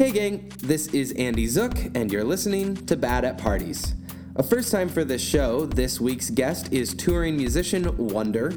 Hey, 0.00 0.12
gang, 0.12 0.50
this 0.62 0.86
is 0.94 1.12
Andy 1.12 1.46
Zook, 1.46 1.74
and 1.94 2.10
you're 2.10 2.24
listening 2.24 2.74
to 2.86 2.96
Bad 2.96 3.22
at 3.22 3.36
Parties. 3.36 3.92
A 4.36 4.42
first 4.42 4.72
time 4.72 4.88
for 4.88 5.04
this 5.04 5.20
show, 5.20 5.66
this 5.66 6.00
week's 6.00 6.30
guest 6.30 6.72
is 6.72 6.94
touring 6.94 7.36
musician 7.36 7.94
Wonder, 7.98 8.54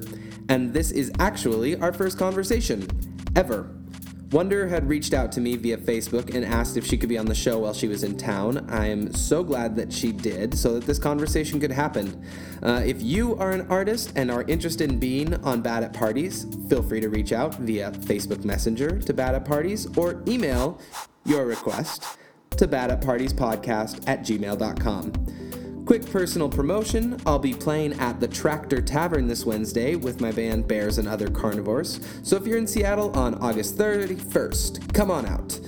and 0.47 0.73
this 0.73 0.89
is 0.91 1.11
actually 1.19 1.75
our 1.75 1.91
first 1.91 2.17
conversation 2.17 2.87
ever. 3.35 3.69
Wonder 4.31 4.69
had 4.69 4.87
reached 4.87 5.13
out 5.13 5.33
to 5.33 5.41
me 5.41 5.57
via 5.57 5.75
Facebook 5.75 6.33
and 6.33 6.45
asked 6.45 6.77
if 6.77 6.87
she 6.87 6.97
could 6.97 7.09
be 7.09 7.17
on 7.17 7.25
the 7.25 7.35
show 7.35 7.59
while 7.59 7.73
she 7.73 7.89
was 7.89 8.05
in 8.05 8.15
town. 8.15 8.65
I 8.69 8.87
am 8.87 9.13
so 9.13 9.43
glad 9.43 9.75
that 9.75 9.91
she 9.91 10.13
did 10.13 10.57
so 10.57 10.75
that 10.75 10.85
this 10.85 10.97
conversation 10.97 11.59
could 11.59 11.73
happen. 11.73 12.25
Uh, 12.63 12.81
if 12.85 13.01
you 13.01 13.35
are 13.35 13.51
an 13.51 13.67
artist 13.69 14.13
and 14.15 14.31
are 14.31 14.43
interested 14.43 14.89
in 14.89 14.97
being 14.97 15.33
on 15.43 15.61
Bad 15.61 15.83
at 15.83 15.91
Parties, 15.91 16.47
feel 16.69 16.81
free 16.81 17.01
to 17.01 17.09
reach 17.09 17.33
out 17.33 17.55
via 17.55 17.91
Facebook 17.91 18.45
Messenger 18.45 19.01
to 19.01 19.13
Bad 19.13 19.35
at 19.35 19.43
Parties 19.43 19.87
or 19.97 20.23
email 20.25 20.79
your 21.25 21.45
request 21.45 22.17
to 22.51 22.67
badatpartiespodcast 22.67 24.03
at 24.07 24.21
gmail.com. 24.21 25.85
Quick 25.85 26.05
personal 26.09 26.47
promotion 26.47 27.19
I'll 27.25 27.39
be 27.39 27.53
playing 27.53 27.99
at 27.99 28.21
the 28.21 28.27
Tractor 28.27 28.81
Tavern 28.81 29.27
this 29.27 29.45
Wednesday 29.45 29.95
with 29.95 30.21
my 30.21 30.31
band 30.31 30.65
Bears 30.65 30.97
and 30.97 31.09
Other 31.09 31.27
Carnivores. 31.29 31.99
So 32.23 32.37
if 32.37 32.47
you're 32.47 32.57
in 32.57 32.67
Seattle 32.67 33.11
on 33.17 33.35
August 33.35 33.77
31st, 33.77 34.93
come 34.93 35.11
on 35.11 35.25
out. 35.25 35.59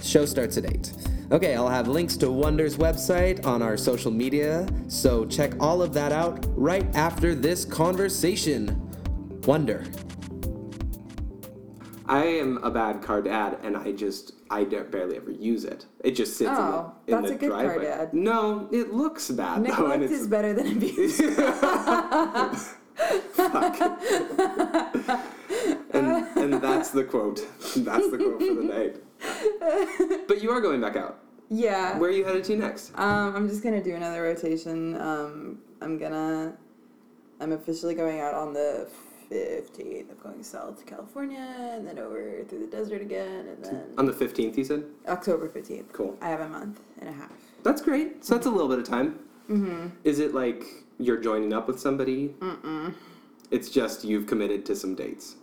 Show 0.00 0.26
starts 0.26 0.56
at 0.58 0.66
8. 0.66 0.92
Okay, 1.32 1.56
I'll 1.56 1.68
have 1.68 1.88
links 1.88 2.16
to 2.18 2.30
Wonder's 2.30 2.76
website 2.76 3.44
on 3.44 3.62
our 3.62 3.76
social 3.76 4.12
media, 4.12 4.68
so 4.86 5.24
check 5.24 5.54
all 5.58 5.82
of 5.82 5.92
that 5.94 6.12
out 6.12 6.44
right 6.50 6.86
after 6.94 7.34
this 7.34 7.64
conversation. 7.64 8.80
Wonder. 9.44 9.84
I 12.06 12.24
am 12.24 12.58
a 12.58 12.70
bad 12.70 13.02
car 13.02 13.22
dad, 13.22 13.58
and 13.62 13.76
I 13.76 13.92
just 13.92 14.34
I 14.50 14.64
don't 14.64 14.90
barely 14.90 15.16
ever 15.16 15.30
use 15.30 15.64
it. 15.64 15.86
It 16.00 16.12
just 16.12 16.36
sits 16.36 16.50
Oh, 16.52 16.92
in 17.06 17.12
the, 17.12 17.16
in 17.16 17.22
that's 17.22 17.28
the 17.32 17.34
a 17.36 17.38
good 17.38 17.50
car 17.52 17.64
driveway. 17.64 17.84
dad. 17.84 18.14
No, 18.14 18.68
it 18.72 18.92
looks 18.92 19.30
bad 19.30 19.64
though, 19.64 19.90
and 19.90 20.02
Neglect 20.02 20.02
it's 20.02 20.12
is 20.12 20.26
better 20.28 20.52
than 20.52 20.66
abuse. 20.76 21.20
and, 25.92 26.26
and 26.36 26.52
that's 26.62 26.90
the 26.90 27.04
quote. 27.04 27.40
That's 27.76 28.10
the 28.10 28.16
quote 28.18 28.38
for 28.40 28.54
the 28.54 28.62
night. 28.62 30.28
But 30.28 30.42
you 30.42 30.50
are 30.50 30.60
going 30.60 30.80
back 30.80 30.96
out. 30.96 31.18
yeah. 31.48 31.98
Where 31.98 32.10
are 32.10 32.12
you 32.12 32.24
headed 32.24 32.44
to 32.44 32.56
next? 32.56 32.92
Um, 32.98 33.34
I'm 33.36 33.48
just 33.48 33.62
gonna 33.62 33.82
do 33.82 33.94
another 33.94 34.22
rotation. 34.22 35.00
Um, 35.00 35.58
I'm 35.80 35.98
gonna. 35.98 36.56
I'm 37.40 37.52
officially 37.52 37.94
going 37.94 38.20
out 38.20 38.34
on 38.34 38.52
the 38.52 38.88
15th. 39.30 40.10
I'm 40.10 40.18
going 40.22 40.42
south 40.42 40.78
to 40.78 40.84
California 40.84 41.72
and 41.72 41.86
then 41.86 41.98
over 41.98 42.44
through 42.48 42.60
the 42.60 42.66
desert 42.66 43.02
again, 43.02 43.46
and 43.48 43.64
then 43.64 43.82
On 43.98 44.06
the 44.06 44.12
fifteenth, 44.12 44.56
you 44.58 44.64
said. 44.64 44.84
October 45.08 45.48
15th. 45.48 45.92
Cool. 45.92 46.16
I 46.20 46.28
have 46.28 46.40
a 46.40 46.48
month 46.48 46.80
and 47.00 47.08
a 47.08 47.12
half. 47.12 47.32
That's 47.62 47.80
great. 47.82 48.24
So 48.24 48.34
that's 48.34 48.46
a 48.46 48.50
little 48.50 48.68
bit 48.68 48.78
of 48.78 48.84
time. 48.84 49.18
Mm-hmm. 49.48 49.88
Is 50.04 50.18
it 50.18 50.34
like 50.34 50.64
you're 50.98 51.20
joining 51.20 51.52
up 51.52 51.66
with 51.66 51.78
somebody? 51.78 52.28
Mm-mm. 52.40 52.94
It's 53.50 53.70
just 53.70 54.04
you've 54.04 54.26
committed 54.26 54.64
to 54.66 54.76
some 54.76 54.94
dates. 54.94 55.36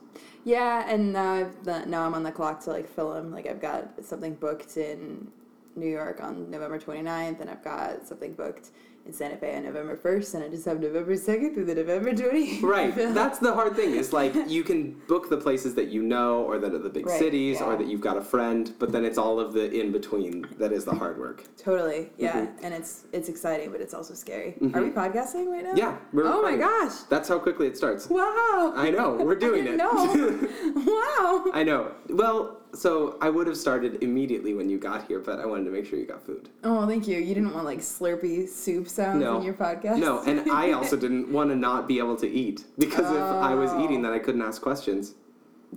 Yeah, 0.44 0.90
and 0.90 1.14
now 1.14 1.34
I've 1.34 1.64
the, 1.64 1.86
now 1.86 2.06
I'm 2.06 2.14
on 2.14 2.24
the 2.24 2.32
clock 2.32 2.62
to 2.62 2.72
like 2.72 2.88
film. 2.88 3.32
Like 3.32 3.48
I've 3.48 3.62
got 3.62 4.04
something 4.04 4.36
booked 4.36 4.78
in 4.78 5.32
New 5.76 5.88
York 5.88 6.22
on 6.22 6.50
November 6.50 6.80
29th, 6.80 7.40
and 7.42 7.50
I've 7.50 7.64
got 7.64 8.08
something 8.08 8.34
booked 8.34 8.72
in 9.06 9.14
Santa 9.14 9.36
Fe 9.38 9.56
on 9.56 9.64
November 9.64 9.98
1st, 9.98 10.36
and 10.36 10.44
I 10.44 10.50
just 10.50 10.66
have 10.66 10.80
November 10.80 11.14
2nd 11.16 11.54
through 11.54 11.66
the 11.66 11.76
November 11.76 12.12
20th. 12.14 12.62
Right. 12.62 12.96
That's 13.14 13.40
the 13.40 13.54
hard 13.54 13.76
thing. 13.76 13.96
Is 13.96 14.14
like 14.14 14.34
you 14.48 14.64
can 14.64 14.94
book 15.08 15.30
the 15.30 15.38
places 15.38 15.74
that 15.76 15.88
you 15.88 16.04
know 16.04 16.44
or 16.44 16.60
that 16.60 16.74
are 16.74 16.78
the 16.80 16.90
big 16.90 17.08
Right, 17.08 17.18
cities 17.20 17.62
or 17.62 17.76
that 17.76 17.88
you've 17.88 18.02
got 18.02 18.18
a 18.18 18.22
friend, 18.22 18.74
but 18.80 18.92
then 18.92 19.04
it's 19.04 19.18
all 19.18 19.40
of 19.40 19.54
the 19.54 19.72
in 19.72 19.92
between 19.92 20.46
that 20.60 20.72
is 20.72 20.86
the 20.86 20.94
hard 20.94 21.18
work. 21.18 21.44
Totally, 21.58 22.10
yeah, 22.18 22.42
Mm-hmm. 22.46 22.66
and 22.66 22.74
it's 22.74 23.06
it's 23.12 23.28
exciting, 23.30 23.72
but 23.72 23.82
it's 23.82 23.94
also 23.94 24.14
scary. 24.14 24.56
Are 24.74 24.82
we 24.84 24.90
podcasting 24.90 25.48
right 25.52 25.64
now? 25.64 25.74
Yeah. 25.76 25.98
We're 26.14 26.26
Oh 26.26 26.42
my 26.44 26.56
gosh! 26.56 26.94
That's 27.10 27.28
how 27.28 27.40
quickly 27.40 27.68
it 27.68 27.76
starts. 27.78 28.08
Wow! 28.10 28.74
I 28.76 28.92
know. 28.92 29.14
We're 29.16 29.36
doing 29.48 29.66
it. 29.68 29.76
know. 29.78 29.90
wow! 30.76 31.46
I 31.54 31.64
know. 31.64 31.92
Well, 32.10 32.61
so 32.74 33.18
I 33.22 33.30
would 33.30 33.48
have 33.48 33.58
started 33.58 34.02
immediately 34.02 34.54
when 34.54 34.70
you 34.70 34.78
got 34.78 35.08
here, 35.08 35.20
but 35.20 35.40
I 35.40 35.46
wanted 35.46 35.66
to 35.66 35.72
make 35.72 35.86
sure 35.86 36.00
you 36.00 36.06
got 36.06 36.26
food. 36.26 36.50
Oh, 36.64 36.88
thank 36.88 37.08
you. 37.08 37.18
You 37.18 37.34
didn't 37.34 37.54
want 37.54 37.66
like 37.66 37.80
slurpy 37.80 38.48
soup 38.48 38.88
sounds 38.88 39.22
No. 39.22 39.38
in 39.38 39.44
your 39.44 39.54
podcast. 39.54 39.98
No, 39.98 40.22
and 40.24 40.50
I 40.50 40.72
also 40.78 40.96
didn't 40.96 41.32
want 41.32 41.50
to 41.50 41.56
not 41.56 41.88
be 41.88 42.00
able 42.00 42.16
to 42.18 42.30
eat 42.30 42.66
because 42.78 43.10
if 43.12 43.22
I 43.22 43.54
was 43.54 43.72
oh. 43.72 43.84
eating, 43.84 44.02
then 44.02 44.14
I 44.14 44.20
couldn't 44.20 44.42
ask 44.42 44.62
questions. 44.62 45.16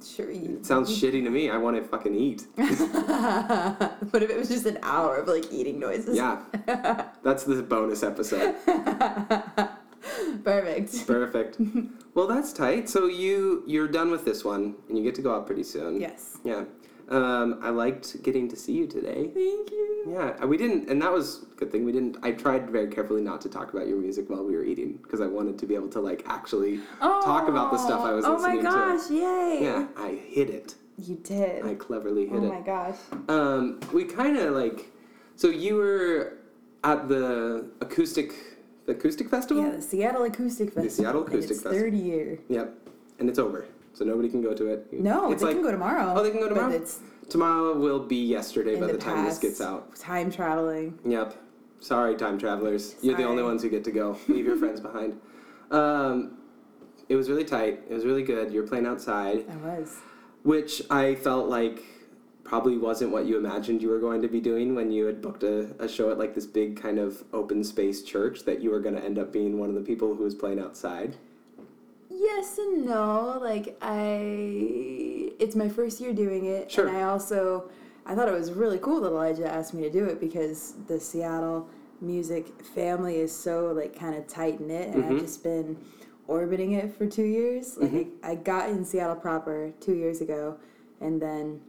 sure 0.05 0.31
you. 0.31 0.59
It 0.59 0.67
sounds 0.67 0.91
shitty 0.91 1.25
to 1.25 1.31
me. 1.31 1.51
I 1.51 1.57
want 1.57 1.77
to 1.77 1.83
fucking 1.83 2.15
eat. 2.15 2.47
what 2.55 4.23
if 4.23 4.31
it 4.31 4.37
was 4.37 4.49
just 4.49 4.67
an 4.67 4.79
hour 4.83 5.17
of 5.17 5.29
like 5.29 5.53
eating 5.53 5.79
noises? 5.81 6.17
Yeah, 6.17 6.43
that's 7.23 7.45
the 7.45 7.63
bonus 7.63 8.03
episode. 8.03 8.55
Perfect. 10.45 11.07
Perfect. 11.07 11.59
Well, 12.15 12.27
that's 12.27 12.53
tight. 12.53 12.89
So 12.89 13.07
you 13.07 13.63
you're 13.67 13.89
done 13.89 14.11
with 14.11 14.25
this 14.25 14.45
one, 14.45 14.77
and 14.89 14.99
you 14.99 15.03
get 15.03 15.15
to 15.17 15.23
go 15.23 15.35
out 15.35 15.47
pretty 15.47 15.65
soon. 15.65 16.01
Yes. 16.01 16.39
Yeah. 16.45 16.65
Um, 17.09 17.59
I 17.63 17.71
liked 17.71 18.23
getting 18.23 18.49
to 18.49 18.57
see 18.57 18.73
you 18.73 18.87
today. 18.87 19.31
Thank 19.35 19.71
you. 19.71 20.05
Yeah, 20.09 20.37
uh, 20.43 20.47
we 20.47 20.57
didn't, 20.57 20.89
and 20.89 21.01
that 21.03 21.13
was 21.13 21.43
a 21.43 21.55
good 21.57 21.71
thing. 21.71 21.85
We 21.85 21.93
didn't. 21.93 22.17
I 22.23 22.33
tried 22.33 22.71
very 22.71 22.89
carefully 22.89 23.23
not 23.23 23.41
to 23.43 23.49
talk 23.49 23.73
about 23.73 23.87
your 23.87 23.99
music 23.99 24.29
while 24.31 24.45
we 24.45 24.55
were 24.55 24.65
eating 24.65 24.99
because 25.03 25.21
I 25.21 25.27
wanted 25.27 25.59
to 25.59 25.67
be 25.67 25.75
able 25.75 25.89
to 25.89 26.01
like 26.01 26.23
actually 26.27 26.81
talk 27.01 27.49
about 27.49 27.73
the 27.73 27.79
stuff 27.79 28.01
I 28.03 28.13
was 28.13 28.25
oh 28.25 28.35
listening 28.35 28.63
my 28.65 28.71
gosh! 28.71 29.11
Yay! 29.11 29.59
to. 29.59 29.65
Yeah, 29.65 29.87
I 29.97 30.11
hid 30.29 30.51
it. 30.51 30.75
You 30.99 31.17
did. 31.17 31.65
I 31.67 31.75
cleverly 31.75 32.27
hid 32.27 32.43
it. 32.43 32.47
oh 32.47 32.53
my 32.53 32.61
gosh. 32.61 32.97
Um, 33.29 33.81
we 33.93 34.05
kind 34.05 34.37
of 34.37 34.55
like. 34.55 34.87
So 35.37 35.49
you 35.49 35.77
were 35.77 36.39
at 36.85 37.09
the 37.09 37.67
acoustic, 37.81 38.33
the 38.87 38.93
acoustic 38.93 39.29
festival. 39.29 39.65
Yeah, 39.65 39.77
the 39.77 39.83
Seattle 39.83 40.25
Acoustic 40.25 40.69
Festival. 40.69 40.91
Seattle 40.91 41.25
and 41.25 41.33
Acoustic 41.33 41.51
it's 41.57 41.63
Festival. 41.63 41.79
Third 41.91 41.95
year. 41.95 42.39
Yep, 42.49 42.75
and 43.19 43.29
it's 43.29 43.39
over, 43.39 43.67
so 43.95 44.05
nobody 44.05 44.29
can 44.29 44.43
go 44.43 44.53
to 44.53 44.67
it. 44.67 44.93
No, 44.93 45.33
it's 45.33 45.41
they 45.41 45.49
like 45.49 45.57
can 45.57 45.65
go 45.65 45.71
tomorrow. 45.71 46.15
Oh, 46.17 46.23
they 46.23 46.31
can 46.31 46.41
go 46.41 46.49
tomorrow? 46.49 46.85
Tomorrow 47.29 47.79
will 47.79 48.01
be 48.01 48.23
yesterday 48.23 48.79
by 48.79 48.89
the, 48.89 48.93
the, 48.93 48.99
time 48.99 49.25
this 49.25 49.39
gets 49.39 49.61
out. 49.61 49.97
Time 49.97 50.31
traveling. 50.31 50.99
Yep. 51.07 51.37
Sorry, 51.81 52.17
time 52.17 52.39
travelers. 52.39 52.97
You're 53.01 53.17
the 53.17 53.25
only 53.25 53.43
ones 53.43 53.63
who 53.63 53.71
get 53.71 53.85
to 53.85 53.93
go. 53.93 54.19
Leave 54.29 54.47
your 54.47 54.57
friends 54.57 54.81
behind. 54.81 55.21
Um, 55.71 56.39
it 57.09 57.17
was 57.17 57.29
really 57.29 57.45
tight. 57.45 57.83
It 57.89 57.95
was 57.95 58.05
really 58.05 58.23
good. 58.23 58.53
You 58.53 58.61
were 58.61 58.67
playing 58.67 58.87
outside, 58.87 59.45
I 59.51 59.57
was. 59.57 59.97
which 60.43 60.83
I 60.91 61.15
felt 61.15 61.49
like 61.49 61.83
probably 62.43 62.77
wasn't 62.77 63.11
what 63.11 63.27
you 63.27 63.39
imagined 63.39 63.81
you 63.81 63.89
were 63.89 63.99
going 63.99 64.21
to 64.23 64.29
be 64.29 64.41
doing 64.41 64.75
when 64.75 64.91
you 64.91 65.07
had 65.07 65.23
booked 65.23 65.43
a, 65.43 65.75
a 65.83 65.89
show 65.89 66.11
at 66.11 66.19
like 66.19 66.35
this 66.35 66.47
big 66.47 66.81
kind 66.81 66.99
of 66.99 67.25
open 67.33 67.65
space 67.65 68.03
church 68.03 68.45
that 68.45 68.61
you 68.61 68.71
were 68.71 68.81
going 68.81 68.95
to 68.95 69.03
end 69.03 69.19
up 69.19 69.33
being 69.33 69.59
one 69.59 69.71
of 69.71 69.75
the 69.75 69.81
people 69.81 70.15
who 70.15 70.25
was 70.25 70.35
playing 70.35 70.61
outside. 70.61 71.17
Yes 72.17 72.59
and 72.59 72.85
no. 72.87 73.39
Like 73.41 73.77
I, 73.83 75.33
it's 75.39 75.55
my 75.57 75.69
first 75.69 76.01
year 76.01 76.13
doing 76.13 76.47
it, 76.47 76.71
Sure. 76.71 76.87
and 76.89 76.97
I 76.97 77.03
also, 77.03 77.71
I 78.07 78.15
thought 78.15 78.29
it 78.29 78.35
was 78.35 78.53
really 78.53 78.79
cool 78.79 79.01
that 79.01 79.09
Elijah 79.09 79.47
asked 79.47 79.75
me 79.75 79.83
to 79.83 79.91
do 79.91 80.05
it 80.07 80.21
because 80.21 80.75
the 80.87 80.99
Seattle 81.01 81.69
music 82.01 82.47
family 82.75 83.17
is 83.17 83.35
so 83.35 83.73
like 83.73 83.99
kind 83.99 84.15
of 84.15 84.27
tight 84.29 84.61
knit, 84.61 84.89
and 84.95 85.03
Mm-hmm. 85.05 85.15
I've 85.17 85.21
just 85.21 85.43
been 85.43 85.77
orbiting 86.27 86.73
it 86.73 86.95
for 86.97 87.07
two 87.07 87.25
years. 87.25 87.77
Like 87.77 88.07
I, 88.23 88.31
I 88.31 88.35
got 88.37 88.71
in 88.71 88.85
Seattle 88.85 89.17
proper 89.17 89.73
two 89.81 89.95
years 89.95 90.21
ago, 90.21 90.57
and 91.01 91.21
then 91.21 91.61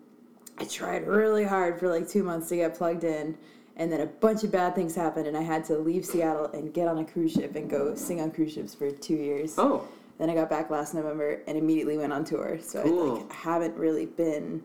I 0.57 0.65
tried 0.65 1.05
really 1.07 1.43
hard 1.43 1.79
for 1.79 1.89
like 1.89 2.07
two 2.07 2.23
months 2.23 2.49
to 2.49 2.55
get 2.55 2.75
plugged 2.75 3.03
in. 3.03 3.37
And 3.77 3.91
then 3.91 3.99
a 3.99 4.05
bunch 4.05 4.45
of 4.45 4.51
bad 4.53 4.73
things 4.73 4.95
happened, 4.95 5.27
and 5.27 5.35
I 5.35 5.41
had 5.41 5.65
to 5.65 5.77
leave 5.77 6.05
Seattle 6.05 6.45
and 6.53 6.73
get 6.73 6.87
on 6.87 6.97
a 6.99 7.03
cruise 7.03 7.33
ship 7.33 7.57
and 7.57 7.69
go 7.69 7.93
sing 7.95 8.21
on 8.21 8.31
cruise 8.31 8.53
ships 8.53 8.73
for 8.73 8.89
two 8.89 9.15
years. 9.15 9.55
Oh, 9.57 9.85
Then 10.17 10.29
I 10.29 10.35
got 10.35 10.49
back 10.49 10.69
last 10.69 10.93
November 10.93 11.41
and 11.47 11.57
immediately 11.57 11.97
went 11.97 12.13
on 12.13 12.23
tour. 12.23 12.57
So 12.61 12.81
I 12.81 12.85
like 12.85 13.31
haven't 13.31 13.75
really 13.75 14.05
been 14.05 14.63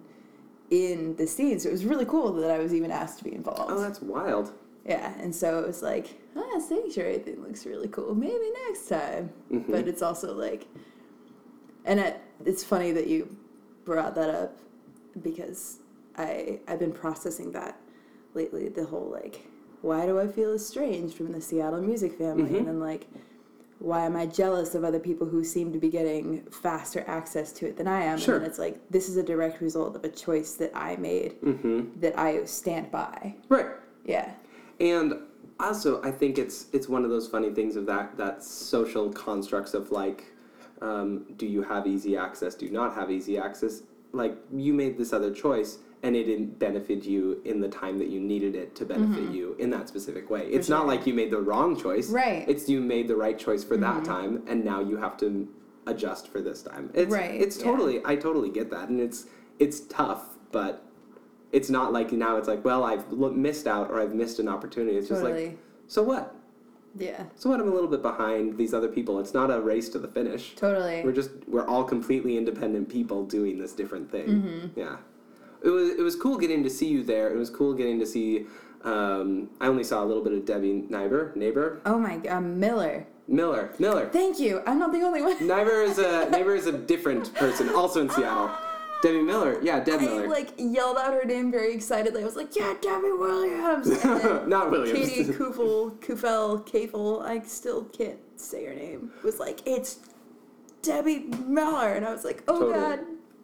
in 0.70 1.16
the 1.16 1.26
scene. 1.26 1.58
So 1.58 1.68
it 1.68 1.72
was 1.72 1.84
really 1.84 2.04
cool 2.04 2.32
that 2.34 2.50
I 2.50 2.58
was 2.58 2.72
even 2.72 2.90
asked 2.90 3.18
to 3.18 3.24
be 3.24 3.34
involved. 3.34 3.70
oh, 3.70 3.80
that's 3.80 4.00
wild. 4.00 4.52
yeah, 4.84 5.12
and 5.18 5.34
so 5.34 5.58
it 5.58 5.66
was 5.66 5.82
like, 5.82 6.20
ah, 6.36 6.60
sanctuary 6.60 7.18
thing 7.18 7.42
looks 7.42 7.66
really 7.66 7.88
cool. 7.88 8.14
Maybe 8.14 8.50
next 8.68 8.88
time. 8.88 9.32
Mm-hmm. 9.50 9.72
But 9.72 9.88
it's 9.88 10.02
also 10.02 10.34
like, 10.34 10.68
and 11.84 11.98
it, 11.98 12.20
it's 12.44 12.62
funny 12.62 12.92
that 12.92 13.06
you 13.08 13.36
brought 13.84 14.14
that 14.14 14.30
up 14.30 14.58
because 15.22 15.78
I 16.16 16.60
I've 16.68 16.78
been 16.78 16.92
processing 16.92 17.52
that 17.52 17.76
lately. 18.34 18.68
The 18.68 18.84
whole 18.84 19.10
like, 19.10 19.46
why 19.82 20.06
do 20.06 20.20
I 20.20 20.28
feel 20.28 20.54
estranged 20.54 21.16
from 21.16 21.32
the 21.32 21.40
Seattle 21.40 21.80
music 21.80 22.16
family? 22.16 22.44
Mm-hmm. 22.44 22.56
And 22.56 22.66
then 22.68 22.80
like, 22.80 23.08
why 23.80 24.04
am 24.06 24.14
I 24.14 24.26
jealous 24.26 24.74
of 24.74 24.84
other 24.84 25.00
people 25.00 25.26
who 25.26 25.42
seem 25.42 25.72
to 25.72 25.78
be 25.78 25.88
getting 25.88 26.42
faster 26.50 27.02
access 27.06 27.50
to 27.54 27.66
it 27.66 27.76
than 27.76 27.88
I 27.88 28.02
am? 28.02 28.18
Sure. 28.18 28.36
And 28.36 28.46
it's 28.46 28.58
like 28.58 28.78
this 28.90 29.08
is 29.08 29.16
a 29.16 29.22
direct 29.22 29.60
result 29.60 29.96
of 29.96 30.04
a 30.04 30.08
choice 30.08 30.52
that 30.54 30.70
I 30.74 30.96
made 30.96 31.40
Mm-hmm. 31.42 32.00
that 32.00 32.18
I 32.18 32.44
stand 32.44 32.90
by. 32.92 33.34
Right. 33.48 33.66
Yeah. 34.04 34.30
And 34.78 35.14
also, 35.58 36.02
I 36.02 36.10
think 36.10 36.38
it's 36.38 36.66
it's 36.72 36.88
one 36.88 37.04
of 37.04 37.10
those 37.10 37.26
funny 37.26 37.50
things 37.50 37.76
of 37.76 37.86
that 37.86 38.16
that 38.16 38.42
social 38.44 39.10
constructs 39.12 39.74
of 39.74 39.90
like, 39.90 40.26
um, 40.82 41.24
do 41.36 41.46
you 41.46 41.62
have 41.62 41.86
easy 41.86 42.16
access? 42.16 42.54
Do 42.54 42.66
you 42.66 42.72
not 42.72 42.94
have 42.94 43.10
easy 43.10 43.38
access? 43.38 43.82
like 44.12 44.36
you 44.52 44.72
made 44.72 44.98
this 44.98 45.12
other 45.12 45.32
choice 45.32 45.78
and 46.02 46.16
it 46.16 46.24
didn't 46.24 46.58
benefit 46.58 47.04
you 47.04 47.40
in 47.44 47.60
the 47.60 47.68
time 47.68 47.98
that 47.98 48.08
you 48.08 48.20
needed 48.20 48.54
it 48.54 48.74
to 48.76 48.84
benefit 48.86 49.30
you 49.34 49.54
in 49.58 49.68
that 49.70 49.86
specific 49.88 50.30
way. 50.30 50.46
It's 50.46 50.68
not 50.68 50.80
Mm-hmm. 50.80 50.88
like 50.88 51.06
you 51.06 51.12
made 51.14 51.30
the 51.30 51.40
wrong 51.40 51.78
choice. 51.78 52.08
Right. 52.08 52.42
Mm-hmm. 52.42 52.50
It's 52.50 52.68
you 52.68 52.80
made 52.80 53.06
the 53.08 53.16
right 53.16 53.38
choice 53.38 53.62
for 53.62 53.76
that 53.76 54.04
time 54.04 54.42
and 54.46 54.64
now 54.64 54.80
you 54.80 54.96
have 54.96 55.16
to 55.18 55.46
adjust 55.86 56.28
for 56.28 56.40
this 56.40 56.62
time. 56.62 56.90
It's 56.94 57.12
Right, 57.12 57.38
it's 57.40 57.58
yeah. 57.58 57.64
totally 57.64 58.00
I 58.04 58.16
totally 58.16 58.48
get 58.50 58.70
that 58.70 58.88
and 58.88 58.98
it's 59.00 59.26
it's 59.58 59.80
tough, 59.80 60.38
but 60.52 60.82
it's 61.52 61.68
not 61.68 61.92
like 61.92 62.12
now 62.12 62.36
it's 62.38 62.48
like, 62.48 62.64
well, 62.64 62.82
I've 62.84 63.10
missed 63.12 63.66
out 63.66 63.90
or 63.90 64.00
I've 64.00 64.14
missed 64.14 64.38
an 64.38 64.48
opportunity. 64.48 64.96
It's 64.96 65.08
just 65.08 65.22
like 65.22 65.58
so 65.86 66.02
what? 66.02 66.34
yeah. 66.96 67.24
So 67.36 67.50
what? 67.50 67.60
I'm 67.60 67.68
a 67.68 67.74
little 67.74 67.88
bit 67.90 68.00
behind 68.02 68.56
these 68.56 68.72
other 68.72 68.88
people. 68.88 69.20
It's 69.20 69.34
not 69.34 69.50
a 69.50 69.60
race 69.60 69.88
to 69.90 69.98
the 69.98 70.08
finish. 70.08 70.54
Totally. 70.54 71.02
We're 71.04 71.12
just 71.12 71.30
we're 71.46 71.66
all 71.66 71.84
completely 71.84 72.36
independent 72.38 72.88
people 72.88 73.24
doing 73.26 73.58
this 73.58 73.72
different 73.74 74.10
thing. 74.10 74.26
Mm-hmm. 74.28 74.80
Yeah, 74.80 74.96
it 75.62 75.68
was 75.68 75.90
it 75.90 76.00
was 76.02 76.16
cool 76.16 76.38
getting 76.38 76.62
to 76.64 76.70
see 76.70 76.88
you 76.88 77.02
there. 77.02 77.32
It 77.32 77.36
was 77.36 77.50
cool 77.50 77.74
getting 77.74 77.98
to 78.00 78.06
see. 78.06 78.46
Um, 78.82 79.50
I 79.60 79.66
only 79.66 79.84
saw 79.84 80.02
a 80.02 80.06
little 80.06 80.24
bit 80.24 80.32
of 80.32 80.44
Debbie 80.46 80.84
Neighbor. 80.88 81.32
Neighbor 81.34 81.80
oh 81.84 81.98
my 81.98 82.16
god, 82.16 82.44
Miller. 82.44 83.06
Miller 83.28 83.72
Miller. 83.78 84.08
Thank 84.08 84.40
you. 84.40 84.62
I'm 84.66 84.78
not 84.78 84.90
the 84.92 85.02
only 85.02 85.22
one. 85.22 85.36
Neighbor 85.46 85.82
is 85.82 85.98
a 85.98 86.28
Neighbor 86.30 86.54
is 86.54 86.66
a 86.66 86.72
different 86.72 87.32
person, 87.34 87.68
also 87.70 88.00
in 88.00 88.08
Seattle. 88.10 88.50
Debbie 89.02 89.22
Miller. 89.22 89.58
Yeah, 89.62 89.80
Deb 89.82 90.00
I 90.00 90.04
Miller. 90.04 90.28
like 90.28 90.50
yelled 90.58 90.98
out 90.98 91.14
her 91.14 91.24
name 91.24 91.50
very 91.50 91.72
excitedly. 91.74 92.22
I 92.22 92.24
was 92.24 92.36
like, 92.36 92.54
"Yeah, 92.54 92.74
Debbie 92.80 93.12
Williams." 93.12 93.88
Not 94.46 94.70
Williams. 94.70 94.98
Katie 95.08 95.32
Kufel, 95.32 95.98
Kufel, 96.00 96.66
Kafel. 96.68 97.22
I 97.22 97.40
still 97.40 97.84
can't 97.84 98.18
say 98.36 98.64
her 98.66 98.74
name. 98.74 99.10
Was 99.24 99.38
like, 99.38 99.60
"It's 99.66 100.00
Debbie 100.82 101.20
Miller," 101.46 101.94
and 101.94 102.04
I 102.04 102.12
was 102.12 102.24
like, 102.24 102.42
"Oh 102.48 102.60
Totally. 102.60 102.78
God." 102.78 103.00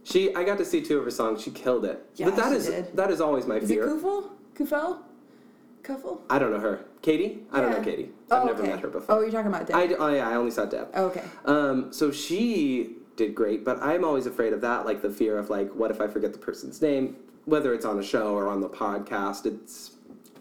She 0.06 0.32
I 0.34 0.44
got 0.44 0.58
to 0.58 0.64
see 0.64 0.80
two 0.82 0.98
of 0.98 1.04
her 1.04 1.10
songs. 1.10 1.42
She 1.42 1.50
killed 1.50 1.84
it. 1.84 2.04
Yeah, 2.14 2.26
but 2.26 2.36
that 2.36 2.50
she 2.50 2.56
is 2.58 2.66
did. 2.66 2.96
that 2.96 3.10
is 3.10 3.20
always 3.20 3.46
my 3.46 3.56
Is 3.56 3.68
fear. 3.68 3.84
it 3.84 3.88
Kufel? 3.90 4.30
Kufel? 4.54 4.98
Kufel? 5.82 6.20
I 6.30 6.38
don't 6.38 6.52
know 6.52 6.60
her. 6.60 6.84
Katie? 7.02 7.42
I 7.52 7.60
don't 7.60 7.70
know 7.72 7.78
Yeah. 7.78 7.84
Katie. 7.84 8.10
I've 8.30 8.42
Oh, 8.42 8.46
never 8.46 8.62
okay. 8.62 8.70
met 8.72 8.80
her 8.80 8.88
before. 8.88 9.16
Oh, 9.16 9.20
you're 9.20 9.30
talking 9.32 9.48
about 9.48 9.66
Deb. 9.66 9.76
I, 9.76 9.94
oh 9.98 10.08
yeah, 10.14 10.28
I 10.28 10.34
only 10.34 10.50
saw 10.52 10.64
Deb. 10.64 10.88
Oh, 10.94 11.06
okay. 11.06 11.22
Um, 11.44 11.92
so 11.92 12.10
she 12.12 12.96
did 13.16 13.34
great, 13.34 13.64
but 13.64 13.82
I'm 13.82 14.04
always 14.04 14.26
afraid 14.26 14.52
of 14.52 14.60
that, 14.60 14.84
like 14.86 15.02
the 15.02 15.10
fear 15.10 15.38
of 15.38 15.50
like, 15.50 15.72
what 15.74 15.90
if 15.90 16.00
I 16.00 16.06
forget 16.06 16.32
the 16.32 16.38
person's 16.38 16.80
name, 16.82 17.16
whether 17.44 17.72
it's 17.74 17.84
on 17.84 17.98
a 17.98 18.02
show 18.02 18.34
or 18.34 18.46
on 18.48 18.60
the 18.60 18.68
podcast. 18.68 19.46
It's, 19.46 19.92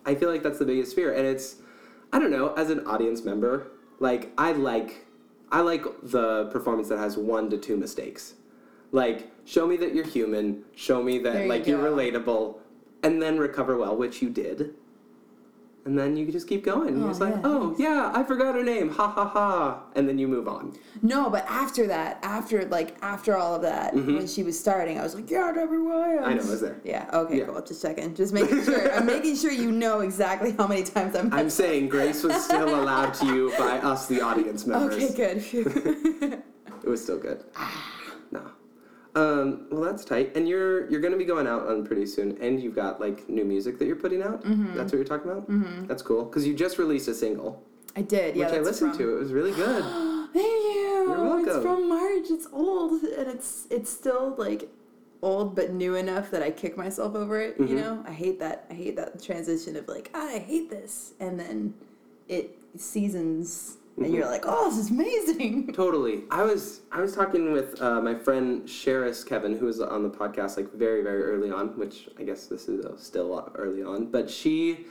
I 0.05 0.13
feel 0.15 0.29
like 0.29 0.43
that's 0.43 0.59
the 0.59 0.65
biggest 0.65 0.93
fear, 0.95 1.13
and 1.13 1.25
it's, 1.25 1.55
I 2.13 2.19
don't 2.19 2.31
know, 2.31 2.53
as 2.53 2.69
an 2.69 2.85
audience 2.85 3.23
member, 3.23 3.67
like 3.99 4.31
I 4.37 4.51
like, 4.51 5.05
I 5.51 5.61
like 5.61 5.83
the 6.03 6.45
performance 6.51 6.89
that 6.89 6.97
has 6.99 7.17
one 7.17 7.49
to 7.51 7.57
two 7.57 7.77
mistakes, 7.77 8.33
like 8.91 9.31
show 9.45 9.67
me 9.67 9.77
that 9.77 9.93
you're 9.95 10.05
human, 10.07 10.63
show 10.75 11.01
me 11.03 11.19
that 11.19 11.33
There 11.33 11.43
you 11.43 11.49
like 11.49 11.67
you're 11.67 11.81
go. 11.81 11.95
relatable, 11.95 12.55
and 13.03 13.21
then 13.21 13.37
recover 13.37 13.77
well, 13.77 13.95
which 13.95 14.21
you 14.21 14.29
did. 14.29 14.75
And 15.85 15.95
then 15.99 16.17
you 16.17 16.31
just 16.31 16.47
keep 16.47 16.65
going. 16.65 16.97
You're 16.97 17.05
Oh, 17.05 17.09
just 17.09 17.21
like, 17.21 17.35
yeah, 17.35 17.41
oh, 17.43 17.75
yeah, 17.77 18.11
I 18.15 18.23
forgot 18.23 18.55
her 18.55 18.63
name. 18.63 18.89
Ha 18.89 19.07
ha 19.07 19.27
ha. 19.27 19.83
And 19.95 20.09
then 20.09 20.17
you 20.17 20.27
move 20.27 20.47
on. 20.47 20.73
No, 21.03 21.29
but 21.29 21.45
after 21.47 21.85
that, 21.85 22.17
after 22.23 22.65
like 22.65 22.97
after 23.03 23.37
all 23.37 23.53
of 23.53 23.61
that, 23.61 23.93
when 23.93 24.25
she 24.25 24.41
was 24.41 24.59
starting, 24.59 24.97
I 24.99 25.03
was 25.03 25.13
like, 25.13 25.29
"Yeah, 25.29 25.51
Debbie 25.53 25.77
Williams." 25.77 26.21
Mm-hmm. 26.21 26.25
I 26.25 26.33
know, 26.33 26.41
I 26.41 26.49
was 26.49 26.61
there. 26.61 26.81
Yeah. 26.83 27.07
Okay. 27.13 27.37
Yeah. 27.37 27.45
Cool. 27.45 27.61
Just 27.61 27.83
checking. 27.83 28.15
Just 28.15 28.33
making 28.33 28.63
sure. 28.63 28.91
I'm 28.95 29.05
making 29.05 29.35
sure 29.35 29.51
you 29.51 29.71
know 29.71 29.99
exactly 29.99 30.53
how 30.57 30.65
many 30.65 30.81
times 30.81 31.15
I'm. 31.15 31.31
I'm 31.31 31.49
saying 31.61 31.89
grace 31.89 32.23
was 32.23 32.43
still 32.43 32.73
allowed 32.81 33.13
to 33.15 33.27
you 33.27 33.53
by 33.55 33.77
us, 33.77 34.07
the 34.07 34.21
audience 34.21 34.65
members. 34.65 35.11
Okay. 35.11 35.13
Good. 35.15 35.43
Phew. 35.43 36.41
It 36.83 36.89
was 36.89 37.01
still 37.01 37.17
good. 37.19 37.43
Um, 39.15 39.67
well, 39.71 39.81
that's 39.81 40.03
tight. 40.03 40.35
And 40.35 40.47
you're 40.47 40.89
you're 40.89 40.99
gonna 40.99 41.17
be 41.17 41.25
going 41.25 41.47
out 41.47 41.67
on 41.67 41.85
pretty 41.85 42.05
soon, 42.05 42.37
and 42.41 42.61
you've 42.61 42.75
got 42.75 42.99
like 42.99 43.27
new 43.29 43.45
music 43.45 43.79
that 43.79 43.85
you're 43.85 43.95
putting 43.95 44.21
out. 44.21 44.43
Mm-hmm. 44.43 44.75
That's 44.75 44.91
what 44.91 44.97
you're 44.97 45.05
talking 45.05 45.31
about. 45.31 45.49
Mm-hmm. 45.49 45.85
That's 45.87 46.01
cool 46.01 46.25
because 46.25 46.45
you 46.45 46.53
just 46.53 46.77
released 46.77 47.07
a 47.07 47.13
single, 47.13 47.63
I 47.95 48.01
did. 48.01 48.35
Yeah. 48.35 48.45
which 48.45 48.55
I 48.55 48.59
listened 48.59 48.91
from- 48.91 48.99
to. 48.99 49.15
It 49.17 49.19
was 49.19 49.31
really 49.31 49.51
good. 49.53 49.83
Thank 50.33 50.45
you. 50.45 51.05
You're 51.07 51.23
welcome. 51.23 51.47
It's 51.47 51.63
from 51.63 51.87
March. 51.87 52.25
It's 52.29 52.47
old, 52.51 53.03
and 53.03 53.27
it's 53.29 53.67
it's 53.69 53.89
still 53.89 54.35
like 54.37 54.69
old 55.21 55.55
but 55.55 55.71
new 55.71 55.95
enough 55.95 56.29
that 56.31 56.43
I 56.43 56.51
kick 56.51 56.75
myself 56.77 57.15
over 57.15 57.39
it. 57.39 57.57
Mm-hmm. 57.57 57.67
You 57.71 57.75
know, 57.81 58.03
I 58.05 58.11
hate 58.11 58.39
that. 58.39 58.65
I 58.69 58.73
hate 58.73 58.97
that 58.97 59.23
transition 59.23 59.77
of 59.77 59.87
like 59.87 60.09
I 60.13 60.39
hate 60.39 60.69
this, 60.69 61.13
and 61.21 61.39
then 61.39 61.73
it 62.27 62.57
seasons, 62.75 63.77
and 63.97 64.13
you're 64.13 64.25
like, 64.25 64.43
oh, 64.45 64.69
this 64.69 64.77
is 64.77 64.91
amazing. 64.91 65.71
Totally. 65.73 66.23
I 66.29 66.43
was 66.43 66.81
I 66.91 66.99
was 66.99 67.15
talking 67.15 67.51
with 67.53 67.81
uh, 67.81 68.01
my 68.01 68.13
friend 68.13 68.63
Sheris 68.63 69.25
Kevin, 69.25 69.57
who 69.57 69.65
was 69.65 69.79
on 69.79 70.03
the 70.03 70.09
podcast 70.09 70.57
like 70.57 70.73
very 70.73 71.01
very 71.01 71.23
early 71.23 71.51
on, 71.51 71.77
which 71.77 72.09
I 72.19 72.23
guess 72.23 72.47
this 72.47 72.67
is 72.67 72.85
still 73.01 73.51
early 73.55 73.83
on, 73.83 74.07
but 74.07 74.29
she 74.29 74.85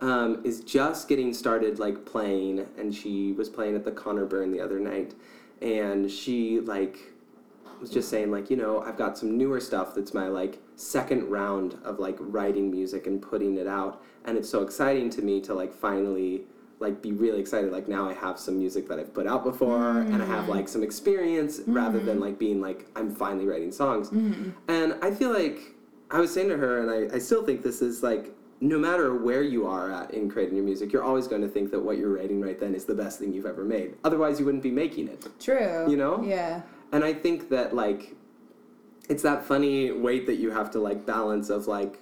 um, 0.00 0.40
is 0.44 0.60
just 0.60 1.08
getting 1.08 1.32
started 1.32 1.78
like 1.78 2.04
playing, 2.04 2.66
and 2.78 2.94
she 2.94 3.32
was 3.32 3.48
playing 3.48 3.76
at 3.76 3.84
the 3.84 3.92
Conor 3.92 4.26
Byrne 4.26 4.52
the 4.52 4.60
other 4.60 4.78
night, 4.78 5.14
and 5.62 6.10
she 6.10 6.60
like 6.60 6.98
was 7.80 7.88
just 7.88 8.10
saying 8.10 8.30
like 8.30 8.50
you 8.50 8.56
know 8.56 8.82
I've 8.82 8.98
got 8.98 9.16
some 9.16 9.38
newer 9.38 9.58
stuff 9.58 9.94
that's 9.94 10.12
my 10.12 10.26
like 10.26 10.58
second 10.76 11.30
round 11.30 11.78
of 11.82 11.98
like 11.98 12.16
writing 12.18 12.70
music 12.70 13.06
and 13.06 13.22
putting 13.22 13.56
it 13.56 13.66
out, 13.66 14.02
and 14.26 14.36
it's 14.36 14.50
so 14.50 14.62
exciting 14.62 15.08
to 15.10 15.22
me 15.22 15.40
to 15.42 15.54
like 15.54 15.72
finally 15.72 16.42
like 16.80 17.02
be 17.02 17.12
really 17.12 17.38
excited. 17.38 17.70
Like 17.70 17.88
now 17.88 18.08
i 18.08 18.14
have 18.14 18.38
some 18.38 18.58
music 18.58 18.88
that 18.88 18.98
i've 18.98 19.12
put 19.12 19.26
out 19.26 19.44
before 19.44 19.98
and 19.98 20.22
i 20.22 20.26
have 20.26 20.48
like 20.48 20.66
mm. 20.66 20.68
some 20.68 20.82
experience 20.82 21.60
mm. 21.60 21.74
rather 21.74 21.98
than 21.98 22.20
like 22.20 22.38
being 22.38 22.60
like 22.60 22.86
i'm 22.96 23.14
finally 23.14 23.46
writing 23.46 23.72
songs. 23.72 24.10
Mm. 24.10 24.54
And 24.68 24.94
i 25.02 25.10
feel 25.10 25.32
like 25.32 25.58
i 26.10 26.18
was 26.18 26.32
saying 26.32 26.48
to 26.48 26.56
her 26.56 26.80
and 26.80 27.12
I, 27.12 27.16
I 27.16 27.18
still 27.18 27.44
think 27.44 27.62
this 27.62 27.82
is 27.82 28.02
like 28.02 28.34
no 28.62 28.78
matter 28.78 29.16
where 29.16 29.42
you 29.42 29.66
are 29.66 29.90
at 29.90 30.12
in 30.12 30.30
creating 30.30 30.56
your 30.56 30.64
music 30.64 30.92
you're 30.92 31.02
always 31.02 31.26
going 31.26 31.42
to 31.42 31.48
think 31.48 31.70
that 31.70 31.80
what 31.80 31.98
you're 31.98 32.14
writing 32.14 32.40
right 32.40 32.58
then 32.58 32.74
is 32.74 32.84
the 32.84 32.94
best 32.94 33.18
thing 33.18 33.32
you've 33.32 33.46
ever 33.46 33.64
made. 33.64 33.94
Otherwise 34.04 34.38
you 34.38 34.44
wouldn't 34.44 34.62
be 34.62 34.70
making 34.70 35.08
it. 35.08 35.26
True. 35.38 35.90
You 35.90 35.96
know? 35.96 36.22
Yeah. 36.22 36.62
and 36.92 37.04
I 37.04 37.12
think 37.12 37.50
that 37.50 37.74
like 37.74 38.14
it's 39.08 39.22
that 39.24 39.44
funny 39.44 39.90
weight 39.90 40.26
that 40.26 40.36
you 40.36 40.50
have 40.50 40.70
to 40.72 40.78
like 40.78 41.04
balance 41.04 41.50
of 41.50 41.66
like 41.66 41.98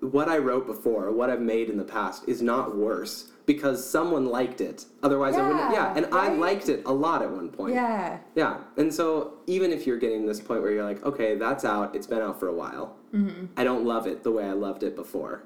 what 0.00 0.28
I 0.28 0.38
wrote 0.38 0.66
before, 0.66 1.10
what 1.12 1.30
I've 1.30 1.40
made 1.40 1.68
in 1.68 1.76
the 1.76 1.84
past 1.84 2.28
is 2.28 2.40
not 2.42 2.76
worse 2.76 3.30
because 3.46 3.88
someone 3.88 4.26
liked 4.26 4.60
it. 4.60 4.86
Otherwise 5.02 5.34
I 5.34 5.42
wouldn't 5.46 5.72
yeah, 5.72 5.92
Yeah, 5.94 5.94
and 5.96 6.14
I 6.14 6.32
liked 6.32 6.68
it 6.68 6.82
a 6.86 6.92
lot 6.92 7.22
at 7.22 7.30
one 7.30 7.48
point. 7.50 7.74
Yeah. 7.74 8.18
Yeah. 8.34 8.58
And 8.76 8.92
so 8.92 9.34
even 9.46 9.72
if 9.72 9.86
you're 9.86 9.98
getting 9.98 10.22
to 10.22 10.26
this 10.28 10.40
point 10.40 10.62
where 10.62 10.70
you're 10.70 10.84
like, 10.84 11.04
okay, 11.04 11.34
that's 11.36 11.64
out, 11.64 11.94
it's 11.94 12.06
been 12.06 12.20
out 12.22 12.38
for 12.40 12.48
a 12.48 12.54
while. 12.54 12.96
Mm-hmm. 13.14 13.46
I 13.56 13.64
don't 13.64 13.84
love 13.84 14.06
it 14.06 14.22
the 14.22 14.30
way 14.30 14.44
I 14.44 14.52
loved 14.52 14.82
it 14.82 14.94
before. 14.96 15.42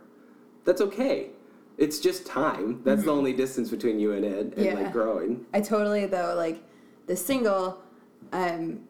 That's 0.64 0.80
okay. 0.80 1.30
It's 1.76 1.98
just 1.98 2.24
time. 2.26 2.82
That's 2.84 3.04
the 3.04 3.10
only 3.12 3.32
distance 3.32 3.70
between 3.70 3.98
you 3.98 4.12
and 4.12 4.24
it 4.24 4.38
and 4.38 4.52
Mm-hmm. 4.52 4.64
Yeah. 4.64 4.74
like 4.74 4.92
growing. 4.92 5.46
I 5.52 5.60
totally 5.60 6.06
though 6.06 6.34
like 6.36 6.62
the 7.06 7.16
single. 7.16 7.78
I'm 8.32 8.86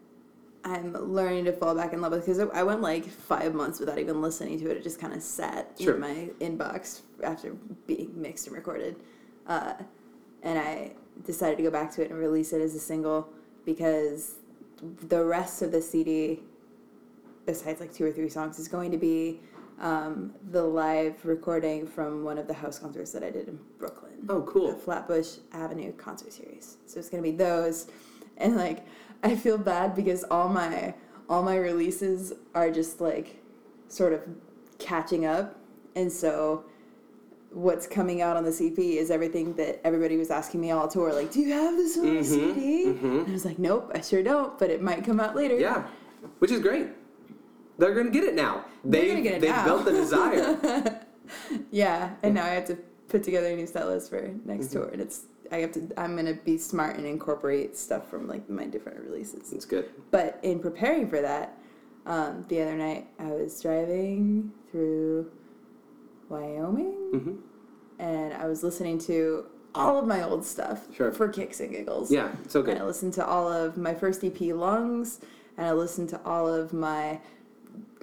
I'm 0.65 0.95
learning 0.95 1.45
to 1.45 1.53
fall 1.53 1.75
back 1.75 1.93
in 1.93 2.01
love 2.01 2.13
with 2.13 2.25
because 2.25 2.39
I 2.41 2.63
went 2.63 2.81
like 2.81 3.07
five 3.07 3.55
months 3.55 3.81
without 3.81 3.99
even 3.99 4.23
listening 4.23 4.59
to 4.61 4.71
it. 4.71 4.77
It 4.79 4.83
just 4.83 4.99
kind 4.99 5.13
of 5.13 5.23
sat 5.23 5.73
Sure. 5.79 5.95
in 5.95 6.01
my 6.01 6.31
inbox 6.41 7.03
after 7.23 7.53
being 7.87 8.11
mixed 8.21 8.47
and 8.47 8.57
recorded, 8.57 8.97
uh, 9.47 9.75
and 10.43 10.59
I 10.59 10.93
decided 11.27 11.57
to 11.59 11.63
go 11.63 11.71
back 11.71 11.91
to 11.93 12.03
it 12.03 12.11
and 12.11 12.19
release 12.19 12.53
it 12.53 12.61
as 12.63 12.75
a 12.75 12.81
single 12.81 13.29
because 13.67 14.37
the 15.09 15.23
rest 15.25 15.61
of 15.63 15.71
the 15.71 15.83
CD, 15.83 16.41
besides 17.47 17.81
like 17.81 17.93
two 17.93 18.05
or 18.07 18.13
three 18.13 18.29
songs, 18.31 18.59
is 18.59 18.67
going 18.69 18.91
to 18.91 18.99
be 18.99 19.41
um, 19.81 20.33
the 20.51 20.63
live 20.63 21.25
recording 21.27 21.87
from 21.87 22.25
one 22.25 22.39
of 22.39 22.47
the 22.47 22.55
house 22.55 22.79
concerts 22.79 23.13
that 23.13 23.23
I 23.25 23.31
did 23.31 23.49
in 23.49 23.59
Brooklyn 23.79 24.13
Oh, 24.29 24.43
cool. 24.43 24.69
the 24.73 24.79
Flatbush 24.79 25.37
Avenue 25.53 25.93
concert 25.93 26.33
series. 26.33 26.77
So 26.87 26.99
it's 27.01 27.09
gonna 27.11 27.23
be 27.23 27.33
those, 27.33 27.89
and 28.39 28.57
like 28.57 28.87
I 29.25 29.35
feel 29.37 29.59
bad 29.59 29.97
because 29.97 30.23
all 30.25 30.49
my 30.49 30.95
all 31.29 31.43
my 31.43 31.57
releases 31.57 32.35
are 32.55 32.71
just 32.71 33.01
like 33.01 33.43
sort 33.89 34.13
of 34.13 34.23
catching 34.79 35.25
up, 35.25 35.59
and 35.97 36.13
so 36.13 36.65
what's 37.51 37.87
coming 37.87 38.21
out 38.21 38.37
on 38.37 38.45
the 38.45 38.51
CP 38.51 38.97
is 38.97 39.11
everything 39.11 39.55
that 39.55 39.81
everybody 39.85 40.17
was 40.17 40.31
asking 40.31 40.61
me 40.61 40.73
all 40.73 40.89
tour. 40.89 41.13
Like, 41.13 41.33
do 41.33 41.41
you 41.41 41.53
have 41.53 41.77
this 41.77 41.97
on 41.97 42.05
the 42.05 42.11
mm-hmm, 42.21 42.23
CD? 42.23 42.87
Mm-hmm. 42.87 43.19
And 43.21 43.29
I 43.29 43.33
was 43.33 43.45
like, 43.45 43.59
nope, 43.59 43.91
I 43.95 44.01
sure 44.01 44.23
don't, 44.23 44.59
but 44.59 44.71
it 44.71 44.83
might 44.83 45.05
come 45.05 45.21
out 45.21 45.35
later. 45.35 45.59
Yeah, 45.59 45.87
which 46.41 46.51
is 46.51 46.61
great. 46.61 46.89
They're 47.79 47.95
gonna 47.95 48.11
get 48.11 48.25
it 48.25 48.35
now. 48.35 48.67
They 48.85 49.09
gonna 49.09 49.23
get 49.23 49.35
it 49.35 49.41
they've 49.41 49.65
built 49.65 49.85
the 49.85 49.93
desire. 49.93 51.01
Yeah, 51.71 52.11
and 52.23 52.33
mm. 52.33 52.37
now 52.37 52.45
I 52.45 52.51
have 52.51 52.67
to 52.67 52.77
put 53.09 53.23
together 53.23 53.47
a 53.47 53.57
new 53.57 53.67
set 53.67 53.87
list 53.87 54.11
for 54.11 54.31
next 54.45 54.67
Mm-hmm. 54.67 54.79
tour, 54.79 54.89
and 54.89 55.01
it's 55.01 55.23
I 55.55 55.59
have 55.61 55.73
to. 55.73 55.89
I'm 55.97 56.17
gonna 56.17 56.35
be 56.35 56.59
smart 56.59 56.97
and 56.97 57.07
incorporate 57.07 57.77
stuff 57.77 58.09
from 58.11 58.27
like 58.27 58.49
my 58.51 58.65
different 58.67 59.01
releases. 59.01 59.53
it's 59.53 59.65
good. 59.65 59.89
But 60.11 60.39
in 60.43 60.59
preparing 60.59 61.09
for 61.09 61.21
that, 61.21 61.57
um, 62.07 62.45
the 62.49 62.61
other 62.63 62.75
night 62.77 63.07
I 63.19 63.27
was 63.27 63.61
driving 63.63 64.51
through 64.71 65.31
Wyoming, 66.29 66.93
hmm 67.13 67.35
and 68.01 68.35
I 68.35 68.49
was 68.49 68.65
listening 68.65 68.99
to 69.01 69.47
all 69.73 69.97
of 70.01 70.05
my 70.07 70.25
old 70.25 70.45
stuff 70.45 70.89
Sure. 70.93 71.13
for 71.13 71.29
kicks 71.29 71.61
and 71.61 71.71
giggles. 71.71 72.11
Yeah, 72.11 72.33
so 72.49 72.61
And 72.65 72.77
I 72.79 72.85
listened 72.85 73.13
to 73.15 73.25
all 73.27 73.47
of 73.51 73.77
my 73.77 73.95
first 73.95 74.25
EP, 74.25 74.41
Lungs, 74.53 75.21
and 75.57 75.65
I 75.67 75.73
listened 75.73 76.09
to 76.09 76.21
all 76.25 76.49
of 76.49 76.73
my 76.73 77.21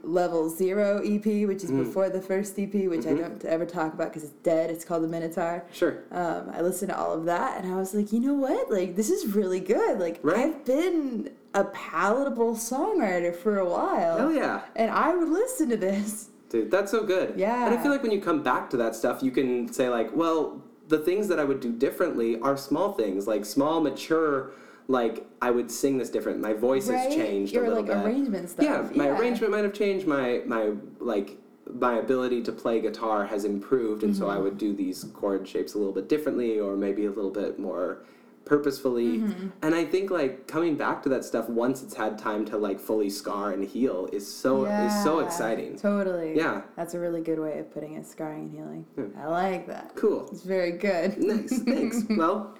Level 0.03 0.49
Zero 0.49 1.01
EP, 1.03 1.45
which 1.45 1.63
is 1.63 1.71
Mm. 1.71 1.85
before 1.85 2.09
the 2.09 2.21
first 2.21 2.57
EP, 2.59 2.87
which 2.87 3.01
Mm-hmm. 3.01 3.17
I 3.17 3.27
don't 3.27 3.45
ever 3.45 3.65
talk 3.65 3.93
about 3.93 4.09
because 4.09 4.23
it's 4.23 4.33
dead. 4.43 4.69
It's 4.69 4.83
called 4.85 5.03
The 5.03 5.07
Minotaur. 5.07 5.63
Sure. 5.71 5.97
Um, 6.11 6.49
I 6.53 6.61
listened 6.61 6.89
to 6.91 6.97
all 6.99 7.13
of 7.13 7.25
that 7.25 7.63
and 7.63 7.71
I 7.73 7.77
was 7.77 7.93
like, 7.93 8.11
you 8.11 8.19
know 8.19 8.33
what? 8.33 8.71
Like, 8.71 8.95
this 8.95 9.09
is 9.09 9.33
really 9.35 9.59
good. 9.59 9.99
Like, 9.99 10.19
Right. 10.23 10.37
I've 10.37 10.65
been 10.65 11.31
a 11.53 11.65
palatable 11.65 12.55
songwriter 12.55 13.35
for 13.35 13.59
a 13.59 13.65
while. 13.69 14.17
Hell 14.17 14.33
yeah. 14.33 14.61
And 14.75 14.89
I 14.91 15.13
would 15.15 15.29
listen 15.29 15.69
to 15.69 15.77
this. 15.77 16.29
Dude, 16.49 16.69
that's 16.71 16.91
so 16.91 17.03
good. 17.05 17.33
Yeah. 17.37 17.65
And 17.65 17.77
I 17.77 17.81
feel 17.81 17.91
like 17.91 18.03
when 18.03 18.11
you 18.11 18.21
come 18.21 18.43
back 18.43 18.69
to 18.71 18.77
that 18.77 18.95
stuff, 18.95 19.21
you 19.23 19.31
can 19.31 19.71
say 19.71 19.87
like, 19.89 20.15
well, 20.15 20.61
the 20.87 20.97
things 20.99 21.27
that 21.29 21.39
I 21.39 21.45
would 21.45 21.59
do 21.61 21.71
differently 21.71 22.37
are 22.41 22.57
small 22.57 22.91
things, 22.93 23.25
like 23.27 23.45
small, 23.45 23.79
mature. 23.81 24.51
Like 24.91 25.25
I 25.41 25.51
would 25.51 25.71
sing 25.71 25.97
this 25.97 26.09
different. 26.09 26.41
My 26.41 26.53
voice 26.53 26.89
right? 26.89 26.99
has 26.99 27.15
changed 27.15 27.53
Your 27.53 27.63
a 27.65 27.67
little 27.69 27.83
like 27.83 27.93
bit. 27.93 28.05
arrangement 28.05 28.49
stuff. 28.49 28.65
yeah, 28.65 28.89
my 28.93 29.07
arrangement 29.07 29.51
might 29.53 29.63
have 29.63 29.73
changed. 29.73 30.05
My 30.05 30.41
my 30.45 30.73
like 30.99 31.37
my 31.73 31.95
ability 31.99 32.41
to 32.43 32.51
play 32.51 32.81
guitar 32.81 33.25
has 33.25 33.45
improved, 33.45 34.03
and 34.03 34.13
so 34.15 34.23
Mm-hmm. 34.25 34.37
I 34.37 34.39
would 34.39 34.57
do 34.57 34.73
these 34.73 35.05
chord 35.13 35.47
shapes 35.47 35.73
a 35.75 35.77
little 35.77 35.93
bit 35.93 36.09
differently, 36.09 36.59
or 36.59 36.75
maybe 36.75 37.05
a 37.05 37.09
little 37.09 37.31
bit 37.31 37.57
more 37.57 38.03
purposefully. 38.43 39.19
Mm-hmm. 39.19 39.47
And 39.61 39.73
I 39.73 39.85
think 39.85 40.11
like 40.11 40.45
coming 40.47 40.75
back 40.75 41.01
to 41.03 41.09
that 41.09 41.23
stuff 41.23 41.47
once 41.47 41.81
it's 41.83 41.93
had 41.95 42.17
time 42.17 42.43
to 42.45 42.57
like 42.57 42.77
fully 42.79 43.09
scar 43.09 43.51
and 43.53 43.63
heal 43.63 44.09
is 44.11 44.25
so 44.31 44.65
is 44.65 45.03
so 45.03 45.19
exciting. 45.19 45.77
Totally. 45.77 46.35
Yeah. 46.35 46.63
That's 46.75 46.95
a 46.95 46.99
really 46.99 47.21
good 47.21 47.39
way 47.39 47.59
of 47.59 47.71
putting 47.73 47.93
it, 47.93 48.05
scarring 48.05 48.41
and 48.45 48.51
healing. 48.51 49.13
I 49.17 49.27
like 49.27 49.67
that. 49.67 49.93
Cool. 49.95 50.27
It's 50.31 50.43
very 50.43 50.73
good. 50.73 51.17
Nice. 51.19 51.59
Thanks. 51.61 52.03
well, 52.09 52.57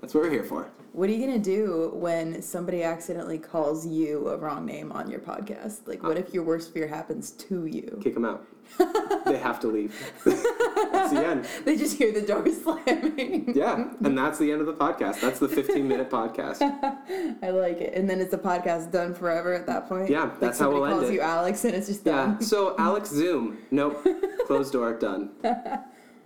that's 0.00 0.14
what 0.14 0.22
we're 0.24 0.30
here 0.30 0.44
for. 0.44 0.70
What 0.96 1.10
are 1.10 1.12
you 1.12 1.26
gonna 1.26 1.38
do 1.38 1.90
when 1.92 2.40
somebody 2.40 2.82
accidentally 2.82 3.36
calls 3.36 3.86
you 3.86 4.28
a 4.28 4.36
wrong 4.38 4.64
name 4.64 4.90
on 4.92 5.10
your 5.10 5.20
podcast? 5.20 5.86
Like, 5.86 6.02
what 6.02 6.16
if 6.16 6.32
your 6.32 6.42
worst 6.42 6.72
fear 6.72 6.88
happens 6.88 7.32
to 7.32 7.66
you? 7.66 8.00
Kick 8.02 8.14
them 8.14 8.24
out. 8.24 8.46
they 9.26 9.36
have 9.36 9.60
to 9.60 9.66
leave. 9.66 9.94
that's 10.24 11.10
the 11.12 11.22
end. 11.22 11.46
They 11.66 11.76
just 11.76 11.98
hear 11.98 12.12
the 12.12 12.22
door 12.22 12.46
slamming. 12.62 13.52
Yeah, 13.54 13.90
and 14.02 14.16
that's 14.16 14.38
the 14.38 14.50
end 14.50 14.62
of 14.62 14.66
the 14.66 14.72
podcast. 14.72 15.20
That's 15.20 15.38
the 15.38 15.48
15 15.48 15.86
minute 15.86 16.08
podcast. 16.08 16.62
I 17.42 17.50
like 17.50 17.82
it. 17.82 17.92
And 17.92 18.08
then 18.08 18.18
it's 18.18 18.32
a 18.32 18.38
podcast 18.38 18.90
done 18.90 19.12
forever 19.12 19.52
at 19.52 19.66
that 19.66 19.90
point. 19.90 20.08
Yeah, 20.08 20.22
like 20.22 20.40
that's 20.40 20.58
how 20.58 20.70
we'll 20.70 20.86
end 20.86 20.94
calls 21.00 21.10
it. 21.10 21.12
you 21.12 21.20
Alex 21.20 21.62
and 21.66 21.74
it's 21.74 21.88
just 21.88 22.06
Yeah. 22.06 22.12
done. 22.24 22.40
So 22.40 22.74
Alex 22.78 23.10
Zoom. 23.10 23.58
Nope. 23.70 24.02
Closed 24.46 24.72
door. 24.72 24.94
Done. 24.94 25.28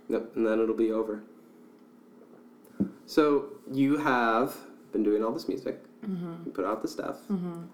Nope. 0.07 0.31
And 0.37 0.47
then 0.47 0.61
it'll 0.61 0.73
be 0.77 0.93
over. 0.93 1.23
So 3.05 3.47
you 3.71 3.97
have 3.97 4.55
been 4.91 5.03
doing 5.03 5.23
all 5.23 5.31
this 5.31 5.47
music. 5.47 5.81
Mm-hmm. 6.05 6.33
You 6.45 6.51
put 6.51 6.65
out 6.65 6.81
the 6.81 6.87
stuff. 6.87 7.17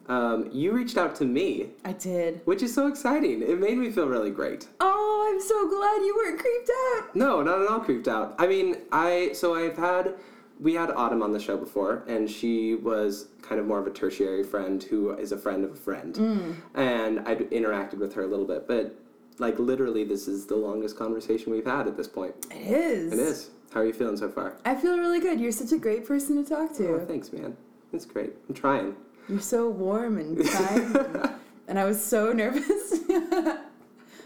Um, 0.08 0.50
you 0.52 0.72
reached 0.74 0.98
out 0.98 1.16
to 1.16 1.26
me, 1.26 1.70
I 1.86 1.94
did. 1.94 2.42
which 2.46 2.62
is 2.62 2.74
so 2.74 2.88
exciting. 2.88 3.42
It 3.42 3.58
made 3.60 3.78
me 3.78 3.90
feel 3.90 4.08
really 4.08 4.32
great. 4.32 4.68
Oh, 4.82 5.32
I'm 5.34 5.42
so 5.42 5.68
glad 5.70 6.06
you 6.06 6.16
weren't 6.16 6.40
creeped 6.40 6.70
out. 6.96 7.16
No, 7.16 7.42
not 7.42 7.62
at 7.62 7.68
all 7.68 7.80
creeped 7.80 8.08
out. 8.08 8.36
I 8.38 8.48
mean, 8.48 8.78
I 8.92 9.32
so 9.34 9.56
I've 9.56 9.78
had 9.78 10.16
we 10.60 10.74
had 10.74 10.90
Autumn 10.92 11.22
on 11.22 11.32
the 11.32 11.40
show 11.40 11.56
before, 11.56 12.04
and 12.08 12.30
she 12.30 12.76
was 12.76 13.28
kind 13.42 13.62
of 13.62 13.68
more 13.68 13.80
of 13.80 13.88
a 13.88 13.92
tertiary 13.92 14.44
friend 14.44 14.82
who 14.84 15.12
is 15.12 15.32
a 15.32 15.38
friend 15.38 15.64
of 15.64 15.72
a 15.72 15.76
friend, 15.76 16.58
and 16.76 17.20
I'd 17.22 17.50
interacted 17.52 17.96
with 18.00 18.14
her 18.16 18.24
a 18.24 18.28
little 18.28 18.46
bit, 18.46 18.68
but 18.68 18.96
like 19.40 19.60
literally, 19.60 20.04
this 20.04 20.28
is 20.28 20.48
the 20.48 20.56
longest 20.56 20.98
conversation 20.98 21.52
we've 21.52 21.66
had 21.66 21.88
at 21.88 21.96
this 21.96 22.08
point. 22.08 22.34
It 22.52 22.68
is. 22.72 23.14
It 23.14 23.20
is. 23.20 23.50
How 23.74 23.82
are 23.82 23.86
you 23.86 23.94
feeling 23.94 24.18
so 24.18 24.30
far? 24.30 24.58
I 24.66 24.76
feel 24.76 24.98
really 24.98 25.20
good. 25.20 25.40
You're 25.40 25.52
such 25.52 25.72
a 25.72 25.78
great 25.78 26.06
person 26.06 26.42
to 26.44 26.50
talk 26.50 26.76
to. 26.78 26.96
Oh, 26.96 27.06
thanks, 27.06 27.32
man. 27.34 27.56
It's 27.94 28.06
great. 28.06 28.34
I'm 28.48 28.56
trying. 28.56 28.96
You're 29.30 29.40
so 29.42 29.70
warm 29.70 30.18
and 30.18 30.38
kind. 30.50 31.30
and 31.68 31.78
I 31.80 31.86
was 31.86 32.04
so 32.04 32.32
nervous. 32.32 33.00
I 33.10 33.60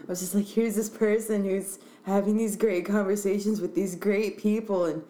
was 0.08 0.20
just 0.20 0.34
like, 0.34 0.46
here's 0.46 0.74
this 0.74 0.88
person 0.88 1.44
who's 1.44 1.78
having 2.04 2.36
these 2.36 2.56
great 2.56 2.84
conversations 2.84 3.60
with 3.60 3.74
these 3.74 3.94
great 3.94 4.38
people, 4.38 4.86
and 4.86 5.02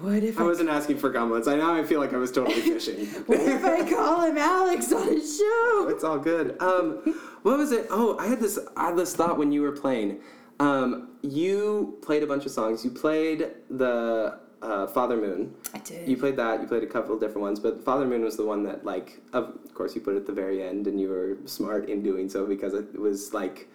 what 0.00 0.22
if 0.22 0.38
I 0.38 0.42
I, 0.42 0.46
wasn't 0.46 0.68
asking 0.70 0.98
for 0.98 1.10
compliments. 1.10 1.48
I 1.48 1.56
now 1.56 1.74
I 1.74 1.84
feel 1.84 2.00
like 2.00 2.12
I 2.14 2.16
was 2.18 2.32
totally 2.32 2.60
fishing. 2.60 3.06
what 3.26 3.40
if 3.40 3.64
I 3.64 3.88
call 3.88 4.22
him 4.22 4.36
Alex 4.38 4.92
on 4.92 5.08
a 5.08 5.20
show? 5.20 5.88
It's 5.90 6.04
all 6.04 6.18
good. 6.18 6.56
Um, 6.60 7.18
what 7.42 7.58
was 7.58 7.72
it? 7.72 7.86
Oh, 7.90 8.18
I 8.18 8.26
had 8.26 8.40
this. 8.40 8.58
I 8.76 8.86
had 8.88 8.96
this 8.96 9.14
thought 9.14 9.38
when 9.38 9.52
you 9.52 9.62
were 9.62 9.72
playing. 9.72 10.20
Um, 10.58 11.10
you 11.22 11.98
played 12.02 12.22
a 12.22 12.26
bunch 12.26 12.46
of 12.46 12.52
songs. 12.52 12.84
You 12.84 12.90
played 12.90 13.48
the 13.70 14.38
uh, 14.62 14.86
Father 14.88 15.16
Moon. 15.16 15.54
I 15.74 15.78
did. 15.78 16.08
You 16.08 16.16
played 16.16 16.36
that. 16.36 16.60
You 16.62 16.66
played 16.66 16.82
a 16.82 16.86
couple 16.86 17.14
of 17.14 17.20
different 17.20 17.42
ones, 17.42 17.60
but 17.60 17.84
Father 17.84 18.06
Moon 18.06 18.22
was 18.24 18.36
the 18.36 18.44
one 18.44 18.62
that, 18.64 18.84
like, 18.84 19.20
of 19.32 19.58
course, 19.74 19.94
you 19.94 20.00
put 20.00 20.14
it 20.14 20.18
at 20.18 20.26
the 20.26 20.32
very 20.32 20.62
end, 20.62 20.86
and 20.86 21.00
you 21.00 21.08
were 21.08 21.36
smart 21.44 21.88
in 21.88 22.02
doing 22.02 22.28
so 22.28 22.46
because 22.46 22.72
it 22.74 22.98
was 22.98 23.34
like 23.34 23.68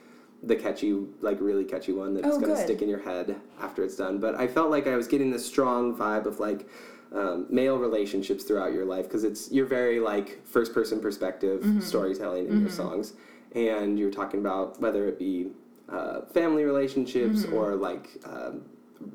the 0.43 0.55
catchy, 0.55 0.93
like 1.21 1.39
really 1.39 1.63
catchy 1.63 1.91
one 1.93 2.15
that's 2.15 2.27
Oh, 2.27 2.39
gonna 2.39 2.57
stick 2.63 2.81
in 2.81 2.89
your 2.89 2.99
head 3.03 3.35
after 3.61 3.83
it's 3.83 3.95
done. 3.95 4.17
But 4.19 4.33
I 4.35 4.47
felt 4.47 4.71
like 4.71 4.87
I 4.87 4.95
was 4.95 5.07
getting 5.07 5.29
this 5.29 5.45
strong 5.45 5.95
vibe 5.95 6.25
of 6.25 6.39
like 6.39 6.67
um, 7.13 7.45
male 7.51 7.77
relationships 7.77 8.43
throughout 8.43 8.73
your 8.73 8.85
life 8.85 9.03
because 9.05 9.23
it's 9.23 9.51
you're 9.51 9.67
very 9.67 9.99
like 9.99 10.43
first 10.47 10.73
person 10.73 10.99
perspective 10.99 11.61
Mm-hmm. 11.61 11.81
storytelling 11.81 12.47
in 12.47 12.59
your 12.59 12.69
songs, 12.71 13.13
and 13.53 13.99
you're 13.99 14.09
talking 14.09 14.39
about 14.39 14.81
whether 14.81 15.07
it 15.07 15.19
be 15.19 15.49
uh, 15.91 16.21
family 16.33 16.63
relationships 16.63 17.43
Mm-hmm. 17.43 17.53
or 17.53 17.75
like. 17.75 18.09
Um, 18.25 18.63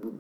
r- 0.05 0.11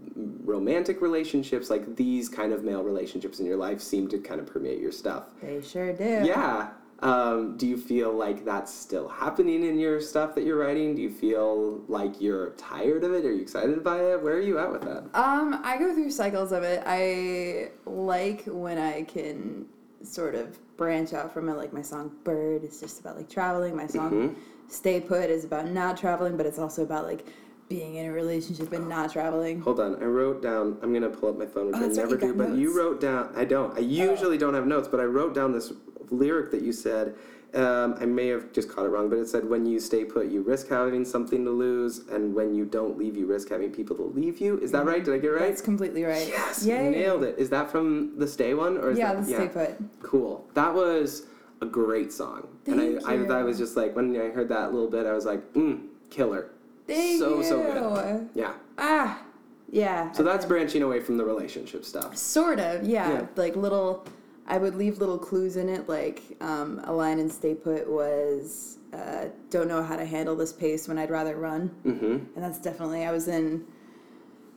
romantic 0.45 1.01
relationships 1.03 1.71
like 1.71 1.97
these 1.97 2.29
kind 2.29 2.53
of 2.53 2.63
male 2.63 2.85
relationships 2.85 3.41
in 3.41 3.47
your 3.47 3.57
life 3.57 3.81
seem 3.81 4.07
to 4.09 4.17
kind 4.19 4.41
of 4.41 4.47
permeate 4.47 4.81
your 4.81 4.93
stuff 4.93 5.25
they 5.43 5.61
sure 5.61 5.93
do. 5.93 6.23
yeah. 6.25 6.69
Um, 7.01 7.57
do 7.59 7.67
you 7.67 7.77
feel 7.77 8.13
like 8.13 8.45
that's 8.45 8.73
still 8.73 9.09
happening 9.09 9.65
in 9.65 9.77
your 9.79 10.01
stuff 10.01 10.35
that 10.37 10.45
you're 10.45 10.57
writing? 10.57 10.95
Do 10.95 11.03
you 11.03 11.11
feel 11.11 11.83
like 11.89 12.21
you're 12.23 12.51
tired 12.51 13.03
of 13.05 13.13
it? 13.13 13.25
Are 13.27 13.33
you 13.33 13.43
excited 13.43 13.83
by 13.85 13.99
it? 14.13 14.23
Where 14.23 14.35
are 14.37 14.41
you 14.41 14.59
at 14.59 14.71
with 14.73 14.83
that? 14.83 15.03
Um, 15.15 15.61
I 15.65 15.77
go 15.79 15.93
through 15.93 16.11
cycles 16.13 16.53
of 16.53 16.63
it. 16.63 16.83
I 16.87 17.71
like 17.85 18.45
when 18.47 18.79
I 18.79 19.03
can 19.03 19.67
sort 20.03 20.35
of 20.37 20.59
branch 20.79 21.13
out 21.13 21.35
from 21.35 21.49
it. 21.51 21.55
Like 21.55 21.73
my 21.75 21.83
song 21.83 22.13
"Bird" 22.25 22.63
is 22.65 22.81
just 22.81 23.01
about 23.01 23.17
like 23.17 23.29
traveling. 23.29 23.77
My 23.77 23.89
song 23.89 24.11
Mm-hmm. 24.13 24.41
"Stay 24.69 25.01
Put" 25.01 25.31
is 25.31 25.45
about 25.45 25.71
not 25.71 25.97
traveling, 25.97 26.37
but 26.37 26.47
it's 26.47 26.59
also 26.59 26.83
about 26.83 27.05
like 27.05 27.25
being 27.69 27.97
in 27.97 28.07
a 28.07 28.13
relationship 28.13 28.73
and 28.73 28.89
not 28.89 29.13
traveling. 29.13 29.61
Hold 29.61 29.81
on, 29.81 30.01
I 30.03 30.07
wrote 30.07 30.41
down. 30.43 30.79
I'm 30.83 30.93
gonna 30.93 31.09
pull 31.11 31.31
up 31.31 31.39
my 31.39 31.47
phone, 31.47 31.67
which 31.67 31.77
Oh, 31.77 31.85
I 31.85 31.89
never 31.89 32.17
do. 32.17 32.33
But 32.35 32.51
you 32.51 32.69
notes. 32.69 32.79
Oh. 32.79 32.83
wrote 32.83 33.01
down. 33.01 33.33
I 33.37 33.45
don't. 33.45 33.77
I 33.77 33.81
usually 33.81 34.39
don't 34.39 34.55
have 34.55 34.67
notes, 34.67 34.89
but 34.89 35.01
I 35.01 35.05
wrote 35.05 35.35
down 35.35 35.53
this 35.53 35.73
lyric 36.11 36.51
that 36.53 36.63
you 36.63 36.73
said. 36.73 37.15
Um, 37.55 37.95
I 37.99 38.05
may 38.05 38.27
have 38.29 38.53
just 38.53 38.69
caught 38.69 38.85
it 38.85 38.89
wrong, 38.91 39.09
but 39.09 39.19
it 39.19 39.29
said, 39.29 39.49
"When 39.49 39.65
you 39.67 39.81
stay 39.81 40.05
put, 40.05 40.27
you 40.27 40.43
risk 40.43 40.69
having 40.69 41.05
something 41.05 41.45
to 41.45 41.51
lose, 41.51 42.03
and 42.11 42.35
when 42.35 42.55
you 42.55 42.65
don't 42.67 42.99
leave, 42.99 43.17
you 43.17 43.25
risk 43.27 43.49
having 43.49 43.71
people 43.73 43.97
to 43.97 44.03
leave 44.03 44.39
you." 44.41 44.59
Is 44.59 44.73
that 44.73 44.85
right? 44.85 45.03
Did 45.03 45.15
I 45.15 45.19
get 45.19 45.31
it 45.31 45.35
right? 45.35 45.49
That's 45.49 45.63
completely 45.63 46.05
right. 46.05 46.27
Yes, 46.29 46.67
Yay. 46.67 46.91
nailed 46.91 47.23
it. 47.25 47.37
Is 47.39 47.49
that 47.51 47.71
from 47.71 48.19
the 48.19 48.27
Stay 48.27 48.53
one, 48.53 48.77
or 48.77 48.91
is 48.91 48.99
Yeah, 48.99 49.15
that, 49.15 49.27
the 49.27 49.33
Stay 49.33 49.49
Put. 49.49 49.77
Cool. 50.03 50.45
That 50.55 50.75
was 50.75 51.27
a 51.61 51.67
great 51.67 52.13
song. 52.13 52.49
Thank 52.65 52.81
and 52.81 53.07
I, 53.07 53.37
I, 53.37 53.41
I 53.41 53.43
was 53.43 53.59
just 53.59 53.77
like, 53.77 53.97
when 53.97 54.15
I 54.17 54.29
heard 54.29 54.49
that 54.51 54.73
little 54.73 54.91
bit, 54.91 55.07
I 55.07 55.13
was 55.13 55.25
like, 55.25 55.53
mm, 55.55 55.87
killer. 56.11 56.51
Thank 56.87 57.19
so, 57.19 57.39
you. 57.39 57.45
so 57.45 57.63
good. 57.63 58.29
Yeah. 58.35 58.55
Ah, 58.79 59.23
yeah. 59.71 60.13
So 60.13 60.23
that's 60.23 60.45
branching 60.47 60.83
away 60.83 61.01
from 61.01 61.17
the 61.17 61.25
relationship 61.25 61.85
stuff. 61.85 62.17
Sort 62.17 62.61
of, 62.61 62.85
yeah. 62.85 63.11
Yeah. 63.11 63.27
Like 63.37 63.57
little, 63.57 64.07
I 64.47 64.59
would 64.59 64.75
leave 64.77 64.99
little 64.99 65.19
clues 65.19 65.57
in 65.57 65.69
it. 65.69 65.89
Like 65.89 66.23
um, 66.41 66.81
a 66.85 66.93
line 66.93 67.19
in 67.19 67.29
Stay 67.29 67.55
Put 67.55 67.89
was, 67.91 68.79
uh, 68.93 69.27
"Don't 69.51 69.67
know 69.67 69.83
how 69.83 69.97
to 69.97 70.05
handle 70.05 70.37
this 70.37 70.53
pace 70.53 70.87
when 70.87 70.99
I'd 70.99 71.11
rather 71.11 71.37
run," 71.37 71.71
Mm-hmm. 71.85 72.05
and 72.05 72.37
that's 72.37 72.59
definitely 72.59 73.05
I 73.05 73.11
was 73.11 73.27
in, 73.27 73.65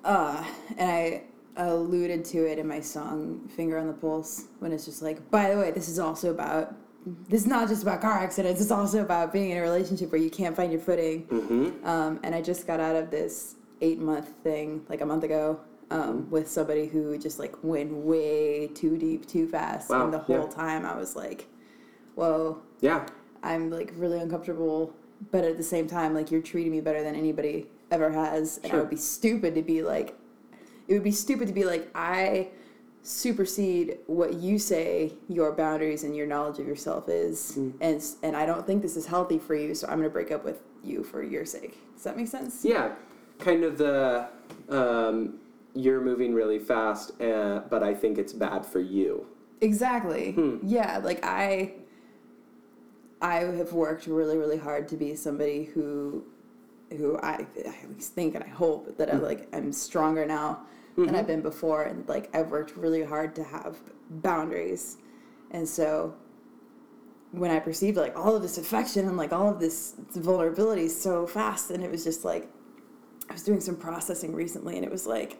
uh, 0.03 0.45
and 0.77 0.91
I 0.91 1.23
alluded 1.57 2.23
to 2.25 2.45
it 2.45 2.59
in 2.59 2.67
my 2.67 2.79
song 2.79 3.49
"Finger 3.55 3.79
on 3.79 3.87
the 3.87 3.93
Pulse" 3.93 4.45
when 4.59 4.71
it's 4.71 4.85
just 4.85 5.01
like, 5.01 5.31
by 5.31 5.49
the 5.49 5.59
way, 5.59 5.71
this 5.71 5.89
is 5.89 5.97
also 5.97 6.29
about. 6.29 6.75
This 7.27 7.41
is 7.41 7.47
not 7.47 7.67
just 7.67 7.83
about 7.83 8.01
car 8.01 8.17
accidents. 8.19 8.61
It's 8.61 8.71
also 8.71 9.01
about 9.01 9.31
being 9.33 9.51
in 9.51 9.57
a 9.57 9.61
relationship 9.61 10.11
where 10.11 10.21
you 10.21 10.29
can't 10.29 10.55
find 10.55 10.71
your 10.71 10.81
footing. 10.81 11.25
Mm-hmm. 11.27 11.85
Um, 11.87 12.19
and 12.23 12.33
I 12.35 12.41
just 12.41 12.67
got 12.67 12.79
out 12.79 12.95
of 12.95 13.09
this 13.11 13.55
eight 13.81 13.99
month 13.99 14.29
thing 14.43 14.83
like 14.89 15.01
a 15.01 15.05
month 15.05 15.23
ago 15.23 15.59
um, 15.91 15.99
Mm-hmm. 15.99 16.29
with 16.29 16.47
somebody 16.49 16.85
who 16.87 17.17
just 17.17 17.39
like 17.39 17.55
went 17.63 17.91
way 17.91 18.67
too 18.67 18.97
deep 18.97 19.27
too 19.27 19.47
fast. 19.47 19.89
Wow, 19.89 20.03
And 20.05 20.13
the 20.13 20.19
whole 20.19 20.47
yeah. 20.49 20.55
time 20.55 20.85
I 20.85 20.95
was 20.95 21.15
like, 21.15 21.47
whoa, 22.15 22.61
Yeah. 22.81 23.05
I'm 23.41 23.69
like 23.71 23.93
really 23.95 24.19
uncomfortable. 24.19 24.93
But 25.31 25.43
at 25.43 25.57
the 25.57 25.63
same 25.63 25.87
time, 25.87 26.13
like 26.13 26.29
you're 26.31 26.41
treating 26.41 26.71
me 26.71 26.81
better 26.81 27.03
than 27.03 27.15
anybody 27.15 27.67
ever 27.91 28.11
has. 28.11 28.59
And 28.63 28.71
I 28.73 28.77
would 28.77 28.89
be 28.89 28.95
stupid 28.97 29.55
to 29.55 29.61
be 29.61 29.81
like, 29.81 30.15
it 30.87 30.93
would 30.93 31.03
be 31.03 31.11
stupid 31.11 31.47
to 31.47 31.53
be 31.53 31.65
like, 31.65 31.89
I 31.95 32.49
supersede 33.01 33.97
what 34.07 34.33
you 34.35 34.59
say 34.59 35.13
your 35.27 35.51
boundaries 35.53 36.03
and 36.03 36.15
your 36.15 36.27
knowledge 36.27 36.59
of 36.59 36.67
yourself 36.67 37.07
is 37.07 37.53
Mm. 37.57 37.73
and 37.81 38.03
and 38.23 38.35
I 38.35 38.45
don't 38.45 38.65
think 38.67 38.81
this 38.81 38.97
is 38.97 39.05
healthy 39.05 39.39
for 39.39 39.55
you 39.55 39.73
so 39.73 39.87
I'm 39.87 39.97
going 39.99 40.09
to 40.09 40.13
break 40.13 40.31
up 40.31 40.43
with 40.43 40.59
you 40.83 41.03
for 41.03 41.23
your 41.23 41.45
sake. 41.45 41.77
Does 41.95 42.03
that 42.03 42.15
make 42.17 42.27
sense? 42.27 42.63
Yeah. 42.63 42.93
Kind 43.39 43.63
of 43.63 43.77
the, 43.77 44.27
um, 44.69 45.39
you're 45.73 46.01
moving 46.01 46.33
really 46.33 46.59
fast, 46.59 47.19
uh, 47.21 47.61
but 47.69 47.83
I 47.83 47.93
think 47.93 48.17
it's 48.17 48.33
bad 48.33 48.65
for 48.65 48.79
you. 48.79 49.25
Exactly. 49.61 50.31
Hmm. 50.33 50.57
Yeah, 50.63 50.99
like 51.03 51.19
I 51.23 51.73
I 53.21 53.39
have 53.39 53.73
worked 53.73 54.07
really, 54.07 54.37
really 54.37 54.57
hard 54.57 54.87
to 54.89 54.97
be 54.97 55.15
somebody 55.15 55.65
who, 55.65 56.23
who 56.97 57.17
I, 57.17 57.45
I 57.65 57.75
at 57.83 57.89
least 57.93 58.13
think 58.13 58.35
and 58.35 58.43
I 58.43 58.47
hope 58.47 58.97
that 58.97 59.13
I 59.13 59.17
like 59.17 59.47
I'm 59.53 59.71
stronger 59.73 60.25
now 60.25 60.61
than 60.97 61.15
I've 61.15 61.27
been 61.27 61.41
before, 61.41 61.83
and 61.83 62.07
like 62.07 62.33
I've 62.35 62.49
worked 62.51 62.75
really 62.75 63.03
hard 63.03 63.35
to 63.35 63.43
have 63.43 63.77
boundaries, 64.09 64.97
and 65.51 65.67
so 65.67 66.15
when 67.31 67.51
I 67.51 67.59
perceived 67.59 67.97
like 67.97 68.17
all 68.17 68.35
of 68.35 68.41
this 68.41 68.57
affection 68.57 69.07
and 69.07 69.15
like 69.15 69.31
all 69.31 69.49
of 69.49 69.59
this 69.59 69.95
vulnerability 70.15 70.87
so 70.89 71.27
fast, 71.27 71.71
and 71.71 71.83
it 71.83 71.91
was 71.91 72.03
just 72.03 72.25
like 72.25 72.49
I 73.29 73.33
was 73.33 73.43
doing 73.43 73.61
some 73.61 73.75
processing 73.75 74.33
recently, 74.33 74.75
and 74.75 74.85
it 74.85 74.91
was 74.91 75.05
like 75.05 75.37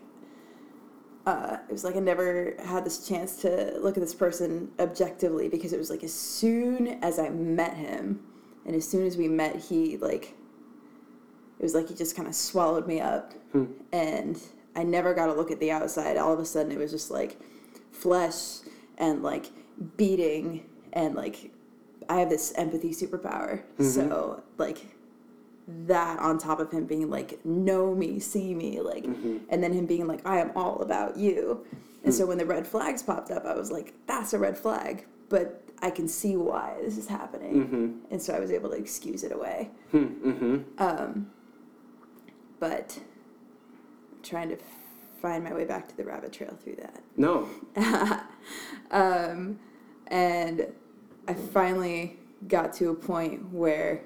uh, 1.26 1.58
it 1.68 1.72
was 1.72 1.84
like 1.84 1.96
I 1.96 2.00
never 2.00 2.56
had 2.64 2.86
this 2.86 3.08
chance 3.08 3.42
to 3.42 3.78
look 3.82 3.98
at 3.98 4.02
this 4.02 4.14
person 4.14 4.72
objectively 4.80 5.50
because 5.50 5.74
it 5.74 5.78
was 5.78 5.90
like 5.90 6.04
as 6.04 6.14
soon 6.14 7.00
as 7.04 7.20
I 7.20 7.30
met 7.30 7.76
him, 7.76 8.22
and 8.66 8.76
as 8.76 8.88
soon 8.88 9.06
as 9.06 9.18
we 9.18 9.28
met, 9.28 9.56
he 9.58 9.98
like 9.98 10.36
it 11.60 11.64
was 11.64 11.74
like 11.76 11.90
he 11.90 11.96
just 11.96 12.16
kind 12.16 12.28
of 12.28 12.36
swallowed 12.36 12.88
me 12.88 13.02
up, 13.02 13.34
and 13.92 14.40
I 14.80 14.84
never 14.84 15.14
got 15.14 15.26
to 15.26 15.34
look 15.34 15.52
at 15.52 15.60
the 15.60 15.72
outside. 15.72 16.16
All 16.16 16.32
of 16.32 16.40
a 16.40 16.46
sudden, 16.46 16.72
it 16.72 16.78
was 16.78 16.92
just 16.92 17.12
like 17.12 17.38
flesh 17.92 18.60
and 18.98 19.22
like 19.22 19.52
beating 19.98 20.66
and 20.94 21.16
like 21.16 21.52
I 22.08 22.20
have 22.20 22.30
this 22.30 22.54
empathy 22.56 22.92
superpower. 22.92 23.62
Mm-hmm. 23.74 23.84
So 23.84 24.42
like 24.58 24.78
that 25.68 26.18
on 26.20 26.38
top 26.38 26.60
of 26.60 26.72
him 26.72 26.86
being 26.86 27.10
like 27.10 27.44
know 27.46 27.94
me 27.94 28.20
see 28.20 28.56
me 28.56 28.82
like 28.82 29.04
mm-hmm. 29.04 29.38
and 29.50 29.62
then 29.62 29.72
him 29.72 29.86
being 29.86 30.08
like 30.08 30.28
i 30.28 30.40
am 30.40 30.52
all 30.56 30.82
about 30.82 31.16
you. 31.18 31.66
And 32.04 32.14
so 32.14 32.24
mm. 32.24 32.30
when 32.30 32.38
the 32.40 32.46
red 32.46 32.66
flags 32.66 33.04
popped 33.04 33.30
up 33.30 33.46
i 33.46 33.54
was 33.54 33.72
like 33.72 33.94
that's 34.08 34.34
a 34.34 34.40
red 34.40 34.58
flag 34.58 35.06
but 35.28 35.64
i 35.84 35.92
can 35.92 36.08
see 36.08 36.36
why 36.36 36.76
this 36.82 36.98
is 36.98 37.08
happening. 37.08 37.66
Mm-hmm. 37.66 38.12
And 38.12 38.22
so 38.22 38.34
i 38.34 38.40
was 38.40 38.52
able 38.52 38.70
to 38.72 38.78
excuse 38.78 39.24
it 39.24 39.32
away. 39.32 39.70
Hmm, 39.92 40.62
um, 40.80 41.30
but 42.60 43.00
trying 44.24 44.50
to 44.50 44.58
find 45.22 45.44
my 45.44 45.54
way 45.54 45.66
back 45.66 45.88
to 45.88 45.98
the 45.98 46.04
rabbit 46.04 46.32
trail 46.32 46.58
through 46.64 46.76
that 46.76 47.02
No. 47.18 47.50
um, 48.92 49.60
and 50.08 50.68
I 51.28 51.34
finally 51.34 52.18
got 52.48 52.74
to 52.74 52.90
a 52.90 52.96
point 52.96 53.52
where, 53.52 54.02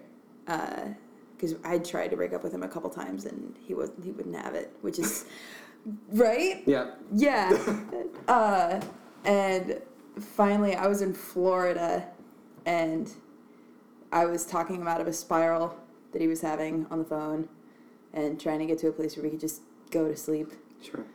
because 0.45 1.55
I 1.63 1.77
tried 1.77 2.09
to 2.09 2.17
break 2.17 2.33
up 2.33 2.43
with 2.43 2.53
him 2.53 2.63
a 2.63 2.67
couple 2.67 2.89
times 2.89 3.25
and 3.25 3.55
he 3.65 3.73
was 3.73 3.91
he 4.03 4.11
wouldn't 4.11 4.35
have 4.35 4.55
it, 4.55 4.75
which 4.81 4.99
is 4.99 5.25
right. 6.11 6.63
Yeah. 6.65 6.91
Yeah. 7.13 7.57
uh, 8.27 8.81
and 9.25 9.81
finally, 10.19 10.75
I 10.75 10.87
was 10.87 11.01
in 11.01 11.13
Florida, 11.13 12.07
and 12.65 13.09
I 14.11 14.25
was 14.25 14.45
talking 14.45 14.77
him 14.77 14.87
out 14.87 15.01
of 15.01 15.07
a 15.07 15.13
spiral 15.13 15.77
that 16.11 16.21
he 16.21 16.27
was 16.27 16.41
having 16.41 16.85
on 16.91 16.99
the 16.99 17.05
phone, 17.05 17.47
and 18.13 18.39
trying 18.39 18.59
to 18.59 18.65
get 18.65 18.77
to 18.79 18.87
a 18.89 18.91
place 18.91 19.15
where 19.15 19.23
we 19.23 19.29
could 19.29 19.39
just 19.39 19.61
go 19.93 20.07
to 20.07 20.15
sleep. 20.17 20.51
Sure. 20.81 21.05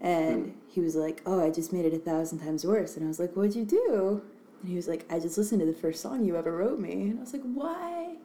And 0.00 0.54
he 0.68 0.80
was 0.80 0.94
like, 0.94 1.22
"Oh, 1.24 1.42
I 1.44 1.50
just 1.50 1.72
made 1.72 1.84
it 1.86 1.94
a 1.94 1.98
thousand 1.98 2.40
times 2.40 2.64
worse." 2.66 2.96
And 2.96 3.04
I 3.04 3.08
was 3.08 3.18
like, 3.18 3.32
"What'd 3.34 3.54
you 3.56 3.64
do?" 3.64 4.22
And 4.60 4.68
he 4.70 4.76
was 4.76 4.88
like, 4.88 5.06
"I 5.10 5.18
just 5.18 5.38
listened 5.38 5.60
to 5.60 5.66
the 5.66 5.72
first 5.72 6.02
song 6.02 6.24
you 6.24 6.36
ever 6.36 6.54
wrote 6.54 6.78
me." 6.78 6.92
And 6.92 7.18
I 7.18 7.20
was 7.22 7.32
like, 7.32 7.42
"Why?" 7.42 8.16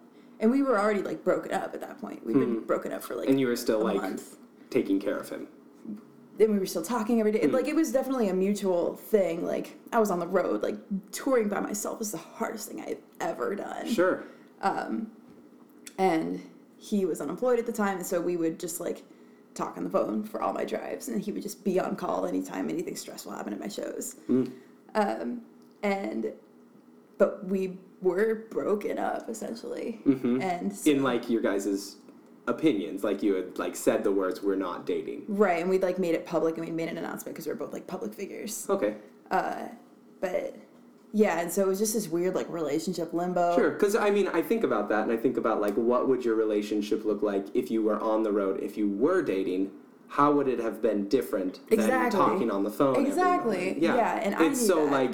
And 0.42 0.52
we 0.52 0.64
were 0.64 0.78
already 0.80 1.02
like 1.02 1.24
broken 1.24 1.54
up 1.54 1.74
at 1.74 1.82
that 1.82 2.02
point. 2.02 2.26
We'd 2.26 2.34
been 2.34 2.62
broken 2.62 2.92
up 2.92 3.04
for 3.04 3.16
like 3.16 3.30
And 3.30 3.40
you 3.40 3.48
were 3.48 3.56
still 3.56 3.80
like 3.84 4.02
month. 4.02 4.38
taking 4.70 5.00
care 5.00 5.18
of 5.18 5.30
him. 5.30 5.48
Then 6.38 6.52
we 6.52 6.58
were 6.60 6.66
still 6.66 6.82
talking 6.82 7.20
every 7.20 7.32
day. 7.32 7.40
Hmm. 7.42 7.48
day. 7.48 7.54
Like 7.54 7.68
it 7.68 7.76
was 7.76 7.92
definitely 7.92 8.30
a 8.30 8.34
mutual 8.34 8.96
thing. 8.96 9.46
Like 9.46 9.78
I 9.94 10.00
was 10.00 10.10
on 10.10 10.20
the 10.20 10.28
road. 10.28 10.64
Like 10.64 10.78
touring 11.12 11.48
by 11.48 11.60
myself 11.60 12.00
was 12.00 12.12
the 12.12 12.18
hardest 12.18 12.68
thing 12.70 12.82
I've 12.82 13.02
ever 13.20 13.56
done. 13.56 13.88
Sure. 13.88 14.24
Um, 14.62 15.12
and 15.98 16.42
he 16.78 17.06
was 17.06 17.22
unemployed 17.22 17.60
at 17.60 17.66
the 17.68 17.72
time 17.72 17.98
and 17.98 18.06
so 18.06 18.20
we 18.20 18.36
would 18.36 18.60
just 18.60 18.80
like 18.80 19.04
talk 19.54 19.78
on 19.78 19.84
the 19.84 19.90
phone 19.90 20.24
for 20.24 20.42
all 20.42 20.54
my 20.54 20.64
drives 20.66 21.08
and 21.10 21.22
he 21.22 21.32
would 21.32 21.42
just 21.44 21.64
be 21.64 21.80
on 21.80 21.96
call 21.96 22.26
anytime 22.26 22.70
anything 22.70 22.96
stressful 22.96 23.32
happened 23.32 23.54
at 23.54 23.60
my 23.60 23.68
shows. 23.68 24.16
Um, 24.96 25.42
and 25.84 26.32
but 27.18 27.46
we 27.46 27.78
were 28.02 28.46
broken 28.50 28.98
up 28.98 29.30
essentially. 29.30 30.00
And 30.06 30.74
so- 30.76 30.90
In 30.92 31.04
like 31.04 31.30
your 31.30 31.42
guys's 31.42 31.98
opinions, 32.48 33.04
like 33.04 33.22
you 33.22 33.36
had 33.36 33.58
like 33.60 33.76
said 33.76 34.04
the 34.04 34.12
words 34.12 34.42
"we're 34.42 34.56
not 34.56 34.86
dating." 34.86 35.24
right 35.28 35.62
and 35.62 35.70
we'd 35.70 35.84
like 35.84 36.00
made 36.00 36.16
it 36.16 36.26
public 36.26 36.58
and 36.58 36.66
we 36.66 36.72
made 36.72 36.90
an 36.90 36.98
announcement 36.98 37.36
because 37.36 37.46
we 37.46 37.52
are 37.52 37.56
both 37.56 37.74
like 37.74 37.86
public 37.88 38.14
figures. 38.14 38.66
Okay. 38.70 38.96
Uh, 39.30 39.66
but 40.20 40.56
yeah 41.14 41.40
and 41.40 41.52
so 41.52 41.62
it 41.62 41.68
was 41.68 41.80
just 41.80 41.94
this 41.94 42.08
weird 42.08 42.36
like 42.36 42.50
relationship 42.50 43.14
limbo 43.14 43.56
Sure, 43.56 43.72
because 43.72 43.96
I 43.96 44.10
mean, 44.10 44.28
I 44.28 44.42
think 44.42 44.64
about 44.64 44.90
that, 44.90 45.04
and 45.04 45.12
I 45.12 45.18
think 45.18 45.38
about 45.38 45.62
like, 45.62 45.76
what 45.76 46.08
would 46.08 46.24
your 46.24 46.36
relationship 46.36 47.06
look 47.06 47.22
like 47.22 47.46
if 47.54 47.70
you 47.70 47.84
were 47.84 48.00
on 48.00 48.24
the 48.24 48.32
road, 48.32 48.60
if 48.62 48.78
you 48.78 48.88
were 48.90 49.22
dating? 49.22 49.72
How 50.08 50.32
would 50.34 50.48
it 50.48 50.60
have 50.60 50.82
been 50.82 51.08
different 51.08 51.60
than 51.70 52.12
talking 52.12 52.52
on 52.52 52.64
the 52.64 52.70
phone? 52.70 53.06
Exactly, 53.06 53.58
morning? 53.58 53.84
yeah, 53.84 54.20
and 54.22 54.36
I 54.36 54.48
it's 54.48 54.66
so 54.66 54.86
that. 54.86 54.92
like, 54.92 55.14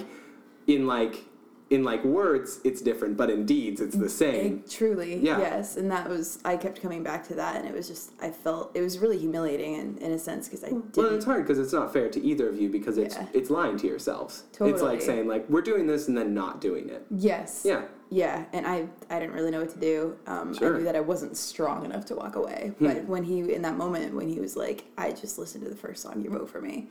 in 0.66 0.88
like, 0.88 1.24
in 1.70 1.84
like 1.84 2.04
words, 2.06 2.62
it's 2.64 2.82
different, 2.82 3.18
but 3.18 3.30
in 3.30 3.46
deeds, 3.46 3.82
it's 3.82 3.96
the 3.96 4.08
same. 4.10 4.64
It- 4.66 4.70
truly, 4.70 5.18
Yeah. 5.18 5.38
yes, 5.40 5.76
and 5.76 5.92
that 5.92 6.08
was 6.10 6.40
I 6.46 6.56
kept 6.56 6.82
coming 6.82 7.04
back 7.04 7.28
to 7.28 7.36
that, 7.36 7.58
and 7.58 7.68
it 7.68 7.74
was 7.74 7.88
just 7.90 8.12
I 8.22 8.30
felt 8.32 8.72
it 8.74 8.82
was 8.82 9.00
really 9.00 9.18
humiliating 9.18 9.74
in, 9.76 9.98
in 9.98 10.12
a 10.14 10.20
sense 10.20 10.48
because 10.48 10.64
I 10.64 10.70
didn't. 10.70 11.14
it's 11.16 11.26
hard 11.26 11.44
because 11.44 11.60
it's 11.60 11.74
not 11.74 11.92
fair 11.92 12.08
to 12.10 12.22
either 12.24 12.48
of 12.48 12.60
you 12.60 12.70
because 12.70 12.98
it's 12.98 13.16
Yeah. 13.16 13.28
it's 13.34 13.50
lying 13.50 13.76
to 13.78 13.88
yourselves. 13.88 14.44
totally. 14.54 14.72
It's 14.72 14.82
like 14.82 15.02
saying 15.02 15.28
like 15.28 15.50
we're 15.50 15.62
doing 15.62 15.88
this 15.88 16.08
and 16.08 16.18
then 16.18 16.34
not 16.34 16.62
doing 16.62 16.90
it. 16.90 17.06
yes, 17.12 17.64
Yeah. 17.66 17.82
yeah, 18.10 18.46
and 18.54 18.66
I 18.66 18.88
I 19.10 19.20
didn't 19.20 19.36
really 19.36 19.52
know 19.52 19.60
what 19.60 19.70
to 19.72 19.80
do. 19.80 20.16
Um, 20.26 20.54
Sure. 20.54 20.70
Hmm. 20.70 20.76
I 20.76 20.78
knew 20.80 20.84
that 20.86 20.96
I 20.96 21.02
wasn't 21.02 21.36
strong 21.36 21.84
enough 21.84 22.06
to 22.06 22.16
walk 22.16 22.38
away, 22.38 22.74
but 22.80 23.04
when 23.06 23.24
he 23.24 23.40
in 23.54 23.62
that 23.64 23.76
moment 23.78 24.14
when 24.16 24.30
he 24.30 24.40
was 24.40 24.56
like, 24.56 24.86
I 24.98 25.12
just 25.12 25.38
listened 25.38 25.66
to 25.66 25.70
the 25.70 25.76
first 25.76 26.02
song 26.02 26.22
you 26.24 26.30
wrote 26.30 26.50
for 26.50 26.62
me, 26.62 26.88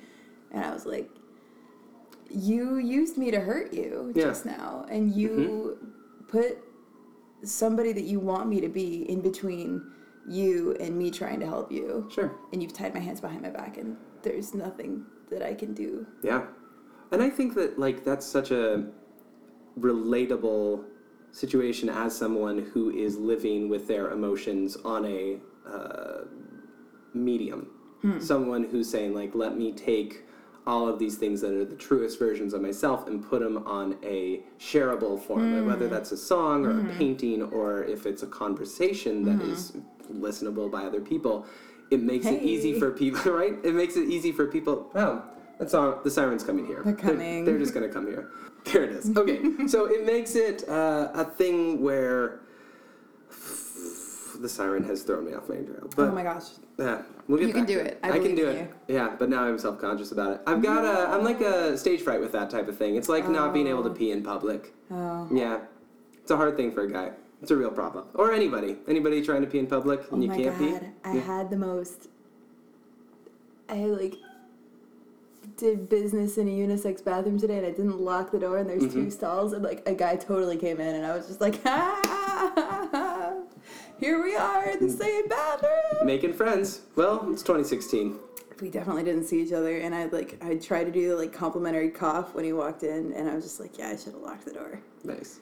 and 0.51 0.63
I 0.63 0.73
was 0.75 0.85
like. 0.85 1.09
You 2.31 2.77
used 2.79 3.17
me 3.17 3.31
to 3.31 3.41
hurt 3.41 3.73
you 3.73 4.13
Yeah. 4.15 4.25
just 4.25 4.45
now, 4.47 4.85
and 4.91 5.15
you 5.15 5.79
put 6.29 6.59
somebody 7.43 7.93
that 7.93 8.05
you 8.05 8.19
want 8.21 8.49
me 8.49 8.61
to 8.61 8.69
be 8.69 9.09
in 9.11 9.21
between 9.21 9.93
you 10.29 10.75
and 10.81 10.99
me 10.99 11.11
trying 11.11 11.39
to 11.41 11.47
help 11.47 11.71
you. 11.71 12.09
Sure. 12.11 12.33
and 12.53 12.63
you've 12.63 12.73
tied 12.73 12.93
my 12.95 13.01
hands 13.01 13.21
behind 13.21 13.43
my 13.43 13.51
back 13.51 13.77
and 13.79 13.97
there's 14.23 14.55
nothing 14.55 15.05
that 15.31 15.41
I 15.43 15.55
can 15.55 15.73
do. 15.75 16.07
Yeah. 16.23 16.47
And 17.13 17.23
I 17.23 17.31
think 17.31 17.55
that 17.55 17.79
like 17.79 18.05
that's 18.05 18.27
such 18.27 18.51
a 18.51 18.87
relatable 19.79 20.85
situation 21.33 21.89
as 21.89 22.17
someone 22.17 22.59
who 22.73 22.91
is 22.91 23.17
living 23.19 23.69
with 23.69 23.87
their 23.87 24.11
emotions 24.11 24.77
on 24.85 25.05
a 25.05 25.39
uh, 25.69 26.25
medium. 27.15 27.69
Someone 28.21 28.63
who's 28.65 28.89
saying 28.89 29.15
like 29.15 29.35
let 29.35 29.57
me 29.59 29.73
take 29.73 30.26
all 30.67 30.89
of 30.89 30.99
these 30.99 31.17
things 31.17 31.41
that 31.41 31.53
are 31.53 31.65
the 31.65 31.77
truest 31.77 32.19
versions 32.19 32.53
of 32.53 32.61
myself 32.61 33.07
and 33.07 33.25
put 33.25 33.41
them 33.41 33.59
on 33.67 33.97
a 34.03 34.41
shareable 34.59 35.21
form, 35.21 35.65
whether 35.67 35.87
mm. 35.87 35.91
that's 35.91 36.11
a 36.11 36.17
song 36.17 36.67
or 36.67 36.71
a 36.71 36.75
mm-hmm. 36.75 36.99
painting 36.99 37.43
or 37.43 37.85
if 37.85 38.05
it's 38.05 38.23
a 38.25 38.27
conversation 38.27 39.25
that 39.25 39.39
mm-hmm. 39.39 39.53
is 39.53 39.73
listenable 40.13 40.71
by 40.71 40.83
other 40.83 41.01
people. 41.01 41.47
It 41.91 42.03
makes 42.03 42.27
it 42.27 42.43
easy 42.43 42.79
for 42.79 42.91
people, 42.91 43.33
right? 43.33 43.55
It 43.65 43.75
makes 43.75 43.97
it 43.97 44.09
easy 44.09 44.33
for 44.33 44.47
people. 44.47 44.91
Oh, 44.97 45.23
that's 45.59 45.73
all. 45.73 46.01
The 46.03 46.11
siren's 46.11 46.43
coming 46.43 46.67
here. 46.67 46.83
They're 46.85 46.95
coming. 46.95 47.45
They're, 47.45 47.59
just 47.59 47.73
gonna 47.73 47.89
come 47.89 48.07
here. 48.07 48.31
There 48.65 48.83
it 48.83 48.91
is. 48.91 49.17
Okay, 49.17 49.41
so 49.69 49.87
it 49.87 50.05
makes 50.05 50.35
it 50.35 50.69
uh, 50.69 51.11
a 51.15 51.25
thing 51.25 51.81
where 51.81 52.41
the 54.41 54.49
siren 54.49 54.85
has 54.85 55.03
thrown 55.03 55.25
me 55.27 55.35
off 55.35 55.49
my 55.49 55.57
trail. 55.57 55.89
But 55.97 56.09
oh 56.09 56.13
my 56.13 56.23
gosh. 56.23 56.45
yeah, 56.79 57.03
we'll 57.29 57.39
get 57.39 57.49
You 57.49 57.55
can 57.55 57.65
do 57.65 57.79
it. 57.79 57.99
I 58.03 58.19
can 58.19 58.35
do 58.35 58.49
it. 58.49 58.71
Yeah, 58.89 59.15
but 59.19 59.29
now 59.29 59.45
I'm 59.45 59.59
self 59.59 59.81
conscious 59.81 60.13
about 60.13 60.33
it. 60.33 60.41
I've 60.47 60.63
got 60.63 60.85
a. 60.85 61.09
I'm 61.13 61.25
like 61.25 61.41
a 61.41 61.77
stage 61.79 62.03
fright 62.03 62.21
with 62.21 62.33
that 62.33 62.51
type 62.51 62.69
of 62.69 62.77
thing. 62.77 62.97
It's 62.97 63.09
like 63.09 63.29
not 63.29 63.53
being 63.55 63.67
able 63.67 63.85
to 63.85 63.91
pee 63.91 64.11
in 64.11 64.23
public. 64.23 64.73
Oh. 64.91 65.29
Yeah, 65.33 65.61
it's 66.21 66.31
a 66.31 66.37
hard 66.37 66.57
thing 66.57 66.73
for 66.73 66.83
a 66.83 66.91
guy. 66.91 67.11
It's 67.43 67.51
a 67.51 67.57
real 67.57 67.71
problem. 67.71 68.07
Or 68.15 68.33
anybody. 68.33 68.77
Anybody 68.89 69.23
trying 69.23 69.43
to 69.43 69.47
pee 69.47 69.59
in 69.59 69.67
public 69.67 70.01
Oh 70.11 70.15
and 70.15 70.23
you 70.23 70.29
my 70.31 70.37
can't 70.37 70.59
god. 70.59 70.81
pee. 70.81 70.87
I 71.05 71.15
Yeah. 71.17 71.21
had 71.21 71.51
the 71.51 71.57
most 71.59 72.09
I 73.69 73.85
like 73.85 74.15
did 75.59 75.89
business 75.89 76.39
in 76.39 76.49
a 76.49 76.51
unisex 76.51 77.05
bathroom 77.05 77.39
today 77.39 77.59
and 77.59 77.67
I 77.67 77.71
didn't 77.71 78.01
lock 78.01 78.31
the 78.31 78.39
door 78.39 78.59
and 78.59 78.69
there's 78.69 78.83
Mm-hmm. 78.85 79.05
two 79.05 79.11
stalls 79.11 79.53
and 79.53 79.63
like 79.63 79.83
a 79.87 79.95
guy 79.95 80.17
totally 80.17 80.57
came 80.57 80.81
in 80.81 80.95
and 80.97 81.05
I 81.07 81.15
was 81.17 81.27
just 81.27 81.41
like 81.41 81.61
ah, 81.67 82.81
here 83.99 84.23
we 84.23 84.37
are 84.37 84.69
in 84.69 84.87
the 84.87 84.93
same 84.93 85.29
bathroom. 85.29 86.05
Making 86.05 86.33
friends. 86.33 86.83
Well, 86.97 87.29
it's 87.33 87.43
2016. 87.43 88.19
We 88.61 88.71
definitely 88.71 89.05
didn't 89.05 89.25
see 89.25 89.43
each 89.43 89.53
other 89.53 89.79
and 89.79 89.95
I 89.95 90.07
like 90.07 90.43
I 90.43 90.57
tried 90.57 90.85
to 90.85 90.91
do 90.91 91.11
the 91.11 91.17
like 91.17 91.33
complimentary 91.33 91.91
cough 91.91 92.35
when 92.35 92.45
he 92.45 92.55
walked 92.55 92.83
in 92.83 93.13
and 93.13 93.29
I 93.29 93.35
was 93.35 93.45
just 93.45 93.61
like 93.61 93.79
yeah 93.79 93.89
I 93.89 93.97
should 93.97 94.15
have 94.15 94.23
locked 94.23 94.47
the 94.47 94.53
door. 94.53 94.81
Nice. 95.05 95.41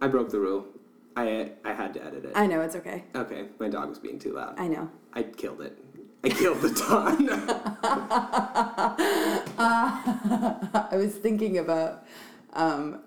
I 0.00 0.08
broke 0.08 0.30
the 0.30 0.40
rule. 0.40 0.66
I 1.16 1.52
I 1.64 1.72
had 1.72 1.94
to 1.94 2.04
edit 2.04 2.24
it. 2.24 2.32
I 2.34 2.48
know 2.48 2.60
it's 2.60 2.74
okay. 2.74 3.04
Okay, 3.14 3.46
my 3.60 3.68
dog 3.68 3.88
was 3.88 4.00
being 4.00 4.18
too 4.18 4.32
loud. 4.32 4.58
I 4.58 4.66
know. 4.66 4.90
I 5.12 5.22
killed 5.22 5.60
it. 5.60 5.78
I 6.24 6.30
killed 6.30 6.60
the 6.60 6.70
dog. 6.70 7.18
I 9.58 10.96
was 10.96 11.14
thinking 11.14 11.58
about 11.58 12.04
um, 12.52 13.00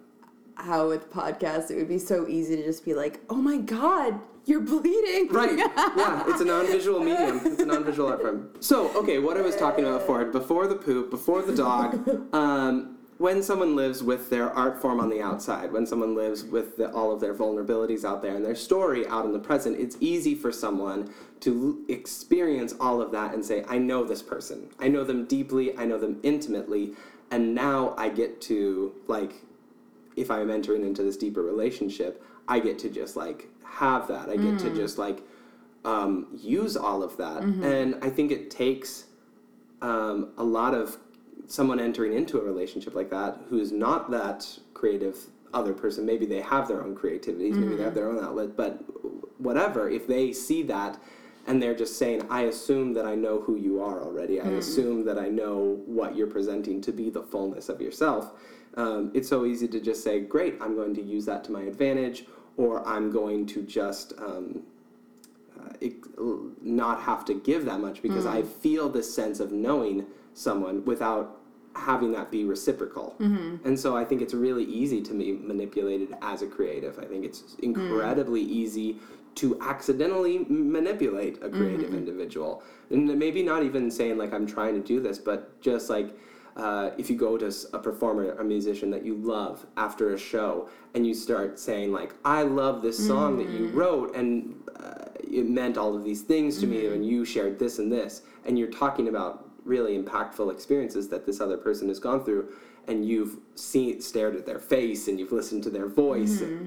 how 0.55 0.87
with 0.89 1.11
podcasts 1.11 1.69
it 1.71 1.77
would 1.77 1.89
be 1.89 1.99
so 1.99 2.27
easy 2.27 2.55
to 2.55 2.63
just 2.63 2.85
be 2.85 2.93
like, 2.93 3.19
"Oh 3.29 3.35
my 3.35 3.57
god, 3.57 4.19
you're 4.45 4.61
bleeding." 4.61 5.27
Right. 5.29 5.57
Yeah, 5.97 6.23
it's 6.27 6.41
a 6.41 6.45
non-visual 6.45 6.99
medium. 6.99 7.39
It's 7.45 7.61
a 7.61 7.65
non-visual 7.65 8.09
art 8.09 8.21
form. 8.21 8.49
So, 8.59 8.91
okay, 8.97 9.19
what 9.19 9.37
I 9.37 9.41
was 9.41 9.55
talking 9.55 9.85
about 9.85 10.01
before, 10.01 10.25
before 10.25 10.67
the 10.67 10.75
poop, 10.75 11.09
before 11.09 11.41
the 11.41 11.55
dog, 11.55 12.09
um, 12.33 12.97
when 13.17 13.41
someone 13.41 13.75
lives 13.75 14.03
with 14.03 14.29
their 14.29 14.51
art 14.51 14.81
form 14.81 14.99
on 14.99 15.09
the 15.09 15.21
outside, 15.21 15.71
when 15.71 15.85
someone 15.85 16.15
lives 16.15 16.43
with 16.43 16.75
the, 16.75 16.91
all 16.91 17.11
of 17.13 17.21
their 17.21 17.33
vulnerabilities 17.33 18.03
out 18.03 18.21
there 18.21 18.35
and 18.35 18.43
their 18.45 18.55
story 18.55 19.07
out 19.07 19.23
in 19.25 19.31
the 19.31 19.39
present, 19.39 19.79
it's 19.79 19.95
easy 20.01 20.35
for 20.35 20.51
someone 20.51 21.09
to 21.39 21.77
l- 21.87 21.93
experience 21.95 22.73
all 22.79 23.01
of 23.01 23.11
that 23.11 23.33
and 23.33 23.43
say, 23.45 23.63
I 23.69 23.77
know 23.77 24.03
this 24.03 24.21
person. 24.21 24.69
I 24.79 24.89
know 24.89 25.05
them 25.05 25.25
deeply, 25.25 25.77
I 25.77 25.85
know 25.85 25.97
them 25.97 26.19
intimately, 26.23 26.93
and 27.31 27.55
now 27.55 27.95
I 27.97 28.09
get 28.09 28.41
to, 28.41 28.93
like, 29.07 29.33
if 30.15 30.31
I'm 30.31 30.49
entering 30.49 30.83
into 30.85 31.03
this 31.03 31.17
deeper 31.17 31.41
relationship, 31.41 32.23
I 32.47 32.59
get 32.59 32.79
to 32.79 32.89
just 32.89 33.15
like 33.15 33.49
have 33.63 34.07
that. 34.07 34.29
I 34.29 34.37
get 34.37 34.59
to 34.59 34.75
just 34.75 34.97
like 34.97 35.21
um, 35.83 36.27
use 36.35 36.75
all 36.77 37.03
of 37.03 37.17
that. 37.17 37.41
And 37.63 37.95
I 38.03 38.09
think 38.09 38.31
it 38.31 38.49
takes 38.49 39.05
um, 39.81 40.29
a 40.37 40.43
lot 40.43 40.73
of 40.73 40.97
someone 41.47 41.79
entering 41.79 42.13
into 42.13 42.39
a 42.39 42.43
relationship 42.43 42.95
like 42.95 43.09
that 43.11 43.37
who's 43.49 43.71
not 43.71 44.09
that 44.11 44.47
creative 44.73 45.17
other 45.53 45.73
person. 45.73 46.05
Maybe 46.05 46.25
they 46.25 46.41
have 46.41 46.67
their 46.67 46.83
own 46.83 46.95
creativities, 46.95 47.55
maybe 47.55 47.75
they 47.77 47.83
have 47.83 47.93
their 47.95 48.09
own 48.09 48.23
outlet, 48.23 48.57
but 48.57 48.83
whatever, 49.39 49.89
if 49.89 50.07
they 50.07 50.33
see 50.33 50.63
that 50.63 50.99
and 51.47 51.61
they're 51.61 51.75
just 51.75 51.97
saying, 51.99 52.25
I 52.29 52.41
assume 52.43 52.93
that 52.93 53.05
I 53.05 53.13
know 53.15 53.39
who 53.41 53.55
you 53.55 53.81
are 53.81 54.01
already, 54.01 54.41
I 54.41 54.47
assume 54.57 55.05
that 55.05 55.19
I 55.19 55.29
know 55.29 55.81
what 55.85 56.15
you're 56.15 56.27
presenting 56.27 56.81
to 56.81 56.91
be 56.91 57.09
the 57.11 57.21
fullness 57.21 57.69
of 57.69 57.79
yourself. 57.79 58.31
Um, 58.75 59.11
it's 59.13 59.29
so 59.29 59.45
easy 59.45 59.67
to 59.69 59.79
just 59.79 60.03
say, 60.03 60.19
Great, 60.19 60.55
I'm 60.61 60.75
going 60.75 60.93
to 60.95 61.01
use 61.01 61.25
that 61.25 61.43
to 61.45 61.51
my 61.51 61.61
advantage, 61.61 62.25
or 62.57 62.85
I'm 62.87 63.11
going 63.11 63.45
to 63.47 63.61
just 63.63 64.13
um, 64.19 64.63
uh, 65.59 65.73
it, 65.81 65.93
not 66.61 67.01
have 67.01 67.25
to 67.25 67.33
give 67.33 67.65
that 67.65 67.79
much 67.79 68.01
because 68.01 68.25
I 68.25 68.41
feel 68.43 68.89
this 68.89 69.13
sense 69.13 69.39
of 69.39 69.51
knowing 69.51 70.05
someone 70.33 70.83
without 70.85 71.37
having 71.75 72.11
that 72.13 72.31
be 72.31 72.45
reciprocal. 72.45 73.15
And 73.65 73.77
so 73.79 73.97
I 73.97 74.05
think 74.05 74.21
it's 74.21 74.33
really 74.33 74.63
easy 74.63 75.01
to 75.01 75.13
be 75.13 75.33
manipulated 75.33 76.15
as 76.21 76.41
a 76.41 76.47
creative. 76.47 76.97
I 76.99 77.05
think 77.05 77.25
it's 77.25 77.55
incredibly 77.61 78.41
easy 78.41 78.97
to 79.35 79.59
accidentally 79.61 80.45
manipulate 80.47 81.37
a 81.43 81.49
creative 81.49 81.93
individual. 81.93 82.63
And 82.89 83.19
maybe 83.19 83.43
not 83.43 83.63
even 83.63 83.91
saying 83.91 84.17
like 84.17 84.33
I'm 84.33 84.47
trying 84.47 84.75
to 84.75 84.87
do 84.87 85.01
this, 85.01 85.19
but 85.19 85.59
just 85.61 85.89
like 85.89 86.17
uh, 86.55 86.91
if 86.97 87.09
you 87.09 87.17
go 87.17 87.37
to 87.37 87.53
a 87.73 87.79
performer, 87.79 88.31
a 88.33 88.43
musician 88.43 88.89
that 88.91 89.03
you 89.03 89.15
love 89.15 89.65
after 89.75 90.13
a 90.13 90.17
show, 90.17 90.69
and 90.93 91.05
you 91.05 91.13
start 91.13 91.59
saying 91.59 91.91
like, 91.91 92.15
"I 92.23 92.43
love 92.43 92.81
this 92.81 93.05
song 93.05 93.37
that 93.39 93.49
you 93.49 93.67
mm-hmm. 93.67 93.77
wrote, 93.77 94.15
and 94.15 94.55
uh, 94.79 95.05
it 95.19 95.49
meant 95.49 95.77
all 95.77 95.95
of 95.95 96.05
these 96.05 96.21
things 96.21 96.59
to 96.59 96.67
me, 96.67 96.83
mm-hmm. 96.83 96.93
and 96.93 97.05
you 97.05 97.25
shared 97.25 97.59
this 97.59 97.79
and 97.79 97.91
this," 97.91 98.21
and 98.45 98.57
you're 98.57 98.71
talking 98.71 99.09
about 99.09 99.49
really 99.65 100.01
impactful 100.01 100.51
experiences 100.51 101.09
that 101.09 101.25
this 101.25 101.41
other 101.41 101.57
person 101.57 101.89
has 101.89 101.99
gone 101.99 102.23
through, 102.23 102.53
and 102.87 103.05
you've 103.05 103.37
seen 103.55 103.99
stared 103.99 104.35
at 104.37 104.45
their 104.45 104.59
face, 104.59 105.09
and 105.09 105.19
you've 105.19 105.33
listened 105.33 105.63
to 105.63 105.69
their 105.69 105.87
voice. 105.87 106.39
Mm-hmm. 106.39 106.65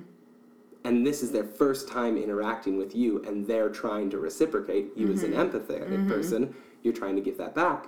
And 0.84 1.06
this 1.06 1.22
is 1.22 1.32
their 1.32 1.44
first 1.44 1.88
time 1.88 2.16
interacting 2.16 2.78
with 2.78 2.94
you, 2.94 3.22
and 3.24 3.46
they're 3.46 3.68
trying 3.68 4.10
to 4.10 4.18
reciprocate. 4.18 4.90
You, 4.96 5.12
as 5.12 5.22
an 5.22 5.32
empathetic 5.32 6.08
person, 6.08 6.54
you're 6.82 6.94
trying 6.94 7.16
to 7.16 7.22
give 7.22 7.36
that 7.38 7.54
back 7.54 7.86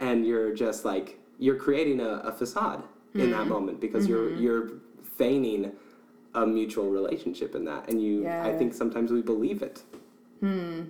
and 0.00 0.26
you're 0.26 0.54
just 0.54 0.84
like 0.84 1.18
you're 1.38 1.56
creating 1.56 2.00
a, 2.00 2.08
a 2.24 2.32
facade 2.32 2.82
in 3.14 3.30
that 3.30 3.46
moment 3.46 3.80
because 3.80 4.08
you're 4.08 4.34
you're 4.34 4.70
feigning 5.16 5.72
a 6.34 6.44
mutual 6.46 6.90
relationship 6.90 7.54
in 7.54 7.64
that 7.64 7.88
and 7.88 8.02
you 8.02 8.28
i 8.28 8.52
think 8.56 8.74
sometimes 8.74 9.12
we 9.12 9.22
believe 9.22 9.62
it. 9.62 9.82
Hmm. 10.40 10.82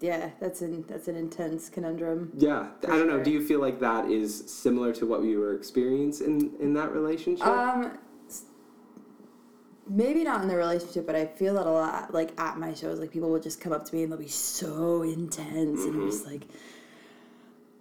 Yeah, 0.00 0.30
that's 0.40 0.60
an 0.60 0.84
that's 0.88 1.08
an 1.08 1.16
intense 1.16 1.68
conundrum. 1.68 2.32
yeah 2.36 2.68
i 2.84 2.88
don't 2.98 3.06
know 3.06 3.22
do 3.22 3.30
you 3.30 3.46
feel 3.46 3.60
like 3.60 3.80
that 3.80 4.10
is 4.10 4.50
similar 4.50 4.92
to 4.94 5.06
what 5.06 5.22
you 5.22 5.38
were 5.40 5.54
experiencing 5.54 6.26
in 6.26 6.60
in 6.60 6.74
that 6.74 6.92
relationship? 6.92 7.46
Um, 7.46 7.98
maybe 9.88 10.24
not 10.24 10.42
in 10.42 10.48
the 10.48 10.56
relationship, 10.56 11.06
but 11.06 11.14
I 11.14 11.26
feel 11.26 11.54
that 11.54 11.66
a 11.66 11.70
lot. 11.70 12.12
Like 12.14 12.38
at 12.40 12.58
my 12.58 12.74
shows, 12.74 12.98
like 12.98 13.10
people 13.12 13.30
will 13.30 13.40
just 13.40 13.60
come 13.60 13.72
up 13.72 13.84
to 13.86 13.94
me 13.94 14.02
and 14.02 14.12
they'll 14.12 14.18
be 14.18 14.28
so 14.28 15.02
intense, 15.02 15.84
and 15.84 15.94
I'm 15.94 16.10
just 16.10 16.26
like, 16.26 16.42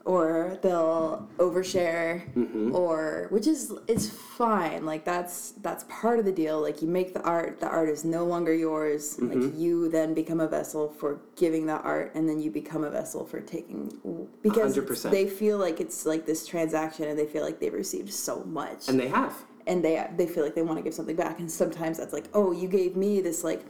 or 0.06 0.58
they'll 0.62 1.28
overshare, 1.38 2.34
mm-hmm. 2.34 2.76
or 2.76 3.28
which 3.30 3.48
is 3.48 3.74
it's 3.88 4.10
fine. 4.10 4.86
Like 4.86 5.06
that's 5.06 5.52
that's 5.62 5.86
part 5.88 6.20
of 6.20 6.26
the 6.26 6.32
deal. 6.32 6.62
Like 6.62 6.82
you 6.82 6.88
make 6.88 7.13
the 7.13 7.22
art, 7.22 7.60
the 7.60 7.68
art 7.68 7.89
is 7.89 8.04
no 8.04 8.26
longer 8.26 8.54
yours. 8.54 9.18
Like 9.20 9.38
mm-hmm. 9.38 9.58
you 9.58 9.89
then 9.89 10.13
become 10.13 10.42
a 10.42 10.48
vessel 10.48 10.89
for 10.89 11.22
giving 11.38 11.66
that 11.68 11.86
art, 11.86 12.13
and 12.16 12.28
then 12.28 12.42
you 12.42 12.52
become 12.52 12.84
a 12.84 12.89
vessel 12.89 13.26
for 13.26 13.39
taking 13.39 14.30
because 14.42 14.78
100%. 14.78 15.12
they 15.12 15.28
feel 15.28 15.58
like 15.58 15.80
it's 15.80 16.06
like 16.06 16.26
this 16.26 16.46
transaction, 16.46 17.08
and 17.08 17.18
they 17.18 17.26
feel 17.26 17.44
like 17.44 17.60
they've 17.60 17.74
received 17.74 18.13
so 18.13 18.44
much 18.44 18.89
and 18.89 19.00
they 19.00 19.08
have 19.08 19.46
and 19.68 19.84
they 19.84 20.06
they 20.18 20.28
feel 20.28 20.44
like 20.44 20.56
they 20.56 20.62
want 20.62 20.78
to 20.78 20.84
give 20.84 20.94
something 20.94 21.16
back 21.16 21.39
and 21.39 21.50
sometimes 21.50 21.98
that's 21.98 22.13
like 22.13 22.26
oh 22.34 22.52
you 22.52 22.68
gave 22.68 22.96
me 22.96 23.22
this 23.22 23.44
like 23.44 23.66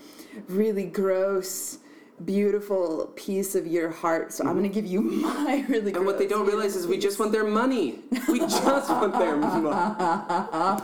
really 0.47 0.85
gross 0.85 1.79
beautiful 2.25 3.11
piece 3.15 3.55
of 3.55 3.67
your 3.67 3.89
heart. 3.89 4.33
So 4.33 4.45
i'm 4.47 4.55
gonna 4.55 4.69
give 4.69 4.85
you 4.85 5.01
my 5.01 5.65
really 5.67 5.93
and 5.93 6.05
what 6.05 6.17
they 6.17 6.27
don't 6.27 6.45
realize 6.45 6.75
is 6.75 6.87
we 6.87 6.97
just 6.97 7.19
want 7.19 7.31
their 7.31 7.43
money. 7.43 7.99
We 8.27 8.39
just 8.57 8.63
want 8.89 9.13
their 9.13 9.35
money. 9.35 9.69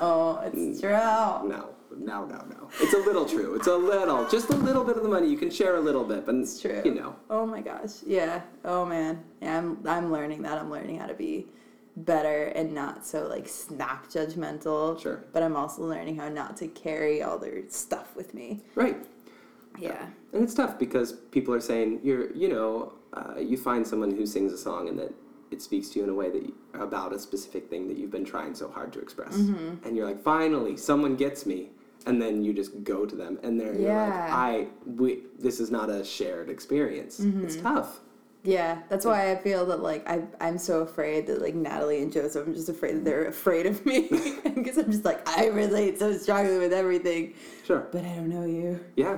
Oh 0.02 0.41
it's 0.45 0.56
mm. 0.56 0.82
true. 0.82 0.89
No 0.89 1.69
no 1.97 2.25
no 2.25 2.45
no. 2.49 2.69
It's 2.80 2.93
a 2.93 2.97
little 2.97 3.25
true. 3.25 3.56
It's 3.56 3.67
a 3.67 3.75
little 3.75 4.28
just 4.30 4.49
a 4.49 4.56
little 4.56 4.84
bit 4.84 4.97
of 4.97 5.04
the 5.04 5.10
money. 5.10 5.30
You 5.30 5.38
can 5.38 5.49
share 5.49 5.75
a 5.75 5.82
little 5.82 6.04
bit 6.04 6.25
but 6.25 6.36
it's 6.36 6.62
true. 6.62 6.82
you 6.86 6.93
know. 6.93 7.15
Oh 7.30 7.45
my 7.45 7.62
gosh. 7.62 8.04
Yeah. 8.06 8.41
Oh 8.63 8.86
man. 8.86 9.23
Yeah 9.41 9.58
i'm 9.58 9.80
i'm 9.86 10.12
learning 10.12 10.41
that. 10.43 10.58
I'm 10.58 10.71
learning 10.71 10.99
how 10.99 11.08
to 11.08 11.13
be 11.13 11.47
better 11.97 12.45
and 12.56 12.73
not 12.73 13.06
so 13.06 13.28
like 13.28 13.47
snap 13.47 14.08
judgmental. 14.08 15.02
Sure. 15.02 15.25
but 15.34 15.43
i'm 15.43 15.56
also 15.56 15.82
learning 15.84 16.15
how 16.15 16.30
not 16.30 16.56
to 16.58 16.67
carry 16.67 17.21
all 17.21 17.38
their 17.38 17.67
stuff 17.69 18.15
with 18.15 18.34
me. 18.34 18.62
Right 18.75 18.97
yeah 19.77 20.08
And 20.34 20.43
it's 20.43 20.53
tough 20.53 20.77
because 20.79 21.13
people 21.32 21.53
are 21.53 21.60
saying 21.62 21.99
you're, 22.03 22.32
you 22.36 22.49
know, 22.49 22.93
uh, 23.13 23.39
you 23.39 23.58
find 23.58 23.86
someone 23.86 24.12
who 24.12 24.25
sings 24.25 24.51
a 24.53 24.58
song 24.58 24.88
and 24.89 24.97
that 24.99 25.12
it 25.51 25.62
speaks 25.62 25.89
to 25.89 25.99
you 25.99 26.03
in 26.05 26.10
a 26.12 26.13
way 26.13 26.29
that 26.29 26.43
you, 26.43 26.53
about 26.75 27.12
a 27.13 27.19
specific 27.19 27.69
thing 27.69 27.88
that 27.88 27.97
you've 27.97 28.12
been 28.12 28.25
trying 28.25 28.53
so 28.53 28.69
hard 28.69 28.93
to 28.93 28.99
express, 28.99 29.36
Mm-hmm. 29.36 29.86
and 29.88 29.97
you're 29.97 30.05
like, 30.05 30.21
finally, 30.21 30.77
someone 30.77 31.15
gets 31.15 31.45
me, 31.47 31.69
and 32.05 32.21
then 32.21 32.43
you 32.43 32.53
just 32.53 32.84
go 32.84 33.05
to 33.08 33.15
them, 33.15 33.39
and 33.41 33.60
they're 33.60 33.73
you're 33.73 33.91
like, 33.93 34.13
I, 34.32 34.67
we, 34.86 35.23
this 35.39 35.60
is 35.60 35.71
not 35.71 35.89
a 35.89 36.05
shared 36.05 36.49
experience. 36.51 37.19
It's 37.19 37.55
Mm-hmm. 37.55 37.63
tough. 37.63 37.99
Yeah, 38.43 38.84
that's 38.89 39.05
why 39.05 39.32
I 39.32 39.36
feel 39.38 39.65
that 39.65 39.82
like 39.82 40.08
I 40.08 40.21
I'm 40.39 40.58
so 40.60 40.82
afraid 40.82 41.25
that 41.27 41.41
like 41.41 41.55
Natalie 41.55 42.01
and 42.03 42.12
Joseph, 42.13 42.45
I'm 42.47 42.53
just 42.53 42.69
afraid 42.69 42.95
that 42.97 43.03
they're 43.03 43.25
afraid 43.38 43.65
of 43.65 43.84
me 43.86 44.08
because 44.55 44.77
I'm 44.77 44.91
just 44.91 45.03
like 45.03 45.27
I 45.27 45.47
relate 45.47 45.97
so 45.99 46.15
strongly 46.17 46.58
with 46.60 46.71
everything, 46.73 47.34
Sure. 47.65 47.88
but 47.91 48.05
I 48.05 48.15
don't 48.15 48.29
know 48.29 48.45
you. 48.45 48.79
Yeah. 48.95 49.17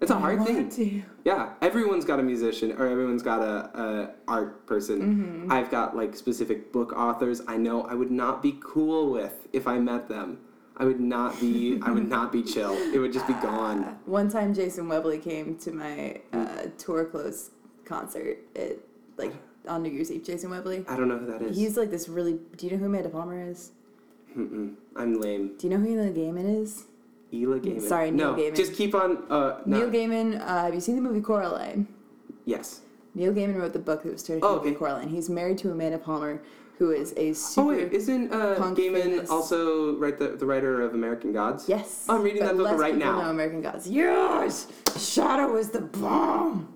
It's 0.00 0.10
a 0.10 0.18
hard 0.18 0.44
thing. 0.44 0.68
to. 0.70 1.02
Yeah, 1.24 1.54
everyone's 1.62 2.04
got 2.04 2.20
a 2.20 2.22
musician 2.22 2.72
or 2.72 2.86
everyone's 2.86 3.22
got 3.22 3.40
a, 3.40 3.80
a 3.80 4.10
art 4.28 4.66
person. 4.66 5.00
Mm-hmm. 5.00 5.52
I've 5.52 5.70
got 5.70 5.96
like 5.96 6.14
specific 6.14 6.72
book 6.72 6.92
authors 6.92 7.40
I 7.48 7.56
know 7.56 7.82
I 7.82 7.94
would 7.94 8.10
not 8.10 8.42
be 8.42 8.58
cool 8.60 9.10
with 9.10 9.48
if 9.52 9.66
I 9.66 9.78
met 9.78 10.08
them. 10.08 10.38
I 10.76 10.84
would 10.84 11.00
not 11.00 11.40
be 11.40 11.80
I 11.82 11.90
would 11.90 12.08
not 12.08 12.30
be 12.30 12.42
chill. 12.42 12.72
It 12.92 12.98
would 12.98 13.12
just 13.12 13.26
be 13.26 13.32
gone. 13.34 13.98
One 14.04 14.28
time, 14.28 14.52
Jason 14.52 14.88
Webley 14.88 15.18
came 15.18 15.56
to 15.58 15.72
my 15.72 16.20
uh, 16.34 16.66
tour 16.76 17.06
close 17.06 17.50
concert 17.86 18.38
It 18.54 18.86
like 19.16 19.32
on 19.66 19.82
New 19.82 19.90
Year's 19.90 20.12
Eve. 20.12 20.24
Jason 20.24 20.50
Webley. 20.50 20.84
I 20.86 20.96
don't 20.96 21.08
know 21.08 21.18
who 21.18 21.26
that 21.26 21.40
is. 21.40 21.56
He's 21.56 21.78
like 21.78 21.90
this 21.90 22.08
really. 22.08 22.38
Do 22.56 22.66
you 22.66 22.72
know 22.72 22.78
who 22.78 22.86
Amanda 22.86 23.08
Palmer 23.08 23.48
is? 23.48 23.72
Mm-mm. 24.36 24.74
I'm 24.94 25.18
lame. 25.18 25.56
Do 25.56 25.66
you 25.66 25.76
know 25.76 25.82
who 25.82 25.96
Neil 25.96 26.12
Gaiman 26.12 26.62
is? 26.62 26.84
Ela 27.32 27.58
Gaiman. 27.60 27.80
Sorry, 27.82 28.10
Neil 28.10 28.32
no, 28.32 28.38
Gaiman. 28.40 28.56
just 28.56 28.74
keep 28.74 28.94
on. 28.94 29.24
Uh. 29.30 29.60
Neil 29.66 29.90
Gaiman. 29.90 30.40
Uh, 30.40 30.64
have 30.64 30.74
you 30.74 30.80
seen 30.80 30.96
the 30.96 31.02
movie 31.02 31.20
Coraline? 31.20 31.86
Yes. 32.44 32.80
Neil 33.14 33.32
Gaiman 33.32 33.56
wrote 33.58 33.72
the 33.72 33.78
book 33.78 34.02
that 34.04 34.12
was 34.12 34.22
turned 34.22 34.42
Oh, 34.44 34.48
into 34.54 34.58
movie 34.58 34.70
okay. 34.70 34.78
Coraline. 34.78 35.08
He's 35.08 35.28
married 35.28 35.58
to 35.58 35.70
Amanda 35.72 35.98
Palmer, 35.98 36.42
who 36.78 36.90
is 36.92 37.12
a 37.16 37.32
super. 37.32 37.60
Oh 37.62 37.68
wait, 37.76 37.92
isn't 37.92 38.32
uh, 38.32 38.56
Gaiman 38.58 38.76
famous- 38.76 39.30
also 39.30 39.96
right 39.96 40.16
the, 40.18 40.28
the 40.28 40.46
writer 40.46 40.82
of 40.82 40.94
American 40.94 41.32
Gods? 41.32 41.68
Yes. 41.68 42.04
I'm 42.08 42.22
reading 42.22 42.42
that 42.44 42.56
book 42.56 42.78
right 42.78 42.96
now. 42.96 43.20
Know 43.22 43.30
American 43.30 43.62
Gods. 43.62 43.88
Yes. 43.88 44.68
Shadow 44.98 45.56
is 45.56 45.70
the 45.70 45.80
bomb. 45.80 46.72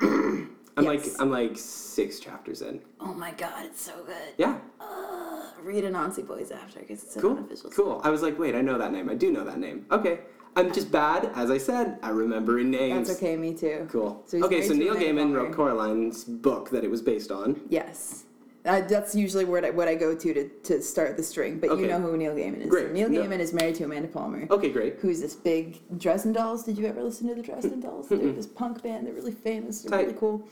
I'm 0.00 0.84
like 0.86 1.04
I'm 1.18 1.30
like 1.30 1.58
six 1.58 2.18
chapters 2.18 2.62
in. 2.62 2.80
Oh 2.98 3.12
my 3.12 3.32
god, 3.32 3.66
it's 3.66 3.82
so 3.82 3.92
good. 4.06 4.16
Yeah. 4.38 4.58
Uh, 4.80 5.31
read 5.64 5.84
Anansi 5.84 6.26
Boys 6.26 6.50
after 6.50 6.80
because 6.80 7.02
it's 7.02 7.16
an 7.16 7.22
Cool. 7.22 7.30
unofficial. 7.36 7.70
Cool. 7.70 8.00
I 8.04 8.10
was 8.10 8.22
like, 8.22 8.38
wait, 8.38 8.54
I 8.54 8.60
know 8.60 8.78
that 8.78 8.92
name. 8.92 9.08
I 9.08 9.14
do 9.14 9.30
know 9.32 9.44
that 9.44 9.58
name. 9.58 9.86
Okay. 9.90 10.20
I'm 10.54 10.70
just 10.72 10.92
bad, 10.92 11.30
as 11.34 11.50
I 11.50 11.56
said, 11.56 11.98
at 12.02 12.12
remembering 12.12 12.70
names. 12.70 13.08
That's 13.08 13.18
okay. 13.18 13.36
Me 13.36 13.54
too. 13.54 13.88
Cool. 13.90 14.22
So 14.26 14.44
okay, 14.44 14.60
so 14.60 14.74
Neil 14.74 14.94
Gaiman 14.94 15.34
wrote 15.34 15.52
Coraline's 15.52 16.24
book 16.24 16.68
that 16.70 16.84
it 16.84 16.90
was 16.90 17.00
based 17.00 17.30
on. 17.30 17.58
Yes. 17.70 18.24
Uh, 18.66 18.82
that's 18.82 19.14
usually 19.14 19.44
what 19.46 19.64
I, 19.64 19.70
what 19.70 19.88
I 19.88 19.94
go 19.96 20.14
to, 20.14 20.34
to 20.34 20.48
to 20.48 20.82
start 20.82 21.16
the 21.16 21.22
string. 21.22 21.58
But 21.58 21.70
Okay. 21.70 21.82
you 21.82 21.88
know 21.88 21.98
who 22.00 22.16
Neil 22.18 22.34
Gaiman 22.34 22.60
is. 22.60 22.68
Great. 22.68 22.92
Neil 22.92 23.08
No. 23.08 23.22
Gaiman 23.22 23.38
is 23.40 23.52
married 23.54 23.74
to 23.76 23.84
Amanda 23.84 24.08
Palmer. 24.08 24.46
Okay, 24.50 24.68
great. 24.68 24.96
Who's 25.00 25.20
this 25.22 25.34
big 25.34 25.80
Dresden 25.98 26.32
Dolls? 26.32 26.62
Did 26.64 26.76
you 26.78 26.86
ever 26.86 27.02
listen 27.02 27.26
to 27.28 27.34
the 27.34 27.42
Dresden 27.42 27.80
Dolls? 27.86 28.08
They're 28.08 28.18
this 28.18 28.46
punk 28.46 28.82
band. 28.82 29.06
They're 29.06 29.14
really 29.14 29.32
famous. 29.32 29.80
They're 29.82 29.90
Tight. 29.90 30.06
really 30.08 30.18
cool. 30.20 30.46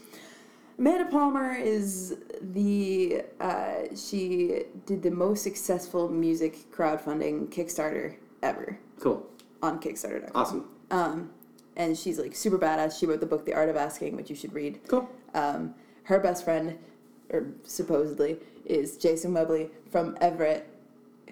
Amanda 0.80 1.04
Palmer 1.10 1.52
is 1.52 2.16
the 2.40 3.22
uh, 3.38 3.82
she 3.94 4.62
did 4.86 5.02
the 5.02 5.10
most 5.10 5.42
successful 5.42 6.08
music 6.08 6.70
crowdfunding 6.72 7.48
Kickstarter 7.54 8.16
ever 8.42 8.78
Cool. 8.98 9.26
on 9.62 9.78
Kickstarter.com. 9.78 10.30
Awesome. 10.34 10.68
Um, 10.90 11.30
and 11.76 11.96
she's 11.98 12.18
like 12.18 12.34
super 12.34 12.58
badass. 12.58 12.98
She 12.98 13.04
wrote 13.04 13.20
the 13.20 13.26
book 13.26 13.44
The 13.44 13.52
Art 13.52 13.68
of 13.68 13.76
Asking, 13.76 14.16
which 14.16 14.30
you 14.30 14.36
should 14.36 14.54
read. 14.54 14.80
Cool. 14.88 15.06
Um, 15.34 15.74
her 16.04 16.18
best 16.18 16.44
friend, 16.44 16.78
or 17.30 17.48
supposedly, 17.64 18.38
is 18.64 18.96
Jason 18.96 19.34
Webley 19.34 19.68
from 19.90 20.16
Everett, 20.22 20.66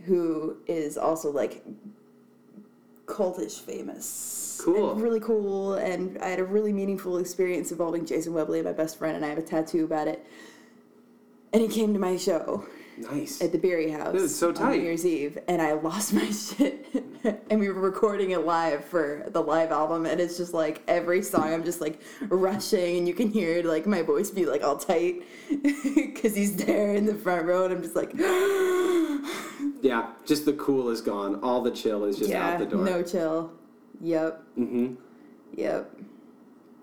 who 0.04 0.58
is 0.66 0.98
also 0.98 1.32
like 1.32 1.64
cultish 3.08 3.60
famous. 3.60 4.60
Cool. 4.62 4.92
And 4.92 5.02
really 5.02 5.20
cool. 5.20 5.74
And 5.74 6.18
I 6.18 6.28
had 6.28 6.38
a 6.38 6.44
really 6.44 6.72
meaningful 6.72 7.18
experience 7.18 7.72
involving 7.72 8.06
Jason 8.06 8.34
Webley, 8.34 8.62
my 8.62 8.72
best 8.72 8.98
friend, 8.98 9.16
and 9.16 9.24
I 9.24 9.28
have 9.28 9.38
a 9.38 9.42
tattoo 9.42 9.84
about 9.84 10.08
it. 10.08 10.24
And 11.52 11.62
he 11.62 11.68
came 11.68 11.92
to 11.94 11.98
my 11.98 12.16
show 12.16 12.66
Nice. 12.98 13.40
at 13.40 13.52
the 13.52 13.58
Berry 13.58 13.90
House 13.90 14.12
Dude, 14.14 14.30
so 14.30 14.48
on 14.48 14.54
tight. 14.54 14.76
New 14.78 14.82
Year's 14.82 15.06
Eve, 15.06 15.38
and 15.48 15.60
I 15.62 15.72
lost 15.72 16.12
my 16.14 16.30
shit. 16.30 16.86
and 17.50 17.60
we 17.60 17.68
were 17.68 17.80
recording 17.80 18.30
it 18.32 18.44
live 18.44 18.84
for 18.84 19.24
the 19.28 19.40
live 19.40 19.70
album, 19.72 20.06
and 20.06 20.20
it's 20.20 20.36
just 20.36 20.54
like 20.54 20.82
every 20.88 21.22
song 21.22 21.52
I'm 21.52 21.64
just 21.64 21.80
like 21.80 22.00
rushing, 22.28 22.98
and 22.98 23.08
you 23.08 23.14
can 23.14 23.30
hear 23.30 23.62
like 23.62 23.86
my 23.86 24.02
voice 24.02 24.30
be 24.30 24.46
like 24.46 24.62
all 24.62 24.76
tight 24.76 25.22
because 25.94 26.34
he's 26.34 26.56
there 26.56 26.94
in 26.94 27.06
the 27.06 27.14
front 27.14 27.46
row, 27.46 27.64
and 27.64 27.72
I'm 27.74 27.82
just 27.82 27.96
like, 27.96 28.12
Yeah, 29.82 30.10
just 30.26 30.44
the 30.44 30.54
cool 30.54 30.90
is 30.90 31.00
gone. 31.00 31.40
All 31.42 31.62
the 31.62 31.70
chill 31.70 32.04
is 32.04 32.18
just 32.18 32.30
yeah, 32.30 32.50
out 32.54 32.58
the 32.58 32.66
door. 32.66 32.84
no 32.84 33.02
chill. 33.02 33.52
Yep, 34.00 34.42
hmm 34.54 34.94
yep. 35.56 35.90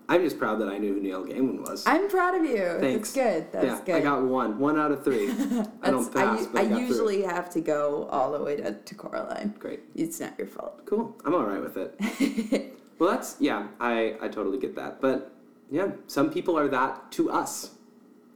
I'm 0.08 0.22
just 0.22 0.38
proud 0.38 0.60
that 0.60 0.68
I 0.68 0.78
knew 0.78 0.94
who 0.94 1.00
Neil 1.00 1.24
Gaiman 1.24 1.60
was. 1.60 1.84
I'm 1.86 2.08
proud 2.08 2.36
of 2.36 2.44
you. 2.44 2.76
Thanks. 2.78 3.12
That's 3.12 3.12
good. 3.12 3.52
That's 3.52 3.66
yeah, 3.66 3.80
good. 3.84 3.94
I 3.96 4.00
got 4.00 4.22
one. 4.22 4.58
One 4.58 4.78
out 4.78 4.92
of 4.92 5.02
three. 5.02 5.30
I 5.82 5.90
don't 5.90 6.12
pass, 6.12 6.46
but 6.46 6.62
I, 6.62 6.64
I 6.64 6.68
got 6.68 6.76
through. 6.76 6.86
usually 6.86 7.22
have 7.22 7.50
to 7.50 7.60
go 7.60 8.04
all 8.10 8.30
the 8.32 8.42
way 8.42 8.56
to, 8.56 8.72
to 8.72 8.94
Coraline. 8.94 9.54
Great. 9.58 9.80
It's 9.96 10.20
not 10.20 10.38
your 10.38 10.46
fault. 10.46 10.86
Cool. 10.86 11.16
I'm 11.24 11.34
all 11.34 11.44
right 11.44 11.60
with 11.60 11.76
it. 11.76 12.78
well, 12.98 13.10
that's 13.10 13.36
yeah. 13.40 13.66
I 13.80 14.16
I 14.20 14.28
totally 14.28 14.58
get 14.58 14.76
that. 14.76 15.00
But 15.00 15.32
yeah, 15.70 15.88
some 16.06 16.30
people 16.30 16.56
are 16.56 16.68
that 16.68 17.10
to 17.12 17.30
us, 17.30 17.72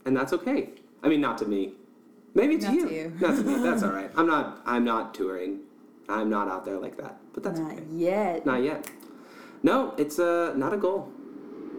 and 0.05 0.15
that's 0.15 0.33
okay. 0.33 0.71
I 1.03 1.07
mean, 1.07 1.21
not 1.21 1.37
to 1.37 1.45
me. 1.45 1.73
Maybe 2.33 2.57
to 2.57 2.65
Not 2.65 2.73
you. 2.73 2.87
to 2.87 2.93
you. 2.93 3.13
Not 3.19 3.35
to 3.37 3.43
me. 3.43 3.63
That's 3.63 3.83
all 3.83 3.91
right. 3.93 4.11
I'm 4.15 4.27
not. 4.27 4.61
I'm 4.65 4.83
not 4.83 5.13
touring. 5.13 5.61
I'm 6.09 6.29
not 6.29 6.49
out 6.49 6.65
there 6.65 6.79
like 6.79 6.97
that. 6.97 7.17
But 7.33 7.43
that's 7.43 7.59
not 7.59 7.73
okay. 7.73 7.83
yet. 7.89 8.45
Not 8.45 8.61
yet. 8.61 8.89
No, 9.63 9.93
it's 9.97 10.19
uh, 10.19 10.53
not 10.55 10.73
a 10.73 10.77
goal. 10.77 11.11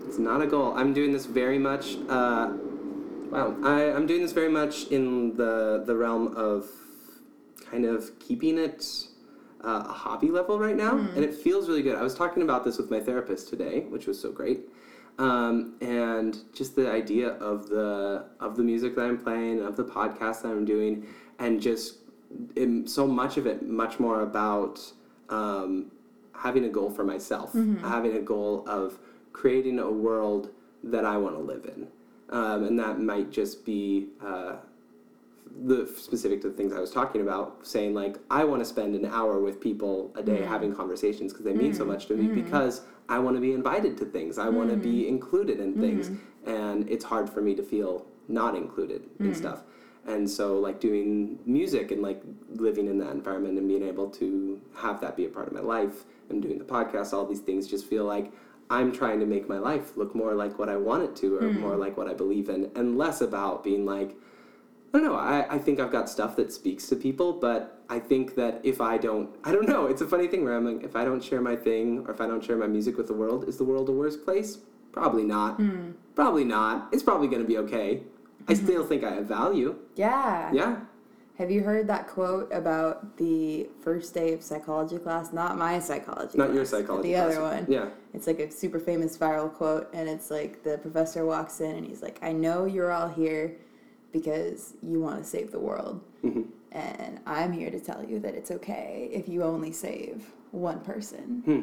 It's 0.07 0.19
not 0.19 0.43
a 0.43 0.47
goal. 0.47 0.75
I'm 0.77 0.93
doing 0.93 1.13
this 1.13 1.27
very 1.27 1.59
much. 1.59 1.97
Uh, 2.09 2.53
wow, 3.31 3.57
I, 3.63 3.93
I'm 3.93 4.07
doing 4.07 4.23
this 4.23 4.33
very 4.33 4.49
much 4.51 4.89
in 4.89 5.37
the 5.37 5.83
the 5.87 5.97
realm 5.97 6.35
of 6.37 6.67
kind 7.71 7.85
of 7.85 8.19
keeping 8.19 8.59
it 8.59 8.85
uh, 9.65 9.85
a 9.89 9.93
hobby 9.93 10.29
level 10.31 10.59
right 10.59 10.77
now, 10.77 10.99
and 11.15 11.25
it 11.25 11.35
feels 11.35 11.69
really 11.69 11.83
good. 11.83 11.97
I 11.97 12.03
was 12.03 12.15
talking 12.15 12.43
about 12.43 12.65
this 12.65 12.79
with 12.79 12.91
my 12.91 13.01
therapist 13.01 13.49
today, 13.49 13.81
which 13.89 14.07
was 14.07 14.21
so 14.21 14.33
great. 14.33 14.61
Um, 15.19 15.75
and 15.81 16.39
just 16.55 16.75
the 16.75 16.91
idea 16.91 17.31
of 17.35 17.69
the 17.69 18.27
of 18.41 18.57
the 18.57 18.63
music 18.63 18.95
that 18.97 19.05
I'm 19.05 19.19
playing, 19.19 19.63
of 19.63 19.77
the 19.77 19.85
podcast 19.85 20.43
that 20.43 20.49
I'm 20.49 20.65
doing, 20.65 21.07
and 21.39 21.61
just 21.61 21.99
so 22.87 23.07
much 23.07 23.37
of 23.37 23.47
it, 23.47 23.63
much 23.63 24.01
more 24.01 24.23
about 24.23 24.81
um, 25.29 25.93
having 26.35 26.65
a 26.65 26.69
goal 26.69 26.91
for 26.91 27.05
myself, 27.05 27.53
having 27.83 28.17
a 28.17 28.21
goal 28.21 28.65
of 28.67 28.99
creating 29.33 29.79
a 29.79 29.91
world 29.91 30.51
that 30.85 31.05
I 31.05 31.17
want 31.17 31.37
to 31.37 31.43
live 31.43 31.65
in, 31.65 31.89
um, 32.31 32.65
and 32.65 32.79
that 32.79 33.01
might 33.01 33.31
just 33.31 33.65
be. 33.65 34.09
Uh, 34.25 34.57
the 35.65 35.87
specific 35.99 36.41
to 36.41 36.49
the 36.49 36.55
things 36.55 36.73
I 36.73 36.81
was 36.81 36.91
talking 36.91 37.21
about, 37.21 37.67
saying 37.67 37.93
like 37.93 38.17
I 38.31 38.43
want 38.45 38.61
to 38.61 38.65
spend 38.65 38.95
an 38.95 39.05
hour 39.05 39.39
with 39.39 39.61
people 39.61 40.11
a 40.17 40.23
day 40.23 40.39
mm. 40.39 40.49
having 40.49 40.75
conversations 40.75 41.31
because 41.31 41.45
they 41.45 41.53
mean 41.53 41.75
so 41.75 41.85
mm. 41.85 41.89
much 41.89 42.07
to 42.07 42.15
me 42.15 42.29
mm. 42.29 42.35
because 42.35 42.83
I 43.09 43.19
want 43.19 43.37
to 43.37 43.41
be 43.41 43.53
invited 43.53 43.99
to 43.99 44.07
things. 44.07 44.39
I 44.39 44.49
want 44.49 44.71
to 44.71 44.77
be 44.77 45.07
included 45.07 45.61
in 45.61 45.79
things, 45.79 46.09
mm-hmm. 46.09 46.51
and 46.51 46.89
it's 46.89 47.05
hard 47.05 47.29
for 47.29 47.43
me 47.43 47.55
to 47.55 47.63
feel 47.63 48.07
not 48.29 48.55
included 48.55 49.03
in 49.21 49.35
stuff. 49.35 49.65
And 50.07 50.29
so 50.29 50.59
like 50.59 50.81
doing 50.81 51.39
music 51.47 51.91
and 51.91 52.03
like 52.03 52.23
living 52.55 52.89
in 52.89 52.99
that 52.99 53.11
environment 53.11 53.59
and 53.59 53.69
being 53.69 53.83
able 53.83 54.09
to 54.11 54.61
have 54.75 55.01
that 55.01 55.17
be 55.17 55.27
a 55.27 55.29
part 55.29 55.47
of 55.47 55.53
my 55.53 55.61
life 55.61 56.05
and 56.29 56.43
doing 56.43 56.59
the 56.59 56.65
podcast, 56.65 57.13
all 57.13 57.27
these 57.27 57.41
things 57.41 57.69
just 57.69 57.87
feel 57.87 58.05
like 58.05 58.33
I'm 58.73 58.91
trying 58.91 59.21
to 59.21 59.27
make 59.27 59.49
my 59.49 59.59
life 59.59 59.97
look 59.97 60.15
more 60.15 60.35
like 60.35 60.59
what 60.59 60.69
I 60.69 60.77
want 60.77 61.03
it 61.03 61.15
to 61.17 61.37
or 61.37 61.43
more 61.53 61.75
hmm. 61.75 61.81
like 61.81 61.97
what 61.97 62.09
I 62.09 62.15
believe 62.15 62.49
in 62.49 62.71
and 62.75 62.97
less 62.97 63.21
about 63.21 63.63
being 63.63 63.85
like 63.85 64.17
I 64.95 64.99
don't 64.99 65.07
know. 65.07 65.17
I, 65.17 65.55
I 65.55 65.59
think 65.59 65.81
I've 65.81 65.91
got 65.91 66.11
stuff 66.11 66.37
that 66.37 66.53
speaks 66.53 66.87
to 66.89 66.97
people, 66.97 67.33
but 67.33 67.83
I 67.89 67.99
think 67.99 68.35
that 68.35 68.61
if 68.63 68.79
I 68.79 68.99
don't, 68.99 69.31
I 69.43 69.51
don't 69.51 69.67
know. 69.67 69.87
It's 69.87 70.03
a 70.03 70.07
funny 70.07 70.27
thing 70.27 70.45
where 70.45 70.55
I'm 70.55 70.67
like, 70.67 70.85
if 70.85 70.95
I 70.97 71.03
don't 71.03 71.25
share 71.25 71.41
my 71.41 71.57
thing 71.57 72.05
or 72.07 72.11
if 72.11 72.21
I 72.21 72.27
don't 72.27 72.45
share 72.45 72.59
my 72.59 72.67
music 72.67 72.99
with 72.99 73.07
the 73.07 73.15
world, 73.15 73.49
is 73.49 73.57
the 73.57 73.65
world 73.65 73.89
a 73.89 73.93
worse 73.93 74.19
place? 74.19 74.59
Probably 74.93 75.25
not. 75.25 75.57
Hmm. 75.57 75.93
Probably 76.15 76.45
not. 76.45 76.91
It's 76.93 77.03
probably 77.03 77.29
going 77.29 77.41
to 77.41 77.49
be 77.49 77.57
okay. 77.59 78.03
I 78.49 78.53
mm-hmm. 78.53 78.67
still 78.67 78.85
think 78.85 79.03
I 79.03 79.13
have 79.13 79.25
value. 79.25 79.77
Yeah. 79.95 80.53
Yeah. 80.53 80.81
Have 81.39 81.51
you 81.51 81.63
heard 81.63 81.87
that 81.89 82.09
quote 82.09 82.53
about 82.53 83.17
the 83.17 83.69
first 83.81 84.13
day 84.15 84.33
of 84.35 84.43
psychology 84.43 84.99
class? 84.99 85.33
Not 85.33 85.57
my 85.57 85.79
psychology 85.79 86.37
Not 86.37 86.47
class, 86.49 86.55
your 86.55 86.65
psychology. 86.67 87.09
The 87.09 87.15
class. 87.15 87.37
other 87.37 87.43
one. 87.43 87.67
Yeah. 87.69 87.89
It's 88.13 88.27
like 88.27 88.39
a 88.39 88.51
super 88.51 88.79
famous 88.79 89.17
viral 89.17 89.53
quote, 89.53 89.89
and 89.95 90.09
it's 90.09 90.31
like 90.31 90.63
the 90.63 90.79
professor 90.79 91.25
walks 91.25 91.61
in 91.61 91.75
and 91.75 91.87
he's 91.87 92.03
like, 92.03 92.19
I 92.23 92.33
know 92.33 92.67
you're 92.67 92.93
all 92.93 93.09
here 93.09 93.57
because 94.13 94.75
you 94.83 95.01
want 95.01 95.23
to 95.23 95.25
save 95.29 95.53
the 95.53 95.59
world. 95.59 96.03
Mhm. 96.23 96.49
And 96.71 97.19
I'm 97.27 97.53
here 97.53 97.71
to 97.71 97.81
tell 97.81 98.05
you 98.05 98.19
that 98.21 98.35
it's 98.35 98.51
okay 98.51 99.09
if 99.13 99.27
you 99.29 99.43
only 99.43 99.73
save 99.73 100.23
one 100.53 100.81
person. 100.81 101.43
Hmm. 101.47 101.61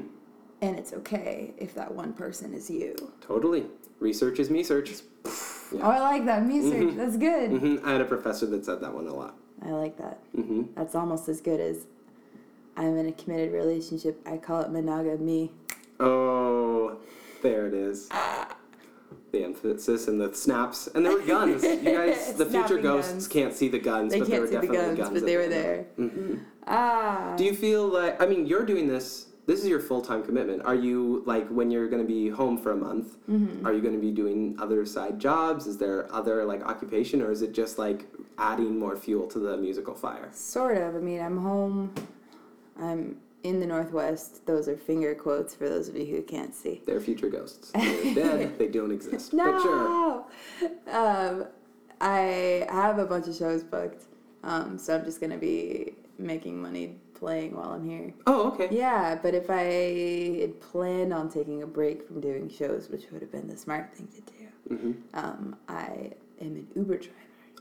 And 0.61 0.77
it's 0.77 0.93
okay 0.93 1.53
if 1.57 1.73
that 1.75 1.93
one 1.93 2.13
person 2.13 2.53
is 2.53 2.69
you. 2.69 2.95
Totally. 3.21 3.65
Research 3.99 4.39
is 4.39 4.49
me 4.49 4.63
search. 4.63 4.91
Yeah. 5.71 5.79
Oh, 5.83 5.89
I 5.91 5.99
like 5.99 6.25
that. 6.25 6.45
Music. 6.45 6.79
Mhm. 6.81 6.97
That's 6.97 7.17
good. 7.17 7.51
hmm 7.51 7.77
I 7.87 7.91
had 7.93 8.01
a 8.01 8.05
professor 8.05 8.45
that 8.47 8.65
said 8.65 8.81
that 8.81 8.93
one 8.93 9.05
a 9.07 9.13
lot. 9.13 9.35
I 9.65 9.71
like 9.71 9.97
that. 9.97 10.19
hmm 10.35 10.63
That's 10.75 10.95
almost 10.95 11.27
as 11.29 11.41
good 11.41 11.59
as 11.59 11.85
I'm 12.77 12.97
in 12.97 13.07
a 13.07 13.11
committed 13.11 13.51
relationship. 13.53 14.19
I 14.25 14.37
call 14.37 14.61
it 14.61 14.71
monogamy. 14.71 15.51
Oh, 15.99 16.97
there 17.41 17.67
it 17.67 17.73
is. 17.73 18.09
The 19.31 19.43
emphasis 19.43 20.07
and 20.07 20.19
the 20.19 20.33
snaps, 20.33 20.87
and 20.87 21.05
there 21.05 21.13
were 21.13 21.21
guns. 21.21 21.63
You 21.63 21.75
guys, 21.83 22.33
the 22.33 22.45
future 22.45 22.77
ghosts 22.79 23.11
guns. 23.11 23.27
can't 23.27 23.53
see 23.53 23.67
the 23.67 23.77
guns, 23.79 24.11
They 24.13 24.19
but 24.19 24.27
there 24.29 24.39
can't 24.39 24.41
were 24.41 24.47
see 24.61 24.67
the 24.67 24.73
definitely 24.73 24.95
guns, 24.95 25.09
guns. 25.09 25.13
but 25.19 25.25
they 25.25 25.37
were 25.37 25.43
the 25.43 25.49
there. 25.49 25.85
end. 25.97 26.11
Mhm. 26.11 26.39
Ah. 26.65 27.33
Do 27.37 27.43
you 27.43 27.53
feel 27.53 27.87
like? 27.87 28.21
I 28.21 28.25
mean, 28.25 28.45
you're 28.47 28.65
doing 28.65 28.87
this. 28.87 29.27
This 29.49 29.63
is 29.63 29.67
your 29.67 29.79
full 29.79 30.03
time 30.03 30.21
commitment. 30.21 30.61
Are 30.63 30.75
you 30.75 31.23
like 31.25 31.47
when 31.49 31.71
you're 31.71 31.87
going 31.87 32.03
to 32.03 32.07
be 32.07 32.29
home 32.29 32.55
for 32.55 32.71
a 32.71 32.75
month? 32.75 33.17
Mm-hmm. 33.27 33.65
Are 33.65 33.73
you 33.73 33.81
going 33.81 33.95
to 33.95 33.99
be 33.99 34.11
doing 34.11 34.55
other 34.59 34.85
side 34.85 35.17
jobs? 35.17 35.65
Is 35.65 35.75
there 35.75 36.07
other 36.13 36.45
like 36.45 36.63
occupation, 36.63 37.19
or 37.19 37.31
is 37.31 37.41
it 37.41 37.51
just 37.51 37.79
like 37.79 38.05
adding 38.37 38.77
more 38.77 38.95
fuel 38.95 39.25
to 39.25 39.39
the 39.39 39.57
musical 39.57 39.95
fire? 39.95 40.29
Sort 40.31 40.77
of. 40.77 40.95
I 40.95 40.99
mean, 40.99 41.19
I'm 41.19 41.35
home. 41.35 41.91
I'm 42.79 43.17
in 43.41 43.59
the 43.59 43.65
Northwest. 43.65 44.45
Those 44.45 44.67
are 44.67 44.77
finger 44.77 45.15
quotes 45.15 45.55
for 45.55 45.67
those 45.67 45.89
of 45.89 45.97
you 45.97 46.05
who 46.05 46.21
can't 46.21 46.53
see. 46.53 46.83
They're 46.85 47.01
future 47.01 47.29
ghosts. 47.29 47.71
They're 47.73 48.13
dead. 48.13 48.59
They 48.59 48.67
don't 48.67 48.91
exist. 48.91 49.31
But 49.35 49.61
sure. 49.63 49.79
No! 49.79 50.27
Um, 50.91 51.47
I 51.99 52.67
have 52.69 52.99
a 52.99 53.05
bunch 53.05 53.27
of 53.27 53.35
shows 53.35 53.63
booked, 53.63 54.03
um, 54.43 54.77
so 54.77 54.95
I'm 54.95 55.05
just 55.05 55.19
going 55.19 55.31
to 55.31 55.39
be 55.39 55.95
making 56.19 56.61
money 56.61 56.97
playing 57.19 57.55
while 57.55 57.71
I'm 57.71 57.87
here. 57.87 58.13
Oh, 58.27 58.47
okay. 58.51 58.69
Yeah, 58.71 59.19
but 59.21 59.33
if 59.33 59.49
I 59.49 60.39
had 60.41 60.59
planned 60.61 61.13
on 61.13 61.29
taking 61.29 61.63
a 61.63 61.67
break 61.67 62.07
from 62.07 62.21
doing 62.21 62.49
shows, 62.49 62.89
which 62.89 63.05
would 63.11 63.21
have 63.21 63.31
been 63.31 63.47
the 63.47 63.57
smart 63.57 63.93
thing 63.93 64.07
to 64.07 64.21
do, 64.21 64.75
hmm 64.75 64.91
um, 65.13 65.55
I 65.67 66.11
am 66.41 66.55
an 66.55 66.67
Uber 66.75 66.97
driver. 66.97 67.15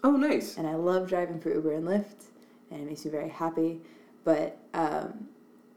Oh, 0.04 0.12
nice. 0.12 0.56
And 0.56 0.66
I 0.66 0.74
love 0.74 1.08
driving 1.08 1.40
for 1.40 1.52
Uber 1.52 1.72
and 1.74 1.86
Lyft, 1.86 2.26
and 2.70 2.80
it 2.82 2.86
makes 2.86 3.04
me 3.04 3.10
very 3.10 3.28
happy. 3.28 3.80
But 4.24 4.58
um, 4.74 5.28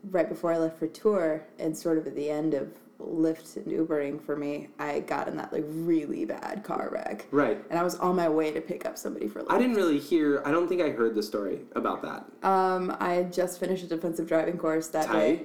right 0.10 0.30
before 0.30 0.54
I 0.54 0.58
left 0.58 0.78
for 0.78 0.88
tour, 0.88 1.44
and 1.60 1.76
sort 1.76 1.98
of 1.98 2.06
at 2.08 2.15
the 2.15 2.30
end 2.30 2.54
of 2.54 2.72
Lyft 3.08 3.56
and 3.58 3.66
Ubering 3.68 4.22
for 4.24 4.36
me, 4.36 4.68
I 4.80 5.00
got 5.02 5.28
in 5.28 5.36
that 5.38 5.52
like 5.52 5.64
really 5.68 6.26
bad 6.26 6.64
car 6.64 6.90
wreck. 6.92 7.26
Right. 7.32 7.64
And 7.70 7.80
I 7.80 7.84
was 7.84 7.96
on 7.96 8.16
my 8.16 8.30
way 8.30 8.52
to 8.52 8.62
pick 8.62 8.86
up 8.86 8.98
somebody 8.98 9.28
for 9.28 9.42
Lyft. 9.42 9.48
I 9.52 9.58
didn't 9.58 9.76
really 9.76 10.00
hear. 10.00 10.42
I 10.46 10.52
don't 10.52 10.68
think 10.68 10.82
I 10.82 10.90
heard 10.90 11.16
the 11.16 11.24
story 11.24 11.62
about 11.76 12.02
that. 12.04 12.26
Um, 12.48 12.96
I 13.00 13.14
had 13.14 13.34
just 13.34 13.60
finished 13.60 13.84
a 13.84 13.88
defensive 13.88 14.28
driving 14.28 14.58
course 14.58 14.88
that 14.90 15.08
Tight. 15.08 15.38
day. 15.38 15.44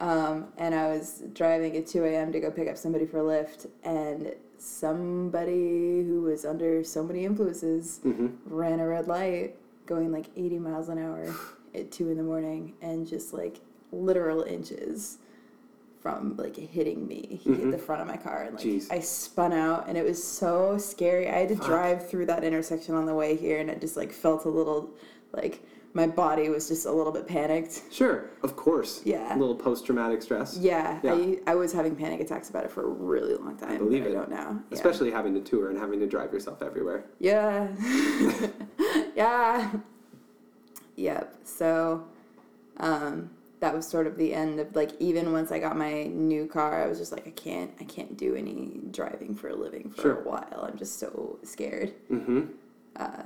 Um, 0.00 0.46
and 0.58 0.74
I 0.74 0.88
was 0.88 1.24
driving 1.34 1.76
at 1.76 1.86
2 1.88 2.04
a.m. 2.04 2.30
to 2.32 2.38
go 2.38 2.50
pick 2.52 2.68
up 2.68 2.76
somebody 2.76 3.04
for 3.04 3.18
Lyft, 3.18 3.66
and 3.82 4.32
somebody 4.58 6.04
who 6.04 6.22
was 6.22 6.44
under 6.44 6.84
so 6.84 7.02
many 7.02 7.24
influences 7.24 8.00
Mm-hmm. 8.04 8.26
ran 8.46 8.80
a 8.80 8.86
red 8.86 9.08
light 9.08 9.56
going 9.86 10.12
like 10.12 10.26
80 10.36 10.58
miles 10.58 10.88
an 10.88 10.98
hour 10.98 11.34
at 11.74 11.90
2 11.90 12.10
in 12.10 12.16
the 12.16 12.22
morning 12.22 12.74
and 12.82 13.06
just 13.06 13.32
like 13.32 13.60
literal 13.92 14.42
inches 14.42 15.18
from 16.00 16.36
like 16.36 16.56
hitting 16.56 17.06
me. 17.06 17.40
He 17.42 17.54
hit 17.54 17.70
the 17.70 17.78
front 17.78 18.00
of 18.02 18.08
my 18.08 18.16
car 18.16 18.42
and 18.44 18.54
like 18.56 18.64
Jeez. 18.64 18.86
I 18.90 19.00
spun 19.00 19.52
out 19.52 19.88
and 19.88 19.98
it 19.98 20.04
was 20.04 20.22
so 20.22 20.78
scary. 20.78 21.28
I 21.28 21.38
had 21.40 21.48
to 21.48 21.56
drive 21.56 22.08
through 22.08 22.26
that 22.26 22.44
intersection 22.44 22.94
on 22.94 23.06
the 23.06 23.14
way 23.14 23.36
here 23.36 23.58
and 23.58 23.68
it 23.68 23.80
just 23.80 23.96
like 23.96 24.12
felt 24.12 24.44
a 24.44 24.48
little 24.48 24.90
like 25.32 25.60
my 25.94 26.06
body 26.06 26.48
was 26.48 26.68
just 26.68 26.86
a 26.86 26.92
little 26.92 27.12
bit 27.12 27.26
panicked. 27.26 27.82
Sure, 27.90 28.30
of 28.42 28.54
course. 28.54 29.00
Yeah. 29.04 29.34
A 29.34 29.38
little 29.38 29.54
post 29.54 29.86
traumatic 29.86 30.22
stress. 30.22 30.56
Yeah, 30.56 31.00
Yeah. 31.02 31.14
I, 31.14 31.38
I 31.48 31.54
was 31.56 31.72
having 31.72 31.96
panic 31.96 32.20
attacks 32.20 32.50
about 32.50 32.64
it 32.64 32.70
for 32.70 32.84
a 32.84 32.88
really 32.88 33.34
long 33.34 33.56
time. 33.56 33.78
believe 33.78 34.04
it. 34.06 34.10
I 34.10 34.12
don't 34.12 34.30
now. 34.30 34.60
Yeah. 34.70 34.76
Especially 34.76 35.10
having 35.10 35.34
to 35.34 35.40
tour 35.40 35.70
and 35.70 35.78
having 35.78 35.98
to 36.00 36.06
drive 36.06 36.32
yourself 36.32 36.62
everywhere. 36.62 37.04
Yeah. 37.18 37.68
yeah. 39.16 39.72
Yep. 40.96 41.34
So 41.44 42.04
um 42.76 43.30
that 43.60 43.74
was 43.74 43.86
sort 43.88 44.06
of 44.06 44.16
the 44.16 44.32
end 44.34 44.60
of 44.60 44.74
like 44.76 44.92
even 45.00 45.32
once 45.32 45.50
I 45.50 45.58
got 45.58 45.76
my 45.76 46.04
new 46.04 46.46
car, 46.46 46.82
I 46.82 46.86
was 46.86 46.98
just 46.98 47.12
like 47.12 47.26
I 47.26 47.30
can't 47.32 47.70
I 47.80 47.84
can't 47.84 48.16
do 48.16 48.34
any 48.36 48.80
driving 48.90 49.34
for 49.34 49.48
a 49.48 49.54
living 49.54 49.90
for 49.90 50.02
Sure. 50.02 50.20
a 50.20 50.28
while. 50.28 50.60
I'm 50.70 50.78
just 50.78 50.98
so 50.98 51.38
scared. 51.42 51.92
Mm-hmm. 52.10 52.42
Uh 52.96 53.24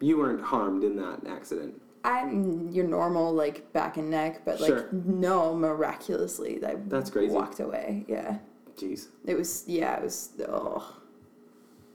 You 0.00 0.18
weren't 0.18 0.42
harmed 0.42 0.84
in 0.84 0.96
that 0.96 1.26
accident. 1.28 1.80
I'm 2.04 2.68
your 2.70 2.86
normal 2.86 3.32
like 3.32 3.72
back 3.72 3.96
and 3.96 4.10
neck, 4.10 4.42
but 4.44 4.60
like 4.60 4.68
Sure. 4.68 4.88
no 4.92 5.54
miraculously 5.54 6.64
I 6.64 6.76
That's 6.88 7.10
crazy. 7.10 7.32
walked 7.34 7.60
away. 7.60 8.04
Yeah. 8.08 8.38
Jeez. 8.76 9.08
It 9.26 9.36
was 9.36 9.64
yeah, 9.66 9.96
it 9.96 10.02
was 10.02 10.30
oh 10.48 10.96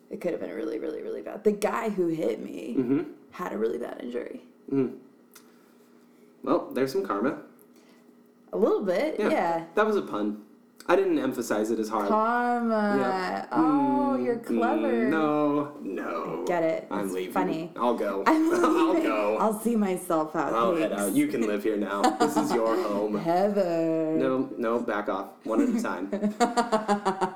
it 0.09 0.19
could 0.19 0.31
have 0.31 0.41
been 0.41 0.51
really, 0.51 0.77
really, 0.77 1.01
really 1.01 1.21
bad. 1.21 1.43
The 1.45 1.53
guy 1.53 1.89
who 1.89 2.07
hit 2.07 2.41
me 2.43 2.75
Mm-hmm. 2.77 3.01
had 3.31 3.53
a 3.53 3.57
really 3.57 3.77
bad 3.77 3.97
injury. 4.03 4.41
Mm. 4.71 4.95
Well, 6.43 6.69
there's 6.73 6.91
some 6.91 7.05
karma. 7.05 7.37
A 8.53 8.57
little 8.57 8.81
bit, 8.83 9.15
Yeah. 9.19 9.29
yeah. 9.29 9.63
That 9.75 9.85
was 9.85 9.95
a 9.95 10.01
pun. 10.01 10.43
I 10.87 10.95
didn't 10.95 11.19
emphasize 11.19 11.69
it 11.69 11.77
as 11.79 11.87
hard. 11.89 12.07
Karma. 12.09 12.97
Yeah. 12.99 13.45
Oh, 13.51 14.15
Mm, 14.17 14.25
you're 14.25 14.37
clever. 14.37 14.91
mm, 14.91 15.09
no, 15.09 15.73
no. 15.81 16.43
Get 16.47 16.63
it. 16.63 16.87
I'm 16.89 17.05
It's 17.05 17.13
leaving. 17.13 17.31
funny. 17.33 17.71
I'll 17.77 17.93
go. 17.95 18.23
I'm 18.25 18.51
I'll 18.53 18.93
go. 19.01 19.37
I'll 19.39 19.59
see 19.59 19.75
myself 19.75 20.35
out. 20.35 20.53
I'll 20.53 20.75
head 20.75 20.91
out. 20.91 21.13
You 21.13 21.27
can 21.27 21.45
live 21.47 21.63
here 21.63 21.77
now. 21.77 22.01
This 22.19 22.35
is 22.35 22.51
your 22.51 22.75
home. 22.87 23.15
Heather. 23.17 24.15
No, 24.17 24.49
no, 24.57 24.79
back 24.79 25.07
off. 25.07 25.27
One 25.43 25.61
at 25.61 25.69
a 25.69 25.81
time. 25.81 26.09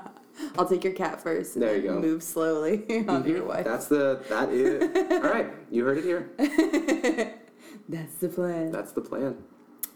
I'll 0.58 0.68
take 0.68 0.84
your 0.84 0.92
cat 0.92 1.22
first. 1.22 1.54
and 1.54 1.62
There 1.62 1.76
you 1.76 1.82
go. 1.82 2.00
Move 2.00 2.22
slowly 2.24 3.06
on 3.08 3.26
your 3.26 3.44
wife. 3.44 3.64
That's 3.64 3.86
the 3.86 4.20
that 4.28 4.50
is. 4.50 4.82
All 5.12 5.30
right, 5.30 5.50
you 5.70 5.84
heard 5.84 5.98
it 5.98 6.04
here. 6.04 7.32
That's 7.88 8.16
the 8.16 8.28
plan. 8.28 8.70
That's 8.72 8.92
the 8.92 9.00
plan. 9.00 9.36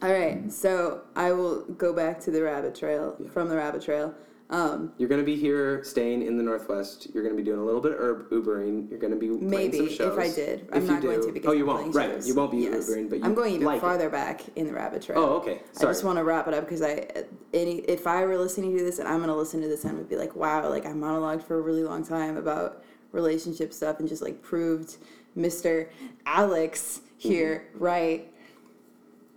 All 0.03 0.11
right, 0.13 0.51
so 0.51 1.03
I 1.15 1.33
will 1.33 1.63
go 1.73 1.93
back 1.93 2.21
to 2.21 2.31
the 2.31 2.43
rabbit 2.43 2.75
trail 2.75 3.17
Yeah. 3.19 3.29
from 3.31 3.49
the 3.49 3.57
rabbit 3.57 3.83
trail. 3.83 4.15
Um, 4.49 4.93
You're 4.99 5.09
gonna 5.09 5.23
be 5.23 5.37
here, 5.37 5.85
staying 5.85 6.23
in 6.23 6.37
the 6.37 6.43
Northwest. 6.43 7.09
You're 7.15 7.23
gonna 7.23 7.37
be 7.37 7.43
doing 7.45 7.61
a 7.61 7.65
little 7.65 7.81
bit 7.81 7.93
of 7.93 7.99
herb 8.01 8.31
Ubering. 8.31 8.91
You're 8.91 8.99
gonna 8.99 9.15
be 9.15 9.29
playing 9.29 9.49
maybe 9.49 9.95
some 9.95 10.11
if. 10.13 10.19
I 10.19 10.29
did, 10.35 10.69
I'm 10.73 10.87
not 10.87 11.03
you 11.03 11.09
going 11.09 11.21
do- 11.21 11.27
to 11.29 11.33
because 11.33 11.51
oh, 11.51 11.53
you 11.53 11.67
won't. 11.67 11.95
Right, 11.95 12.11
shows. 12.15 12.27
you 12.27 12.35
won't 12.35 12.51
be 12.51 12.59
Yes. 12.59 12.89
Ubering, 12.91 13.09
but 13.11 13.19
you 13.21 13.25
I'm 13.25 13.35
going 13.35 13.55
even 13.55 13.67
like 13.67 13.77
it. 13.77 13.81
farther 13.83 14.09
back 14.11 14.41
in 14.57 14.67
the 14.67 14.73
rabbit 14.73 15.03
trail. 15.03 15.19
Oh, 15.21 15.37
okay. 15.37 15.61
Sorry. 15.73 15.91
I 15.91 15.93
just 15.93 16.03
want 16.03 16.19
to 16.19 16.25
wrap 16.25 16.49
it 16.49 16.55
up 16.55 16.65
because 16.65 16.83
I, 16.83 17.07
any, 17.55 17.77
if 17.81 18.07
I 18.09 18.25
were 18.25 18.37
listening 18.39 18.77
to 18.77 18.83
this 18.83 18.99
and 18.99 19.07
I'm 19.07 19.21
gonna 19.21 19.37
listen 19.37 19.61
to 19.61 19.69
this 19.69 19.85
and 19.85 19.97
would 19.99 20.09
be 20.09 20.17
like, 20.17 20.35
wow, 20.35 20.69
like 20.69 20.85
I 20.87 20.91
monologued 20.93 21.43
for 21.45 21.59
a 21.59 21.61
really 21.61 21.85
long 21.85 22.05
time 22.05 22.37
about 22.37 22.83
relationship 23.13 23.73
stuff 23.73 24.01
and 24.01 24.09
just 24.09 24.23
like 24.23 24.43
proved 24.43 24.97
Mr. 25.37 25.87
Alex 26.27 27.03
here 27.21 27.69
right. 27.75 28.27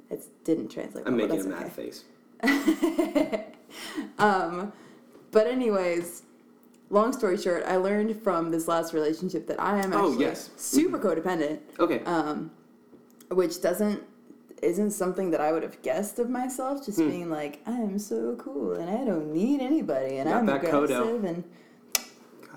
It 0.10 0.24
didn't 0.46 0.70
translate. 0.70 1.06
I'm 1.06 1.18
well, 1.18 1.28
making 1.28 1.46
a 1.46 1.50
that's 1.50 1.62
mad 1.62 1.72
face. 1.72 2.04
Um, 4.20 4.72
but 5.32 5.48
anyways, 5.48 6.22
long 6.92 7.12
story 7.12 7.38
short, 7.38 7.64
I 7.66 7.78
learned 7.78 8.22
from 8.22 8.52
this 8.52 8.68
last 8.68 8.94
relationship 8.94 9.48
that 9.48 9.60
I 9.60 9.80
am 9.80 9.94
Oh, 9.94 10.10
actually 10.12 10.26
yes. 10.26 10.52
super 10.58 11.00
codependent, 11.00 11.60
Okay. 11.80 12.00
um, 12.06 12.52
which 13.32 13.62
doesn't 13.62 14.02
isn't 14.62 14.92
something 14.92 15.32
that 15.32 15.42
I 15.42 15.52
would 15.52 15.64
have 15.64 15.82
guessed 15.82 16.20
of 16.20 16.30
myself. 16.30 16.86
Just 16.86 17.00
being 17.00 17.30
like, 17.32 17.60
I 17.66 17.72
am 17.72 17.98
so 18.00 18.36
cool 18.38 18.74
and 18.74 18.90
I 18.90 19.04
don't 19.04 19.34
need 19.34 19.60
anybody 19.60 20.18
and 20.18 20.30
Got 20.30 20.38
I'm 20.38 20.48
aggressive 20.50 21.24
and 21.26 21.44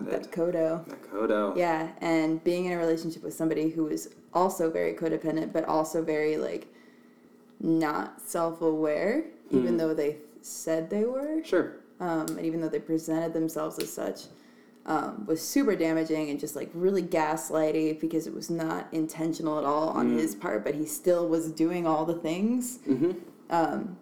that. 0.03 0.31
Kodo. 0.31 0.87
That 0.89 1.03
Kodo. 1.11 1.57
Yeah, 1.57 1.91
and 2.01 2.43
being 2.45 2.67
in 2.67 2.73
a 2.73 2.79
relationship 2.79 3.23
with 3.23 3.35
somebody 3.35 3.71
who 3.71 3.89
is 3.89 4.11
also 4.35 4.71
very 4.71 4.93
codependent, 4.95 5.53
but 5.53 5.65
also 5.65 6.03
very 6.03 6.37
like 6.37 6.67
not 7.61 8.21
self-aware, 8.21 9.25
even 9.51 9.73
Hmm. 9.73 9.77
though 9.79 9.95
they 9.95 10.19
said 10.43 10.91
they 10.91 11.05
were 11.05 11.43
Sure. 11.43 11.73
um, 12.01 12.27
and 12.37 12.41
even 12.45 12.61
though 12.61 12.69
they 12.69 12.79
presented 12.79 13.33
themselves 13.33 13.79
as 13.79 13.91
such, 13.93 14.27
um, 14.85 15.25
was 15.27 15.41
super 15.41 15.75
damaging 15.75 16.31
and 16.31 16.39
just 16.39 16.55
like 16.55 16.71
really 16.75 17.03
gaslighty 17.03 17.99
because 17.99 18.27
it 18.27 18.35
was 18.35 18.51
not 18.51 18.87
intentional 18.93 19.59
at 19.59 19.65
all 19.65 19.89
on 19.89 20.11
Mm. 20.11 20.19
his 20.19 20.35
part, 20.35 20.63
but 20.65 20.75
he 20.75 20.85
still 20.85 21.27
was 21.27 21.51
doing 21.51 21.87
all 21.87 22.05
the 22.05 22.15
things. 22.15 22.79
Mm-hmm. 22.87 23.13
Um, 23.51 23.97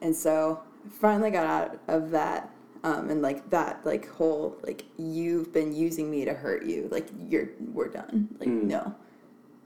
and 0.00 0.16
so 0.16 0.60
finally 0.90 1.30
got 1.30 1.46
out 1.46 1.78
of 1.88 2.10
that. 2.10 2.50
Um, 2.84 3.10
and 3.10 3.22
like 3.22 3.50
that, 3.50 3.84
like 3.84 4.08
whole, 4.08 4.56
like 4.62 4.84
you've 4.98 5.52
been 5.52 5.74
using 5.74 6.10
me 6.10 6.24
to 6.24 6.34
hurt 6.34 6.64
you. 6.64 6.88
Like 6.90 7.08
you're, 7.28 7.48
we're 7.72 7.88
done. 7.88 8.28
Like 8.38 8.48
Mm. 8.48 8.62
no, 8.64 8.94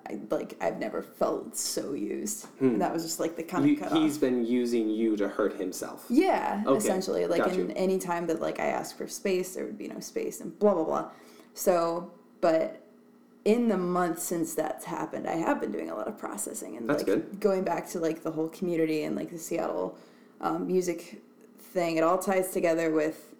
I 0.09 0.19
like 0.31 0.57
I've 0.61 0.79
never 0.79 1.03
felt 1.03 1.57
so 1.57 1.93
used. 1.93 2.47
Hmm. 2.59 2.69
And 2.69 2.81
that 2.81 2.93
was 2.93 3.03
just 3.03 3.21
like 3.21 3.37
the 3.37 3.43
kind 3.43 3.67
You, 3.67 3.75
of 3.75 3.81
cut 3.81 3.93
he's 3.93 4.15
off. 4.17 4.21
been 4.23 4.45
using 4.47 4.89
you 4.89 5.17
to 5.17 5.29
hurt 5.29 5.55
himself. 5.59 6.07
Yeah, 6.09 6.63
Okay, 6.67 6.79
essentially. 6.79 7.27
Like 7.27 7.45
got 7.45 7.53
in 7.53 7.69
you. 7.69 7.73
any 7.77 7.99
time 7.99 8.27
that 8.29 8.41
like 8.41 8.59
I 8.61 8.67
asked 8.67 8.97
for 8.97 9.07
space, 9.07 9.55
there 9.55 9.65
would 9.67 9.79
be 9.79 9.89
no 9.89 10.01
space 10.01 10.41
and 10.41 10.59
blah 10.59 10.75
blah 10.75 10.85
blah. 10.85 11.11
So, 11.55 12.11
but 12.41 12.83
in 13.45 13.69
the 13.69 13.77
month 13.79 14.21
since 14.21 14.55
that's 14.55 14.85
happened, 14.85 15.27
I 15.27 15.37
have 15.37 15.61
been 15.61 15.73
doing 15.73 15.91
a 15.91 15.95
lot 15.95 16.07
of 16.09 16.17
processing 16.19 16.77
and 16.77 16.89
That's 16.89 17.01
like 17.03 17.07
good. 17.07 17.41
going 17.41 17.65
back 17.65 17.89
to 17.91 17.99
like 17.99 18.23
the 18.23 18.31
whole 18.31 18.49
community 18.49 19.03
and 19.05 19.17
like 19.17 19.31
the 19.31 19.39
Seattle 19.39 19.97
um, 20.43 20.67
music 20.67 21.23
thing. 21.73 21.97
It 21.97 22.05
all 22.05 22.19
ties 22.19 22.53
together 22.53 22.91
with 22.91 23.35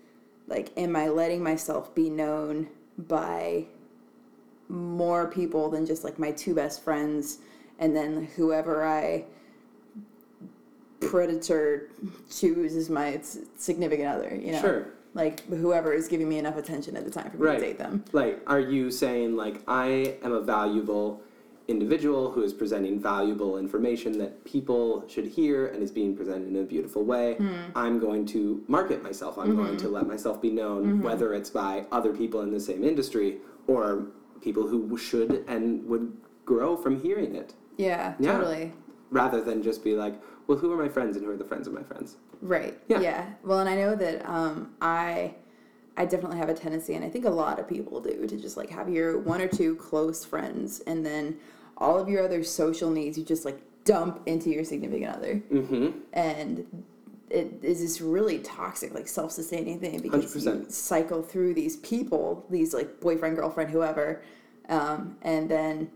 like, 0.47 0.71
am 0.77 0.97
I 0.97 1.09
letting 1.09 1.43
myself 1.43 1.95
be 1.95 2.11
known 2.11 2.69
by 2.99 3.67
more 4.69 5.29
people 5.29 5.69
than 5.69 5.87
just 5.87 6.05
like 6.05 6.19
my 6.19 6.31
two 6.33 6.55
best 6.55 6.83
friends 6.83 7.39
and 7.79 7.95
then 7.97 8.29
whoever 8.37 8.85
I 8.87 9.25
predator 11.01 11.89
choose 12.31 12.77
as 12.77 12.91
my 12.91 13.21
significant 13.57 14.09
other, 14.09 14.35
you 14.35 14.53
know? 14.53 14.61
Sure. 14.61 14.87
Like 15.15 15.45
whoever 15.49 15.93
is 15.93 16.07
giving 16.09 16.29
me 16.29 16.39
enough 16.39 16.57
attention 16.57 16.97
at 16.97 17.05
the 17.05 17.11
time 17.11 17.31
for 17.31 17.37
me 17.39 17.43
Right. 17.47 17.59
to 17.59 17.65
date 17.65 17.79
them. 17.79 18.05
Like, 18.13 18.41
are 18.47 18.61
you 18.61 18.91
saying 18.91 19.37
like 19.37 19.61
I 19.67 20.17
am 20.23 20.33
a 20.33 20.41
valuable 20.41 21.21
individual 21.69 22.31
who 22.33 22.43
is 22.43 22.53
presenting 22.53 22.99
valuable 23.01 23.59
information 23.59 24.19
that 24.19 24.45
people 24.45 25.05
should 25.09 25.27
hear 25.27 25.69
and 25.69 25.83
is 25.83 25.91
being 25.93 26.17
presented 26.17 26.49
in 26.49 26.57
a 26.57 26.63
beautiful 26.65 27.05
way? 27.05 27.35
Hmm. 27.35 27.55
I'm 27.77 27.99
going 28.01 28.27
to 28.27 28.63
market 28.69 29.03
myself. 29.03 29.39
I'm 29.39 29.55
going 29.57 29.69
Mm-hmm. 29.69 29.77
to 29.79 29.89
let 29.89 30.07
myself 30.07 30.41
be 30.43 30.51
known, 30.51 31.01
whether 31.03 31.33
it's 31.35 31.51
by 31.51 31.87
other 31.93 32.13
people 32.13 32.41
in 32.43 32.51
the 32.51 32.61
same 32.61 32.83
industry 32.83 33.39
or 33.67 34.07
people 34.41 34.67
who 34.67 34.97
should 34.97 35.45
and 35.47 35.85
would 35.87 36.17
grow 36.45 36.77
from 36.77 37.01
hearing 37.01 37.35
it, 37.37 37.55
Yeah, 37.77 38.15
Yeah. 38.19 38.33
totally. 38.39 38.73
rather 39.11 39.41
than 39.43 39.63
just 39.63 39.85
be 39.85 39.95
like, 39.95 40.15
well, 40.47 40.59
who 40.59 40.73
are 40.73 40.77
my 40.77 40.89
friends 40.89 41.17
and 41.17 41.25
who 41.25 41.31
are 41.31 41.37
the 41.37 41.45
friends 41.45 41.67
of 41.69 41.73
my 41.75 41.83
friends? 41.83 42.17
Right. 42.43 42.77
Yeah. 42.89 43.01
Yeah. 43.01 43.27
Well, 43.45 43.61
and 43.61 43.69
I 43.69 43.77
know 43.77 43.95
that 43.95 44.29
um, 44.29 44.73
I 44.81 45.35
I 46.01 46.07
definitely 46.07 46.39
have 46.39 46.49
a 46.49 46.55
tendency, 46.55 46.95
and 46.95 47.05
I 47.05 47.11
think 47.11 47.27
a 47.27 47.31
lot 47.31 47.59
of 47.61 47.69
people 47.69 48.01
do, 48.01 48.27
to 48.27 48.37
just 48.39 48.57
like 48.57 48.71
have 48.71 48.89
your 48.89 49.19
one 49.19 49.41
or 49.43 49.49
two 49.49 49.77
close 49.77 50.25
friends, 50.25 50.81
and 50.87 51.05
then 51.05 51.37
all 51.77 51.99
of 51.99 52.09
your 52.09 52.25
other 52.25 52.43
social 52.43 52.91
needs 52.91 53.19
you 53.19 53.25
just 53.25 53.45
like 53.45 53.61
dump 53.85 54.23
into 54.25 54.49
your 54.49 54.65
significant 54.65 55.15
other, 55.15 55.35
Mm-hmm. 55.53 55.91
and 56.15 56.85
it 57.29 57.61
is 57.63 57.81
this 57.81 58.01
really 58.01 58.39
toxic, 58.39 58.95
like 58.95 59.07
self-sustaining 59.09 59.79
thing 59.79 60.01
because 60.01 60.35
you 60.35 60.41
100%. 60.41 60.73
cycle 60.73 61.23
through 61.23 61.53
these 61.55 61.77
people, 61.77 62.47
these 62.51 62.73
like 62.73 62.99
boyfriend, 63.01 63.37
girlfriend, 63.37 63.71
whoever, 63.71 64.23
um, 64.71 65.17
and 65.23 65.51
then 65.51 65.91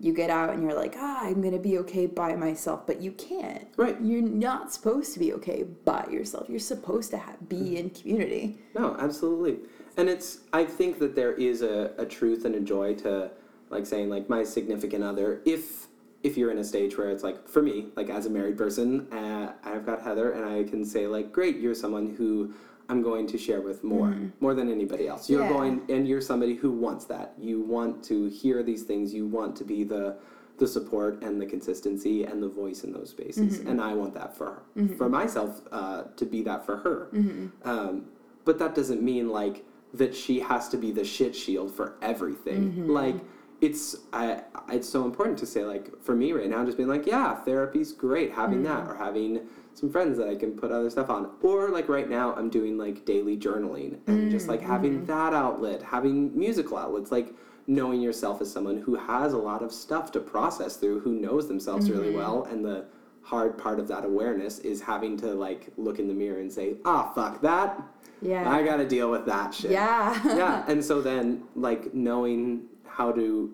you 0.00 0.12
get 0.12 0.30
out 0.30 0.50
and 0.50 0.62
you're 0.62 0.74
like, 0.74 0.94
ah, 0.96 1.20
I'm 1.22 1.42
gonna 1.42 1.58
be 1.58 1.78
okay 1.78 2.06
by 2.06 2.36
myself, 2.36 2.86
but 2.86 3.00
you 3.00 3.12
can't. 3.12 3.66
Right. 3.76 3.96
You're 4.00 4.22
not 4.22 4.72
supposed 4.72 5.12
to 5.14 5.18
be 5.18 5.32
okay 5.34 5.64
by 5.84 6.06
yourself. 6.10 6.48
You're 6.48 6.58
supposed 6.60 7.10
to 7.10 7.18
ha- 7.18 7.36
be 7.48 7.78
in 7.78 7.90
community. 7.90 8.58
No, 8.74 8.96
absolutely. 8.98 9.58
And 9.96 10.08
it's 10.08 10.40
I 10.52 10.64
think 10.64 10.98
that 11.00 11.14
there 11.14 11.32
is 11.34 11.62
a, 11.62 11.92
a 11.98 12.06
truth 12.06 12.44
and 12.44 12.54
a 12.54 12.60
joy 12.60 12.94
to 12.96 13.30
like 13.70 13.86
saying 13.86 14.08
like 14.08 14.28
my 14.28 14.44
significant 14.44 15.02
other, 15.02 15.42
if 15.44 15.88
if 16.22 16.36
you're 16.36 16.50
in 16.50 16.58
a 16.58 16.64
stage 16.64 16.98
where 16.98 17.10
it's 17.10 17.22
like 17.22 17.48
for 17.48 17.62
me 17.62 17.86
like 17.96 18.10
as 18.10 18.26
a 18.26 18.30
married 18.30 18.58
person 18.58 19.06
uh, 19.12 19.52
i've 19.64 19.86
got 19.86 20.02
heather 20.02 20.32
and 20.32 20.44
i 20.44 20.68
can 20.68 20.84
say 20.84 21.06
like 21.06 21.32
great 21.32 21.58
you're 21.58 21.74
someone 21.74 22.14
who 22.16 22.52
i'm 22.88 23.02
going 23.02 23.26
to 23.26 23.38
share 23.38 23.60
with 23.60 23.84
more 23.84 24.16
more 24.40 24.54
than 24.54 24.70
anybody 24.70 25.06
else 25.08 25.28
you're 25.28 25.42
Mm-hmm. 25.42 25.52
Yeah. 25.52 25.58
going 25.58 25.82
and 25.90 26.08
you're 26.08 26.20
somebody 26.20 26.54
who 26.54 26.70
wants 26.70 27.04
that 27.06 27.34
you 27.38 27.60
want 27.60 28.02
to 28.04 28.28
hear 28.28 28.62
these 28.62 28.82
things 28.82 29.12
you 29.14 29.26
want 29.26 29.54
to 29.56 29.64
be 29.64 29.84
the 29.84 30.16
the 30.58 30.66
support 30.66 31.22
and 31.22 31.40
the 31.40 31.46
consistency 31.46 32.24
and 32.24 32.42
the 32.42 32.48
voice 32.48 32.82
in 32.84 32.92
those 32.92 33.10
spaces 33.10 33.58
Mm-hmm. 33.58 33.68
and 33.68 33.80
i 33.80 33.92
want 33.94 34.14
that 34.14 34.36
for 34.36 34.46
her 34.76 34.86
for 34.96 35.08
myself 35.08 35.60
uh, 35.72 36.02
to 36.16 36.24
be 36.24 36.42
that 36.42 36.64
for 36.66 36.76
her 36.78 37.08
Mm-hmm. 37.12 37.68
um, 37.68 38.06
but 38.44 38.58
that 38.58 38.74
doesn't 38.74 39.02
mean 39.02 39.28
like 39.28 39.64
that 39.94 40.14
she 40.14 40.40
has 40.40 40.68
to 40.70 40.76
be 40.76 40.90
the 40.90 41.04
shit 41.04 41.34
shield 41.36 41.74
for 41.74 41.96
everything 42.02 42.72
Mm-hmm. 42.72 42.90
like 42.90 43.16
it's 43.60 43.96
I, 44.12 44.42
it's 44.70 44.88
so 44.88 45.04
important 45.04 45.36
to 45.38 45.46
say 45.46 45.64
like 45.64 45.86
for 46.00 46.14
me 46.14 46.32
right 46.32 46.48
now 46.48 46.64
just 46.64 46.76
being 46.76 46.88
like 46.88 47.06
yeah 47.06 47.34
therapy's 47.34 47.92
great 47.92 48.30
having 48.32 48.62
that 48.64 48.82
Mm-hmm. 48.84 48.90
or 48.92 48.94
having 49.06 49.40
some 49.78 49.90
friends 49.90 50.18
that 50.18 50.28
i 50.28 50.34
can 50.34 50.52
put 50.52 50.70
other 50.72 50.90
stuff 50.90 51.08
on 51.08 51.30
or 51.42 51.68
like 51.70 51.88
right 51.88 52.08
now 52.10 52.34
i'm 52.34 52.50
doing 52.50 52.76
like 52.76 53.04
daily 53.04 53.36
journaling 53.36 53.98
and 54.06 54.30
just 54.30 54.48
like 54.48 54.60
Mm-hmm. 54.60 54.70
having 54.72 55.04
that 55.06 55.32
outlet 55.32 55.82
having 55.82 56.36
musical 56.36 56.76
outlets 56.76 57.12
like 57.12 57.34
knowing 57.66 58.00
yourself 58.00 58.40
as 58.40 58.50
someone 58.50 58.78
who 58.78 58.94
has 58.96 59.34
a 59.34 59.38
lot 59.38 59.62
of 59.62 59.70
stuff 59.72 60.10
to 60.12 60.20
process 60.20 60.76
through 60.76 61.00
who 61.00 61.12
knows 61.12 61.46
themselves 61.48 61.90
really 61.90 62.08
Mm-hmm. 62.08 62.18
well 62.18 62.44
and 62.50 62.64
the 62.64 62.86
hard 63.22 63.58
part 63.58 63.78
of 63.78 63.86
that 63.88 64.04
awareness 64.04 64.58
is 64.60 64.80
having 64.80 65.16
to 65.18 65.26
like 65.34 65.68
look 65.76 65.98
in 65.98 66.08
the 66.08 66.14
mirror 66.14 66.40
and 66.40 66.50
say 66.50 66.76
ah 66.84 67.12
fuck 67.14 67.40
that 67.42 67.80
Yeah. 68.22 68.50
i 68.50 68.62
gotta 68.62 68.86
deal 68.86 69.10
with 69.10 69.26
that 69.26 69.54
shit 69.54 69.70
yeah. 69.70 70.18
yeah 70.36 70.64
and 70.70 70.82
so 70.84 71.00
then 71.02 71.42
like 71.54 71.94
knowing 71.94 72.62
how 72.86 73.12
to 73.12 73.52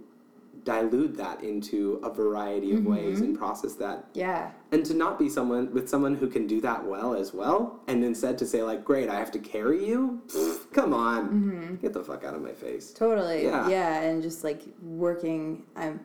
dilute 0.65 1.17
that 1.17 1.43
into 1.43 2.01
a 2.03 2.11
variety 2.11 2.75
of 2.75 2.85
ways 2.85 3.17
mm-hmm. 3.17 3.25
and 3.25 3.39
process 3.39 3.75
that 3.75 4.07
yeah. 4.15 4.51
and 4.73 4.85
to 4.85 4.95
not 4.95 5.19
be 5.19 5.29
someone 5.29 5.73
with 5.73 5.89
someone 5.89 6.15
who 6.15 6.27
can 6.27 6.47
do 6.47 6.61
that 6.61 6.85
well 6.85 7.15
as 7.15 7.35
well 7.35 7.81
and 7.87 8.03
instead 8.03 8.39
to 8.39 8.47
say 8.47 8.63
like 8.63 8.85
great 8.85 9.09
i 9.09 9.15
have 9.15 9.31
to 9.31 9.39
carry 9.39 9.87
you 9.87 10.23
Pfft, 10.29 10.73
come 10.73 10.95
on 10.95 11.29
mm-hmm. 11.29 11.75
get 11.77 11.93
the 11.93 12.03
fuck 12.03 12.25
out 12.25 12.35
of 12.35 12.43
my 12.43 12.53
face 12.53 12.93
Totally. 12.93 13.45
Yeah. 13.45 13.69
Yeah. 13.69 14.01
and 14.03 14.23
just 14.23 14.45
like 14.45 14.63
working 14.83 15.65
I'm 15.77 16.01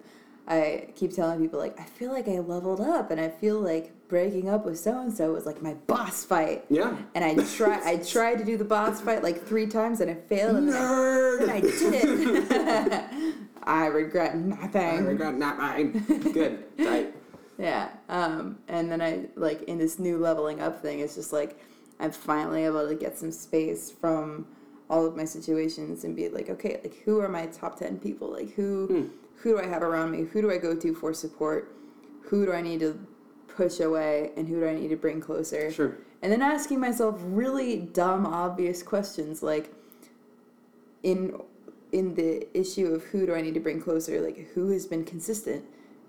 I 0.47 0.87
keep 0.95 1.13
telling 1.13 1.39
people 1.39 1.59
like 1.59 1.79
I 1.79 1.83
feel 1.83 2.11
like 2.11 2.27
I 2.27 2.39
leveled 2.39 2.81
up 2.81 3.11
and 3.11 3.21
I 3.21 3.29
feel 3.29 3.59
like 3.59 3.91
breaking 4.07 4.49
up 4.49 4.65
with 4.65 4.79
so 4.79 4.99
and 4.99 5.13
so 5.15 5.31
was 5.31 5.45
like 5.45 5.61
my 5.61 5.75
boss 5.85 6.25
fight. 6.25 6.65
yeah 6.69 6.97
And 7.13 7.23
I 7.23 7.35
try 7.55 7.79
I 7.85 7.97
tried 7.97 8.39
to 8.39 8.43
do 8.43 8.57
the 8.57 8.65
boss 8.65 8.99
fight 8.99 9.21
like 9.21 9.45
three 9.45 9.67
times 9.67 10.01
and 10.01 10.09
I 10.09 10.15
failed 10.15 10.55
and 10.55 10.67
then 10.69 10.75
I, 10.75 10.85
nerd 10.85 11.41
and 11.41 11.51
I 11.51 11.61
did 11.61 12.51
it. 12.51 13.35
I 13.63 13.85
regret 13.87 14.37
nothing. 14.37 14.81
I 14.81 14.97
regret 14.99 15.35
not 15.35 15.57
mine 15.57 16.03
good 16.33 16.63
right 16.77 17.13
Yeah. 17.57 17.89
Um, 18.07 18.59
and 18.69 18.89
then 18.89 19.01
I 19.01 19.25
like 19.35 19.63
in 19.63 19.77
this 19.77 19.99
new 19.99 20.17
leveling 20.17 20.61
up 20.61 20.81
thing, 20.81 21.01
it's 21.01 21.15
just 21.15 21.33
like 21.33 21.59
I'm 21.99 22.11
finally 22.11 22.63
able 22.63 22.87
to 22.87 22.95
get 22.95 23.17
some 23.17 23.31
space 23.31 23.91
from 23.91 24.47
all 24.89 25.05
of 25.05 25.15
my 25.15 25.25
situations 25.25 26.03
and 26.05 26.15
be 26.15 26.29
like, 26.29 26.49
okay, 26.49 26.79
like 26.81 27.03
who 27.03 27.19
are 27.19 27.27
my 27.29 27.47
top 27.47 27.77
ten 27.77 27.99
people? 27.99 28.31
Like 28.31 28.53
who 28.53 29.11
who 29.35 29.51
do 29.51 29.59
I 29.59 29.67
have 29.67 29.83
around 29.83 30.11
me? 30.11 30.23
Who 30.23 30.41
do 30.41 30.51
I 30.51 30.57
go 30.57 30.75
to 30.75 30.95
for 30.95 31.13
support? 31.13 31.75
Who 32.23 32.45
do 32.45 32.53
I 32.53 32.61
need 32.61 32.79
to 32.79 32.97
push 33.47 33.79
away 33.81 34.31
and 34.37 34.47
who 34.47 34.61
do 34.61 34.67
I 34.67 34.73
need 34.73 34.87
to 34.89 34.95
bring 34.95 35.19
closer? 35.19 35.69
sure 35.71 35.97
And 36.21 36.31
then 36.31 36.41
asking 36.41 36.79
myself 36.79 37.19
really 37.23 37.77
dumb, 37.77 38.25
obvious 38.25 38.81
questions 38.83 39.43
like 39.43 39.73
in 41.03 41.41
in 41.91 42.15
the 42.15 42.47
issue 42.57 42.87
of 42.87 43.03
who 43.05 43.25
do 43.25 43.33
I 43.33 43.41
need 43.41 43.53
to 43.55 43.59
bring 43.59 43.81
closer, 43.81 44.21
like 44.21 44.49
who 44.53 44.69
has 44.69 44.85
been 44.85 45.03
consistent, 45.03 45.65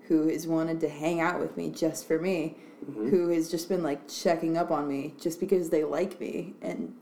who 0.07 0.27
has 0.27 0.45
wanted 0.47 0.79
to 0.81 0.89
hang 0.89 1.21
out 1.21 1.39
with 1.39 1.57
me 1.57 1.69
just 1.69 2.07
for 2.07 2.19
me, 2.19 2.55
mm-hmm. 2.85 3.09
who 3.09 3.29
has 3.29 3.49
just 3.49 3.69
been 3.69 3.83
like 3.83 4.07
checking 4.07 4.57
up 4.57 4.71
on 4.71 4.87
me 4.87 5.15
just 5.19 5.39
because 5.39 5.69
they 5.69 5.83
like 5.83 6.19
me. 6.19 6.53
And 6.61 6.93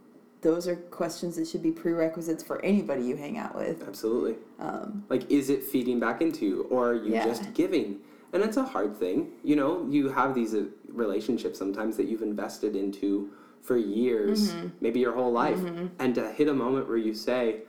those 0.41 0.67
are 0.67 0.75
questions 0.75 1.35
that 1.35 1.47
should 1.47 1.63
be 1.63 1.71
prerequisites 1.71 2.43
for 2.43 2.63
anybody 2.63 3.03
you 3.03 3.17
hang 3.17 3.37
out 3.37 3.55
with. 3.55 3.85
Absolutely. 3.85 4.35
Um, 4.59 5.03
like, 5.09 5.29
is 5.29 5.49
it 5.49 5.63
feeding 5.63 5.99
back 5.99 6.21
into 6.21 6.67
or 6.69 6.91
are 6.91 6.95
you 6.95 7.13
Yeah. 7.13 7.25
just 7.25 7.53
giving? 7.53 7.99
And 8.31 8.43
it's 8.43 8.57
a 8.57 8.63
hard 8.63 8.95
thing. 8.95 9.31
You 9.43 9.55
know, 9.55 9.85
you 9.89 10.09
have 10.09 10.35
these 10.35 10.53
uh, 10.53 10.65
relationships 10.87 11.57
sometimes 11.57 11.97
that 11.97 12.05
you've 12.07 12.21
invested 12.21 12.75
into 12.75 13.31
for 13.61 13.75
years, 13.75 14.53
mm-hmm. 14.53 14.67
maybe 14.79 14.99
your 14.99 15.13
whole 15.13 15.31
life, 15.31 15.57
mm-hmm. 15.57 15.87
and 15.99 16.15
to 16.15 16.31
hit 16.31 16.47
a 16.47 16.53
moment 16.53 16.87
where 16.87 16.97
you 16.97 17.13
say, 17.13 17.63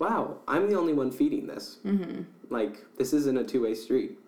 "Wow, 0.00 0.38
I'm 0.48 0.68
the 0.68 0.76
only 0.76 0.92
one 0.92 1.12
feeding 1.12 1.46
this. 1.46 1.78
Mm-hmm. 1.84 2.22
Like, 2.48 2.84
this 2.96 3.12
isn't 3.12 3.38
a 3.38 3.44
two-way 3.44 3.74
street." 3.74 4.18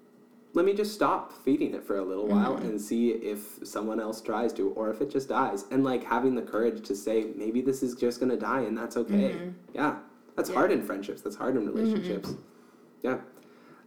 Let 0.55 0.67
me 0.67 0.75
just 0.75 0.93
stop 0.93 1.33
feeding 1.45 1.73
it 1.75 1.83
for 1.83 1.97
a 1.97 2.05
little 2.05 2.29
while 2.29 2.57
mm-hmm. 2.57 2.69
and 2.69 2.81
see 2.81 3.09
if 3.09 3.67
someone 3.67 3.99
else 3.99 4.21
tries 4.21 4.53
to, 4.53 4.69
or 4.73 4.91
if 4.91 5.01
it 5.01 5.11
just 5.11 5.31
dies. 5.31 5.65
And 5.71 5.83
like 5.83 6.05
having 6.05 6.35
the 6.35 6.43
courage 6.43 6.87
to 6.89 6.95
say, 6.95 7.29
maybe 7.35 7.63
this 7.63 7.83
is 7.83 7.95
just 7.95 8.21
gonna 8.21 8.37
die, 8.37 8.61
and 8.61 8.77
that's 8.77 8.99
okay. 8.99 9.31
Mm-hmm. 9.31 9.51
Yeah, 9.73 9.97
that's 10.37 10.51
Yeah. 10.51 10.57
hard 10.57 10.71
in 10.71 10.83
friendships. 10.83 11.23
That's 11.23 11.37
hard 11.37 11.57
in 11.57 11.67
relationships. 11.67 12.35
Yeah. 13.01 13.21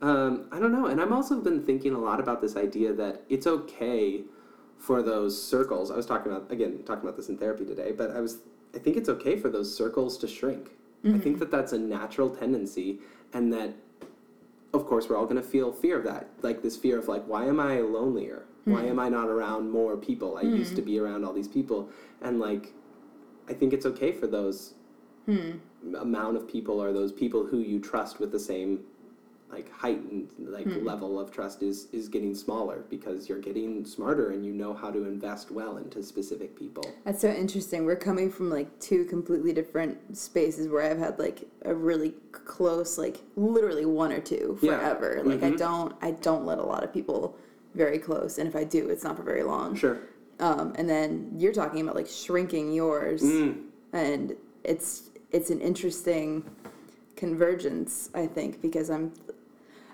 Um, 0.01 0.47
I 0.51 0.59
don't 0.59 0.71
know. 0.71 0.87
And 0.87 0.99
I've 0.99 1.11
also 1.11 1.39
been 1.39 1.63
thinking 1.63 1.93
a 1.93 1.99
lot 1.99 2.19
about 2.19 2.41
this 2.41 2.55
idea 2.55 2.93
that 2.93 3.21
it's 3.29 3.45
okay 3.47 4.23
for 4.77 5.01
those 5.01 5.41
circles. 5.41 5.91
I 5.91 5.95
was 5.95 6.05
talking 6.05 6.31
about, 6.31 6.51
again, 6.51 6.83
talking 6.83 7.03
about 7.03 7.15
this 7.15 7.29
in 7.29 7.37
therapy 7.37 7.65
today, 7.65 7.91
but 7.91 8.11
I 8.11 8.21
was, 8.21 8.39
I 8.73 8.79
think 8.79 8.97
it's 8.97 9.09
okay 9.09 9.35
for 9.35 9.49
those 9.49 9.75
circles 9.75 10.17
to 10.17 10.27
shrink. 10.27 10.71
I 11.05 11.11
think 11.19 11.23
mm-hmm. 11.23 11.39
that 11.39 11.51
that's 11.51 11.73
a 11.73 11.77
natural 11.77 12.29
tendency 12.29 12.99
and 13.33 13.53
that, 13.53 13.73
of 14.73 14.85
course, 14.87 15.07
we're 15.07 15.17
all 15.17 15.25
going 15.25 15.41
to 15.41 15.47
feel 15.47 15.71
fear 15.71 15.99
of 15.99 16.03
that. 16.05 16.29
Like 16.41 16.63
this 16.63 16.75
fear 16.75 16.97
of 16.97 17.07
like, 17.07 17.23
why 17.25 17.45
am 17.45 17.59
I 17.59 17.81
lonelier? 17.81 18.45
Why 18.65 18.81
mm-hmm. 18.81 18.89
am 18.89 18.99
I 18.99 19.09
not 19.09 19.27
around 19.27 19.69
more 19.69 19.95
people? 19.95 20.37
I 20.37 20.41
used 20.41 20.75
to 20.75 20.81
mm-hmm. 20.81 20.91
be 20.91 20.99
around 20.99 21.23
all 21.23 21.33
these 21.33 21.47
people. 21.47 21.89
And 22.21 22.39
like, 22.39 22.73
I 23.47 23.53
think 23.53 23.73
it's 23.73 23.85
okay 23.85 24.11
for 24.11 24.25
those 24.25 24.73
hmm. 25.25 25.51
amount 25.95 26.37
of 26.37 26.47
people 26.47 26.81
or 26.81 26.91
those 26.91 27.11
people 27.11 27.45
who 27.45 27.59
you 27.59 27.79
trust 27.79 28.19
with 28.19 28.31
the 28.31 28.39
same 28.39 28.79
like 29.51 29.71
heightened 29.71 30.29
like 30.39 30.65
hmm. 30.65 30.85
level 30.85 31.19
of 31.19 31.31
trust 31.31 31.61
is 31.61 31.87
is 31.93 32.07
getting 32.09 32.33
smaller 32.33 32.83
because 32.89 33.29
you're 33.29 33.39
getting 33.39 33.85
smarter 33.85 34.31
and 34.31 34.45
you 34.45 34.51
know 34.51 34.73
how 34.73 34.89
to 34.89 35.05
invest 35.05 35.51
well 35.51 35.77
into 35.77 36.01
specific 36.01 36.57
people 36.57 36.83
That's 37.05 37.21
so 37.21 37.29
interesting. 37.29 37.85
We're 37.85 37.95
coming 37.95 38.31
from 38.31 38.49
like 38.49 38.79
two 38.79 39.05
completely 39.05 39.53
different 39.53 40.17
spaces 40.17 40.67
where 40.67 40.89
I've 40.89 40.97
had 40.97 41.19
like 41.19 41.47
a 41.63 41.73
really 41.73 42.13
close, 42.31 42.97
like 42.97 43.21
literally 43.35 43.85
one 43.85 44.11
or 44.11 44.19
two 44.19 44.57
Yeah. 44.61 44.77
forever. 44.77 45.21
Like 45.23 45.43
I 45.43 45.47
mm-hmm. 45.47 45.57
don't, 45.57 45.95
I 46.01 46.11
don't 46.11 46.45
let 46.45 46.57
a 46.57 46.63
lot 46.63 46.83
of 46.83 46.91
people 46.93 47.37
very 47.73 47.99
close, 47.99 48.37
and 48.37 48.47
if 48.47 48.55
I 48.55 48.63
do, 48.63 48.89
it's 48.89 49.03
not 49.03 49.17
for 49.17 49.23
very 49.23 49.43
long. 49.43 49.75
sure 49.75 49.99
Um, 50.39 50.73
and 50.77 50.89
then 50.89 51.31
you're 51.37 51.53
talking 51.53 51.81
about 51.81 51.95
like 51.95 52.07
shrinking 52.07 52.73
yours, 52.73 53.21
mm. 53.21 53.61
and 53.93 54.35
it's 54.63 55.09
it's 55.31 55.49
an 55.49 55.61
interesting 55.61 56.43
convergence, 57.15 58.09
I 58.13 58.27
think, 58.27 58.61
because 58.61 58.89
I'm 58.89 59.13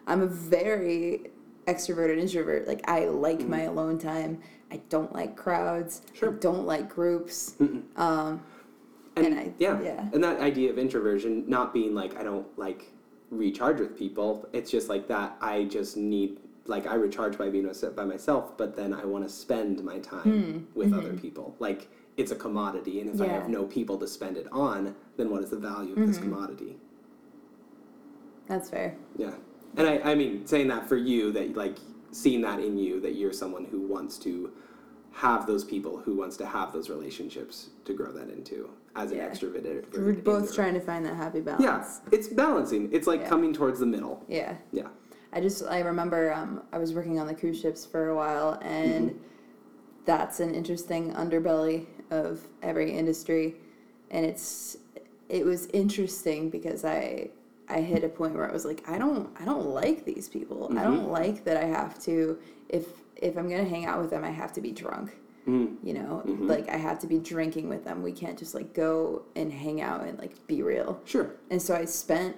I'm 0.08 0.22
a 0.22 0.28
very 0.28 1.32
extroverted 1.68 2.18
introvert. 2.18 2.68
Like 2.68 2.88
I 2.90 3.06
like 3.06 3.42
my 3.42 3.60
mm-hmm. 3.60 3.70
alone 3.70 4.00
time. 4.00 4.42
I 4.72 4.78
don't 4.90 5.14
like 5.14 5.36
crowds. 5.36 6.02
Sure. 6.14 6.30
I 6.30 6.34
don't 6.34 6.66
like 6.66 6.90
groups. 6.90 7.56
Um, 7.98 8.42
and, 9.16 9.26
And 9.26 9.40
I- 9.40 9.54
yeah 9.58 9.82
yeah. 9.82 10.10
and 10.14 10.24
that 10.24 10.40
idea 10.40 10.70
of 10.70 10.78
introversion 10.78 11.44
not 11.48 11.74
being 11.74 11.94
like 11.94 12.18
i 12.18 12.24
don't 12.24 12.48
like 12.58 12.92
recharge 13.30 13.80
with 13.80 13.98
people 13.98 14.48
it's 14.54 14.72
just 14.72 14.90
like 14.90 15.08
that 15.08 15.38
i 15.42 15.66
just 15.66 15.98
need 15.98 16.38
like 16.66 16.88
i 16.88 16.96
recharge 16.96 17.38
by 17.38 17.50
being 17.50 17.68
with- 17.68 17.96
by 17.96 18.06
myself 18.06 18.58
but 18.58 18.76
then 18.76 18.94
i 18.94 19.04
want 19.06 19.24
to 19.24 19.30
spend 19.30 19.84
my 19.84 20.00
time 20.00 20.22
hmm. 20.44 20.80
with 20.80 20.94
other 20.94 21.10
mm-hmm. 21.10 21.18
people 21.18 21.56
like 21.60 21.88
it's 22.18 22.32
a 22.32 22.36
commodity 22.36 23.02
and 23.02 23.10
if 23.10 23.22
i 23.22 23.28
have 23.28 23.50
no 23.50 23.66
people 23.66 23.98
to 23.98 24.08
spend 24.08 24.38
it 24.38 24.48
on 24.52 24.96
then 25.18 25.30
what 25.30 25.44
is 25.44 25.50
the 25.50 25.58
value 25.58 25.94
of 25.94 26.08
this 26.08 26.18
mm-hmm. 26.18 26.32
commodity 26.32 26.78
That's 28.52 28.70
fair. 28.70 28.94
Yeah. 29.16 29.32
And 29.78 29.88
I, 29.88 30.12
I 30.12 30.14
mean, 30.16 30.46
saying 30.46 30.68
that 30.68 30.90
for 30.90 30.98
you, 30.98 31.32
that 31.32 31.56
like 31.56 31.78
seeing 32.12 32.42
that 32.42 32.60
in 32.60 32.78
you, 32.78 33.00
that 33.00 33.16
you're 33.16 33.32
someone 33.32 33.64
who 33.64 33.80
wants 33.88 34.18
to 34.20 34.52
have 35.14 35.48
those 35.48 35.64
people, 35.64 35.98
who 35.98 36.18
wants 36.18 36.36
to 36.38 36.46
have 36.46 36.74
those 36.74 36.90
relationships 36.90 37.70
to 37.86 37.94
grow 37.94 38.12
that 38.12 38.30
into 38.30 38.70
as 38.98 39.12
an 39.12 39.20
Yeah. 39.20 39.30
extroverted. 39.30 39.86
We're 39.98 40.12
both 40.14 40.54
trying 40.54 40.74
to 40.74 40.82
find 40.82 41.06
that 41.06 41.16
happy 41.16 41.40
balance. 41.40 41.64
Yeah, 41.64 41.86
it's 42.12 42.28
balancing. 42.28 42.90
It's 42.92 43.08
like 43.08 43.22
Yeah. 43.22 43.30
coming 43.30 43.54
towards 43.54 43.80
the 43.80 43.86
middle. 43.86 44.22
Yeah. 44.28 44.56
Yeah. 44.74 44.90
I 45.32 45.40
just 45.40 45.64
I 45.64 45.80
remember 45.80 46.34
um, 46.34 46.64
I 46.74 46.78
was 46.78 46.94
working 46.94 47.20
on 47.22 47.28
the 47.28 47.34
cruise 47.34 47.62
ships 47.62 47.86
for 47.86 48.10
a 48.10 48.16
while, 48.16 48.60
and 48.62 49.18
that's 50.04 50.42
an 50.42 50.54
interesting 50.54 51.14
underbelly 51.14 51.86
of 52.10 52.46
every 52.62 52.92
industry, 52.92 53.56
and 54.10 54.26
it's 54.26 54.76
it 55.30 55.46
was 55.46 55.68
interesting 55.68 56.50
because 56.50 56.84
I 56.84 57.30
I 57.72 57.82
hit 57.82 58.04
a 58.04 58.10
point 58.10 58.36
where 58.36 58.50
I 58.50 58.54
was 58.54 58.66
like 58.66 58.88
I 58.88 58.98
don't 58.98 59.30
I 59.40 59.46
don't 59.46 59.68
like 59.68 60.06
these 60.06 60.28
people. 60.28 60.68
I 60.72 60.76
mm-hmm. 60.76 60.84
don't 60.84 61.10
like 61.10 61.44
that 61.46 61.58
I 61.58 61.66
have 61.66 62.02
to 62.04 62.38
if 62.70 62.86
if 63.16 63.38
I'm 63.38 63.50
gonna 63.50 63.66
hang 63.66 63.86
out 63.86 64.02
with 64.02 64.10
them 64.10 64.24
I 64.24 64.32
have 64.32 64.54
to 64.54 64.62
be 64.62 64.72
drunk. 64.72 65.16
Mm. 65.48 65.78
You 65.84 65.96
know, 65.96 66.24
mm-hmm. 66.26 66.48
like 66.48 66.70
I 66.70 66.78
have 66.78 67.00
to 67.00 67.08
be 67.08 67.18
drinking 67.18 67.68
with 67.68 67.84
them. 67.84 68.04
We 68.04 68.12
can't 68.12 68.38
just 68.38 68.54
like 68.54 68.74
go 68.74 69.24
and 69.36 69.52
hang 69.52 69.82
out 69.82 70.06
and 70.06 70.18
like 70.20 70.46
be 70.48 70.62
real. 70.62 71.02
Sure. 71.06 71.32
And 71.50 71.60
so 71.62 71.76
I 71.76 71.86
spent 71.86 72.36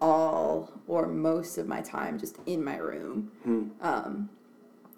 all 0.00 0.72
or 0.88 1.06
most 1.06 1.58
of 1.58 1.68
my 1.68 1.80
time 1.80 2.18
just 2.18 2.38
in 2.46 2.62
my 2.62 2.76
room. 2.76 3.30
Hmm. 3.44 3.68
Um, 3.80 4.30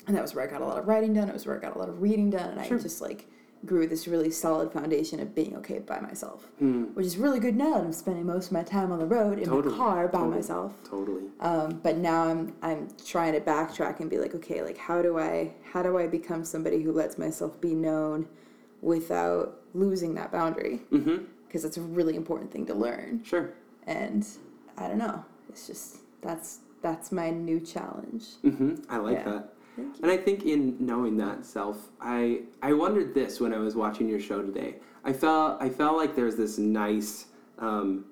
and 0.07 0.17
that 0.17 0.23
was 0.23 0.35
where 0.35 0.47
I 0.47 0.51
got 0.51 0.63
a 0.63 0.65
lot 0.65 0.79
of 0.79 0.87
writing 0.87 1.13
done. 1.13 1.29
It 1.29 1.33
was 1.33 1.47
where 1.47 1.57
I 1.57 1.61
got 1.61 1.77
a 1.77 1.79
lot 1.79 1.89
of 1.89 2.01
reading 2.01 2.31
done, 2.31 2.57
and 2.59 2.67
Sure. 2.67 2.79
I 2.79 2.81
just 2.81 3.01
like 3.01 3.29
grew 3.67 3.87
this 3.87 4.07
really 4.09 4.31
solid 4.31 4.73
foundation 4.73 5.21
of 5.21 5.35
being 5.35 5.57
okay 5.57 5.79
by 5.81 5.99
myself, 6.01 6.47
Hmm. 6.59 6.85
which 6.95 7.05
is 7.07 7.17
really 7.19 7.41
good 7.41 7.57
now 7.57 7.75
that 7.75 7.85
I'm 7.85 7.93
spending 7.93 8.25
most 8.27 8.47
of 8.47 8.53
my 8.53 8.63
time 8.63 8.93
on 8.93 8.99
the 8.99 9.07
road 9.07 9.39
in 9.39 9.45
Totally, 9.47 9.73
my 9.77 9.79
car 9.85 10.09
by 10.09 10.19
totally. 10.19 10.37
myself. 10.37 10.75
Totally. 10.89 11.25
Um, 11.41 11.81
but 11.83 11.97
now 11.99 12.25
I'm 12.25 12.55
I'm 12.63 12.89
trying 13.05 13.33
to 13.35 13.41
backtrack 13.41 14.01
and 14.01 14.09
be 14.09 14.19
like, 14.19 14.35
okay, 14.35 14.63
like 14.63 14.79
how 14.79 15.03
do 15.03 15.19
I 15.19 15.53
how 15.73 15.83
do 15.83 15.99
I 15.99 16.07
become 16.07 16.45
somebody 16.45 16.81
who 16.83 16.93
lets 16.93 17.19
myself 17.19 17.61
be 17.61 17.75
known 17.75 18.27
without 18.83 19.61
losing 19.75 20.15
that 20.15 20.31
boundary? 20.33 20.81
Mm-hmm. 20.93 21.25
Because 21.47 21.65
it's 21.65 21.77
a 21.77 21.83
really 21.83 22.17
important 22.17 22.51
thing 22.53 22.67
to 22.67 22.75
learn. 22.75 23.23
Sure. 23.25 23.51
And 23.87 24.27
I 24.77 24.89
don't 24.89 24.99
know. 24.99 25.25
It's 25.49 25.67
just 25.67 25.99
that's 26.21 26.61
that's 26.83 27.11
my 27.11 27.31
new 27.31 27.61
challenge. 27.61 28.25
Mm-hmm. 28.45 28.75
I 28.89 28.99
like 28.99 29.17
Yeah. 29.19 29.25
that. 29.25 29.53
Thank 29.77 29.97
you. 29.97 30.03
And 30.03 30.11
I 30.11 30.17
think 30.17 30.45
in 30.45 30.77
knowing 30.81 31.17
that 31.19 31.45
self, 31.45 31.89
I 32.01 32.43
I 32.63 32.73
wondered 32.73 33.15
this 33.15 33.41
when 33.41 33.53
I 33.53 33.59
was 33.59 33.77
watching 33.77 34.09
your 34.09 34.21
show 34.21 34.43
today. 34.43 34.77
I 35.05 35.13
felt 35.13 35.63
I 35.63 35.69
felt 35.69 35.97
like 35.97 36.17
there's 36.17 36.37
this 36.37 36.59
nice, 36.59 37.27
um, 37.59 38.07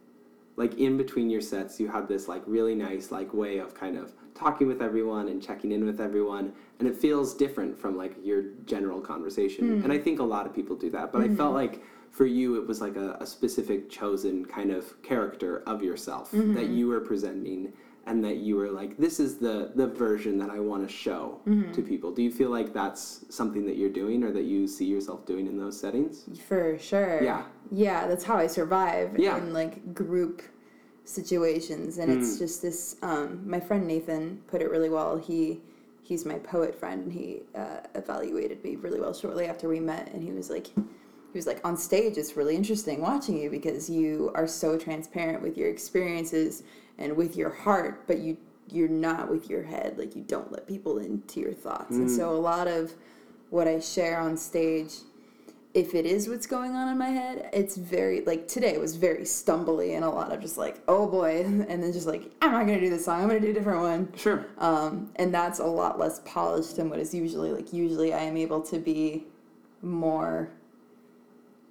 like 0.57 0.75
in 0.79 0.97
between 0.97 1.31
your 1.31 1.41
sets, 1.41 1.81
you 1.81 1.89
had 1.89 2.07
this 2.07 2.29
like 2.29 2.43
really 2.47 2.75
nice 2.75 3.11
like 3.11 3.33
way 3.33 3.59
of 3.59 3.75
kind 3.75 3.97
of 3.97 4.12
talking 4.35 4.67
with 4.67 4.83
everyone 4.83 5.29
and 5.29 5.43
checking 5.43 5.73
in 5.73 5.85
with 5.87 6.01
everyone, 6.01 6.53
and 6.79 6.87
it 6.87 6.97
feels 6.97 7.35
different 7.35 7.79
from 7.79 7.97
like 7.97 8.15
your 8.23 8.43
general 8.67 9.01
conversation. 9.01 9.81
Mm. 9.81 9.85
And 9.85 9.93
I 9.93 9.99
think 9.99 10.21
a 10.21 10.25
lot 10.25 10.47
of 10.47 10.55
people 10.55 10.77
do 10.77 10.91
that, 10.91 11.12
but 11.12 11.23
I 11.23 11.29
felt 11.29 11.55
mm-hmm. 11.55 11.73
like 11.73 11.83
for 12.11 12.27
you 12.27 12.57
it 12.61 12.67
was 12.67 12.81
like 12.81 12.95
a, 12.97 13.17
a 13.21 13.27
specific 13.27 13.91
chosen 13.91 14.45
kind 14.45 14.71
of 14.71 15.03
character 15.03 15.65
of 15.67 15.83
yourself 15.83 16.31
mm-hmm. 16.31 16.55
that 16.55 16.69
you 16.69 16.87
were 16.87 17.01
presenting 17.01 17.73
and 18.07 18.25
that 18.25 18.37
you 18.37 18.57
were 18.57 18.71
like 18.71 18.97
this 18.97 19.19
is 19.19 19.39
the 19.39 19.73
the 19.75 19.87
version 19.87 20.37
that 20.39 20.51
i 20.51 20.59
want 20.61 20.87
to 20.87 20.95
show 20.95 21.41
to 21.73 21.83
people 21.83 22.13
do 22.13 22.23
you 22.23 22.31
feel 22.31 22.51
like 22.51 22.73
that's 22.73 23.25
something 23.31 23.65
that 23.67 23.77
you're 23.77 23.91
doing 23.91 24.23
or 24.23 24.31
that 24.31 24.45
you 24.45 24.67
see 24.69 24.85
yourself 24.85 25.25
doing 25.27 25.47
in 25.47 25.57
those 25.59 25.79
settings 25.79 26.25
For 26.49 26.79
sure. 26.79 27.23
Yeah. 27.23 27.45
Yeah, 27.71 28.07
that's 28.07 28.25
how 28.25 28.37
I 28.37 28.47
survive 28.47 29.19
Yeah. 29.19 29.39
in 29.39 29.53
like 29.53 29.95
group 29.95 30.43
situations. 31.05 31.99
And 31.99 32.11
Hmm. 32.11 32.19
it's 32.19 32.39
just 32.39 32.63
this 32.63 32.97
um 33.03 33.43
my 33.47 33.61
friend 33.61 33.87
Nathan 33.87 34.43
put 34.49 34.61
it 34.63 34.71
really 34.71 34.89
well. 34.91 35.17
He 35.17 35.61
he's 36.03 36.25
my 36.25 36.39
poet 36.39 36.75
friend 36.75 37.05
and 37.05 37.13
he 37.13 37.41
uh, 37.55 37.81
evaluated 37.95 38.63
me 38.63 38.77
really 38.77 39.01
well 39.01 39.15
shortly 39.15 39.47
after 39.47 39.69
we 39.69 39.81
met 39.81 40.11
and 40.13 40.23
he 40.23 40.33
was 40.33 40.51
like 40.51 40.67
he 40.67 41.39
was 41.39 41.47
like 41.47 41.61
on 41.65 41.77
stage 41.79 42.19
it's 42.19 42.37
really 42.37 42.55
interesting 42.55 43.01
watching 43.01 43.39
you 43.39 43.49
because 43.51 43.89
you 43.89 44.31
are 44.35 44.47
so 44.47 44.77
transparent 44.79 45.43
with 45.43 45.57
your 45.57 45.71
experiences 45.71 46.63
and 46.99 47.16
with 47.16 47.36
your 47.36 47.51
heart 47.51 48.07
but 48.07 48.18
you 48.18 48.36
you're 48.70 48.88
not 48.88 49.30
with 49.30 49.51
your 49.51 49.62
head. 49.62 49.99
Like 49.99 50.16
you 50.16 50.22
don't 50.22 50.51
let 50.51 50.66
people 50.66 50.99
into 50.99 51.38
your 51.38 51.53
thoughts. 51.53 51.97
And 51.97 52.11
so 52.11 52.30
a 52.30 52.40
lot 52.40 52.66
of 52.66 52.95
what 53.51 53.68
i 53.68 53.78
share 53.78 54.18
on 54.18 54.36
stage 54.36 54.95
if 55.74 55.95
it 55.95 56.05
is 56.05 56.28
what's 56.28 56.47
going 56.47 56.74
on 56.74 56.88
in 56.88 56.99
my 56.99 57.11
head 57.11 57.49
it's 57.53 57.76
very 57.76 58.20
like 58.22 58.49
today 58.49 58.78
was 58.78 58.97
very 58.97 59.22
stumbly 59.22 59.95
and 59.95 60.05
a 60.05 60.09
lot 60.09 60.32
of 60.32 60.40
just 60.40 60.59
like 60.59 60.80
oh 60.88 61.07
boy 61.07 61.40
and 61.45 61.62
then 61.68 61.92
just 61.92 62.07
like 62.07 62.32
i'm 62.42 62.51
not 62.51 62.66
gonna 62.66 62.80
do 62.80 62.90
this 62.90 63.05
song 63.05 63.20
i'm 63.20 63.28
gonna 63.28 63.38
do 63.38 63.51
a 63.51 63.55
different 63.55 63.80
one. 63.80 64.12
Sure. 64.16 64.47
Um, 64.59 65.11
and 65.16 65.32
that's 65.32 65.61
a 65.61 65.66
lot 65.66 66.01
less 66.01 66.20
polished 66.24 66.76
than 66.76 66.90
what 66.90 66.99
is 66.99 67.14
usually 67.14 67.53
like 67.53 67.72
usually 67.72 68.12
i 68.12 68.20
am 68.20 68.36
able 68.36 68.61
to 68.62 68.78
be 68.78 69.24
more 69.82 70.51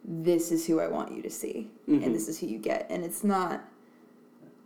this 0.05 0.51
is 0.51 0.65
who 0.65 0.79
i 0.79 0.87
want 0.87 1.13
you 1.13 1.21
to 1.21 1.29
see 1.29 1.69
and 1.87 2.15
this 2.15 2.27
is 2.27 2.39
who 2.39 2.47
you 2.47 2.59
get. 2.59 2.87
And 2.89 3.03
it's 3.03 3.23
not 3.23 3.65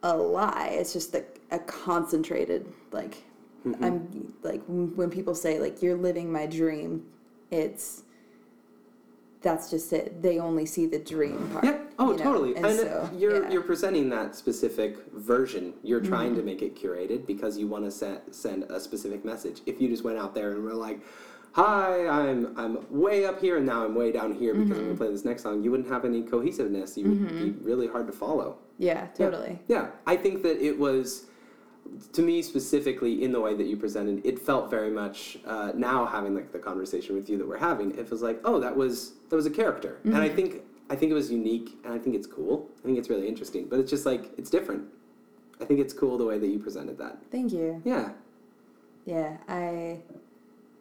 a 0.03 0.15
lie. 0.15 0.69
It's 0.79 0.93
just 0.93 1.13
a, 1.15 1.23
a 1.51 1.59
concentrated 1.59 2.65
like 2.91 3.23
i'm 3.81 4.33
like 4.43 4.61
when 4.67 5.09
people 5.09 5.35
say 5.35 5.59
like 5.59 5.81
you're 5.81 5.97
living 5.97 6.31
my 6.31 6.45
dream 6.45 7.03
it's 7.51 8.03
that's 9.41 9.69
just 9.69 9.93
it. 9.93 10.21
They 10.21 10.39
only 10.39 10.65
see 10.65 10.87
the 10.87 10.99
dream 10.99 11.49
part 11.51 11.63
yeah. 11.63 11.77
Oh 11.99 12.11
you 12.11 12.17
know? 12.17 12.23
totally. 12.23 12.55
And, 12.55 12.65
and 12.65 12.79
so 12.79 13.09
you're 13.15 13.33
yeah. 13.33 13.39
Mm-hmm. 13.41 13.51
you're 13.51 13.61
presenting 13.63 14.09
that 14.09 14.35
specific 14.35 14.97
version. 15.13 15.73
You're 15.83 16.01
trying 16.01 16.35
to 16.35 16.41
make 16.41 16.61
it 16.61 16.75
curated 16.75 17.25
because 17.27 17.57
you 17.57 17.67
want 17.67 17.85
to 17.85 17.91
set, 17.91 18.33
send 18.33 18.63
a 18.63 18.79
specific 18.79 19.23
message. 19.23 19.61
If 19.65 19.79
you 19.79 19.89
just 19.89 20.03
went 20.03 20.17
out 20.17 20.33
there 20.33 20.51
and 20.53 20.63
were 20.63 20.73
like 20.73 21.01
hi 21.53 22.07
i'm 22.07 22.53
i'm 22.57 22.77
way 22.89 23.25
up 23.25 23.39
here 23.39 23.57
and 23.57 23.65
now 23.65 23.83
i'm 23.85 23.95
way 23.95 24.11
down 24.11 24.33
here 24.33 24.53
because 24.53 24.71
i'm 24.71 24.75
Mm-hmm. 24.77 24.85
going 24.85 24.95
to 24.97 25.03
play 25.03 25.11
this 25.11 25.25
next 25.25 25.43
song 25.43 25.63
you 25.63 25.71
wouldn't 25.71 25.89
have 25.89 26.03
any 26.05 26.21
cohesiveness. 26.21 26.97
You 26.97 27.05
would 27.09 27.29
be 27.29 27.51
really 27.63 27.87
hard 27.87 28.05
to 28.07 28.13
follow 28.13 28.57
yeah 28.77 29.07
totally 29.07 29.59
Yeah, 29.67 29.89
I 30.05 30.15
think 30.15 30.43
that 30.43 30.63
it 30.63 30.77
was, 30.77 31.25
to 32.13 32.21
me 32.21 32.41
specifically, 32.41 33.23
in 33.23 33.31
the 33.31 33.41
way 33.41 33.55
that 33.55 33.65
you 33.65 33.77
presented, 33.77 34.25
it 34.25 34.39
felt 34.39 34.69
very 34.69 34.91
much. 34.91 35.37
Uh, 35.45 35.71
now 35.75 36.05
having 36.05 36.35
like 36.35 36.51
the 36.51 36.59
conversation 36.59 37.15
with 37.15 37.29
you 37.29 37.37
that 37.37 37.47
we're 37.47 37.57
having, 37.57 37.97
it 37.97 38.09
was 38.09 38.21
like, 38.21 38.39
oh, 38.45 38.59
that 38.59 38.75
was 38.75 39.13
that 39.29 39.35
was 39.35 39.45
a 39.45 39.51
character, 39.51 39.99
and 40.03 40.17
I 40.17 40.29
think 40.29 40.61
I 40.89 40.95
think 40.95 41.11
it 41.11 41.15
was 41.15 41.31
unique, 41.31 41.77
and 41.83 41.93
I 41.93 41.97
think 41.97 42.15
it's 42.15 42.27
cool. 42.27 42.69
I 42.81 42.85
think 42.85 42.97
it's 42.97 43.09
really 43.09 43.27
interesting, 43.27 43.67
but 43.69 43.79
it's 43.79 43.89
just 43.89 44.05
like 44.05 44.31
it's 44.37 44.49
different. 44.49 44.85
I 45.59 45.65
think 45.65 45.79
it's 45.79 45.93
cool 45.93 46.17
the 46.17 46.25
way 46.25 46.37
that 46.37 46.47
you 46.47 46.59
presented 46.59 46.97
that. 46.99 47.17
thank 47.31 47.51
you 47.51 47.81
Yeah. 47.83 48.11
Yeah, 49.05 49.37
I. 49.47 50.01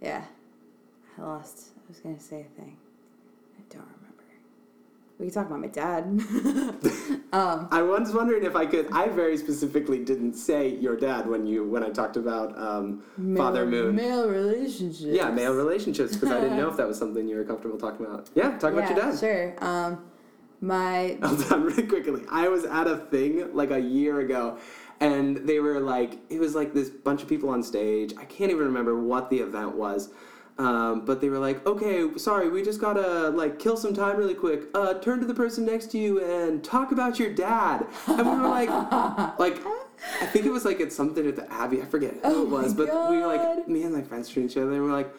Yeah. 0.02 0.24
I 1.16 1.22
lost. 1.22 1.68
I 1.78 1.80
was 1.88 2.00
going 2.00 2.16
to 2.16 2.22
say 2.22 2.40
a 2.40 2.60
thing. 2.60 2.76
I 5.18 5.24
don't 5.24 5.24
remember. 5.24 5.24
We 5.24 5.26
can 5.26 5.34
talk 5.34 5.46
about 5.46 5.60
my 5.60 5.68
dad. 5.68 6.04
um, 7.32 7.68
I 7.70 7.82
was 7.82 8.12
wondering 8.12 8.44
if 8.44 8.56
I 8.56 8.66
could. 8.66 8.88
I 8.92 9.08
very 9.08 9.36
specifically 9.36 10.04
didn't 10.04 10.34
say 10.34 10.68
your 10.68 10.96
dad 10.96 11.26
when 11.26 11.46
you 11.46 11.64
when 11.64 11.82
I 11.82 11.90
talked 11.90 12.16
about 12.16 12.56
um, 12.58 13.02
father 13.36 13.66
moon 13.66 13.94
Male 13.94 14.28
relationships. 14.28 15.02
Yeah, 15.02 15.30
male 15.30 15.54
relationships 15.54 16.14
because 16.14 16.30
I 16.30 16.40
didn't 16.40 16.56
know 16.56 16.68
if 16.70 16.76
that 16.76 16.86
was 16.86 16.98
something 16.98 17.28
you 17.28 17.36
were 17.36 17.44
comfortable 17.44 17.78
talking 17.78 18.06
about. 18.06 18.28
Yeah, 18.34 18.58
talk 18.58 18.72
about 18.72 18.90
your 18.90 18.98
dad. 18.98 19.18
Sure. 19.18 19.54
Um, 19.64 20.04
my. 20.60 21.18
Hold 21.22 21.52
on, 21.52 21.64
really 21.64 21.86
quickly. 21.86 22.22
I 22.30 22.48
was 22.48 22.64
at 22.64 22.86
a 22.86 22.96
thing 22.96 23.54
like 23.54 23.70
a 23.70 23.80
year 23.80 24.20
ago, 24.20 24.58
and 25.00 25.36
they 25.36 25.60
were 25.60 25.80
like, 25.80 26.18
it 26.28 26.40
was 26.40 26.54
like 26.54 26.74
this 26.74 26.90
bunch 26.90 27.22
of 27.22 27.28
people 27.28 27.48
on 27.48 27.62
stage. 27.62 28.12
I 28.18 28.24
can't 28.24 28.50
even 28.50 28.66
remember 28.66 28.98
what 28.98 29.30
the 29.30 29.38
event 29.38 29.76
was. 29.76 30.10
Um, 30.58 31.04
but 31.04 31.20
they 31.20 31.28
were 31.28 31.38
like, 31.38 31.66
okay, 31.66 32.08
sorry, 32.16 32.48
we 32.48 32.62
just 32.62 32.80
gotta 32.80 33.28
like 33.30 33.58
kill 33.58 33.76
some 33.76 33.92
time 33.92 34.16
really 34.16 34.34
quick. 34.34 34.62
Uh, 34.74 34.94
turn 34.94 35.20
to 35.20 35.26
the 35.26 35.34
person 35.34 35.66
next 35.66 35.90
to 35.90 35.98
you 35.98 36.24
and 36.24 36.64
talk 36.64 36.92
about 36.92 37.18
your 37.18 37.32
dad. 37.34 37.86
And 38.06 38.18
we 38.18 38.36
were 38.36 38.48
like, 38.48 38.68
like, 39.38 39.58
I 40.22 40.26
think 40.26 40.46
it 40.46 40.50
was 40.50 40.64
like 40.64 40.80
it's 40.80 40.96
something 40.96 41.26
at 41.26 41.36
the 41.36 41.50
Abbey. 41.52 41.82
I 41.82 41.84
forget 41.84 42.14
who 42.14 42.20
Oh 42.24 42.42
it 42.42 42.48
was, 42.48 42.74
my 42.74 42.86
but 42.86 43.10
we 43.10 43.18
were 43.18 43.26
like, 43.26 43.68
me 43.68 43.82
and 43.82 43.94
my 43.94 44.02
friends 44.02 44.30
to 44.30 44.40
each 44.40 44.56
other. 44.56 44.72
and 44.72 44.82
we 44.82 44.88
were 44.88 44.92
like, 44.96 45.12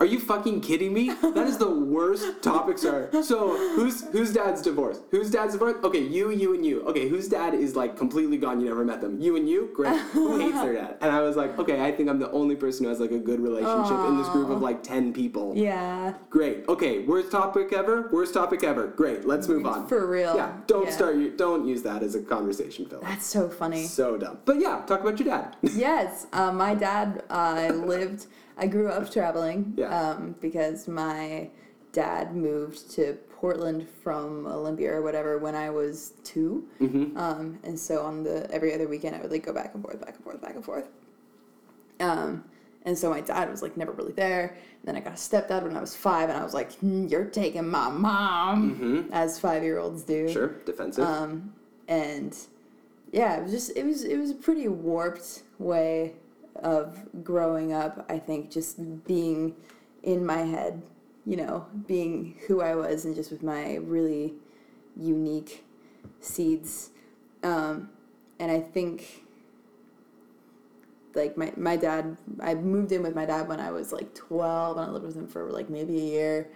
are 0.00 0.06
you 0.06 0.18
fucking 0.18 0.62
kidding 0.62 0.94
me? 0.94 1.10
That 1.20 1.46
is 1.46 1.58
the 1.58 1.70
worst 1.70 2.42
topics 2.42 2.84
are. 2.86 3.10
So 3.22 3.56
who's 3.76 4.08
whose 4.10 4.32
dad's 4.32 4.62
divorced? 4.62 5.02
Whose 5.10 5.30
dad's 5.30 5.52
divorced? 5.52 5.84
Okay, 5.84 6.00
you, 6.00 6.30
you, 6.30 6.54
and 6.54 6.64
you. 6.64 6.82
Okay, 6.84 7.06
whose 7.08 7.28
dad 7.28 7.52
is 7.52 7.76
like 7.76 7.96
completely 7.98 8.38
gone? 8.38 8.60
You 8.60 8.68
never 8.68 8.84
met 8.84 9.00
them. 9.02 9.20
You 9.20 9.36
and 9.36 9.46
you, 9.48 9.70
great. 9.74 9.94
Who 10.12 10.38
hates 10.38 10.60
their 10.60 10.72
dad? 10.72 10.96
And 11.02 11.12
I 11.12 11.20
was 11.20 11.36
like, 11.36 11.58
okay, 11.58 11.84
I 11.84 11.92
think 11.92 12.08
I'm 12.08 12.18
the 12.18 12.30
only 12.32 12.56
person 12.56 12.84
who 12.84 12.88
has 12.88 12.98
like 12.98 13.10
a 13.12 13.18
good 13.18 13.40
relationship 13.40 13.98
in 14.08 14.16
this 14.16 14.28
group 14.30 14.48
of 14.48 14.62
like 14.62 14.82
ten 14.82 15.12
people. 15.12 15.52
Yeah. 15.54 16.14
Great. 16.30 16.66
Okay, 16.68 17.00
worst 17.00 17.30
topic 17.30 17.72
ever. 17.74 18.08
Worst 18.10 18.32
topic 18.32 18.64
ever. 18.64 18.86
Great. 18.88 19.26
Let's 19.26 19.48
move 19.48 19.66
on. 19.66 19.86
For 19.86 20.06
real. 20.06 20.34
Yeah. 20.34 20.52
Don't 20.66 20.86
Yeah. 20.86 20.92
start. 20.92 21.16
You 21.16 21.30
don't 21.30 21.66
use 21.66 21.82
that 21.82 22.02
as 22.02 22.14
a 22.14 22.22
conversation 22.22 22.86
filler. 22.86 23.02
That's 23.02 23.26
so 23.26 23.50
funny. 23.50 23.84
So 23.84 24.16
dumb. 24.16 24.38
But 24.46 24.60
yeah, 24.60 24.82
talk 24.86 25.00
about 25.02 25.18
your 25.20 25.28
dad. 25.28 25.56
yes, 25.62 26.26
uh, 26.32 26.52
my 26.52 26.74
dad 26.74 27.22
uh, 27.28 27.70
lived. 27.74 28.26
I 28.60 28.66
grew 28.66 28.88
up 28.88 29.10
traveling 29.10 29.72
Yeah. 29.76 29.88
um, 30.10 30.36
because 30.40 30.86
my 30.86 31.50
dad 31.92 32.36
moved 32.36 32.90
to 32.92 33.14
Portland 33.40 33.88
from 34.02 34.46
Olympia 34.46 34.92
or 34.92 35.02
whatever 35.02 35.38
when 35.38 35.54
I 35.56 35.70
was 35.70 36.12
2 36.24 36.68
Mm-hmm. 36.80 37.16
um, 37.16 37.58
and 37.64 37.76
so 37.78 38.02
on 38.02 38.22
the 38.22 38.48
every 38.52 38.74
other 38.74 38.86
weekend 38.86 39.16
I 39.16 39.20
would 39.22 39.32
like 39.32 39.44
go 39.46 39.52
back 39.54 39.74
and 39.74 39.82
forth, 39.82 40.00
back 40.00 40.14
and 40.14 40.22
forth, 40.24 40.40
back 40.42 40.54
and 40.54 40.64
forth. 40.64 40.88
Um, 42.00 42.44
and 42.84 42.96
so 42.96 43.10
my 43.10 43.20
dad 43.20 43.50
was 43.50 43.62
like 43.62 43.76
never 43.76 43.92
really 43.92 44.12
there. 44.12 44.48
And 44.48 44.84
then 44.84 44.96
I 44.96 45.00
got 45.00 45.12
a 45.14 45.16
stepdad 45.16 45.62
when 45.64 45.76
I 45.76 45.80
was 45.80 45.94
five, 45.94 46.30
and 46.30 46.38
I 46.38 46.42
was 46.42 46.54
like, 46.54 46.72
"Hmm, 46.76 47.06
"You're 47.08 47.26
taking 47.26 47.68
my 47.68 47.90
mom," 47.90 49.08
as 49.12 49.38
five 49.38 49.62
year 49.62 49.78
olds 49.78 50.02
do. 50.02 50.24
Mm-hmm. 50.24 50.32
Sure. 50.32 50.48
Defensive. 50.64 51.04
Um, 51.04 51.52
and 51.88 52.34
yeah, 53.12 53.36
it 53.36 53.42
was 53.42 53.52
just 53.52 53.76
it 53.76 53.84
was 53.84 54.04
it 54.04 54.16
was 54.16 54.30
a 54.30 54.34
pretty 54.34 54.66
warped 54.68 55.42
way 55.58 56.14
of 56.62 57.24
growing 57.24 57.72
up. 57.72 58.04
I 58.08 58.18
think 58.18 58.50
just 58.50 59.04
being 59.06 59.54
in 60.02 60.24
my 60.24 60.38
head, 60.38 60.82
you 61.26 61.36
know, 61.36 61.66
being 61.86 62.36
who 62.46 62.60
I 62.60 62.74
was, 62.74 63.04
and 63.04 63.14
just 63.14 63.30
with 63.30 63.42
my 63.42 63.76
really 63.76 64.34
unique 64.96 65.64
seeds. 66.20 66.90
Um, 67.42 67.90
and 68.38 68.50
I 68.50 68.60
think 68.60 69.24
like 71.14 71.36
my, 71.36 71.52
my 71.56 71.76
dad 71.76 72.16
i 72.40 72.54
moved 72.54 72.92
in 72.92 73.02
with 73.02 73.16
my 73.16 73.26
dad 73.26 73.48
when 73.48 73.58
i 73.58 73.68
was 73.68 73.92
like 73.92 74.14
12 74.14 74.76
and 74.76 74.86
i 74.86 74.90
lived 74.90 75.04
with 75.04 75.16
him 75.16 75.26
for 75.26 75.50
like 75.50 75.68
maybe 75.68 75.98
a 75.98 76.04
year 76.04 76.48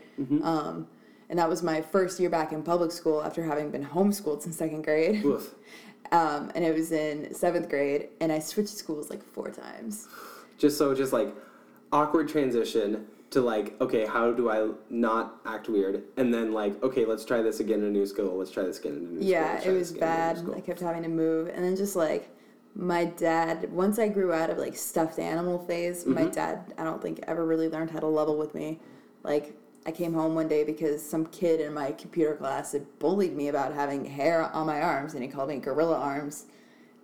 um, 0.45 0.87
and 1.29 1.39
that 1.39 1.49
was 1.49 1.63
my 1.63 1.81
first 1.81 2.21
year 2.21 2.31
back 2.31 2.53
in 2.53 2.63
public 2.63 2.93
school 2.93 3.23
after 3.23 3.43
having 3.43 3.71
been 3.71 3.85
homeschooled 3.85 4.43
since 4.43 4.57
second 4.57 4.83
grade. 4.83 5.23
Um, 6.15 6.51
and 6.55 6.65
it 6.65 6.73
was 6.75 6.93
in 6.93 7.35
seventh 7.35 7.69
grade, 7.69 8.09
and 8.21 8.31
I 8.31 8.39
switched 8.39 8.77
schools 8.77 9.11
like 9.11 9.23
four 9.25 9.51
times. 9.51 10.07
Just 10.59 10.79
so, 10.79 10.95
just 10.95 11.13
like 11.13 11.35
awkward 11.93 12.29
transition 12.29 13.07
to 13.31 13.41
like, 13.41 13.75
okay, 13.81 14.07
how 14.07 14.31
do 14.31 14.49
I 14.51 14.71
not 14.91 15.41
act 15.45 15.69
weird? 15.69 16.05
And 16.17 16.33
then 16.33 16.53
like, 16.53 16.81
okay, 16.85 17.05
let's 17.05 17.25
try 17.25 17.43
this 17.43 17.59
again 17.61 17.81
in 17.81 17.87
a 17.87 17.91
new 17.91 18.07
school. 18.07 18.37
Let's 18.39 18.53
try 18.53 18.63
this 18.63 18.79
again 18.79 18.93
in 18.93 18.99
a 18.99 19.09
new 19.09 19.17
school. 19.19 19.29
Yeah, 19.29 19.61
it 19.65 19.73
was 19.73 19.89
this 19.91 19.97
again 19.99 20.09
in 20.09 20.37
a 20.39 20.43
new 20.43 20.51
bad. 20.53 20.59
I 20.59 20.61
kept 20.61 20.81
having 20.81 21.03
to 21.03 21.09
move, 21.09 21.49
and 21.49 21.65
then 21.65 21.75
just 21.75 21.97
like 21.97 22.31
my 22.77 23.05
dad. 23.07 23.71
Once 23.73 23.99
I 23.99 24.09
grew 24.09 24.33
out 24.33 24.51
of 24.51 24.59
like 24.59 24.77
stuffed 24.77 25.19
animal 25.19 25.59
phase, 25.67 26.07
my 26.07 26.23
Mm-hmm. 26.23 26.31
dad 26.31 26.75
I 26.79 26.85
don't 26.85 27.03
think 27.03 27.21
ever 27.27 27.45
really 27.45 27.69
learned 27.69 27.91
how 27.91 27.99
to 28.01 28.07
level 28.07 28.37
with 28.39 28.55
me. 28.55 28.79
Like 29.25 29.57
I 29.87 29.93
came 29.93 30.15
home 30.15 30.35
one 30.35 30.49
day 30.49 30.65
because 30.65 31.07
some 31.07 31.27
kid 31.27 31.61
in 31.61 31.75
my 31.75 31.93
computer 31.93 32.35
class 32.37 32.73
had 32.73 32.87
bullied 32.99 33.37
me 33.37 33.49
about 33.49 33.75
having 33.75 34.05
hair 34.05 34.43
on 34.55 34.67
my 34.67 34.81
arms, 34.81 35.15
and 35.15 35.23
he 35.23 35.29
called 35.29 35.49
me 35.51 35.59
gorilla 35.59 35.99
arms. 35.99 36.47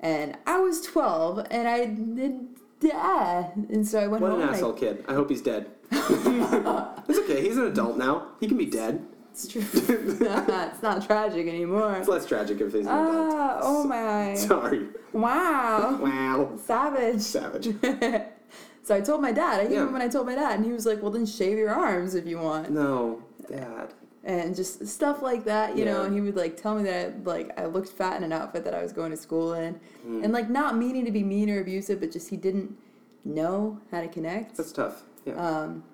And 0.00 0.36
I 0.46 0.58
was 0.58 0.80
twelve, 0.80 1.46
and 1.50 1.68
I 1.68 1.84
did. 1.86 2.40
Yeah, 2.80 3.50
and 3.68 3.86
so 3.86 3.98
I 4.00 4.06
went 4.06 4.22
What 4.22 4.30
home. 4.30 4.40
an 4.40 4.46
and 4.48 4.54
I- 4.54 4.56
asshole 4.58 4.72
kid. 4.72 5.04
I 5.06 5.12
hope 5.12 5.28
he's 5.28 5.42
dead. 5.42 5.70
it's 5.92 7.18
okay. 7.18 7.42
He's 7.42 7.58
an 7.58 7.66
adult 7.66 7.98
now. 7.98 8.28
He 8.40 8.46
can 8.48 8.56
be 8.56 8.64
dead. 8.64 9.04
It's 9.32 9.46
true. 9.46 9.62
it's 9.74 10.82
not 10.82 11.04
tragic 11.06 11.46
anymore. 11.46 11.94
It's 11.96 12.08
less 12.08 12.24
tragic 12.26 12.60
if 12.62 12.72
he's 12.72 12.86
an 12.86 12.92
adult. 12.92 13.34
Ah, 13.34 13.58
oh 13.62 13.84
my! 13.84 14.34
Sorry. 14.38 14.88
Wow, 15.12 15.98
Wow. 16.00 16.52
savage. 16.64 17.20
Savage. 17.20 17.74
So 18.90 18.96
I 18.96 19.00
told 19.00 19.22
my 19.22 19.30
dad. 19.30 19.60
I 19.60 19.68
Yeah. 19.72 19.84
home 19.84 19.94
and 19.94 20.02
I 20.02 20.08
told 20.08 20.26
my 20.26 20.34
dad, 20.34 20.56
and 20.56 20.64
he 20.66 20.72
was 20.72 20.84
like, 20.84 21.00
"Well, 21.00 21.12
then 21.12 21.24
shave 21.24 21.56
your 21.56 21.70
arms 21.70 22.16
if 22.16 22.26
you 22.26 22.38
want." 22.38 22.70
No, 22.70 23.22
Dad. 23.48 23.94
and 24.24 24.52
just 24.56 24.84
stuff 24.88 25.22
like 25.22 25.44
that, 25.44 25.78
you 25.78 25.84
know. 25.84 26.02
And 26.02 26.12
he 26.12 26.20
would 26.20 26.34
like 26.34 26.56
tell 26.56 26.74
me 26.74 26.82
that 26.82 27.06
I, 27.06 27.12
like 27.24 27.56
I 27.56 27.66
looked 27.66 27.90
fat 27.90 28.16
in 28.16 28.24
an 28.24 28.32
outfit 28.32 28.64
that 28.64 28.74
I 28.74 28.82
was 28.82 28.92
going 28.92 29.12
to 29.12 29.16
school 29.16 29.52
in, 29.52 29.78
Hmm. 30.04 30.24
and 30.24 30.32
like 30.32 30.50
not 30.50 30.76
meaning 30.76 31.04
to 31.04 31.12
be 31.12 31.22
mean 31.22 31.48
or 31.50 31.60
abusive, 31.60 32.00
but 32.00 32.10
just 32.10 32.30
he 32.30 32.36
didn't 32.36 32.76
know 33.24 33.78
how 33.92 34.00
to 34.00 34.08
connect. 34.08 34.56
That's 34.56 34.72
tough. 34.72 35.04
Yeah. 35.24 35.34
Um, 35.34 35.84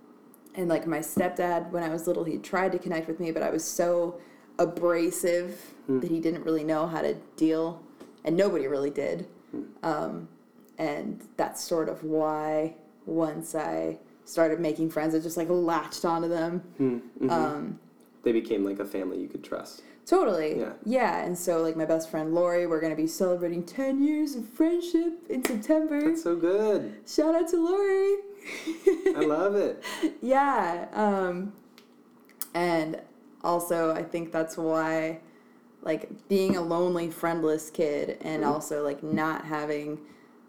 and 0.55 0.67
like 0.71 0.87
my 0.87 1.01
stepdad, 1.01 1.71
when 1.71 1.83
I 1.83 1.91
was 1.91 2.07
little, 2.07 2.25
he 2.25 2.39
tried 2.39 2.73
to 2.73 2.79
connect 2.79 3.09
with 3.09 3.21
me, 3.21 3.31
but 3.31 3.43
I 3.43 3.51
was 3.51 3.63
so 3.63 4.17
abrasive 4.59 5.75
Hmm. 5.87 6.01
that 6.01 6.11
he 6.11 6.19
didn't 6.19 6.45
really 6.45 6.65
know 6.65 6.87
how 6.87 7.03
to 7.03 7.13
deal, 7.37 7.83
and 8.25 8.37
nobody 8.39 8.67
really 8.67 8.89
did. 8.91 9.27
Hmm. 9.51 9.63
Um, 9.83 10.29
and 10.79 11.21
that's 11.37 11.63
sort 11.63 11.89
of 11.89 12.03
why 12.03 12.75
once 13.07 13.55
I 13.55 13.99
started 14.25 14.61
making 14.61 14.91
friends, 14.91 15.15
I 15.15 15.21
just 15.21 15.37
like 15.37 15.49
latched 15.49 16.05
onto 16.05 16.29
them. 16.29 16.61
Hmm, 16.77 16.99
mhm. 17.21 17.31
Um, 17.31 17.81
they 18.25 18.33
became 18.33 18.65
like 18.65 18.79
a 18.81 18.85
family 18.85 19.21
you 19.21 19.29
could 19.29 19.45
trust. 19.45 19.83
Totally. 20.05 20.61
Yeah. 20.61 20.73
Yeah. 20.85 21.25
And 21.25 21.37
so, 21.37 21.61
like, 21.63 21.77
my 21.77 21.85
best 21.85 22.11
friend 22.11 22.33
Lori, 22.33 22.67
we're 22.69 22.81
going 22.81 22.95
to 22.95 23.01
be 23.01 23.09
celebrating 23.09 23.65
10 23.65 24.05
years 24.05 24.37
of 24.37 24.49
friendship 24.49 25.15
in 25.29 25.45
September. 25.45 26.01
That's 26.01 26.23
so 26.23 26.37
good. 26.37 26.95
Shout 27.09 27.35
out 27.35 27.49
to 27.49 27.57
Lori. 27.57 28.23
I 29.17 29.25
love 29.27 29.57
it. 29.57 29.83
yeah. 30.23 30.87
Um, 30.93 31.53
and 32.55 33.01
also, 33.43 33.93
I 33.95 34.05
think 34.05 34.31
that's 34.31 34.57
why, 34.57 35.19
like, 35.83 36.09
being 36.29 36.57
a 36.57 36.63
lonely, 36.63 37.11
friendless 37.11 37.71
kid 37.71 38.19
and 38.21 38.43
Mm-hmm. 38.43 38.53
also, 38.53 38.85
like, 38.85 39.03
not 39.03 39.45
having 39.45 39.99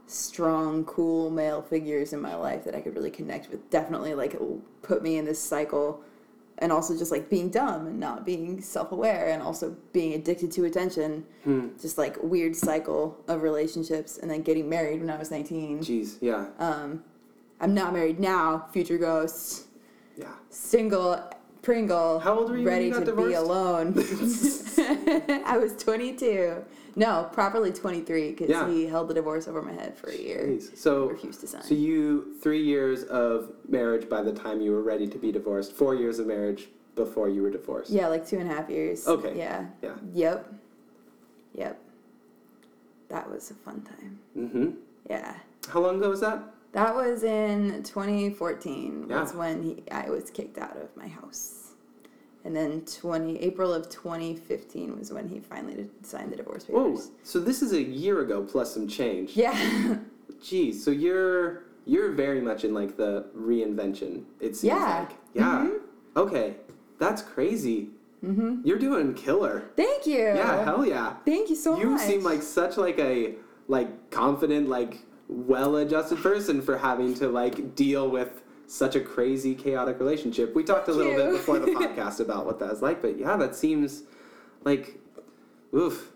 strong, 0.08 0.84
cool 0.86 1.30
male 1.30 1.62
figures 1.62 2.14
in 2.14 2.22
my 2.22 2.36
life 2.36 2.64
that 2.64 2.74
I 2.76 2.82
could 2.82 2.96
really 2.96 3.12
connect 3.12 3.50
with 3.52 3.70
definitely, 3.70 4.14
like, 4.16 4.36
put 4.82 5.04
me 5.04 5.18
in 5.18 5.26
this 5.26 5.40
cycle. 5.40 6.02
And 6.60 6.72
also, 6.72 6.98
just 6.98 7.12
like 7.12 7.30
being 7.30 7.50
dumb 7.50 7.86
and 7.86 8.00
not 8.00 8.26
being 8.26 8.60
self 8.62 8.92
aware, 8.92 9.30
and 9.30 9.44
also 9.44 9.76
being 9.94 10.14
addicted 10.14 10.52
to 10.54 10.66
attention. 10.66 11.24
Hmm. 11.44 11.68
Just 11.80 12.00
like 12.00 12.18
weird 12.24 12.56
cycle 12.56 13.16
of 13.28 13.44
relationships, 13.44 14.18
and 14.18 14.32
then 14.32 14.42
getting 14.42 14.68
married 14.68 15.00
when 15.00 15.12
I 15.12 15.18
was 15.18 15.30
19. 15.30 15.82
Jeez. 15.82 16.18
Yeah. 16.20 16.48
Um, 16.58 17.04
I'm 17.62 17.76
not 17.76 17.94
married 17.94 18.20
now, 18.20 18.68
future 18.72 18.98
ghosts 18.98 19.66
Yeah. 20.16 20.32
single 20.50 21.20
Pringle. 21.62 22.20
How 22.20 22.40
old 22.40 22.50
were 22.50 22.58
you 22.58 22.66
Ready 22.66 22.86
you 22.86 23.04
to 23.04 23.14
be 23.14 23.34
alone. 23.34 23.94
I 25.46 25.58
was 25.58 25.76
22. 25.78 26.64
No, 26.98 27.30
properly 27.32 27.72
23 27.72 28.32
because 28.32 28.50
Yeah. 28.50 28.68
he 28.68 28.88
held 28.88 29.08
the 29.08 29.14
divorce 29.14 29.48
over 29.48 29.62
my 29.62 29.72
head 29.72 29.96
for 29.96 30.10
a 30.10 30.16
year. 30.18 30.48
Jeez. 30.48 30.76
So. 30.76 31.08
Refused 31.10 31.42
to 31.42 31.48
sign. 31.48 31.62
So 31.62 31.76
you 31.76 32.34
three 32.42 32.64
years 32.64 33.04
of 33.04 33.52
marriage 33.70 34.10
by 34.10 34.24
the 34.24 34.32
time 34.34 34.62
you 34.62 34.72
were 34.72 34.82
ready 34.82 35.08
to 35.08 35.18
be 35.20 35.32
divorced. 35.32 35.74
Four 35.74 35.94
years 35.94 36.18
of 36.18 36.26
marriage 36.26 36.70
before 36.96 37.30
you 37.30 37.44
were 37.44 37.52
divorced. 37.52 37.92
yeah, 37.92 38.08
like 38.08 38.28
two 38.28 38.40
and 38.40 38.52
a 38.52 38.54
half 38.54 38.68
years. 38.70 39.08
Okay. 39.08 39.38
Yeah. 39.38 39.66
Yeah. 39.84 39.94
Yep. 40.14 40.54
Yep. 41.54 41.80
That 43.10 43.30
was 43.30 43.52
a 43.52 43.54
fun 43.54 43.82
time. 43.84 44.20
Mm-hmm. 44.36 44.70
Yeah. 45.10 45.36
How 45.70 45.80
long 45.82 45.98
ago 45.98 46.10
was 46.10 46.22
that? 46.22 46.44
That 46.72 46.96
was 46.96 47.24
in 47.24 47.84
2014. 47.84 49.06
Yeah. 49.10 49.22
Was 49.22 49.34
when 49.36 49.62
he 49.62 49.84
I 49.92 50.10
was 50.10 50.32
kicked 50.32 50.58
out 50.58 50.76
of 50.78 50.90
my 50.98 51.08
house. 51.08 51.57
And 52.48 52.56
then 52.56 52.86
20 52.86 53.40
April 53.42 53.74
of 53.74 53.90
2015 53.90 54.98
was 54.98 55.12
when 55.12 55.28
he 55.28 55.38
finally 55.42 55.86
signed 56.02 56.32
the 56.32 56.38
divorce 56.38 56.64
Whoa. 56.64 56.92
papers. 56.92 57.12
So 57.22 57.42
this 57.42 57.62
is 57.62 57.74
a 57.74 57.82
year 57.82 58.22
ago 58.22 58.42
plus 58.42 58.74
some 58.74 58.88
change. 58.88 59.36
Yeah. 59.36 59.98
Geez, 60.42 60.82
So 60.82 60.92
you're 60.92 61.64
you're 61.86 62.12
very 62.14 62.40
much 62.40 62.64
in 62.64 62.74
like 62.74 62.96
the 62.96 63.26
reinvention. 63.38 64.24
It 64.40 64.56
seems 64.56 64.64
Yeah. 64.76 65.00
like. 65.10 65.18
Yeah. 65.34 65.68
Mhm. 65.68 65.80
Okay. 66.16 66.56
That's 67.00 67.22
crazy. 67.22 67.90
mhm. 68.24 68.62
You're 68.66 68.80
doing 68.80 69.14
killer. 69.14 69.66
Thank 69.76 70.08
you. 70.08 70.20
Yeah. 70.20 70.64
Hell 70.64 70.86
yeah. 70.86 71.16
Thank 71.26 71.50
you 71.50 71.56
so 71.58 71.78
you 71.78 71.88
much. 71.90 72.02
You 72.04 72.08
seem 72.08 72.24
like 72.24 72.44
such 72.44 72.78
like 72.78 72.98
a 72.98 73.36
like 73.68 74.10
confident 74.10 74.70
like 74.70 75.00
well-adjusted 75.28 76.20
person 76.20 76.62
for 76.62 76.78
having 76.78 77.14
to 77.16 77.28
like 77.28 77.76
deal 77.76 78.10
with 78.10 78.42
such 78.68 78.96
a 78.96 79.00
crazy 79.00 79.56
chaotic 79.56 80.00
relationship 80.00 80.54
we 80.54 80.64
talked 80.64 80.88
a 80.90 80.92
little 80.92 81.16
bit 81.16 81.32
before 81.32 81.58
the 81.60 81.68
podcast 81.72 82.20
about 82.20 82.46
what 82.46 82.60
that's 82.60 82.82
like 82.82 83.02
but 83.02 83.18
yeah 83.18 83.36
that 83.38 83.56
seems 83.56 84.04
like 84.64 85.00
oof 85.74 86.12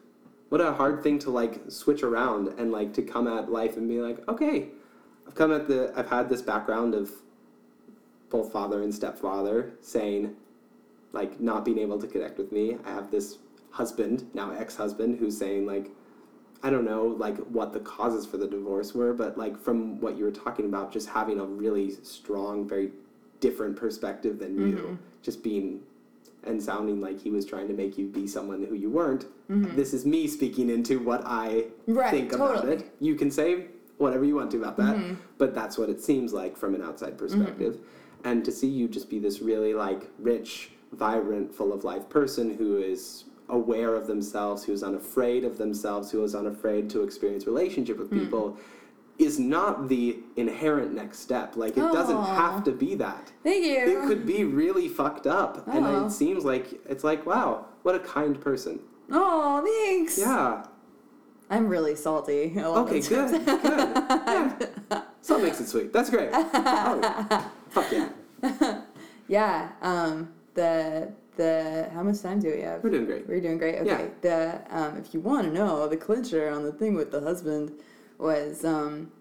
what 0.50 0.60
a 0.60 0.74
hard 0.74 1.02
thing 1.02 1.18
to 1.18 1.30
like 1.30 1.62
switch 1.70 2.04
around 2.04 2.50
and 2.60 2.72
like 2.72 2.94
to 2.94 3.02
come 3.02 3.28
at 3.28 3.50
life 3.50 3.78
and 3.78 3.88
be 3.88 4.02
like 4.02 4.28
okay 4.28 4.68
i've 5.26 5.36
come 5.36 5.52
at 5.52 5.68
the 5.68 5.94
i've 5.96 6.10
had 6.10 6.28
this 6.28 6.42
background 6.42 6.94
of 6.94 7.10
both 8.30 8.52
father 8.52 8.84
and 8.84 8.94
stepfather 8.94 9.72
saying 9.82 10.36
like 11.14 11.40
not 11.40 11.66
being 11.66 11.80
able 11.80 12.00
to 12.00 12.08
connect 12.08 12.38
with 12.38 12.52
me. 12.52 12.78
I 12.86 12.92
have 12.92 13.12
this 13.12 13.38
husband, 13.72 14.30
now 14.34 14.52
ex-husband, 14.52 15.20
who's 15.20 15.38
saying 15.38 15.66
like 15.66 15.92
I 16.64 16.70
don't 16.70 16.86
know 16.86 17.06
like 17.06 17.38
what 17.48 17.74
the 17.74 17.80
causes 17.80 18.26
for 18.26 18.38
the 18.38 18.48
divorce 18.48 18.94
were, 18.94 19.14
but 19.14 19.38
like 19.38 19.60
from 19.60 20.00
what 20.00 20.18
you 20.18 20.24
were 20.26 20.32
talking 20.32 20.66
about, 20.66 20.92
just 20.92 21.10
having 21.10 21.40
a 21.40 21.46
really 21.46 21.92
strong, 22.04 22.68
very 22.68 22.92
different 23.40 23.76
perspective 23.76 24.38
than 24.40 24.52
Mm-hmm. 24.56 24.68
you. 24.78 25.00
Just 25.24 25.44
being 25.44 25.82
and 26.44 26.62
sounding 26.62 27.00
like 27.00 27.20
he 27.22 27.30
was 27.30 27.46
trying 27.46 27.68
to 27.68 27.74
make 27.76 27.98
you 28.00 28.08
be 28.08 28.26
someone 28.26 28.64
who 28.64 28.74
you 28.74 28.90
weren't. 28.90 29.26
This 29.76 29.94
is 29.94 30.06
me 30.06 30.28
speaking 30.28 30.70
into 30.70 30.98
what 31.00 31.22
I 31.26 31.66
Mm-hmm. 31.88 31.94
Right, 31.94 32.10
think 32.12 32.34
about 32.34 32.66
it. 32.68 32.90
You 33.00 33.16
can 33.16 33.30
say 33.30 33.66
whatever 33.98 34.24
you 34.26 34.36
want 34.36 34.50
to 34.52 34.58
about 34.58 34.78
that, 34.78 34.96
Mm-hmm. 34.96 35.16
but 35.38 35.54
that's 35.54 35.78
what 35.78 35.90
it 35.90 36.02
seems 36.02 36.34
like 36.34 36.58
from 36.58 36.74
an 36.74 36.82
outside 36.82 37.18
perspective. 37.18 37.78
And 38.24 38.44
to 38.46 38.52
see 38.52 38.68
you 38.68 38.88
just 38.88 39.10
be 39.10 39.20
this 39.20 39.42
really 39.42 39.74
like 39.74 40.10
rich, 40.20 40.72
vibrant, 40.94 41.54
full 41.54 41.74
of 41.74 41.84
life 41.84 42.08
person 42.10 42.56
who 42.56 42.78
is 42.78 43.26
aware 43.52 43.96
of 43.96 44.08
themselves, 44.08 44.64
who's 44.64 44.82
unafraid 44.84 45.44
of 45.44 45.58
themselves, 45.58 46.10
who 46.12 46.24
is 46.24 46.34
unafraid 46.36 46.90
to 46.92 47.04
experience 47.04 47.46
relationship 47.46 47.98
with 48.00 48.10
Hmm. 48.10 48.20
people 48.20 48.58
is 49.20 49.38
not 49.38 49.88
the 49.88 50.18
inherent 50.36 50.94
next 50.94 51.20
step. 51.20 51.56
Like 51.56 51.78
it 51.78 51.82
doesn't 51.92 52.24
have 52.24 52.64
to 52.64 52.72
be 52.72 52.96
that. 52.96 53.32
Thank 53.44 53.66
you. 53.66 53.76
It 54.02 54.08
could 54.08 54.26
be 54.26 54.46
really 54.46 54.88
fucked 54.88 55.28
up. 55.28 55.68
And 55.68 55.86
Oh. 55.86 56.06
it 56.08 56.12
seems 56.12 56.44
like 56.44 56.82
it's 56.90 57.04
like, 57.04 57.26
wow, 57.26 57.66
what 57.84 57.94
a 57.94 58.00
kind 58.00 58.40
person. 58.42 58.80
Oh, 59.12 59.62
thanks. 59.64 60.18
Yeah. 60.18 60.64
I'm 61.52 61.68
really 61.68 61.96
salty. 61.96 62.54
a 62.58 62.70
lot 62.70 62.88
of 62.88 62.88
Okay, 62.88 63.02
good. 63.02 63.46
Good. 63.46 64.70
Yeah. 64.90 65.02
Salt 65.22 65.44
makes 65.44 65.60
it 65.60 65.68
sweet. 65.68 65.94
That's 65.94 66.10
great. 66.10 66.30
Oh, 66.34 67.52
fuck 67.70 67.92
yeah. 67.92 68.10
Yeah. 69.28 69.70
Um. 69.82 70.30
The 70.56 71.12
the 71.42 71.90
how 71.94 72.04
much 72.04 72.22
time 72.22 72.40
do 72.40 72.52
we 72.52 72.62
have? 72.62 72.84
We're 72.84 72.92
doing 72.92 73.06
great. 73.06 73.28
We're 73.28 73.42
doing 73.42 73.58
great. 73.58 73.76
Okay. 73.80 74.10
The 74.22 74.62
um, 74.70 74.98
if 74.98 75.14
you 75.14 75.20
want 75.20 75.48
to 75.48 75.54
know, 75.54 75.88
the 75.88 75.98
clincher 75.98 76.50
on 76.50 76.64
the 76.64 76.72
thing 76.72 76.94
with 76.94 77.12
the 77.12 77.22
husband 77.22 77.72
was 78.18 78.64
um, 78.64 79.12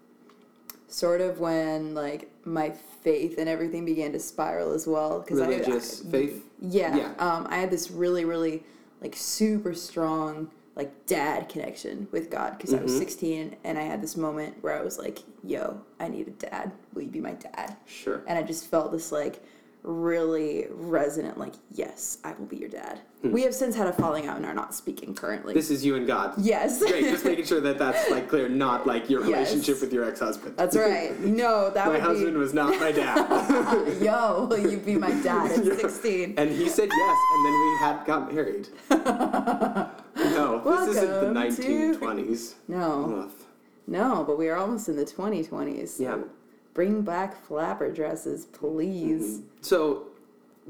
sort 0.87 1.21
of 1.21 1.39
when 1.39 1.93
like 1.95 2.29
my 2.45 2.69
faith 3.01 3.35
and 3.39 3.49
everything 3.49 3.85
began 3.85 4.11
to 4.11 4.19
spiral 4.19 4.71
as 4.73 4.85
well 4.85 5.19
because 5.19 5.39
Religious 5.39 6.05
I, 6.05 6.11
faith. 6.11 6.45
Yeah. 6.59 6.95
Yeah. 6.95 7.13
Um, 7.17 7.47
I 7.49 7.57
had 7.57 7.71
this 7.71 7.89
really, 7.89 8.25
really 8.25 8.63
like 9.01 9.15
super 9.15 9.73
strong 9.73 10.51
like 10.75 11.05
dad 11.05 11.49
connection 11.49 12.07
with 12.11 12.29
God 12.29 12.57
because 12.57 12.73
I 12.73 12.81
was 12.81 12.93
Mhm. 12.93 12.99
16 12.99 13.55
and 13.65 13.77
I 13.77 13.81
had 13.81 14.01
this 14.01 14.15
moment 14.15 14.55
where 14.61 14.77
I 14.79 14.81
was 14.81 14.97
like, 14.97 15.19
"Yo, 15.43 15.81
I 15.99 16.07
need 16.07 16.27
a 16.27 16.31
dad. 16.31 16.71
Will 16.93 17.01
you 17.01 17.09
be 17.09 17.19
my 17.19 17.33
dad?" 17.33 17.75
Sure. 17.85 18.21
And 18.27 18.37
I 18.39 18.43
just 18.43 18.67
felt 18.67 18.91
this 18.91 19.11
like 19.11 19.43
really 19.83 20.67
resonant 20.71 21.37
like, 21.37 21.53
"Yes, 21.71 22.19
I 22.23 22.33
will 22.33 22.45
be 22.45 22.57
your 22.57 22.69
dad." 22.69 22.99
Hmm. 23.21 23.31
We 23.31 23.43
have 23.43 23.53
since 23.55 23.75
had 23.75 23.87
a 23.87 23.93
falling 23.93 24.27
out 24.27 24.37
and 24.37 24.45
are 24.45 24.53
not 24.53 24.73
speaking 24.75 25.13
currently. 25.15 25.53
This 25.53 25.69
is 25.71 25.83
you 25.85 25.95
and 25.95 26.05
God. 26.07 26.33
yes. 26.37 26.79
Great, 26.79 27.03
just 27.05 27.25
making 27.25 27.45
sure 27.45 27.61
that 27.61 27.77
that's 27.79 28.09
like 28.09 28.29
clear, 28.29 28.47
not 28.49 28.85
like 28.87 29.09
your 29.09 29.21
Yes. 29.21 29.49
relationship 29.51 29.81
with 29.81 29.91
your 29.93 30.05
ex-husband. 30.05 30.55
That's 30.57 30.75
right. 30.75 31.19
No, 31.19 31.69
that 31.71 31.87
My 31.87 31.99
husband 31.99 32.33
be. 32.33 32.39
was 32.39 32.53
not 32.53 32.79
my 32.79 32.91
dad. 32.91 33.97
Yo, 34.01 34.47
will 34.49 34.71
you 34.71 34.77
be 34.77 34.95
my 34.95 35.11
dad 35.21 35.51
at 35.51 35.79
16? 35.79 36.35
and 36.37 36.49
he 36.51 36.67
said 36.69 36.89
yes, 36.91 37.17
and 37.33 37.45
then 37.45 37.53
we 37.53 37.77
had 37.79 38.05
got 38.05 38.33
married. 38.33 38.67
no, 38.89 40.61
this 40.85 40.97
isn't 40.97 41.05
the 41.05 41.31
Welcome 41.33 41.55
to- 41.55 41.61
1920s. 41.99 42.53
No, 42.67 43.23
Ugh. 43.25 43.31
no, 43.87 44.23
but 44.25 44.37
we 44.37 44.47
are 44.49 44.57
almost 44.57 44.89
in 44.89 44.95
the 44.95 45.05
2020s. 45.05 45.99
Yeah. 45.99 46.17
Bring 46.73 47.01
back 47.01 47.45
flapper 47.45 47.91
dresses, 47.91 48.45
please. 48.45 49.41
So 49.61 50.07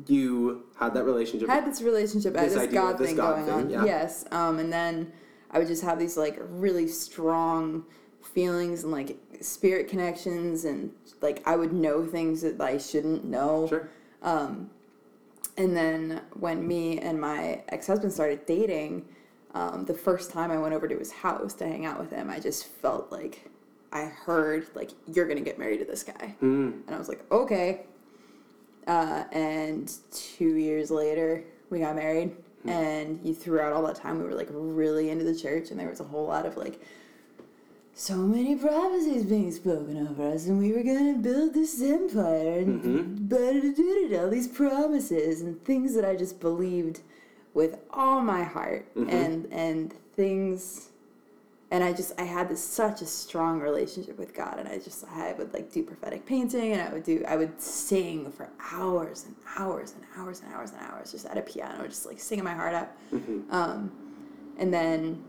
you 0.07 0.63
had 0.79 0.93
that 0.95 1.03
relationship. 1.03 1.47
Had 1.47 1.65
this 1.65 1.81
relationship, 1.81 2.35
I 2.35 2.41
had 2.41 2.51
This 2.51 2.73
God 2.73 2.97
this 2.97 3.07
thing 3.07 3.17
God 3.17 3.45
going 3.45 3.67
thing, 3.67 3.77
on. 3.77 3.85
yeah. 3.85 3.99
Yes. 3.99 4.25
Um, 4.31 4.59
and 4.59 4.71
then 4.71 5.11
I 5.51 5.59
would 5.59 5.67
just 5.67 5.83
have 5.83 5.99
these 5.99 6.17
like 6.17 6.37
really 6.39 6.87
strong 6.87 7.85
feelings 8.21 8.83
and 8.83 8.91
like 8.91 9.17
spirit 9.41 9.87
connections, 9.87 10.65
and 10.65 10.91
like 11.21 11.43
I 11.45 11.55
would 11.55 11.73
know 11.73 12.05
things 12.05 12.41
that 12.41 12.59
I 12.61 12.77
shouldn't 12.77 13.25
know. 13.25 13.67
Sure. 13.67 13.89
And 15.57 15.75
then 15.75 16.21
when 16.39 16.65
me 16.67 16.97
and 16.99 17.19
my 17.19 17.61
ex 17.69 17.85
husband 17.87 18.13
started 18.13 18.45
dating, 18.45 19.05
um, 19.53 19.85
the 19.85 19.93
first 19.93 20.31
time 20.31 20.49
I 20.49 20.57
went 20.57 20.73
over 20.73 20.87
to 20.87 20.97
his 20.97 21.11
house 21.11 21.53
to 21.55 21.67
hang 21.67 21.85
out 21.85 21.99
with 21.99 22.09
him, 22.09 22.29
I 22.29 22.39
just 22.39 22.65
felt 22.67 23.11
like 23.11 23.50
I 23.93 24.05
heard 24.05 24.67
like 24.75 24.91
you're 25.13 25.27
gonna 25.27 25.41
get 25.41 25.59
married 25.59 25.79
to 25.79 25.85
this 25.85 26.03
guy, 26.03 26.35
Mm. 26.41 26.85
and 26.87 26.95
I 26.95 26.97
was 26.97 27.09
like, 27.09 27.29
okay. 27.31 27.81
Uh, 28.87 29.23
and 29.31 29.91
two 30.11 30.55
years 30.55 30.89
later, 30.89 31.43
we 31.69 31.79
got 31.79 31.95
married, 31.95 32.35
and 32.65 33.19
you 33.23 33.33
throughout 33.33 33.73
all 33.73 33.83
that 33.83 33.95
time, 33.95 34.17
we 34.19 34.23
were 34.25 34.33
like 34.33 34.49
really 34.51 35.09
into 35.09 35.23
the 35.23 35.35
church, 35.35 35.71
and 35.71 35.79
there 35.79 35.89
was 35.89 35.99
a 35.99 36.03
whole 36.05 36.25
lot 36.27 36.45
of 36.45 36.57
like. 36.57 36.79
So 37.93 38.15
many 38.15 38.55
prophecies 38.55 39.25
being 39.25 39.51
spoken 39.51 40.07
over 40.07 40.31
us, 40.31 40.47
and 40.47 40.57
we 40.57 40.71
were 40.71 40.81
gonna 40.81 41.17
build 41.17 41.53
this 41.53 41.81
empire, 41.81 42.59
and 42.59 43.27
ba-da-da-da-da, 43.29 44.17
all 44.23 44.29
these 44.29 44.47
promises 44.47 45.41
and 45.41 45.61
things 45.65 45.93
that 45.95 46.05
I 46.05 46.15
just 46.15 46.39
believed 46.39 47.01
with 47.53 47.77
all 47.91 48.21
my 48.21 48.43
heart, 48.43 48.85
and 48.95 49.45
and 49.51 49.93
things 50.15 50.90
and 51.71 51.83
I 51.85 51.93
just 51.93 52.11
I 52.19 52.23
had 52.23 52.49
this 52.49 52.61
such 52.61 53.01
a 53.01 53.05
strong 53.05 53.61
relationship 53.61 54.19
with 54.19 54.35
God, 54.35 54.59
and 54.59 54.67
I 54.67 54.77
just 54.77 55.05
I 55.05 55.33
would 55.37 55.53
like 55.53 55.71
do 55.71 55.83
prophetic 55.83 56.25
painting, 56.25 56.73
and 56.73 56.81
I 56.81 56.91
would 56.91 57.03
do 57.03 57.23
I 57.27 57.37
would 57.37 57.59
sing 57.61 58.29
for 58.31 58.49
hours 58.73 59.25
and 59.25 59.35
hours 59.57 59.93
and 59.95 60.03
hours 60.17 60.41
and 60.41 60.53
hours 60.53 60.71
and 60.71 60.81
hours 60.81 61.11
just 61.11 61.25
at 61.25 61.37
a 61.37 61.41
piano, 61.41 61.87
just 61.87 62.05
like 62.05 62.19
singing 62.19 62.43
my 62.43 62.53
heart 62.53 62.73
out. 62.73 62.91
Um, 63.51 63.91
and 64.57 64.73
then 64.73 65.23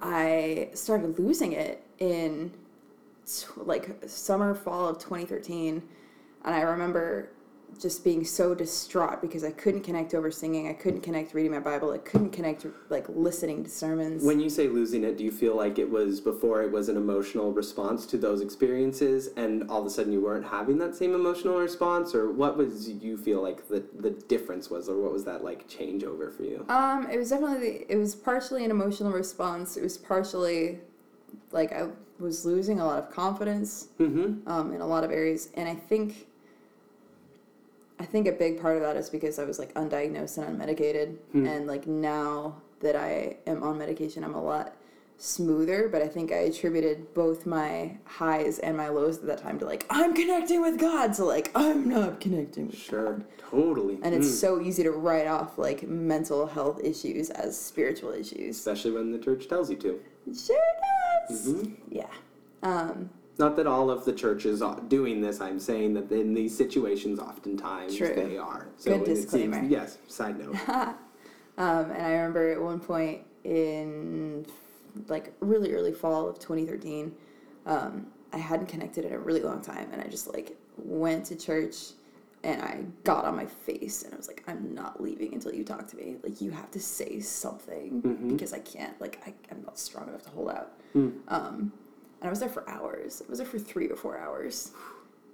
I 0.00 0.68
started 0.74 1.18
losing 1.18 1.52
it 1.52 1.82
in 1.98 2.52
t- 3.26 3.46
like 3.56 3.96
summer 4.06 4.54
fall 4.54 4.88
of 4.88 4.98
2013, 4.98 5.82
and 6.44 6.54
I 6.54 6.60
remember 6.60 7.30
just 7.80 8.04
being 8.04 8.24
so 8.24 8.54
distraught 8.54 9.20
because 9.20 9.42
I 9.44 9.50
couldn't 9.50 9.82
connect 9.82 10.14
over 10.14 10.30
singing, 10.30 10.68
I 10.68 10.72
couldn't 10.72 11.00
connect 11.00 11.34
reading 11.34 11.52
my 11.52 11.58
Bible, 11.58 11.90
I 11.92 11.98
couldn't 11.98 12.30
connect 12.30 12.66
like 12.90 13.06
listening 13.08 13.64
to 13.64 13.70
sermons. 13.70 14.24
When 14.24 14.40
you 14.40 14.50
say 14.50 14.68
losing 14.68 15.04
it, 15.04 15.18
do 15.18 15.24
you 15.24 15.32
feel 15.32 15.56
like 15.56 15.78
it 15.78 15.90
was 15.90 16.20
before 16.20 16.62
it 16.62 16.70
was 16.70 16.88
an 16.88 16.96
emotional 16.96 17.52
response 17.52 18.06
to 18.06 18.18
those 18.18 18.40
experiences, 18.40 19.30
and 19.36 19.68
all 19.70 19.80
of 19.80 19.86
a 19.86 19.90
sudden 19.90 20.12
you 20.12 20.20
weren't 20.20 20.46
having 20.46 20.78
that 20.78 20.94
same 20.94 21.14
emotional 21.14 21.58
response, 21.58 22.14
or 22.14 22.30
what 22.30 22.56
was 22.56 22.88
you 22.88 23.16
feel 23.16 23.42
like 23.42 23.68
the 23.68 23.82
the 23.98 24.10
difference 24.10 24.70
was, 24.70 24.88
or 24.88 25.00
what 25.00 25.12
was 25.12 25.24
that 25.24 25.42
like 25.42 25.68
changeover 25.68 26.32
for 26.36 26.42
you? 26.44 26.64
Um, 26.68 27.08
it 27.10 27.18
was 27.18 27.30
definitely 27.30 27.84
it 27.88 27.96
was 27.96 28.14
partially 28.14 28.64
an 28.64 28.70
emotional 28.70 29.12
response. 29.12 29.76
It 29.76 29.82
was 29.82 29.98
partially 29.98 30.78
like 31.50 31.72
I 31.72 31.88
was 32.18 32.44
losing 32.44 32.78
a 32.80 32.84
lot 32.86 32.98
of 32.98 33.10
confidence 33.10 33.88
Mm-hmm. 33.98 34.48
um, 34.48 34.72
in 34.72 34.80
a 34.80 34.86
lot 34.86 35.02
of 35.04 35.10
areas, 35.10 35.48
and 35.54 35.68
I 35.68 35.74
think 35.74 36.28
I 38.02 38.04
think 38.04 38.26
a 38.26 38.32
big 38.32 38.60
part 38.60 38.74
of 38.76 38.82
that 38.82 38.96
is 38.96 39.08
because 39.08 39.38
I 39.38 39.44
was 39.44 39.60
like 39.60 39.72
undiagnosed 39.74 40.36
and 40.38 40.58
unmedicated, 40.58 41.16
and 41.34 41.68
like 41.68 41.86
now 41.86 42.56
that 42.80 42.96
I 42.96 43.36
am 43.46 43.62
on 43.62 43.78
medication, 43.78 44.24
I'm 44.24 44.34
a 44.34 44.42
lot 44.42 44.74
smoother. 45.18 45.88
But 45.88 46.02
I 46.02 46.08
think 46.08 46.32
I 46.32 46.38
attributed 46.50 47.14
both 47.14 47.46
my 47.46 47.96
highs 48.04 48.58
and 48.58 48.76
my 48.76 48.88
lows 48.88 49.18
at 49.18 49.26
that 49.26 49.38
time 49.38 49.56
to 49.60 49.64
like 49.66 49.86
I'm 49.88 50.14
connecting 50.14 50.60
with 50.62 50.80
God, 50.80 51.14
so 51.14 51.24
like 51.26 51.52
I'm 51.54 51.88
not 51.88 52.18
connecting 52.18 52.66
with 52.66 52.76
Sure, 52.76 53.12
God. 53.18 53.24
totally. 53.38 53.98
And 54.02 54.12
it's 54.16 54.26
Mm. 54.26 54.40
so 54.40 54.60
easy 54.60 54.82
to 54.82 54.90
write 54.90 55.28
off 55.28 55.56
like 55.56 55.84
mental 55.86 56.46
health 56.46 56.80
issues 56.82 57.30
as 57.30 57.56
spiritual 57.56 58.10
issues. 58.10 58.56
especially 58.58 58.90
when 58.90 59.12
the 59.12 59.18
church 59.18 59.46
tells 59.46 59.70
you 59.70 59.76
to. 59.76 60.00
It 60.28 60.36
sure 60.36 60.56
does. 61.28 61.46
Mhm. 61.46 61.76
Yeah. 61.88 62.10
Um, 62.64 63.10
Not 63.38 63.56
that 63.56 63.66
all 63.66 63.90
of 63.90 64.04
the 64.04 64.12
churches 64.12 64.60
are 64.62 64.78
doing 64.88 65.20
this. 65.20 65.40
I'm 65.40 65.58
saying 65.58 65.94
that 65.94 66.10
in 66.12 66.34
these 66.34 66.56
situations, 66.56 67.18
oftentimes 67.18 67.96
True. 67.96 68.14
they 68.14 68.36
are. 68.36 68.68
Good 68.84 69.02
it 69.02 69.06
seems- 69.06 69.20
disclaimer. 69.22 69.62
yes. 69.64 69.98
Side 70.08 70.38
note. 70.38 70.56
um, 70.68 70.96
and 71.90 72.02
I 72.02 72.12
remember 72.12 72.50
at 72.52 72.60
one 72.60 72.80
point 72.80 73.22
in 73.44 74.46
like 75.08 75.32
really 75.40 75.72
early 75.72 75.92
fall 75.92 76.28
of 76.28 76.38
2013, 76.38 77.14
um, 77.66 78.06
I 78.32 78.38
hadn't 78.38 78.66
connected 78.66 79.04
in 79.04 79.12
a 79.12 79.18
really 79.18 79.40
long 79.40 79.60
time, 79.60 79.88
and 79.92 80.00
I 80.02 80.06
just 80.08 80.32
like 80.32 80.56
went 80.76 81.26
to 81.26 81.36
church 81.36 81.76
and 82.44 82.60
I 82.60 82.84
got 83.04 83.24
on 83.24 83.36
my 83.36 83.46
face 83.46 84.02
and 84.02 84.12
I 84.12 84.16
was 84.16 84.26
like, 84.26 84.42
I'm 84.48 84.74
not 84.74 85.00
leaving 85.00 85.32
until 85.32 85.54
you 85.54 85.62
talk 85.64 85.86
to 85.88 85.96
me. 85.96 86.16
Like 86.24 86.40
you 86.40 86.50
have 86.50 86.70
to 86.72 86.80
say 86.80 87.20
something 87.20 88.00
because 88.32 88.52
I 88.52 88.58
can't. 88.58 89.00
Like 89.00 89.22
I, 89.26 89.32
I'm 89.50 89.62
not 89.62 89.78
strong 89.78 90.08
enough 90.08 90.22
to 90.24 90.30
hold 90.30 90.50
out. 90.50 90.72
Um, 91.28 91.72
and 92.22 92.28
I 92.28 92.30
was 92.30 92.38
there 92.38 92.48
for 92.48 92.68
hours. 92.70 93.20
I 93.26 93.28
was 93.28 93.40
there 93.40 93.46
for 93.48 93.58
three 93.58 93.88
or 93.88 93.96
four 93.96 94.16
hours, 94.16 94.70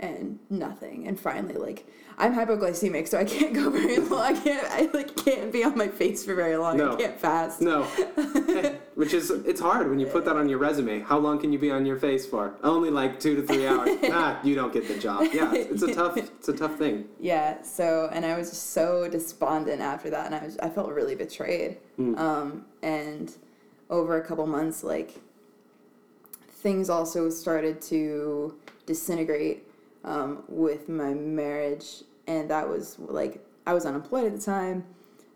and 0.01 0.39
nothing. 0.49 1.07
And 1.07 1.21
finally, 1.21 1.57
like 1.57 1.87
I'm 2.17 2.35
hypoglycemic, 2.35 3.09
so 3.09 3.19
I 3.19 3.25
can't 3.25 3.53
go 3.53 3.69
very 3.69 3.99
long. 3.99 4.23
I 4.23 4.33
can't. 4.33 4.67
I 4.71 4.89
like 4.97 5.15
can't 5.15 5.53
be 5.53 5.63
on 5.65 5.77
my 5.77 5.89
face 5.89 6.25
for 6.25 6.35
very 6.35 6.57
long. 6.57 6.79
No. 6.79 6.95
I 6.95 6.97
can't 6.97 7.21
fast. 7.21 7.61
No, 7.61 7.83
which 8.95 9.13
is 9.13 9.31
it's 9.31 9.61
hard 9.61 9.91
when 9.91 9.99
you 9.99 10.07
put 10.07 10.25
that 10.25 10.37
on 10.37 10.49
your 10.49 10.57
resume. 10.57 11.01
How 11.01 11.19
long 11.19 11.39
can 11.39 11.53
you 11.53 11.59
be 11.59 11.71
on 11.71 11.85
your 11.85 11.99
face 11.99 12.25
for? 12.25 12.55
Only 12.63 12.89
like 12.89 13.21
two 13.21 13.37
to 13.37 13.43
three 13.43 13.67
hours. 13.67 13.91
ah, 14.05 14.41
you 14.43 14.55
don't 14.55 14.73
get 14.73 14.89
the 14.89 14.99
job. 14.99 15.29
Yeah, 15.31 15.53
it's, 15.53 15.83
a 15.83 15.95
tough 15.95 16.17
it's 16.17 16.49
a 16.49 16.57
tough 16.57 16.77
thing. 16.77 17.05
Yeah. 17.21 17.61
So, 17.61 18.09
and 18.15 18.25
I 18.25 18.39
was 18.39 18.49
just 18.49 18.71
so 18.71 19.11
despondent 19.11 19.83
after 19.83 20.09
that, 20.09 20.25
and 20.25 20.35
I 20.35 20.43
was 20.43 20.57
I 20.57 20.71
felt 20.71 20.91
really 20.91 21.17
betrayed. 21.17 21.77
Um, 21.99 22.65
and 22.83 23.31
over 23.91 24.17
a 24.17 24.25
couple 24.25 24.47
months, 24.47 24.83
like 24.83 25.21
things 26.59 26.91
also 26.91 27.31
started 27.31 27.81
to 27.81 28.59
disintegrate 28.85 29.65
um, 30.05 30.43
with 30.49 30.89
my 30.89 31.15
marriage, 31.15 32.03
and 32.27 32.51
that 32.51 32.69
was 32.69 32.99
like 32.99 33.45
I 33.67 33.75
was 33.75 33.87
unemployed 33.87 34.25
at 34.25 34.35
the 34.35 34.43
time, 34.43 34.85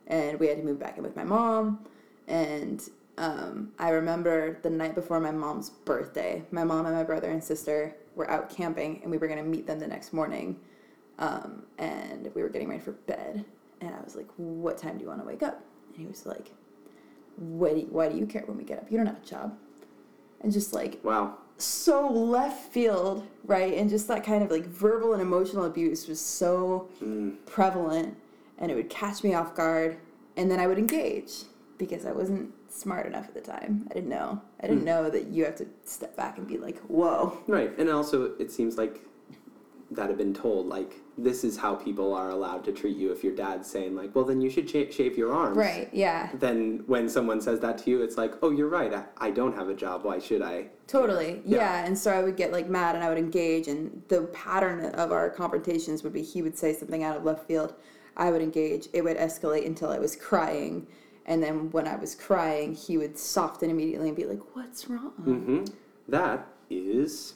and 0.06 0.38
we 0.40 0.48
had 0.48 0.58
to 0.58 0.64
move 0.64 0.78
back 0.78 0.96
in 0.96 1.04
with 1.04 1.16
my 1.16 1.24
mom, 1.24 1.86
and 2.26 2.82
um, 3.18 3.72
I 3.78 3.90
remember 3.90 4.58
the 4.62 4.70
night 4.70 4.94
before 4.94 5.20
my 5.20 5.30
mom's 5.30 5.70
birthday, 5.70 6.42
my 6.50 6.64
mom 6.64 6.86
and 6.86 6.94
my 6.94 7.04
brother 7.04 7.30
and 7.30 7.42
sister 7.42 7.94
were 8.16 8.30
out 8.30 8.50
camping, 8.50 9.00
and 9.02 9.10
we 9.10 9.18
were 9.18 9.28
gonna 9.28 9.42
meet 9.42 9.66
them 9.66 9.78
the 9.78 9.86
next 9.86 10.12
morning, 10.12 10.58
um, 11.18 11.62
and 11.78 12.30
we 12.34 12.42
were 12.42 12.48
getting 12.48 12.68
ready 12.68 12.82
for 12.82 12.92
bed, 12.92 13.44
and 13.80 13.94
I 13.94 14.00
was 14.02 14.16
like, 14.16 14.28
"What 14.36 14.78
time 14.78 14.96
do 14.98 15.02
you 15.02 15.08
want 15.08 15.20
to 15.20 15.26
wake 15.26 15.42
up?" 15.42 15.62
And 15.88 15.96
he 15.96 16.06
was 16.06 16.26
like, 16.26 16.52
"Why? 17.36 17.74
Do 17.74 17.80
you, 17.80 17.88
why 17.90 18.08
do 18.08 18.16
you 18.16 18.26
care 18.26 18.42
when 18.46 18.56
we 18.56 18.64
get 18.64 18.78
up? 18.78 18.90
You 18.90 18.96
don't 18.96 19.06
have 19.06 19.22
a 19.22 19.26
job." 19.26 19.56
And 20.42 20.52
just 20.52 20.72
like 20.72 20.98
Wow. 21.04 21.38
so 21.56 22.08
left 22.08 22.72
field, 22.72 23.26
right? 23.44 23.74
And 23.74 23.88
just 23.88 24.08
that 24.08 24.24
kind 24.24 24.42
of 24.42 24.50
like 24.50 24.66
verbal 24.66 25.12
and 25.12 25.22
emotional 25.22 25.64
abuse 25.64 26.08
was 26.08 26.20
so 26.20 26.88
mm. 27.02 27.34
prevalent 27.46 28.16
and 28.58 28.70
it 28.70 28.74
would 28.74 28.90
catch 28.90 29.22
me 29.22 29.34
off 29.34 29.54
guard 29.54 29.98
and 30.36 30.50
then 30.50 30.58
I 30.58 30.66
would 30.66 30.78
engage 30.78 31.44
because 31.78 32.06
I 32.06 32.12
wasn't 32.12 32.52
smart 32.68 33.06
enough 33.06 33.28
at 33.28 33.34
the 33.34 33.40
time. 33.40 33.86
I 33.90 33.94
didn't 33.94 34.08
know. 34.08 34.40
I 34.60 34.66
didn't 34.66 34.82
mm. 34.82 34.86
know 34.86 35.10
that 35.10 35.26
you 35.26 35.44
have 35.44 35.56
to 35.56 35.66
step 35.84 36.16
back 36.16 36.38
and 36.38 36.46
be 36.46 36.58
like, 36.58 36.78
"Whoa." 36.82 37.38
Right, 37.46 37.76
and 37.78 37.90
also 37.90 38.32
it 38.38 38.50
seems 38.50 38.78
like 38.78 39.02
that 39.90 40.08
had 40.08 40.16
been 40.16 40.32
told 40.32 40.68
like 40.68 40.94
this 41.18 41.44
is 41.44 41.56
how 41.56 41.74
people 41.74 42.14
are 42.14 42.30
allowed 42.30 42.64
to 42.64 42.72
treat 42.72 42.96
you. 42.96 43.12
If 43.12 43.22
your 43.22 43.34
dad's 43.34 43.70
saying 43.70 43.94
like, 43.94 44.14
well, 44.14 44.24
then 44.24 44.40
you 44.40 44.48
should 44.48 44.68
sh- 44.68 44.94
shave 44.94 45.18
your 45.18 45.32
arms. 45.32 45.56
Right, 45.56 45.88
yeah. 45.92 46.30
Then 46.34 46.84
when 46.86 47.08
someone 47.08 47.40
says 47.40 47.60
that 47.60 47.78
to 47.78 47.90
you, 47.90 48.02
it's 48.02 48.16
like, 48.16 48.32
oh, 48.42 48.50
you're 48.50 48.68
right. 48.68 48.92
I, 48.92 49.04
I 49.18 49.30
don't 49.30 49.54
have 49.54 49.68
a 49.68 49.74
job. 49.74 50.04
Why 50.04 50.18
should 50.18 50.42
I? 50.42 50.66
Totally. 50.86 51.42
Yeah. 51.44 51.58
Yeah. 51.58 51.84
And 51.84 51.96
so 51.98 52.12
I 52.12 52.22
would 52.22 52.36
get 52.36 52.50
like 52.52 52.68
mad 52.68 52.94
and 52.94 53.04
I 53.04 53.08
would 53.08 53.18
engage 53.18 53.68
and 53.68 54.02
the 54.08 54.22
pattern 54.32 54.86
of 54.94 55.12
our 55.12 55.28
confrontations 55.30 56.02
would 56.02 56.12
be 56.12 56.22
he 56.22 56.42
would 56.42 56.56
say 56.56 56.72
something 56.72 57.02
out 57.02 57.16
of 57.16 57.24
left 57.24 57.46
field. 57.46 57.74
I 58.16 58.30
would 58.30 58.42
engage. 58.42 58.88
It 58.92 59.02
would 59.02 59.16
escalate 59.16 59.66
until 59.66 59.90
I 59.90 59.98
was 59.98 60.16
crying. 60.16 60.86
And 61.26 61.42
then 61.42 61.70
when 61.70 61.86
I 61.86 61.96
was 61.96 62.14
crying, 62.14 62.74
he 62.74 62.98
would 62.98 63.16
soften 63.18 63.70
immediately 63.70 64.08
and 64.08 64.16
be 64.16 64.24
like, 64.24 64.40
"What's 64.56 64.88
wrong?" 64.88 65.12
hmm 65.22 65.64
That 66.08 66.46
is 66.68 67.34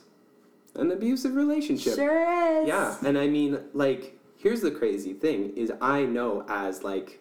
an 0.76 0.92
abusive 0.92 1.34
relationship. 1.34 1.94
Sure 1.96 2.62
is. 2.62 2.68
Yeah, 2.68 2.96
and 3.04 3.18
I 3.18 3.26
mean, 3.26 3.58
like, 3.74 4.18
here's 4.36 4.60
the 4.60 4.70
crazy 4.70 5.12
thing: 5.12 5.52
is 5.56 5.72
I 5.80 6.04
know 6.04 6.44
as 6.48 6.82
like 6.84 7.20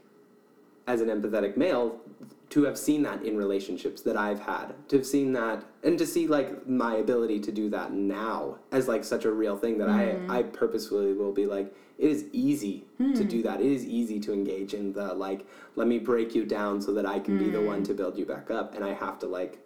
as 0.88 1.02
an 1.02 1.08
empathetic 1.10 1.58
male 1.58 2.00
to 2.48 2.64
have 2.64 2.78
seen 2.78 3.02
that 3.02 3.24
in 3.26 3.36
relationships 3.36 4.04
that 4.04 4.16
I've 4.16 4.40
had, 4.40 4.76
to 4.90 4.98
have 4.98 5.06
seen 5.06 5.34
that 5.34 5.64
and 5.84 5.98
to 5.98 6.06
see 6.06 6.28
like 6.28 6.68
my 6.68 6.98
ability 6.98 7.40
to 7.40 7.52
do 7.52 7.70
that 7.72 7.92
now 7.92 8.60
as 8.72 8.88
like 8.88 9.04
such 9.04 9.26
a 9.26 9.32
real 9.32 9.58
thing 9.58 9.80
that 9.80 9.88
Mm-hmm. 9.88 10.30
I 10.32 10.40
I 10.40 10.44
purposefully 10.44 11.14
will 11.14 11.32
be 11.32 11.48
like 11.48 11.74
it 11.98 12.10
is 12.10 12.26
easy 12.34 12.86
to 13.00 13.04
Hmm. 13.24 13.28
do 13.28 13.42
that. 13.44 13.62
It 13.62 13.72
is 13.72 13.84
easy 13.86 14.20
to 14.20 14.32
engage 14.34 14.74
in 14.76 14.94
the 14.94 15.14
like 15.16 15.48
let 15.76 15.88
me 15.88 15.98
break 15.98 16.36
you 16.36 16.46
down 16.46 16.82
so 16.82 16.94
that 16.94 17.06
I 17.08 17.20
can 17.20 17.38
be 17.40 17.50
the 17.50 17.62
one 17.62 17.80
Hmm. 17.80 17.84
to 17.86 17.94
build 17.96 18.18
you 18.18 18.26
back 18.26 18.52
up 18.52 18.76
and 18.76 18.84
I 18.86 18.94
have 18.94 19.18
to 19.20 19.28
like 19.28 19.58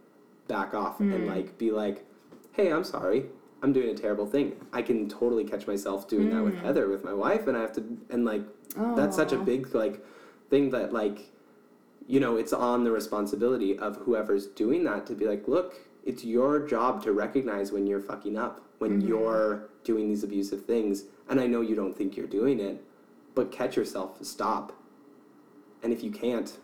back 0.48 0.74
off 0.74 1.02
and 1.02 1.14
Hmm. 1.14 1.28
like 1.28 1.58
be 1.58 1.72
like 1.72 2.06
hey, 2.54 2.72
I'm 2.72 2.84
sorry. 2.86 3.26
I'm 3.62 3.74
doing 3.74 3.90
a 3.90 3.94
terrible 3.94 4.26
thing. 4.26 4.56
I 4.72 4.82
can 4.82 5.10
totally 5.10 5.44
catch 5.44 5.68
myself 5.68 6.08
doing 6.08 6.30
that 6.30 6.44
with 6.44 6.56
Hmm. 6.56 6.66
Heather 6.66 6.88
with 6.88 7.04
my 7.04 7.14
wife 7.14 7.48
and 7.48 7.58
I 7.58 7.62
have 7.62 7.74
to 7.74 7.84
and 8.10 8.26
like 8.26 8.44
that's 8.96 9.16
such 9.16 9.32
a 9.32 9.38
big 9.38 9.74
like 9.74 10.04
thing 10.50 10.70
that 10.72 10.94
like 10.94 11.32
you 12.08 12.20
know 12.20 12.38
it's 12.38 12.54
on 12.54 12.84
the 12.84 12.92
responsibility 12.92 13.78
of 13.78 13.98
whoever's 13.98 14.48
doing 14.48 14.84
that 14.86 15.06
to 15.08 15.14
be 15.14 15.26
like 15.26 15.48
look 15.48 15.76
it's 16.06 16.24
your 16.24 16.66
job 16.66 17.04
to 17.04 17.12
recognize 17.12 17.72
when 17.72 17.86
you're 17.86 18.00
fucking 18.00 18.38
up 18.38 18.62
when 18.78 19.00
mm-hmm. 19.00 19.08
you're 19.08 19.70
doing 19.84 20.08
these 20.08 20.24
abusive 20.24 20.66
things 20.66 21.04
and 21.30 21.40
i 21.40 21.46
know 21.46 21.62
you 21.62 21.76
don't 21.76 21.96
think 21.98 22.16
you're 22.16 22.28
doing 22.28 22.60
it 22.60 22.84
but 23.40 23.54
catch 23.54 23.78
yourself 23.78 24.18
stop. 24.22 24.74
And 25.82 25.94
if 25.94 26.04
you 26.04 26.12
can't 26.12 26.58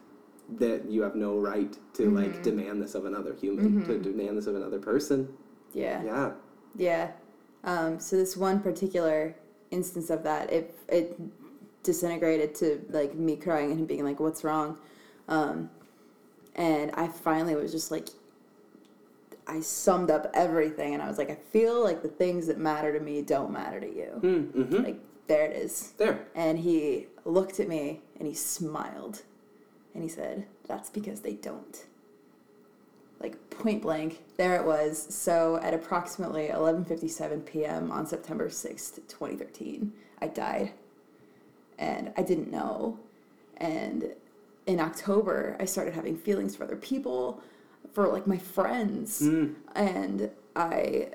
that 0.57 0.85
you 0.89 1.01
have 1.01 1.15
no 1.15 1.37
right 1.37 1.75
to 1.93 2.11
like 2.11 2.33
mm-hmm. 2.33 2.41
demand 2.43 2.81
this 2.81 2.93
of 2.95 3.05
another 3.05 3.33
human 3.33 3.85
to 3.85 3.93
mm-hmm. 3.93 4.01
demand 4.01 4.37
this 4.37 4.45
of 4.47 4.55
another 4.55 4.77
person. 4.77 5.33
Yeah. 5.73 6.03
yeah 6.03 6.31
Yeah. 6.75 7.11
Um, 7.63 7.99
so 7.99 8.15
this 8.15 8.37
one 8.37 8.59
particular 8.61 9.35
instance 9.71 10.09
of 10.09 10.23
that, 10.23 10.51
it 10.51 10.77
it 10.87 11.19
disintegrated 11.83 12.55
to 12.55 12.83
like 12.89 13.15
me 13.15 13.35
crying 13.35 13.71
and 13.71 13.79
him 13.79 13.85
being 13.85 14.03
like, 14.03 14.19
"What's 14.19 14.43
wrong?" 14.43 14.77
Um, 15.27 15.69
and 16.55 16.91
I 16.93 17.07
finally 17.07 17.55
was 17.55 17.71
just 17.71 17.91
like, 17.91 18.09
I 19.47 19.59
summed 19.61 20.09
up 20.09 20.31
everything, 20.33 20.93
and 20.93 21.03
I 21.03 21.07
was 21.07 21.17
like, 21.17 21.29
I 21.29 21.35
feel 21.35 21.83
like 21.83 22.01
the 22.01 22.07
things 22.07 22.47
that 22.47 22.57
matter 22.57 22.97
to 22.97 23.03
me 23.03 23.21
don't 23.21 23.51
matter 23.51 23.79
to 23.79 23.87
you. 23.87 24.19
mm-hmm. 24.21 24.83
Like 24.83 24.99
there 25.27 25.45
it 25.45 25.55
is. 25.55 25.93
there 25.97 26.27
And 26.35 26.59
he 26.59 27.07
looked 27.25 27.59
at 27.59 27.67
me 27.67 28.01
and 28.19 28.27
he 28.27 28.33
smiled, 28.33 29.23
and 29.93 30.03
he 30.03 30.09
said, 30.09 30.45
"That's 30.67 30.89
because 30.89 31.21
they 31.21 31.33
don't." 31.33 31.85
Like 33.19 33.49
point 33.49 33.81
blank 33.81 34.21
there 34.37 34.55
it 34.55 34.65
was. 34.65 35.07
So 35.13 35.57
at 35.61 35.73
approximately 35.73 36.47
11:57 36.47 37.45
p.m. 37.45 37.91
on 37.91 38.05
September 38.05 38.49
6th 38.49 38.95
2013 39.07 39.91
I 40.21 40.27
died. 40.27 40.71
And 41.77 42.13
I 42.17 42.21
didn't 42.21 42.51
know. 42.51 42.99
And 43.57 44.13
in 44.65 44.79
October 44.79 45.57
I 45.59 45.65
started 45.65 45.93
having 45.93 46.17
feelings 46.17 46.55
for 46.55 46.63
other 46.63 46.75
people 46.75 47.41
for 47.93 48.07
like 48.07 48.27
my 48.27 48.37
friends. 48.37 49.21
Mm. 49.21 49.55
and 49.75 50.29
I 50.55 51.09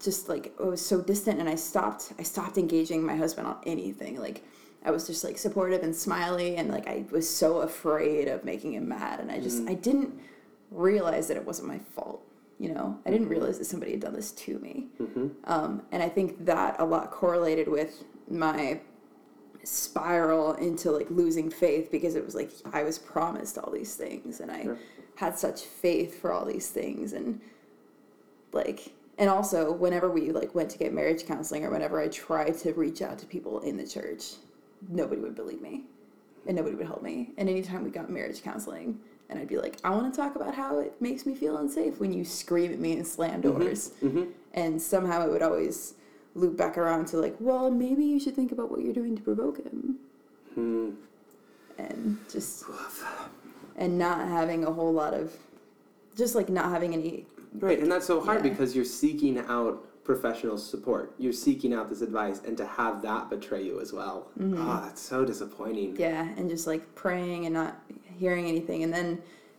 just 0.00 0.28
like 0.28 0.54
I 0.58 0.64
was 0.64 0.84
so 0.84 1.00
distant 1.00 1.40
and 1.40 1.48
I 1.48 1.54
stopped 1.54 2.12
I 2.18 2.22
stopped 2.22 2.56
engaging 2.58 3.04
my 3.04 3.16
husband 3.16 3.46
on 3.46 3.58
anything. 3.66 4.18
Like 4.18 4.42
I 4.84 4.90
was 4.90 5.06
just 5.06 5.24
like 5.24 5.36
supportive 5.36 5.82
and 5.82 5.94
smiley 5.94 6.56
and 6.56 6.70
like 6.70 6.88
I 6.88 7.04
was 7.10 7.28
so 7.28 7.60
afraid 7.60 8.28
of 8.28 8.44
making 8.44 8.72
him 8.74 8.88
mad. 8.88 9.20
And 9.20 9.30
I 9.30 9.38
just 9.40 9.68
I 9.68 9.74
didn't 9.74 10.18
realize 10.70 11.28
that 11.28 11.36
it 11.36 11.44
wasn't 11.44 11.68
my 11.68 11.78
fault 11.78 12.22
you 12.58 12.68
know? 12.74 12.98
I 13.06 13.10
didn't 13.10 13.28
realize 13.30 13.56
that 13.58 13.64
somebody 13.64 13.92
had 13.92 14.00
done 14.00 14.12
this 14.12 14.32
to 14.32 14.58
me. 14.58 14.88
Um, 15.44 15.80
and 15.92 16.02
I 16.02 16.10
think 16.10 16.44
that 16.44 16.76
a 16.78 16.84
lot 16.84 17.10
correlated 17.10 17.68
with 17.68 18.04
my 18.28 18.80
spiral 19.64 20.52
into 20.54 20.90
like 20.90 21.10
losing 21.10 21.50
faith 21.50 21.90
because 21.90 22.14
it 22.16 22.24
was 22.24 22.34
like 22.34 22.50
I 22.72 22.82
was 22.82 22.98
promised 22.98 23.56
all 23.56 23.70
these 23.72 23.94
things 23.94 24.40
and 24.40 24.50
I 24.50 24.62
Sure. 24.64 24.78
had 25.16 25.38
such 25.38 25.62
faith 25.62 26.20
for 26.20 26.32
all 26.32 26.44
these 26.44 26.68
things 26.68 27.14
and 27.14 27.40
like 28.52 28.92
and 29.18 29.28
also 29.30 29.72
whenever 29.72 30.10
we 30.10 30.30
like 30.30 30.54
went 30.54 30.70
to 30.70 30.78
get 30.78 30.92
marriage 30.92 31.26
counseling 31.26 31.64
or 31.64 31.70
whenever 31.70 31.98
I 32.00 32.08
tried 32.08 32.58
to 32.58 32.72
reach 32.74 33.00
out 33.02 33.18
to 33.20 33.26
people 33.26 33.60
in 33.60 33.76
the 33.78 33.86
church 33.86 34.34
nobody 34.88 35.20
would 35.20 35.34
believe 35.34 35.60
me 35.62 35.84
and 36.46 36.56
nobody 36.56 36.74
would 36.74 36.86
help 36.86 37.02
me. 37.02 37.30
And 37.38 37.48
anytime 37.48 37.84
we 37.84 37.90
got 37.90 38.08
marriage 38.10 38.42
counseling 38.42 38.98
and 39.30 39.38
I'd 39.38 39.48
be 39.48 39.56
like 39.56 39.76
I 39.84 39.90
want 39.90 40.12
to 40.12 40.20
talk 40.20 40.36
about 40.36 40.54
how 40.54 40.80
it 40.80 41.00
makes 41.00 41.24
me 41.24 41.34
feel 41.34 41.56
unsafe 41.56 41.98
when 42.00 42.12
you 42.12 42.24
scream 42.24 42.72
at 42.72 42.78
me 42.78 42.92
and 42.92 43.06
slam 43.06 43.40
doors 43.40 43.92
mm-hmm. 44.02 44.24
and 44.52 44.80
somehow 44.82 45.24
it 45.26 45.30
would 45.30 45.40
always 45.42 45.94
loop 46.34 46.56
back 46.56 46.76
around 46.76 47.06
to 47.06 47.16
like 47.16 47.36
well 47.40 47.70
maybe 47.70 48.04
you 48.04 48.20
should 48.20 48.34
think 48.36 48.52
about 48.52 48.70
what 48.70 48.80
you're 48.82 48.92
doing 48.92 49.16
to 49.16 49.22
provoke 49.22 49.58
him 49.64 49.96
Hmm. 50.54 50.90
and 51.78 52.18
just 52.30 52.64
and 53.76 53.96
not 53.98 54.26
having 54.28 54.64
a 54.64 54.72
whole 54.72 54.92
lot 54.92 55.14
of 55.14 55.32
just 56.16 56.34
like 56.34 56.48
not 56.48 56.70
having 56.70 56.92
any 56.92 57.26
Right, 57.54 57.80
and 57.80 57.90
that's 57.90 58.06
so 58.06 58.20
hard 58.20 58.44
Yeah. 58.44 58.50
because 58.50 58.76
you're 58.76 58.84
seeking 58.84 59.36
out 59.38 59.84
professional 60.04 60.56
support. 60.56 61.14
You're 61.18 61.32
seeking 61.32 61.72
out 61.74 61.88
this 61.88 62.00
advice, 62.00 62.40
and 62.46 62.56
to 62.56 62.64
have 62.64 63.02
that 63.02 63.28
betray 63.28 63.62
you 63.64 63.80
as 63.80 63.92
well. 63.92 64.28
Oh, 64.40 64.80
that's 64.84 65.00
so 65.00 65.24
disappointing. 65.24 65.92
Mm-hmm. 65.94 66.00
yeah 66.00 66.28
and 66.36 66.48
just 66.48 66.66
like 66.68 66.94
praying 66.94 67.46
and 67.46 67.54
not 67.54 67.80
hearing 68.20 68.46
anything 68.46 68.82
and 68.84 68.92
then 68.92 69.08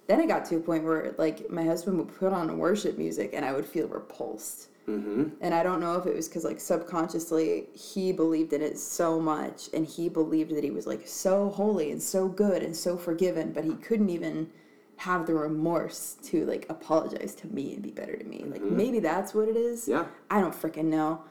then 0.08 0.20
it 0.20 0.28
got 0.28 0.44
to 0.46 0.56
a 0.58 0.60
point 0.60 0.84
where 0.84 1.14
like 1.18 1.50
my 1.50 1.64
husband 1.64 1.98
would 1.98 2.14
put 2.24 2.32
on 2.40 2.58
worship 2.58 2.98
music 2.98 3.32
and 3.34 3.44
i 3.44 3.52
would 3.52 3.66
feel 3.66 3.88
repulsed 3.88 4.68
Mm-hmm. 4.88 5.26
and 5.42 5.54
i 5.54 5.62
don't 5.62 5.80
know 5.80 5.96
if 6.00 6.06
it 6.08 6.16
was 6.16 6.28
because 6.28 6.44
like 6.44 6.60
subconsciously 6.60 7.68
he 7.74 8.12
believed 8.12 8.52
in 8.52 8.62
it 8.64 8.80
so 8.80 9.20
much 9.20 9.70
and 9.76 9.86
he 9.86 10.10
believed 10.10 10.52
that 10.56 10.64
he 10.64 10.72
was 10.72 10.88
like 10.88 11.08
so 11.08 11.50
holy 11.50 11.92
and 11.92 12.02
so 12.02 12.28
good 12.28 12.64
and 12.64 12.76
so 12.76 12.98
forgiven 12.98 13.54
but 13.54 13.64
he 13.64 13.76
couldn't 13.76 14.10
even 14.10 14.50
have 14.98 15.28
the 15.28 15.34
remorse 15.36 16.18
to 16.24 16.46
like 16.48 16.66
apologize 16.70 17.36
to 17.36 17.48
me 17.48 17.74
and 17.76 17.84
be 17.84 17.92
better 17.92 18.18
to 18.18 18.26
me 18.26 18.44
like 18.48 18.64
maybe 18.64 19.00
that's 19.00 19.36
what 19.36 19.48
it 19.48 19.56
is 19.56 19.88
Yeah. 19.88 20.06
I 20.32 20.42
don't 20.42 20.54
freaking 20.54 20.86
know. 20.86 21.22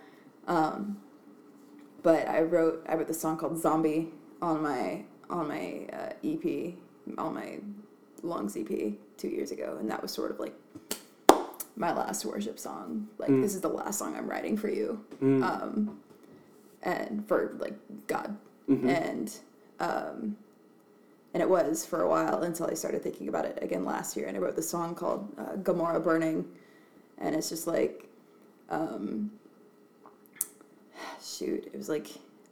Um, 0.46 0.98
but 2.02 2.28
I 2.28 2.42
wrote 2.42 2.84
I 2.88 2.94
wrote 2.94 3.08
the 3.08 3.14
song 3.14 3.36
called 3.36 3.58
Zombie 3.60 4.10
on 4.40 4.62
my 4.62 5.04
on 5.28 5.48
my 5.48 5.86
uh, 5.92 6.12
EP 6.24 6.74
on 7.18 7.34
my 7.34 7.58
long 8.22 8.48
CP 8.48 8.96
two 9.16 9.28
years 9.28 9.50
ago, 9.50 9.76
and 9.80 9.90
that 9.90 10.02
was 10.02 10.10
sort 10.12 10.30
of 10.30 10.38
like 10.40 10.54
my 11.76 11.92
last 11.92 12.24
worship 12.24 12.58
song. 12.58 13.08
Like 13.18 13.30
Mm. 13.30 13.42
this 13.42 13.54
is 13.54 13.60
the 13.62 13.68
last 13.68 13.98
song 13.98 14.14
I'm 14.16 14.28
writing 14.28 14.56
for 14.56 14.68
you, 14.68 15.04
Mm. 15.20 15.42
um, 15.42 16.00
and 16.82 17.26
for 17.26 17.56
like 17.58 17.74
God, 18.06 18.36
Mhm. 18.68 18.88
and 18.88 19.38
um, 19.80 20.36
and 21.32 21.42
it 21.42 21.48
was 21.48 21.86
for 21.86 22.02
a 22.02 22.08
while 22.08 22.42
until 22.42 22.66
I 22.66 22.74
started 22.74 23.02
thinking 23.02 23.28
about 23.28 23.44
it 23.46 23.58
again 23.62 23.84
last 23.84 24.16
year, 24.16 24.26
and 24.26 24.36
I 24.36 24.40
wrote 24.40 24.56
the 24.56 24.62
song 24.62 24.94
called 24.94 25.32
uh, 25.38 25.56
Gomorrah 25.56 26.00
Burning, 26.00 26.44
and 27.18 27.34
it's 27.34 27.48
just 27.48 27.66
like 27.66 28.06
um, 28.68 29.30
shoot, 31.22 31.64
it 31.72 31.76
was 31.76 31.88
like 31.88 32.08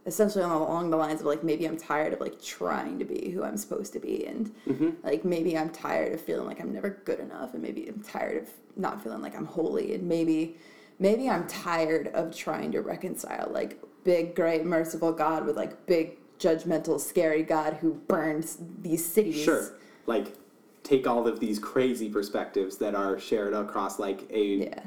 essentially 0.09 0.43
along 0.43 0.91
the 0.91 0.97
lines 0.97 1.21
of 1.21 1.27
like 1.27 1.45
maybe 1.45 1.67
I'm 1.67 1.77
tired 1.77 2.13
of 2.15 2.21
like 2.21 2.43
trying 2.43 2.99
to 2.99 3.05
be 3.05 3.31
who 3.31 3.45
I'm 3.45 3.57
supposed 3.57 3.93
to 3.93 4.01
be, 4.01 4.27
and 4.27 4.53
Mm-hmm. 4.67 4.91
like 5.05 5.25
maybe 5.25 5.57
I'm 5.57 5.71
tired 5.71 6.13
of 6.15 6.21
feeling 6.21 6.47
like 6.47 6.61
I'm 6.61 6.73
never 6.73 6.91
good 7.05 7.21
enough, 7.21 7.55
and 7.55 7.63
maybe 7.63 7.87
I'm 7.89 8.03
tired 8.03 8.43
of 8.43 8.49
not 8.77 9.03
feeling 9.03 9.23
like 9.23 9.37
I'm 9.37 9.45
holy, 9.47 9.95
and 9.95 10.09
maybe 10.09 10.57
maybe 10.99 11.29
I'm 11.31 11.47
tired 11.47 12.09
of 12.09 12.35
trying 12.35 12.73
to 12.73 12.81
reconcile 12.81 13.49
like 13.53 13.81
big, 14.03 14.35
great, 14.35 14.65
merciful 14.65 15.13
God 15.13 15.45
with 15.47 15.57
like 15.57 15.87
big, 15.87 16.17
judgmental, 16.41 16.99
scary 16.99 17.43
God 17.43 17.75
who 17.75 17.95
burns 18.09 18.59
these 18.81 19.05
cities. 19.05 19.37
Sure. 19.37 19.75
Like, 20.07 20.35
take 20.83 21.07
all 21.07 21.29
of 21.29 21.39
these 21.39 21.59
crazy 21.59 22.09
perspectives 22.09 22.79
that 22.79 22.95
are 22.95 23.19
shared 23.19 23.53
across 23.53 23.99
like 23.99 24.21
a 24.31 24.45
Yeah. 24.65 24.81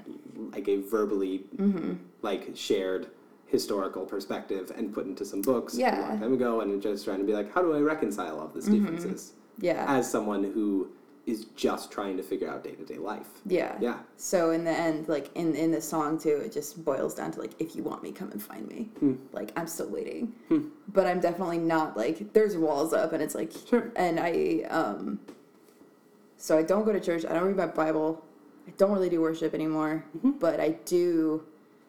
like 0.52 0.68
a 0.68 0.78
verbally 0.78 1.44
Mm-hmm. 1.58 1.94
like 2.24 2.50
shared 2.56 3.08
historical 3.52 4.06
perspective 4.06 4.72
and 4.78 4.94
put 4.94 5.06
into 5.06 5.26
some 5.26 5.42
books 5.42 5.76
yeah. 5.78 6.00
a 6.00 6.02
long 6.10 6.20
time 6.20 6.34
ago, 6.34 6.62
and 6.62 6.82
just 6.82 7.04
trying 7.06 7.20
to 7.20 7.26
be 7.26 7.34
like, 7.34 7.54
how 7.54 7.62
do 7.62 7.76
I 7.76 7.80
reconcile 7.80 8.40
all 8.40 8.48
these 8.48 8.66
differences 8.68 9.34
Yeah. 9.60 9.86
as 9.88 10.10
someone 10.10 10.44
who 10.44 10.90
is 11.28 11.46
just 11.56 11.92
trying 11.92 12.18
to 12.18 12.24
figure 12.24 12.50
out 12.50 12.64
day 12.64 12.72
to 12.72 12.84
day 12.86 12.98
life? 12.98 13.28
yeah. 13.46 13.78
Yeah. 13.80 13.98
So 14.18 14.52
in 14.52 14.64
the 14.64 14.72
end, 14.72 15.08
like 15.10 15.30
in 15.36 15.54
in 15.56 15.70
the 15.72 15.82
song 15.82 16.18
too, 16.18 16.38
it 16.46 16.52
just 16.52 16.84
boils 16.86 17.14
down 17.14 17.32
to 17.34 17.40
like 17.42 17.52
if 17.60 17.76
you 17.76 17.84
want 17.84 18.02
me, 18.04 18.12
come 18.12 18.32
and 18.32 18.42
find 18.42 18.68
me. 18.68 18.90
Hmm. 19.00 19.16
Like 19.34 19.52
I'm 19.58 19.68
still 19.68 19.90
waiting, 19.90 20.34
Hmm. 20.48 20.70
but 20.88 21.06
I'm 21.06 21.20
definitely 21.20 21.60
not 21.60 21.96
like 21.98 22.34
there's 22.34 22.56
walls 22.58 22.94
up, 22.94 23.12
and 23.14 23.22
it's 23.22 23.36
like 23.36 23.52
Sure. 23.70 23.92
and 23.96 24.20
I 24.20 24.66
um. 24.70 25.20
So 26.38 26.58
I 26.58 26.64
don't 26.64 26.86
go 26.86 26.92
to 26.92 27.00
church. 27.00 27.24
I 27.26 27.34
don't 27.34 27.44
read 27.46 27.56
my 27.58 27.68
Bible. 27.68 28.24
I 28.68 28.72
don't 28.78 28.92
really 28.92 29.10
do 29.10 29.22
worship 29.22 29.54
anymore, 29.54 30.04
Mm-hmm. 30.18 30.32
but 30.40 30.60
I 30.60 30.70
do 30.86 31.44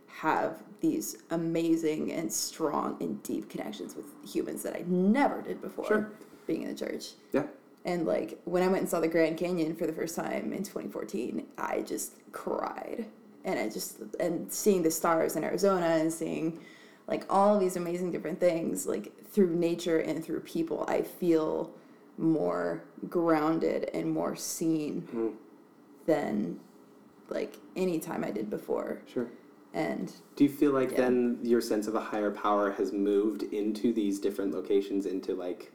have 0.09 0.59
these 0.83 1.17
amazing 1.31 2.13
and 2.13 2.31
strong 2.31 2.97
and 3.01 3.23
deep 3.23 3.49
connections 3.49 3.95
with 3.97 4.05
humans 4.29 4.63
that 4.65 4.77
I 4.77 4.85
never 4.87 5.41
did 5.41 5.63
before 5.63 5.87
Sure. 5.87 6.11
being 6.47 6.63
in 6.63 6.69
the 6.69 6.75
church. 6.75 7.13
Yeah. 7.33 7.47
And 7.85 8.05
like 8.07 8.39
when 8.45 8.63
I 8.63 8.67
went 8.67 8.81
and 8.81 8.89
saw 8.89 9.01
the 9.01 9.09
Grand 9.09 9.39
Canyon 9.39 9.75
for 9.75 9.87
the 9.87 9.93
first 9.93 10.15
time 10.17 10.53
in 10.53 10.63
2014, 10.65 11.47
I 11.57 11.81
just 11.83 12.13
cried. 12.33 13.07
And 13.45 13.59
I 13.59 13.69
just 13.69 13.99
and 14.21 14.53
seeing 14.53 14.83
the 14.83 14.91
stars 14.91 15.37
in 15.37 15.45
Arizona 15.45 15.87
and 15.87 16.13
seeing 16.13 16.61
like 17.09 17.25
all 17.31 17.55
of 17.55 17.61
these 17.61 17.77
amazing 17.77 18.11
different 18.13 18.39
things 18.39 18.87
like 18.87 19.13
through 19.27 19.51
nature 19.55 19.99
and 19.99 20.23
through 20.25 20.41
people, 20.41 20.85
I 20.89 21.03
feel 21.03 21.73
more 22.19 22.85
grounded 23.09 23.91
and 23.95 24.11
more 24.11 24.37
seen 24.37 25.09
Mm. 25.15 25.33
than 26.07 26.61
like 27.29 27.57
any 27.77 27.99
time 27.99 28.23
I 28.25 28.31
did 28.31 28.51
before. 28.51 29.01
Sure. 29.07 29.29
And 29.75 30.13
Do 30.37 30.45
you 30.45 30.51
feel 30.51 30.73
like 30.73 30.93
Yeah. 30.93 31.03
then 31.03 31.39
your 31.43 31.61
sense 31.61 31.87
of 31.87 31.95
a 31.95 32.01
higher 32.01 32.31
power 32.31 32.71
has 32.73 32.93
moved 32.93 33.43
into 33.45 33.93
these 33.93 34.19
different 34.19 34.53
locations, 34.55 35.07
into 35.07 35.35
like 35.35 35.73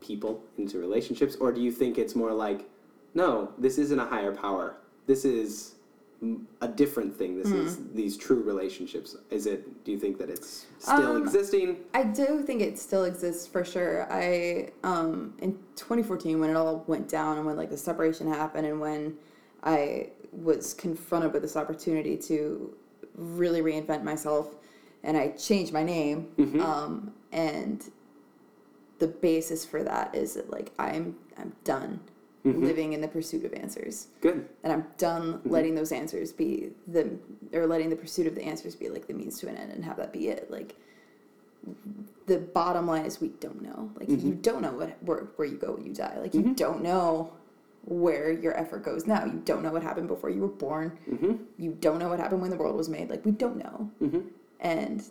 people, 0.00 0.42
into 0.58 0.78
relationships, 0.78 1.36
or 1.36 1.52
do 1.52 1.60
you 1.60 1.72
think 1.72 1.98
it's 1.98 2.14
more 2.14 2.32
like, 2.32 2.68
no, 3.14 3.52
this 3.58 3.78
isn't 3.78 3.98
a 3.98 4.04
higher 4.04 4.34
power. 4.34 4.76
This 5.06 5.24
is 5.24 5.74
mm, 6.22 6.42
a 6.60 6.68
different 6.68 7.16
thing. 7.16 7.36
This 7.36 7.52
is 7.52 7.78
these 7.94 8.16
true 8.16 8.42
relationships. 8.42 9.16
Is 9.30 9.46
it? 9.46 9.84
Do 9.84 9.92
you 9.92 9.98
think 9.98 10.18
that 10.18 10.28
it's 10.30 10.66
still 10.78 11.12
Um, 11.16 11.22
existing? 11.22 11.78
I 11.94 12.02
do 12.04 12.42
think 12.42 12.60
it 12.62 12.78
still 12.78 13.04
exists 13.04 13.46
for 13.46 13.64
sure. 13.64 14.06
I 14.10 14.70
um 14.84 15.34
in 15.40 15.58
2014 15.76 16.38
when 16.40 16.50
it 16.50 16.56
all 16.56 16.84
went 16.86 17.08
down 17.08 17.38
and 17.38 17.46
when 17.46 17.56
like 17.56 17.70
the 17.70 17.76
separation 17.76 18.28
happened 18.28 18.66
and 18.66 18.80
when 18.80 19.16
I 19.62 20.10
was 20.32 20.74
confronted 20.74 21.32
with 21.32 21.42
this 21.42 21.56
opportunity 21.56 22.16
to 22.18 22.74
really 23.16 23.60
reinvent 23.60 24.04
myself 24.04 24.54
and 25.02 25.16
I 25.16 25.28
changed 25.28 25.72
my 25.72 25.82
name 25.82 26.28
mm-hmm. 26.38 26.60
um 26.60 27.12
and 27.32 27.90
the 28.98 29.08
basis 29.08 29.64
for 29.64 29.82
that 29.82 30.14
is 30.14 30.34
that 30.34 30.50
like 30.50 30.72
I'm 30.78 31.16
I'm 31.38 31.54
done 31.64 32.00
mm-hmm. 32.46 32.64
living 32.64 32.92
in 32.92 33.00
the 33.00 33.08
pursuit 33.08 33.44
of 33.44 33.52
answers 33.54 34.08
Good. 34.20 34.48
and 34.62 34.72
I'm 34.72 34.86
done 34.98 35.34
mm-hmm. 35.34 35.50
letting 35.50 35.74
those 35.74 35.92
answers 35.92 36.32
be 36.32 36.70
the 36.86 37.18
or 37.52 37.66
letting 37.66 37.90
the 37.90 37.96
pursuit 37.96 38.26
of 38.26 38.34
the 38.34 38.42
answers 38.42 38.74
be 38.74 38.88
like 38.88 39.06
the 39.06 39.14
means 39.14 39.38
to 39.40 39.48
an 39.48 39.56
end 39.56 39.72
and 39.72 39.84
have 39.84 39.96
that 39.96 40.12
be 40.12 40.28
it. 40.28 40.50
Like 40.50 40.76
the 42.26 42.38
bottom 42.38 42.86
line 42.86 43.04
is 43.04 43.20
we 43.20 43.28
don't 43.28 43.62
know. 43.62 43.90
Like 43.98 44.08
you 44.08 44.34
don't 44.34 44.62
know 44.62 44.72
what 44.72 44.96
where, 45.02 45.28
where 45.36 45.48
you 45.48 45.56
go 45.56 45.72
when 45.72 45.84
you 45.84 45.92
die. 45.92 46.16
Like 46.20 46.34
you 46.34 46.54
don't 46.54 46.82
know 46.82 47.32
where 47.86 48.32
your 48.32 48.56
effort 48.58 48.84
goes 48.84 49.06
now. 49.06 49.24
You 49.24 49.40
don't 49.44 49.62
know 49.62 49.70
what 49.70 49.82
happened 49.82 50.08
before 50.08 50.28
you 50.28 50.40
were 50.40 50.48
born. 50.48 50.98
Mm-hmm. 51.08 51.34
You 51.56 51.76
don't 51.80 51.98
know 51.98 52.08
what 52.08 52.18
happened 52.18 52.42
when 52.42 52.50
the 52.50 52.56
world 52.56 52.76
was 52.76 52.88
made. 52.88 53.08
Like 53.08 53.24
we 53.24 53.30
don't 53.32 53.56
know. 53.56 53.90
Mm-hmm. 54.02 54.20
And 54.60 55.04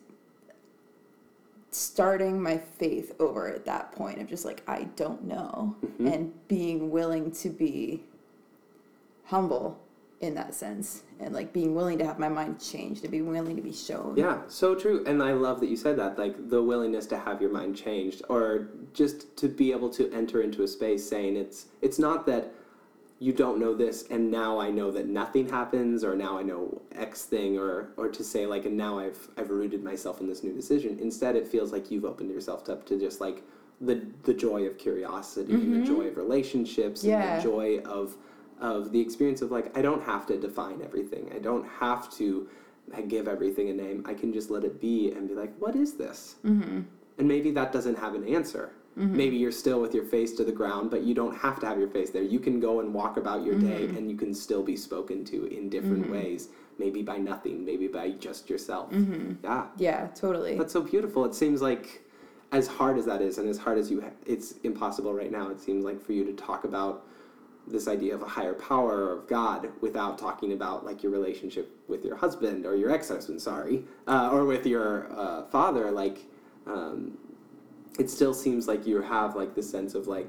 starting 1.72 2.42
my 2.42 2.58
faith 2.58 3.14
over 3.20 3.48
at 3.48 3.66
that 3.66 3.92
point 3.92 4.22
of 4.22 4.28
just 4.28 4.46
like 4.46 4.62
I 4.68 4.84
don't 4.96 5.24
know 5.26 5.76
mm-hmm. 5.86 6.08
and 6.08 6.48
being 6.48 6.90
willing 6.92 7.32
to 7.32 7.50
be 7.50 8.04
humble 9.26 9.80
in 10.22 10.34
that 10.36 10.54
sense 10.54 11.04
and 11.20 11.34
like 11.34 11.52
being 11.52 11.76
willing 11.76 11.98
to 11.98 12.06
have 12.06 12.20
my 12.20 12.30
mind 12.30 12.62
changed 12.62 13.04
and 13.04 13.12
be 13.12 13.22
willing 13.22 13.56
to 13.56 13.62
be 13.62 13.74
shown. 13.74 14.16
Yeah, 14.18 14.42
so 14.48 14.76
true. 14.76 15.04
And 15.06 15.22
I 15.22 15.34
love 15.34 15.60
that 15.62 15.70
you 15.70 15.76
said 15.78 15.98
that, 15.98 16.18
like 16.18 16.50
the 16.50 16.62
willingness 16.62 17.06
to 17.08 17.18
have 17.18 17.42
your 17.42 17.52
mind 17.52 17.76
changed 17.76 18.22
or 18.30 18.70
just 18.94 19.36
to 19.38 19.48
be 19.48 19.72
able 19.72 19.90
to 19.92 20.12
enter 20.12 20.42
into 20.42 20.64
a 20.64 20.68
space 20.68 21.08
saying 21.08 21.36
it's 21.38 21.68
it's 21.82 22.00
not 22.00 22.26
that 22.26 22.54
you 23.20 23.32
don't 23.32 23.60
know 23.60 23.74
this 23.74 24.06
and 24.10 24.30
now 24.30 24.60
I 24.60 24.70
know 24.70 24.92
that 24.92 25.08
nothing 25.08 25.48
happens 25.48 26.04
or 26.04 26.16
now 26.16 26.38
I 26.38 26.44
know 26.44 26.82
X 26.94 27.24
thing 27.24 27.58
or 27.58 27.92
or 27.96 28.10
to 28.10 28.24
say 28.24 28.46
like 28.46 28.66
and 28.66 28.76
now 28.76 29.00
I've 29.00 29.30
I've 29.38 29.50
rooted 29.50 29.84
myself 29.84 30.20
in 30.20 30.28
this 30.28 30.44
new 30.44 30.54
decision. 30.54 31.00
Instead 31.00 31.36
it 31.36 31.48
feels 31.48 31.72
like 31.72 31.90
you've 31.90 32.06
opened 32.06 32.30
yourself 32.30 32.68
up 32.70 32.86
to 32.88 33.00
just 33.00 33.22
like 33.22 33.44
the 33.80 34.06
the 34.24 34.34
joy 34.34 34.64
of 34.64 34.78
curiosity 34.78 35.54
and 35.54 35.82
the 35.82 35.86
joy 35.88 36.08
of 36.08 36.18
relationships 36.18 37.04
and 37.04 37.40
the 37.40 37.44
joy 37.44 37.80
of 37.80 38.16
of 38.60 38.92
the 38.92 39.00
experience 39.00 39.42
of 39.42 39.52
like 39.52 39.76
I 39.78 39.82
don't 39.82 40.04
have 40.04 40.26
to 40.28 40.38
define 40.38 40.82
everything. 40.82 41.32
I 41.34 41.40
don't 41.40 41.68
have 41.68 42.12
to 42.16 42.50
give 43.08 43.28
everything 43.28 43.70
a 43.70 43.74
name. 43.74 44.04
I 44.06 44.14
can 44.14 44.32
just 44.32 44.50
let 44.50 44.64
it 44.64 44.80
be 44.80 45.12
and 45.12 45.28
be 45.28 45.36
like, 45.36 45.54
what 45.58 45.76
is 45.76 45.94
this? 45.94 46.36
Mm-hmm. 46.46 46.82
And 47.18 47.28
maybe 47.28 47.52
that 47.52 47.72
doesn't 47.72 47.98
have 47.98 48.14
an 48.14 48.28
answer. 48.28 48.72
Maybe 48.98 49.36
you're 49.36 49.52
still 49.52 49.82
with 49.82 49.94
your 49.94 50.06
face 50.06 50.32
to 50.38 50.44
the 50.46 50.54
ground, 50.54 50.90
but 50.90 51.04
you 51.04 51.14
don't 51.14 51.36
have 51.36 51.60
to 51.60 51.66
have 51.66 51.78
your 51.78 51.90
face 51.90 52.12
there. 52.12 52.24
You 52.24 52.40
can 52.40 52.62
go 52.62 52.80
and 52.80 52.94
walk 52.94 53.18
about 53.18 53.44
your 53.44 53.56
day 53.60 53.84
and 53.98 54.10
you 54.10 54.16
can 54.16 54.34
still 54.34 54.64
be 54.64 54.78
spoken 54.78 55.26
to 55.26 55.46
in 55.48 55.70
different 55.70 56.10
ways. 56.10 56.48
Maybe 56.80 57.02
by 57.02 57.18
nothing, 57.18 57.66
maybe 57.66 57.88
by 57.88 58.12
just 58.12 58.50
yourself. 58.50 58.90
Yeah. 59.44 59.66
Yeah, 59.78 60.08
totally. 60.16 60.58
That's 60.58 60.72
so 60.74 60.82
beautiful. 60.82 61.26
It 61.26 61.36
seems 61.36 61.62
like 61.62 62.04
as 62.54 62.68
hard 62.68 62.98
as 62.98 63.06
that 63.06 63.22
is 63.22 63.38
and 63.38 63.50
as 63.50 63.58
hard 63.58 63.78
as 63.78 63.92
you 63.92 64.00
ha- 64.02 64.12
it's 64.26 64.54
impossible 64.64 65.14
right 65.14 65.32
now. 65.32 65.50
It 65.50 65.60
seems 65.60 65.84
like 65.84 66.02
for 66.02 66.14
you 66.14 66.24
to 66.26 66.34
talk 66.34 66.64
about 66.64 67.06
this 67.68 67.88
idea 67.88 68.14
of 68.14 68.22
a 68.22 68.28
higher 68.28 68.54
power 68.54 69.06
or 69.08 69.12
of 69.14 69.28
God 69.28 69.70
without 69.82 70.18
talking 70.18 70.54
about 70.54 70.86
like 70.86 71.02
your 71.04 71.12
relationship 71.12 71.70
with 71.88 72.06
your 72.06 72.16
husband 72.16 72.66
or 72.66 72.76
your 72.76 72.92
ex-husband, 72.92 73.42
sorry, 73.42 73.84
uh, 74.08 74.30
or 74.32 74.46
with 74.46 74.66
your 74.66 75.12
uh, 75.12 75.44
father, 75.48 75.92
like 75.92 76.20
um, 76.68 77.18
it 78.00 78.10
still 78.10 78.34
seems 78.34 78.68
like 78.68 78.86
you 78.86 79.02
have 79.02 79.36
like 79.36 79.56
this 79.56 79.70
sense 79.70 79.96
of 79.96 80.08
like 80.08 80.28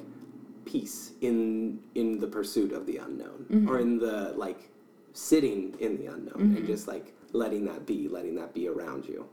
peace 0.64 1.12
in 1.20 1.78
in 1.94 2.18
the 2.18 2.26
pursuit 2.26 2.72
of 2.72 2.86
the 2.86 2.98
unknown 2.98 3.46
mm-hmm. 3.50 3.68
or 3.68 3.80
in 3.80 3.98
the 3.98 4.32
like 4.36 4.68
sitting 5.12 5.74
in 5.80 5.96
the 5.96 6.06
unknown 6.06 6.40
and 6.40 6.56
mm-hmm. 6.58 6.66
just 6.66 6.86
like 6.86 7.14
letting 7.32 7.64
that 7.64 7.86
be, 7.86 8.08
letting 8.08 8.34
that 8.34 8.54
be 8.54 8.68
around 8.68 9.06
you, 9.06 9.26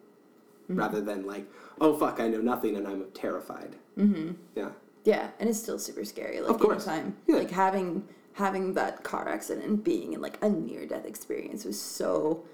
mm-hmm. 0.64 0.80
rather 0.80 1.02
than 1.02 1.26
like 1.26 1.46
oh 1.82 1.98
fuck, 1.98 2.20
I 2.20 2.28
know 2.28 2.42
nothing 2.42 2.78
and 2.78 2.88
I'm 2.88 3.06
terrified. 3.14 3.76
Mm-hmm. 3.98 4.32
Yeah. 4.56 4.70
Yeah, 5.04 5.32
and 5.40 5.50
it's 5.50 5.60
still 5.60 5.80
super 5.80 6.06
scary. 6.06 6.40
Like 6.40 6.52
Of 6.52 6.60
course. 6.60 6.88
anytime, 6.88 7.18
Yeah. 7.28 7.38
like 7.38 7.52
having 7.52 8.08
having 8.34 8.74
that 8.74 9.04
car 9.04 9.28
accident 9.28 9.66
and 9.66 9.84
being 9.84 10.14
in 10.14 10.22
like 10.22 10.38
a 10.42 10.50
near 10.50 10.86
death 10.86 11.06
experience 11.06 11.66
was 11.66 11.80
so 11.80 12.46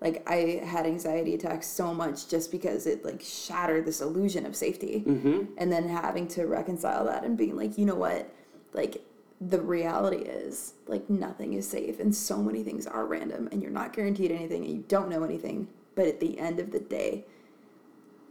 like 0.00 0.22
I 0.28 0.62
had 0.64 0.86
anxiety 0.86 1.34
attacks 1.34 1.66
so 1.66 1.92
much 1.92 2.28
just 2.28 2.50
because 2.50 2.86
it 2.86 3.04
like 3.04 3.20
shattered 3.22 3.84
this 3.84 4.00
illusion 4.00 4.46
of 4.46 4.56
safety. 4.56 5.04
Mm-hmm. 5.06 5.44
And 5.58 5.70
then 5.70 5.88
having 5.88 6.26
to 6.28 6.46
reconcile 6.46 7.04
that 7.04 7.24
and 7.24 7.36
being 7.36 7.56
like, 7.56 7.76
you 7.76 7.84
know 7.84 7.94
what, 7.94 8.32
like 8.72 9.02
the 9.40 9.60
reality 9.60 10.18
is 10.18 10.74
like 10.86 11.08
nothing 11.08 11.54
is 11.54 11.68
safe 11.68 12.00
and 12.00 12.14
so 12.14 12.42
many 12.42 12.62
things 12.62 12.86
are 12.86 13.06
random 13.06 13.48
and 13.52 13.62
you're 13.62 13.70
not 13.70 13.92
guaranteed 13.94 14.30
anything 14.30 14.64
and 14.64 14.74
you 14.74 14.84
don't 14.88 15.10
know 15.10 15.22
anything. 15.22 15.68
But 15.94 16.06
at 16.06 16.20
the 16.20 16.38
end 16.38 16.60
of 16.60 16.70
the 16.70 16.80
day, 16.80 17.26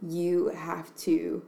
you 0.02 0.48
have 0.48 0.94
to 0.96 1.42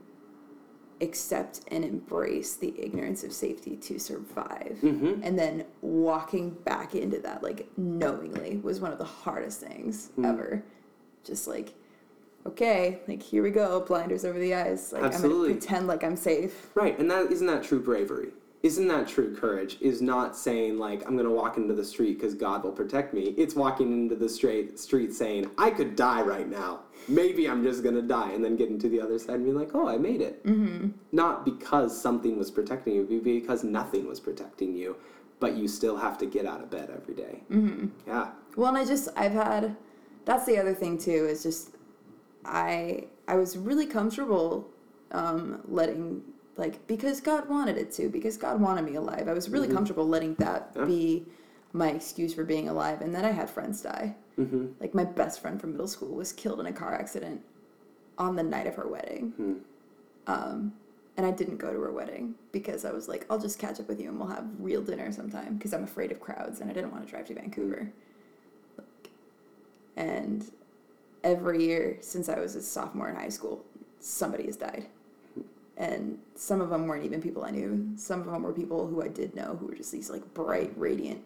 accept 1.03 1.61
and 1.67 1.83
embrace 1.83 2.55
the 2.55 2.73
ignorance 2.77 3.23
of 3.23 3.31
safety 3.31 3.75
to 3.77 3.99
survive. 3.99 4.77
Mm-hmm. 4.81 5.21
And 5.23 5.37
then 5.37 5.65
walking 5.81 6.51
back 6.51 6.95
into 6.95 7.19
that, 7.19 7.43
like 7.43 7.67
knowingly, 7.77 8.57
was 8.57 8.79
one 8.79 8.91
of 8.91 8.97
the 8.97 9.05
hardest 9.05 9.61
things 9.61 10.09
mm. 10.17 10.27
ever. 10.27 10.63
Just 11.23 11.47
like, 11.47 11.73
okay, 12.45 12.99
like 13.07 13.21
here 13.21 13.43
we 13.43 13.51
go, 13.51 13.79
blinders 13.81 14.25
over 14.25 14.39
the 14.39 14.53
eyes. 14.53 14.91
Like 14.91 15.03
I'm 15.03 15.21
gonna 15.21 15.45
pretend 15.45 15.87
like 15.87 16.03
I'm 16.03 16.17
safe. 16.17 16.69
Right, 16.73 16.97
and 16.97 17.09
that 17.11 17.31
isn't 17.31 17.47
that 17.47 17.63
true 17.63 17.81
bravery. 17.81 18.29
Isn't 18.63 18.87
that 18.87 19.09
true 19.09 19.35
courage? 19.35 19.77
Is 19.81 20.01
not 20.01 20.37
saying 20.37 20.77
like 20.77 21.05
I'm 21.05 21.17
gonna 21.17 21.29
walk 21.29 21.57
into 21.57 21.73
the 21.73 21.83
street 21.83 22.17
because 22.17 22.33
God 22.33 22.63
will 22.63 22.71
protect 22.71 23.13
me. 23.13 23.33
It's 23.37 23.55
walking 23.55 23.91
into 23.91 24.15
the 24.15 24.29
straight 24.29 24.79
street 24.79 25.13
saying 25.13 25.51
I 25.57 25.69
could 25.69 25.95
die 25.95 26.21
right 26.21 26.49
now. 26.49 26.81
Maybe 27.07 27.49
I'm 27.49 27.63
just 27.63 27.83
gonna 27.83 28.01
die, 28.01 28.31
and 28.31 28.43
then 28.43 28.55
getting 28.55 28.79
to 28.79 28.89
the 28.89 29.01
other 29.01 29.19
side 29.19 29.35
and 29.35 29.43
being 29.45 29.57
like, 29.57 29.71
oh, 29.73 29.87
I 29.87 29.97
made 29.97 30.21
it. 30.21 30.45
Mm-hmm. 30.45 30.89
Not 31.11 31.45
because 31.45 31.99
something 31.99 32.37
was 32.37 32.49
protecting 32.51 32.95
you, 32.95 33.03
but 33.03 33.23
because 33.23 33.63
nothing 33.63 34.07
was 34.07 34.19
protecting 34.19 34.75
you. 34.75 34.95
But 35.39 35.55
you 35.57 35.67
still 35.67 35.97
have 35.97 36.17
to 36.19 36.25
get 36.25 36.45
out 36.45 36.61
of 36.61 36.69
bed 36.69 36.89
every 36.95 37.13
day. 37.15 37.43
Mm-hmm. 37.51 37.87
Yeah. 38.07 38.29
Well, 38.55 38.69
and 38.69 38.77
I 38.77 38.85
just 38.85 39.09
I've 39.15 39.33
had 39.33 39.75
that's 40.25 40.45
the 40.45 40.57
other 40.57 40.73
thing 40.73 40.97
too 40.97 41.25
is 41.27 41.43
just 41.43 41.71
I 42.45 43.07
I 43.27 43.35
was 43.35 43.57
really 43.57 43.85
comfortable 43.85 44.69
um, 45.11 45.61
letting 45.67 46.21
like 46.55 46.85
because 46.87 47.19
God 47.19 47.49
wanted 47.49 47.77
it 47.77 47.91
to 47.93 48.09
because 48.09 48.37
God 48.37 48.61
wanted 48.61 48.85
me 48.85 48.95
alive. 48.95 49.27
I 49.27 49.33
was 49.33 49.49
really 49.49 49.67
comfortable 49.67 50.07
letting 50.07 50.35
that 50.35 50.71
Yeah. 50.75 50.85
be 50.85 51.25
my 51.73 51.89
excuse 51.89 52.33
for 52.33 52.43
being 52.45 52.69
alive. 52.69 53.01
And 53.01 53.13
then 53.13 53.25
I 53.25 53.31
had 53.31 53.49
friends 53.49 53.81
die. 53.81 54.15
Mm-hmm. 54.39 54.67
Like 54.79 54.93
my 54.93 55.03
best 55.03 55.41
friend 55.41 55.59
from 55.59 55.71
middle 55.71 55.87
school 55.87 56.15
was 56.15 56.31
killed 56.33 56.59
in 56.59 56.65
a 56.65 56.73
car 56.73 56.93
accident 56.93 57.41
on 58.17 58.35
the 58.35 58.43
night 58.43 58.67
of 58.67 58.75
her 58.75 58.87
wedding. 58.87 59.33
Um, 60.27 60.73
and 61.15 61.25
I 61.25 61.31
didn't 61.31 61.57
go 61.57 61.71
to 61.71 61.79
her 61.79 61.91
wedding 61.91 62.35
because 62.51 62.85
I 62.85 62.91
was 62.91 63.07
like, 63.07 63.25
I'll 63.29 63.39
just 63.39 63.59
catch 63.59 63.79
up 63.79 63.87
with 63.87 63.99
you 63.99 64.09
and 64.09 64.17
we'll 64.19 64.29
have 64.29 64.47
real 64.57 64.81
dinner 64.81 65.11
sometime 65.11 65.57
because 65.57 65.73
I'm 65.73 65.83
afraid 65.83 66.11
of 66.11 66.19
crowds 66.19 66.59
and 66.59 66.69
I 66.69 66.73
didn't 66.73 66.91
want 66.91 67.05
to 67.05 67.09
drive 67.09 67.27
to 67.27 67.35
Vancouver. 67.35 67.91
Like, 68.77 69.09
And 69.95 70.49
every 71.23 71.63
year 71.65 71.97
since 72.01 72.29
I 72.29 72.39
was 72.39 72.55
a 72.55 72.61
sophomore 72.61 73.09
in 73.09 73.15
high 73.15 73.29
school, 73.29 73.63
somebody 73.99 74.45
has 74.45 74.57
died. 74.57 74.87
And 75.77 76.19
some 76.35 76.61
of 76.61 76.69
them 76.69 76.85
weren't 76.87 77.03
even 77.03 77.21
people 77.21 77.43
I 77.43 77.49
knew. 77.49 77.93
Some 77.95 78.19
of 78.21 78.27
them 78.27 78.43
were 78.43 78.53
people 78.53 78.87
who 78.87 79.01
I 79.03 79.07
did 79.07 79.35
know 79.35 79.57
who 79.59 79.67
were 79.67 79.75
just 79.75 79.91
these 79.91 80.09
like 80.09 80.33
bright, 80.33 80.71
radiant, 80.75 81.21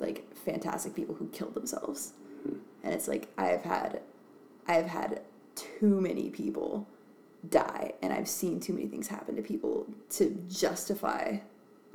like 0.00 0.34
fantastic 0.34 0.94
people 0.94 1.14
who 1.14 1.28
killed 1.28 1.54
themselves. 1.54 2.12
And 2.82 2.92
it's 2.92 3.08
like 3.08 3.28
I've 3.38 3.62
had 3.62 4.02
I've 4.66 4.86
had 4.86 5.22
too 5.54 6.00
many 6.00 6.30
people 6.30 6.86
die 7.48 7.92
and 8.02 8.12
I've 8.12 8.28
seen 8.28 8.60
too 8.60 8.72
many 8.72 8.86
things 8.86 9.08
happen 9.08 9.36
to 9.36 9.42
people 9.42 9.86
to 10.10 10.30
justify 10.48 11.38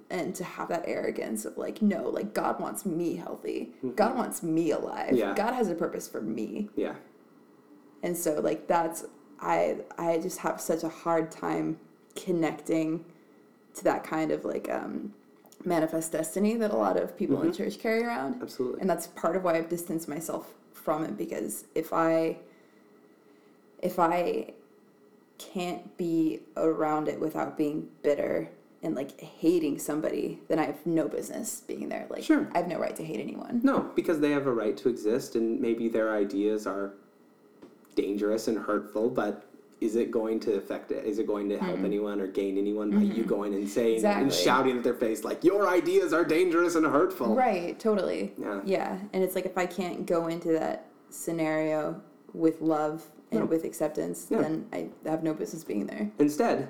and 0.09 0.33
to 0.35 0.43
have 0.43 0.69
that 0.69 0.83
arrogance 0.87 1.45
of 1.45 1.57
like 1.57 1.81
no 1.81 2.09
like 2.09 2.33
God 2.33 2.59
wants 2.59 2.85
me 2.85 3.15
healthy. 3.15 3.69
God 3.95 4.15
wants 4.15 4.41
me 4.41 4.71
alive. 4.71 5.13
Yeah. 5.13 5.35
God 5.35 5.53
has 5.53 5.69
a 5.69 5.75
purpose 5.75 6.07
for 6.07 6.21
me. 6.21 6.69
Yeah. 6.75 6.95
And 8.01 8.17
so 8.17 8.39
like 8.39 8.67
that's 8.67 9.05
I 9.39 9.77
I 9.97 10.17
just 10.17 10.39
have 10.39 10.59
such 10.59 10.83
a 10.83 10.89
hard 10.89 11.31
time 11.31 11.79
connecting 12.15 13.05
to 13.75 13.83
that 13.83 14.03
kind 14.03 14.31
of 14.31 14.45
like 14.45 14.69
um, 14.69 15.13
manifest 15.65 16.11
destiny 16.11 16.55
that 16.55 16.71
a 16.71 16.75
lot 16.77 16.97
of 16.97 17.17
people 17.17 17.41
in 17.41 17.49
Mhm. 17.51 17.55
church 17.55 17.79
carry 17.79 18.03
around. 18.03 18.41
Absolutely. 18.41 18.81
And 18.81 18.89
that's 18.89 19.07
part 19.07 19.35
of 19.35 19.43
why 19.43 19.55
I've 19.57 19.69
distanced 19.69 20.07
myself 20.07 20.53
from 20.73 21.03
it 21.03 21.17
because 21.17 21.65
if 21.75 21.91
I 21.93 22.37
if 23.81 23.97
I 23.97 24.53
can't 25.37 25.95
be 25.95 26.41
around 26.57 27.07
it 27.07 27.17
without 27.17 27.57
being 27.57 27.87
bitter 28.03 28.49
and 28.83 28.93
like 28.93 29.19
hating 29.21 29.79
somebody, 29.79 30.41
then 30.49 30.59
I 30.59 30.65
have 30.65 30.85
no 30.85 31.07
business 31.07 31.61
being 31.65 31.87
there. 31.87 32.05
Like 32.09 32.23
Sure. 32.23 32.49
I 32.53 32.57
have 32.57 32.67
no 32.67 32.77
right 32.77 32.95
to 32.97 33.03
hate 33.05 33.21
anyone. 33.21 33.61
No, 33.63 33.89
because 33.95 34.19
they 34.19 34.31
have 34.31 34.47
a 34.47 34.53
right 34.53 34.75
to 34.77 34.89
exist, 34.89 35.35
and 35.35 35.61
maybe 35.61 35.87
their 35.87 36.11
ideas 36.13 36.67
are 36.67 36.93
dangerous 37.95 38.47
and 38.49 38.57
hurtful, 38.57 39.09
but 39.09 39.43
is 39.81 39.95
it 39.95 40.11
going 40.11 40.39
to 40.41 40.55
affect 40.55 40.91
it? 40.91 41.05
Is 41.05 41.19
it 41.19 41.27
going 41.27 41.47
to 41.49 41.57
help 41.57 41.79
anyone 41.79 42.19
or 42.19 42.27
gain 42.27 42.57
anyone 42.57 42.91
by 42.91 42.97
you 43.01 43.23
going 43.23 43.53
and 43.53 43.67
saying 43.69 44.03
and 44.05 44.29
Mm-hmm. 44.29 44.43
Shouting 44.43 44.77
at 44.77 44.83
their 44.83 44.93
face, 44.93 45.23
like, 45.23 45.43
your 45.43 45.69
ideas 45.69 46.11
are 46.13 46.25
dangerous 46.25 46.75
and 46.75 46.85
hurtful? 46.85 47.33
Right, 47.35 47.79
totally. 47.79 48.33
Yeah. 48.37 48.61
Yeah. 48.65 48.99
And 49.13 49.23
it's 49.23 49.35
like 49.35 49.45
if 49.45 49.57
I 49.57 49.65
can't 49.65 50.05
go 50.05 50.27
into 50.27 50.49
that 50.53 50.87
scenario 51.09 52.01
with 52.33 52.59
love 52.61 53.05
and 53.31 53.41
No. 53.41 53.45
with 53.45 53.63
acceptance, 53.63 54.27
Yeah. 54.29 54.41
then 54.41 54.65
I 54.73 54.89
have 55.05 55.23
no 55.23 55.33
business 55.33 55.63
being 55.63 55.85
there. 55.87 56.11
Instead, 56.19 56.67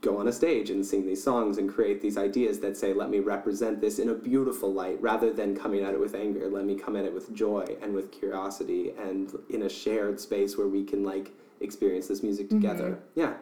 go 0.00 0.16
on 0.16 0.26
a 0.28 0.32
stage 0.32 0.70
and 0.70 0.84
sing 0.84 1.06
these 1.06 1.22
songs 1.22 1.58
and 1.58 1.72
create 1.72 2.00
these 2.00 2.16
ideas 2.16 2.58
that 2.60 2.76
say, 2.76 2.92
let 2.94 3.10
me 3.10 3.20
represent 3.20 3.80
this 3.80 3.98
in 3.98 4.08
a 4.08 4.14
beautiful 4.14 4.72
light 4.72 5.00
rather 5.02 5.30
than 5.32 5.54
coming 5.54 5.84
at 5.84 5.92
it 5.94 6.00
with 6.00 6.14
anger. 6.14 6.48
Let 6.48 6.64
me 6.64 6.74
come 6.74 6.96
at 6.96 7.04
it 7.04 7.12
with 7.12 7.32
joy 7.34 7.76
and 7.82 7.94
with 7.94 8.10
curiosity 8.10 8.92
and 8.98 9.30
in 9.50 9.62
a 9.62 9.68
shared 9.68 10.18
space 10.18 10.56
where 10.56 10.68
we 10.68 10.82
can 10.84 11.04
like 11.04 11.32
experience 11.62 12.08
this 12.08 12.22
music 12.22 12.48
together. 12.48 12.98
Yeah. 13.14 13.34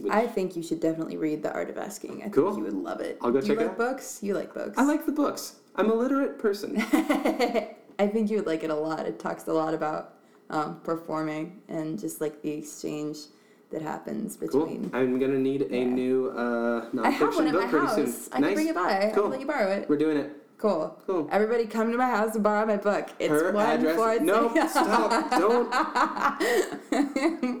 Which- 0.00 0.12
I 0.12 0.26
think 0.26 0.56
you 0.56 0.62
should 0.62 0.80
definitely 0.80 1.16
read 1.16 1.42
The 1.42 1.52
Art 1.52 1.70
of 1.70 1.76
Asking. 1.78 2.22
I 2.24 2.28
Cool. 2.30 2.46
think 2.54 2.58
you 2.58 2.64
would 2.64 2.82
love 2.82 3.00
it. 3.00 3.18
I'll 3.20 3.30
go 3.30 3.40
Do 3.40 3.46
check 3.48 3.56
you 3.56 3.60
it 3.60 3.66
like 3.66 3.72
out. 3.72 3.78
books? 3.78 4.18
You 4.22 4.34
like 4.34 4.54
books. 4.54 4.78
I 4.78 4.84
like 4.84 5.04
the 5.06 5.12
books. 5.12 5.56
I'm 5.76 5.90
a 5.90 5.94
literate 5.94 6.38
person. 6.38 6.76
I 7.98 8.06
think 8.08 8.30
you 8.30 8.36
would 8.38 8.46
like 8.46 8.64
it 8.64 8.70
a 8.70 8.74
lot. 8.74 9.06
It 9.06 9.18
talks 9.18 9.46
a 9.46 9.52
lot 9.52 9.74
about 9.74 10.14
um, 10.50 10.80
performing 10.82 11.60
and 11.68 11.98
just 11.98 12.20
like 12.20 12.42
the 12.42 12.50
exchange 12.50 13.18
that 13.70 13.80
happens 13.82 14.36
between. 14.36 14.90
Cool. 14.90 15.00
I'm 15.00 15.18
gonna 15.18 15.38
need 15.38 15.62
a 15.62 15.84
new 15.84 16.30
uh, 16.36 16.88
I 17.02 17.10
have 17.10 17.34
one 17.34 17.46
nonfiction 17.46 17.52
book 17.52 17.70
pretty 17.70 17.86
house. 17.86 17.94
soon. 17.94 18.32
I 18.32 18.38
nice. 18.40 18.48
can 18.48 18.54
bring 18.54 18.68
it 18.68 18.74
by. 18.74 19.10
Cool. 19.14 19.22
can 19.24 19.30
let 19.30 19.40
you 19.40 19.46
borrow 19.46 19.70
it. 19.70 19.88
We're 19.88 19.96
doing 19.96 20.16
it. 20.18 20.30
Cool. 20.62 20.96
Cool. 21.08 21.28
Everybody 21.32 21.66
come 21.66 21.90
to 21.90 21.98
my 21.98 22.06
house 22.08 22.36
and 22.36 22.44
borrow 22.44 22.64
my 22.64 22.76
book. 22.76 23.08
It's 23.18 23.28
Her 23.32 23.50
one 23.50 23.66
address. 23.66 23.96
four 23.96 24.20
No, 24.20 24.48
stop! 24.68 25.28
Don't. 25.32 25.68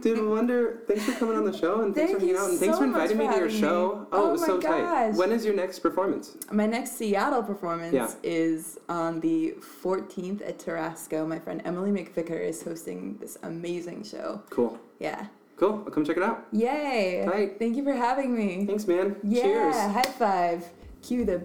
Dude, 0.02 0.24
Wonder, 0.24 0.82
thanks 0.86 1.02
for 1.06 1.12
coming 1.14 1.36
on 1.36 1.42
the 1.44 1.52
show 1.52 1.80
and 1.80 1.92
thanks 1.92 2.12
Thank 2.12 2.20
for 2.20 2.26
hanging 2.26 2.40
out 2.40 2.50
and 2.50 2.60
thanks 2.60 2.78
for 2.78 2.84
inviting 2.84 3.16
for 3.16 3.22
me 3.24 3.28
to 3.28 3.34
your 3.34 3.42
having 3.48 3.60
show. 3.60 3.96
me. 4.02 4.06
Oh, 4.12 4.22
Oh 4.22 4.28
it 4.28 4.32
was 4.32 4.42
oh 4.42 4.46
my 4.46 4.46
so 4.46 4.60
tight. 4.60 4.82
gosh. 4.82 5.16
When 5.16 5.32
is 5.32 5.44
your 5.44 5.54
next 5.54 5.80
performance? 5.80 6.36
My 6.52 6.66
next 6.66 6.92
Seattle 6.96 7.42
performance 7.42 7.92
Yeah. 7.92 8.08
is 8.22 8.78
on 8.88 9.18
the 9.18 9.54
14th 9.82 10.40
at 10.48 10.60
Tarasco. 10.60 11.26
My 11.26 11.40
friend 11.40 11.60
Emily 11.64 11.90
McVicker 11.90 12.40
is 12.40 12.62
hosting 12.62 13.18
this 13.20 13.36
amazing 13.42 14.04
show. 14.04 14.42
Cool. 14.50 14.78
Yeah. 15.00 15.26
Cool. 15.56 15.82
I'll 15.84 15.90
come 15.90 16.04
check 16.04 16.18
it 16.18 16.22
out. 16.22 16.46
Yay! 16.52 17.26
Right. 17.26 17.58
Thank 17.58 17.76
you 17.76 17.82
for 17.82 17.94
having 17.94 18.32
me. 18.36 18.64
Thanks, 18.64 18.86
man. 18.86 19.16
Cheers. 19.22 19.24
Yeah, 19.24 19.42
Cheers. 19.42 19.74
high 19.76 20.02
five. 20.02 20.64
Cue 21.02 21.24
the. 21.24 21.42